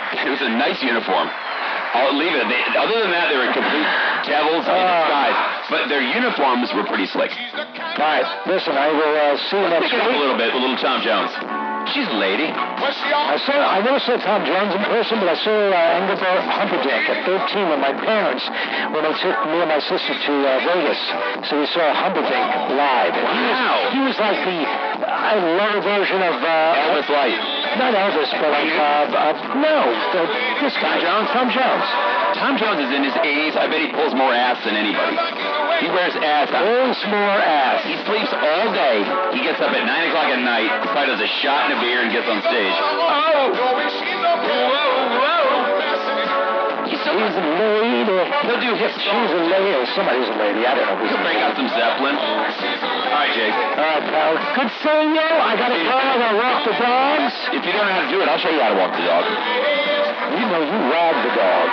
It 0.09 0.25
was 0.33 0.41
a 0.41 0.49
nice 0.49 0.81
uniform. 0.81 1.29
I'll 1.29 2.17
leave 2.17 2.33
it. 2.33 2.41
They, 2.49 2.61
other 2.73 2.97
than 2.97 3.11
that, 3.13 3.29
they 3.29 3.37
were 3.37 3.49
complete 3.53 3.85
devils 4.25 4.65
in 4.65 4.73
Ah. 4.73 4.89
disguise. 5.05 5.37
But 5.69 5.81
their 5.89 6.01
uniforms 6.01 6.73
were 6.73 6.81
pretty 6.89 7.05
slick. 7.05 7.29
All 7.29 8.01
right, 8.01 8.25
listen, 8.49 8.73
I 8.73 8.89
will 8.89 9.13
uh, 9.13 9.37
see 9.49 9.57
you 9.61 9.69
next 9.69 9.93
up 9.93 10.09
a 10.09 10.17
little 10.17 10.33
bit 10.37 10.49
with 10.53 10.61
little 10.65 10.81
Tom 10.81 11.05
Jones. 11.05 11.29
She's 11.93 12.05
a 12.09 12.17
lady. 12.17 12.49
I 12.49 13.37
saw. 13.45 13.53
I 13.69 13.81
never 13.85 13.97
saw 14.01 14.17
Tom 14.17 14.45
Jones 14.45 14.73
in 14.73 14.81
person, 14.89 15.17
but 15.21 15.29
I 15.29 15.37
saw 15.41 15.53
uh, 15.53 15.97
Engelbert 16.01 16.41
Humperdinck 16.57 17.03
at 17.09 17.25
13 17.25 17.69
with 17.69 17.81
my 17.81 17.93
parents 17.93 18.45
when 18.93 19.01
they 19.05 19.13
took 19.21 19.37
me 19.49 19.57
and 19.61 19.69
my 19.69 19.81
sister 19.81 20.13
to 20.13 20.33
uh, 20.45 20.49
Vegas. 20.69 21.01
So 21.49 21.57
we 21.57 21.65
saw 21.69 21.85
Humperdinck 21.93 22.49
live. 22.77 23.13
And 23.13 23.25
he 23.29 23.41
was- 23.45 23.57
Wow. 23.61 23.77
He 23.93 23.99
was, 24.05 24.15
like 24.21 24.39
the 24.45 24.59
I 25.05 25.39
love 25.55 25.79
a 25.79 25.83
version 25.85 26.19
of 26.19 26.35
uh, 26.41 26.83
Elvis 26.89 27.07
Light. 27.07 27.37
Not 27.77 27.93
Elvis, 27.93 28.29
but 28.35 28.49
like 28.51 28.73
uh, 28.73 29.07
uh, 29.13 29.55
no, 29.61 29.77
the, 30.11 30.21
this 30.65 30.75
guy, 30.81 30.99
John 30.99 31.27
Tom 31.31 31.47
Jones. 31.53 31.87
Tom 32.35 32.57
Jones 32.57 32.81
is 32.83 32.91
in 32.91 33.03
his 33.03 33.13
80s. 33.13 33.55
I 33.57 33.67
bet 33.67 33.81
he 33.81 33.89
pulls 33.91 34.13
more 34.13 34.33
ass 34.33 34.59
than 34.65 34.75
anybody. 34.75 35.15
He 35.79 35.87
wears 35.91 36.15
ass. 36.19 36.51
Pulls 36.51 36.99
more 37.07 37.39
ass. 37.39 37.83
He 37.87 37.95
sleeps 38.05 38.31
all 38.35 38.67
day. 38.75 39.03
He 39.35 39.41
gets 39.43 39.59
up 39.63 39.71
at 39.71 39.83
9 39.85 40.09
o'clock 40.11 40.29
at 40.33 40.41
night, 40.43 40.69
probably 40.91 41.15
does 41.15 41.23
a 41.23 41.31
shot 41.39 41.71
and 41.71 41.77
a 41.77 41.81
beer, 41.81 42.03
and 42.03 42.11
gets 42.11 42.27
on 42.27 42.41
stage. 42.43 42.75
Oh, 42.75 43.55
He's 46.89 47.01
he's 47.05 47.37
made 48.13 48.29
He'll, 48.45 48.61
do 48.61 48.71
hip 48.75 48.91
She's 48.97 49.31
a 49.31 49.41
lady 49.45 49.71
or 49.75 49.85
somebody's 49.93 50.29
a 50.29 50.37
lady. 50.37 50.65
I 50.65 50.73
don't 50.73 50.85
know 50.87 50.97
who's 50.97 51.13
He'll 51.13 51.21
break 51.21 51.37
out 51.41 51.53
some 51.53 51.69
Zeppelin. 51.69 52.15
All 52.17 52.45
right, 53.13 53.33
Jake. 53.33 53.53
All 53.53 53.85
right, 53.85 54.05
pal. 54.09 54.33
Good 54.57 54.71
seeing 54.81 55.13
you. 55.13 55.29
I 55.29 55.53
got 55.57 55.69
to 55.69 55.79
go. 55.79 55.95
I 55.95 56.15
got 56.17 56.31
to 56.33 56.39
walk 56.39 56.59
the 56.65 56.75
dogs. 56.77 57.33
If 57.53 57.61
you 57.65 57.71
don't 57.73 57.85
know 57.85 57.93
how 57.93 58.03
to 58.05 58.11
do 58.11 58.17
it, 58.21 58.27
I'll 58.29 58.41
show 58.41 58.51
you 58.53 58.61
how 58.61 58.73
to 58.73 58.79
walk 58.79 58.93
the 58.97 59.05
dog. 59.05 59.23
You 60.33 60.45
know 60.49 60.61
you 60.61 60.79
wag 60.89 61.15
the 61.25 61.33
dog. 61.33 61.65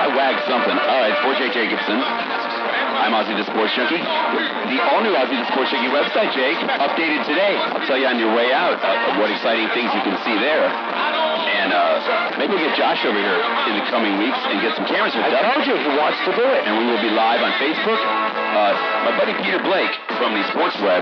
I 0.00 0.06
wagged 0.16 0.44
something. 0.48 0.76
All 0.76 1.00
right, 1.00 1.16
for 1.20 1.32
Jake 1.36 1.52
Jacobson. 1.52 2.59
I'm 3.00 3.16
Ozzy 3.16 3.32
the 3.32 3.48
Sports 3.48 3.72
Junkie. 3.72 3.96
The 3.96 4.78
all-new 4.92 5.16
Ozzy 5.16 5.40
the 5.40 5.48
Sports 5.48 5.72
Junkie 5.72 5.88
website, 5.88 6.36
Jake, 6.36 6.60
updated 6.60 7.24
today. 7.24 7.56
I'll 7.56 7.80
tell 7.88 7.96
you 7.96 8.04
on 8.04 8.20
your 8.20 8.30
way 8.36 8.52
out 8.52 8.76
uh, 8.76 9.16
what 9.16 9.32
exciting 9.32 9.72
things 9.72 9.88
you 9.96 10.04
can 10.04 10.20
see 10.20 10.36
there. 10.36 10.68
And 10.68 11.72
uh, 11.72 12.36
maybe 12.36 12.52
we'll 12.54 12.64
get 12.64 12.76
Josh 12.76 13.00
over 13.08 13.16
here 13.16 13.40
in 13.72 13.74
the 13.80 13.84
coming 13.88 14.20
weeks 14.20 14.36
and 14.52 14.60
get 14.60 14.76
some 14.76 14.84
cameras 14.84 15.16
hooked 15.16 15.32
I 15.32 15.40
up. 15.40 15.56
told 15.56 15.64
you 15.64 15.76
he 15.80 15.92
wants 15.96 16.20
to 16.28 16.32
do 16.36 16.44
it. 16.44 16.60
And 16.68 16.76
we 16.76 16.84
will 16.92 17.00
be 17.00 17.08
live 17.12 17.40
on 17.40 17.52
Facebook. 17.56 18.00
Uh, 18.00 18.76
my 19.08 19.12
buddy 19.16 19.32
Peter 19.40 19.60
Blake 19.64 19.92
from 20.20 20.36
the 20.36 20.44
Sports 20.52 20.76
Web, 20.84 21.00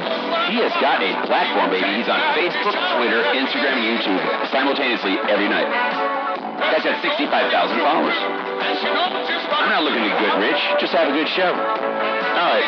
he 0.54 0.62
has 0.62 0.74
got 0.78 1.02
a 1.02 1.10
platform, 1.26 1.74
baby. 1.74 1.98
He's 1.98 2.08
on 2.10 2.22
Facebook, 2.38 2.78
Twitter, 2.94 3.26
Instagram, 3.34 3.74
and 3.74 3.86
YouTube 3.98 4.22
simultaneously 4.54 5.18
every 5.26 5.50
night. 5.50 5.66
Guy's 6.58 6.82
got 6.82 6.98
65,000 7.02 7.78
followers. 7.80 8.18
I'm 8.18 9.70
not 9.70 9.82
looking 9.86 10.02
to 10.02 10.10
get 10.10 10.34
rich. 10.42 10.60
Just 10.82 10.92
have 10.92 11.08
a 11.08 11.14
good 11.14 11.30
show. 11.30 11.54
All 11.54 12.48
right. 12.50 12.66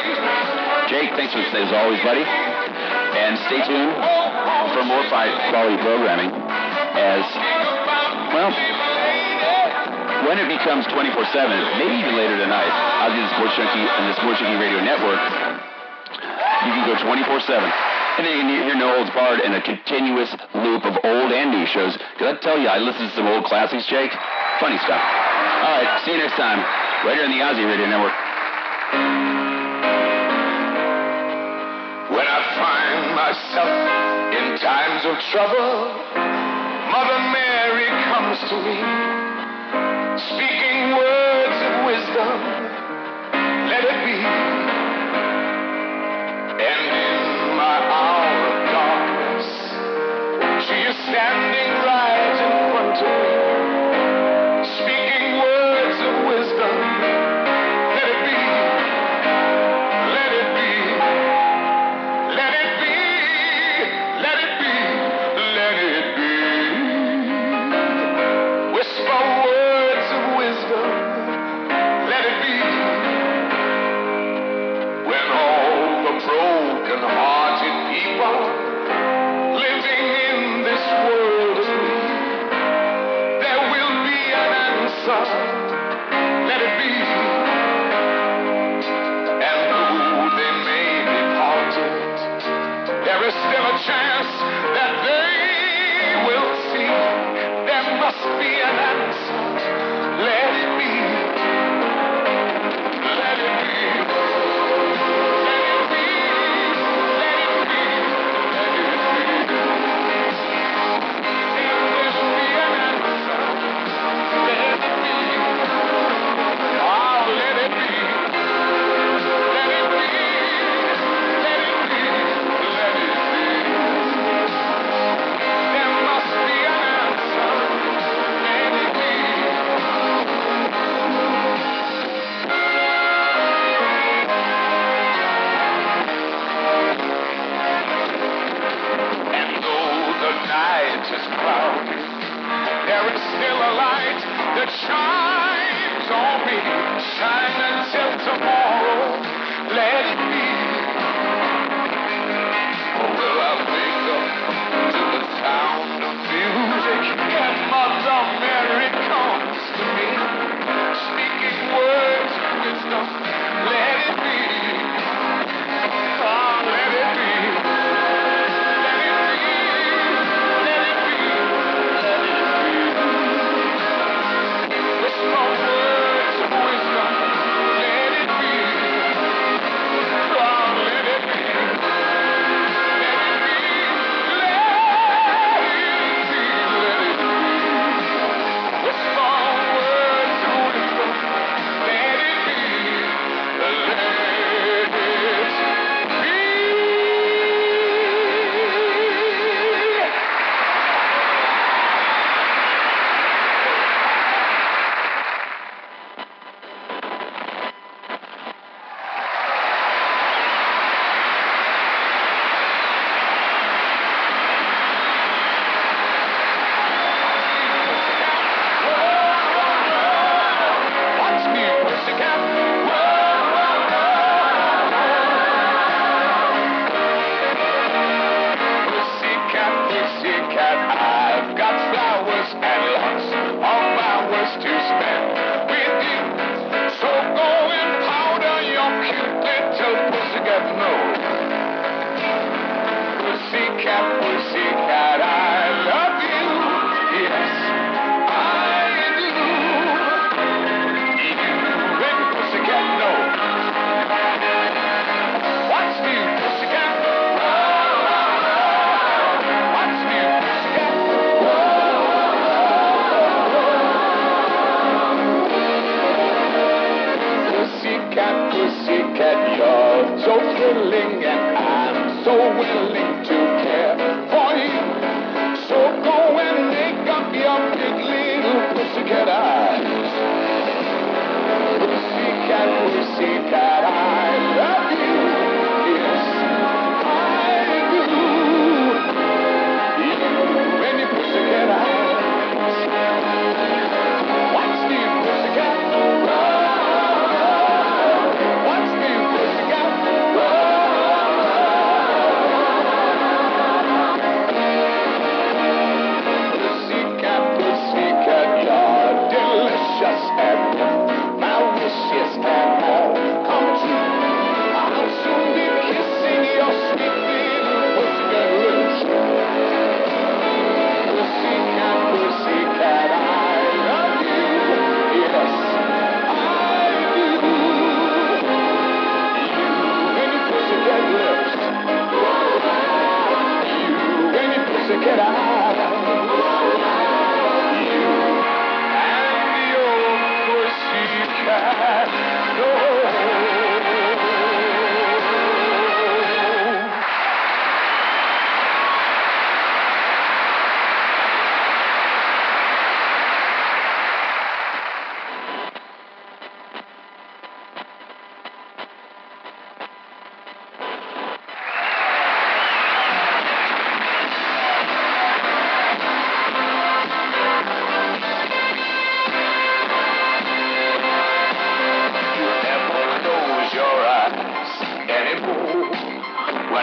Jake, 0.86 1.10
thanks 1.18 1.34
for 1.34 1.42
as 1.42 1.70
always, 1.74 1.98
buddy. 2.06 2.22
And 2.22 3.38
stay 3.50 3.60
tuned 3.66 3.92
for 4.74 4.82
more 4.86 5.02
quality 5.50 5.78
programming 5.82 6.30
as, 6.30 7.24
well, 8.34 8.50
when 10.26 10.38
it 10.38 10.46
becomes 10.46 10.86
24-7, 10.90 11.78
maybe 11.78 11.94
even 11.98 12.14
later 12.14 12.38
tonight, 12.38 12.70
I'll 13.02 13.14
do 13.14 13.22
the 13.22 13.32
Sports 13.34 13.54
Junkie 13.58 13.86
and 13.86 14.04
the 14.10 14.14
Sports 14.22 14.38
Junkie 14.38 14.58
Radio 14.58 14.78
Network. 14.86 15.18
You 16.66 16.70
can 16.78 16.84
go 16.86 16.94
24-7. 16.94 17.99
And 18.20 18.28
then 18.28 18.36
you 18.36 18.60
can 18.60 18.68
hear 18.68 18.76
No 18.76 19.00
Holds 19.00 19.08
Barred 19.16 19.40
and 19.40 19.56
a 19.56 19.64
continuous 19.64 20.28
loop 20.52 20.84
of 20.84 20.92
old 20.92 21.32
and 21.32 21.56
new 21.56 21.64
shows. 21.64 21.96
Because 21.96 22.36
I 22.36 22.40
tell 22.44 22.60
you, 22.60 22.68
I 22.68 22.76
listen 22.76 23.08
to 23.08 23.14
some 23.16 23.24
old 23.24 23.48
classics, 23.48 23.88
Jake. 23.88 24.12
Funny 24.60 24.76
stuff. 24.84 25.00
All 25.00 25.80
right, 25.80 26.04
see 26.04 26.12
you 26.12 26.20
next 26.20 26.36
time. 26.36 26.60
Right 27.00 27.16
here 27.16 27.24
on 27.24 27.32
the 27.32 27.40
Ozzy 27.40 27.64
Radio 27.64 27.88
Network. 27.88 28.12
When 32.12 32.28
I 32.28 32.40
find 32.60 33.16
myself 33.16 33.72
in 34.36 34.60
times 34.60 35.00
of 35.08 35.16
trouble, 35.32 35.96
Mother 36.92 37.24
Mary 37.32 37.88
comes 38.04 38.36
to 38.52 38.56
me, 38.60 38.76
speaking 40.28 40.92
words 40.92 41.56
of 41.56 41.72
wisdom. 41.88 42.36
Let 43.64 43.80
it 43.80 43.96
be. 44.04 44.20
And 46.60 46.84
in 46.84 47.39
my 47.60 47.78
hour 47.92 48.49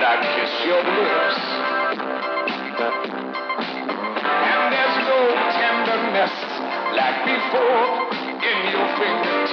I 0.09 0.15
kiss 0.23 0.53
your 0.63 0.79
lips. 0.87 1.35
And 4.47 4.71
there's 4.71 4.97
no 5.03 5.19
tenderness 5.51 6.31
like 6.95 7.27
before 7.27 8.07
in 8.39 8.57
your 8.71 8.87
fingertips. 9.03 9.51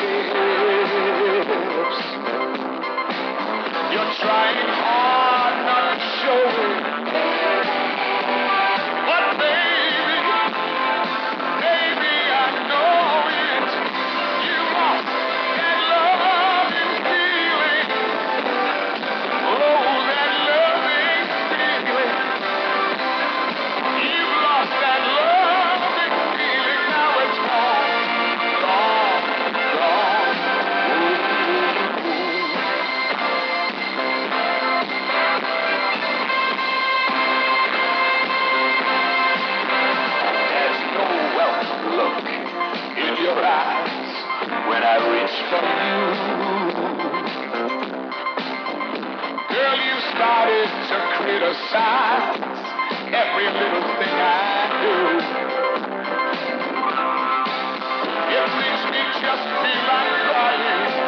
You're 3.90 4.14
trying 4.22 4.70
hard 4.78 5.54
not 5.66 5.84
to 5.90 6.06
show 6.22 6.46
it. 6.70 6.73
the 51.44 51.52
every 53.12 53.44
little 53.44 53.84
thing 54.00 54.16
I 54.16 54.64
do. 54.80 54.96
It 58.32 58.48
makes 58.60 58.84
me 58.88 59.00
just 59.20 59.44
feel 59.60 59.82
like 59.84 60.12
crying. 60.24 61.03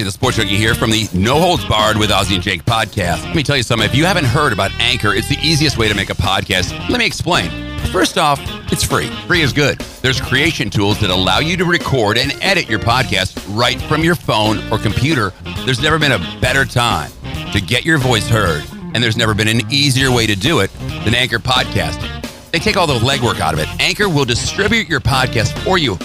Ozzy 0.00 0.04
the 0.04 0.12
Sports 0.12 0.36
Junkie 0.38 0.56
here 0.56 0.74
from 0.74 0.90
the 0.90 1.08
No 1.12 1.38
Holds 1.38 1.64
Barred 1.66 1.98
with 1.98 2.08
Ozzy 2.10 2.34
and 2.34 2.42
Jake 2.42 2.64
podcast. 2.64 3.22
Let 3.24 3.36
me 3.36 3.42
tell 3.42 3.56
you 3.56 3.62
something. 3.62 3.86
If 3.86 3.94
you 3.94 4.06
haven't 4.06 4.24
heard 4.24 4.52
about 4.52 4.70
Anchor, 4.80 5.12
it's 5.12 5.28
the 5.28 5.38
easiest 5.42 5.76
way 5.76 5.88
to 5.88 5.94
make 5.94 6.08
a 6.08 6.14
podcast. 6.14 6.72
Let 6.88 6.98
me 6.98 7.04
explain. 7.04 7.50
First 7.88 8.16
off, 8.16 8.40
it's 8.72 8.82
free. 8.82 9.08
Free 9.26 9.42
is 9.42 9.52
good. 9.52 9.78
There's 10.00 10.18
creation 10.18 10.70
tools 10.70 10.98
that 11.00 11.10
allow 11.10 11.40
you 11.40 11.56
to 11.58 11.66
record 11.66 12.16
and 12.16 12.32
edit 12.40 12.68
your 12.68 12.78
podcast 12.78 13.44
right 13.54 13.80
from 13.82 14.02
your 14.02 14.14
phone 14.14 14.58
or 14.72 14.78
computer. 14.78 15.34
There's 15.66 15.82
never 15.82 15.98
been 15.98 16.12
a 16.12 16.38
better 16.40 16.64
time 16.64 17.10
to 17.52 17.60
get 17.60 17.84
your 17.84 17.98
voice 17.98 18.28
heard, 18.28 18.64
and 18.94 19.04
there's 19.04 19.18
never 19.18 19.34
been 19.34 19.48
an 19.48 19.60
easier 19.70 20.10
way 20.10 20.26
to 20.26 20.34
do 20.34 20.60
it 20.60 20.70
than 21.04 21.14
Anchor 21.14 21.38
Podcasting. 21.38 22.50
They 22.52 22.58
take 22.58 22.76
all 22.76 22.86
the 22.86 22.94
legwork 22.94 23.40
out 23.40 23.52
of 23.52 23.60
it. 23.60 23.68
Anchor 23.80 24.08
will 24.08 24.24
distribute 24.24 24.88
your 24.88 25.00
podcast 25.00 25.58
for 25.62 25.76
you. 25.76 25.98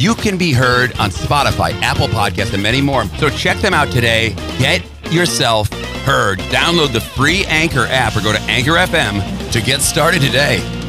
You 0.00 0.14
can 0.14 0.38
be 0.38 0.54
heard 0.54 0.98
on 0.98 1.10
Spotify, 1.10 1.78
Apple 1.82 2.08
Podcasts, 2.08 2.54
and 2.54 2.62
many 2.62 2.80
more. 2.80 3.04
So 3.18 3.28
check 3.28 3.58
them 3.58 3.74
out 3.74 3.92
today. 3.92 4.30
Get 4.58 4.82
yourself 5.12 5.68
heard. 6.06 6.38
Download 6.48 6.90
the 6.90 7.02
free 7.02 7.44
Anchor 7.44 7.84
app 7.90 8.16
or 8.16 8.22
go 8.22 8.32
to 8.32 8.40
Anchor 8.44 8.76
FM 8.76 9.52
to 9.52 9.60
get 9.60 9.82
started 9.82 10.22
today. 10.22 10.79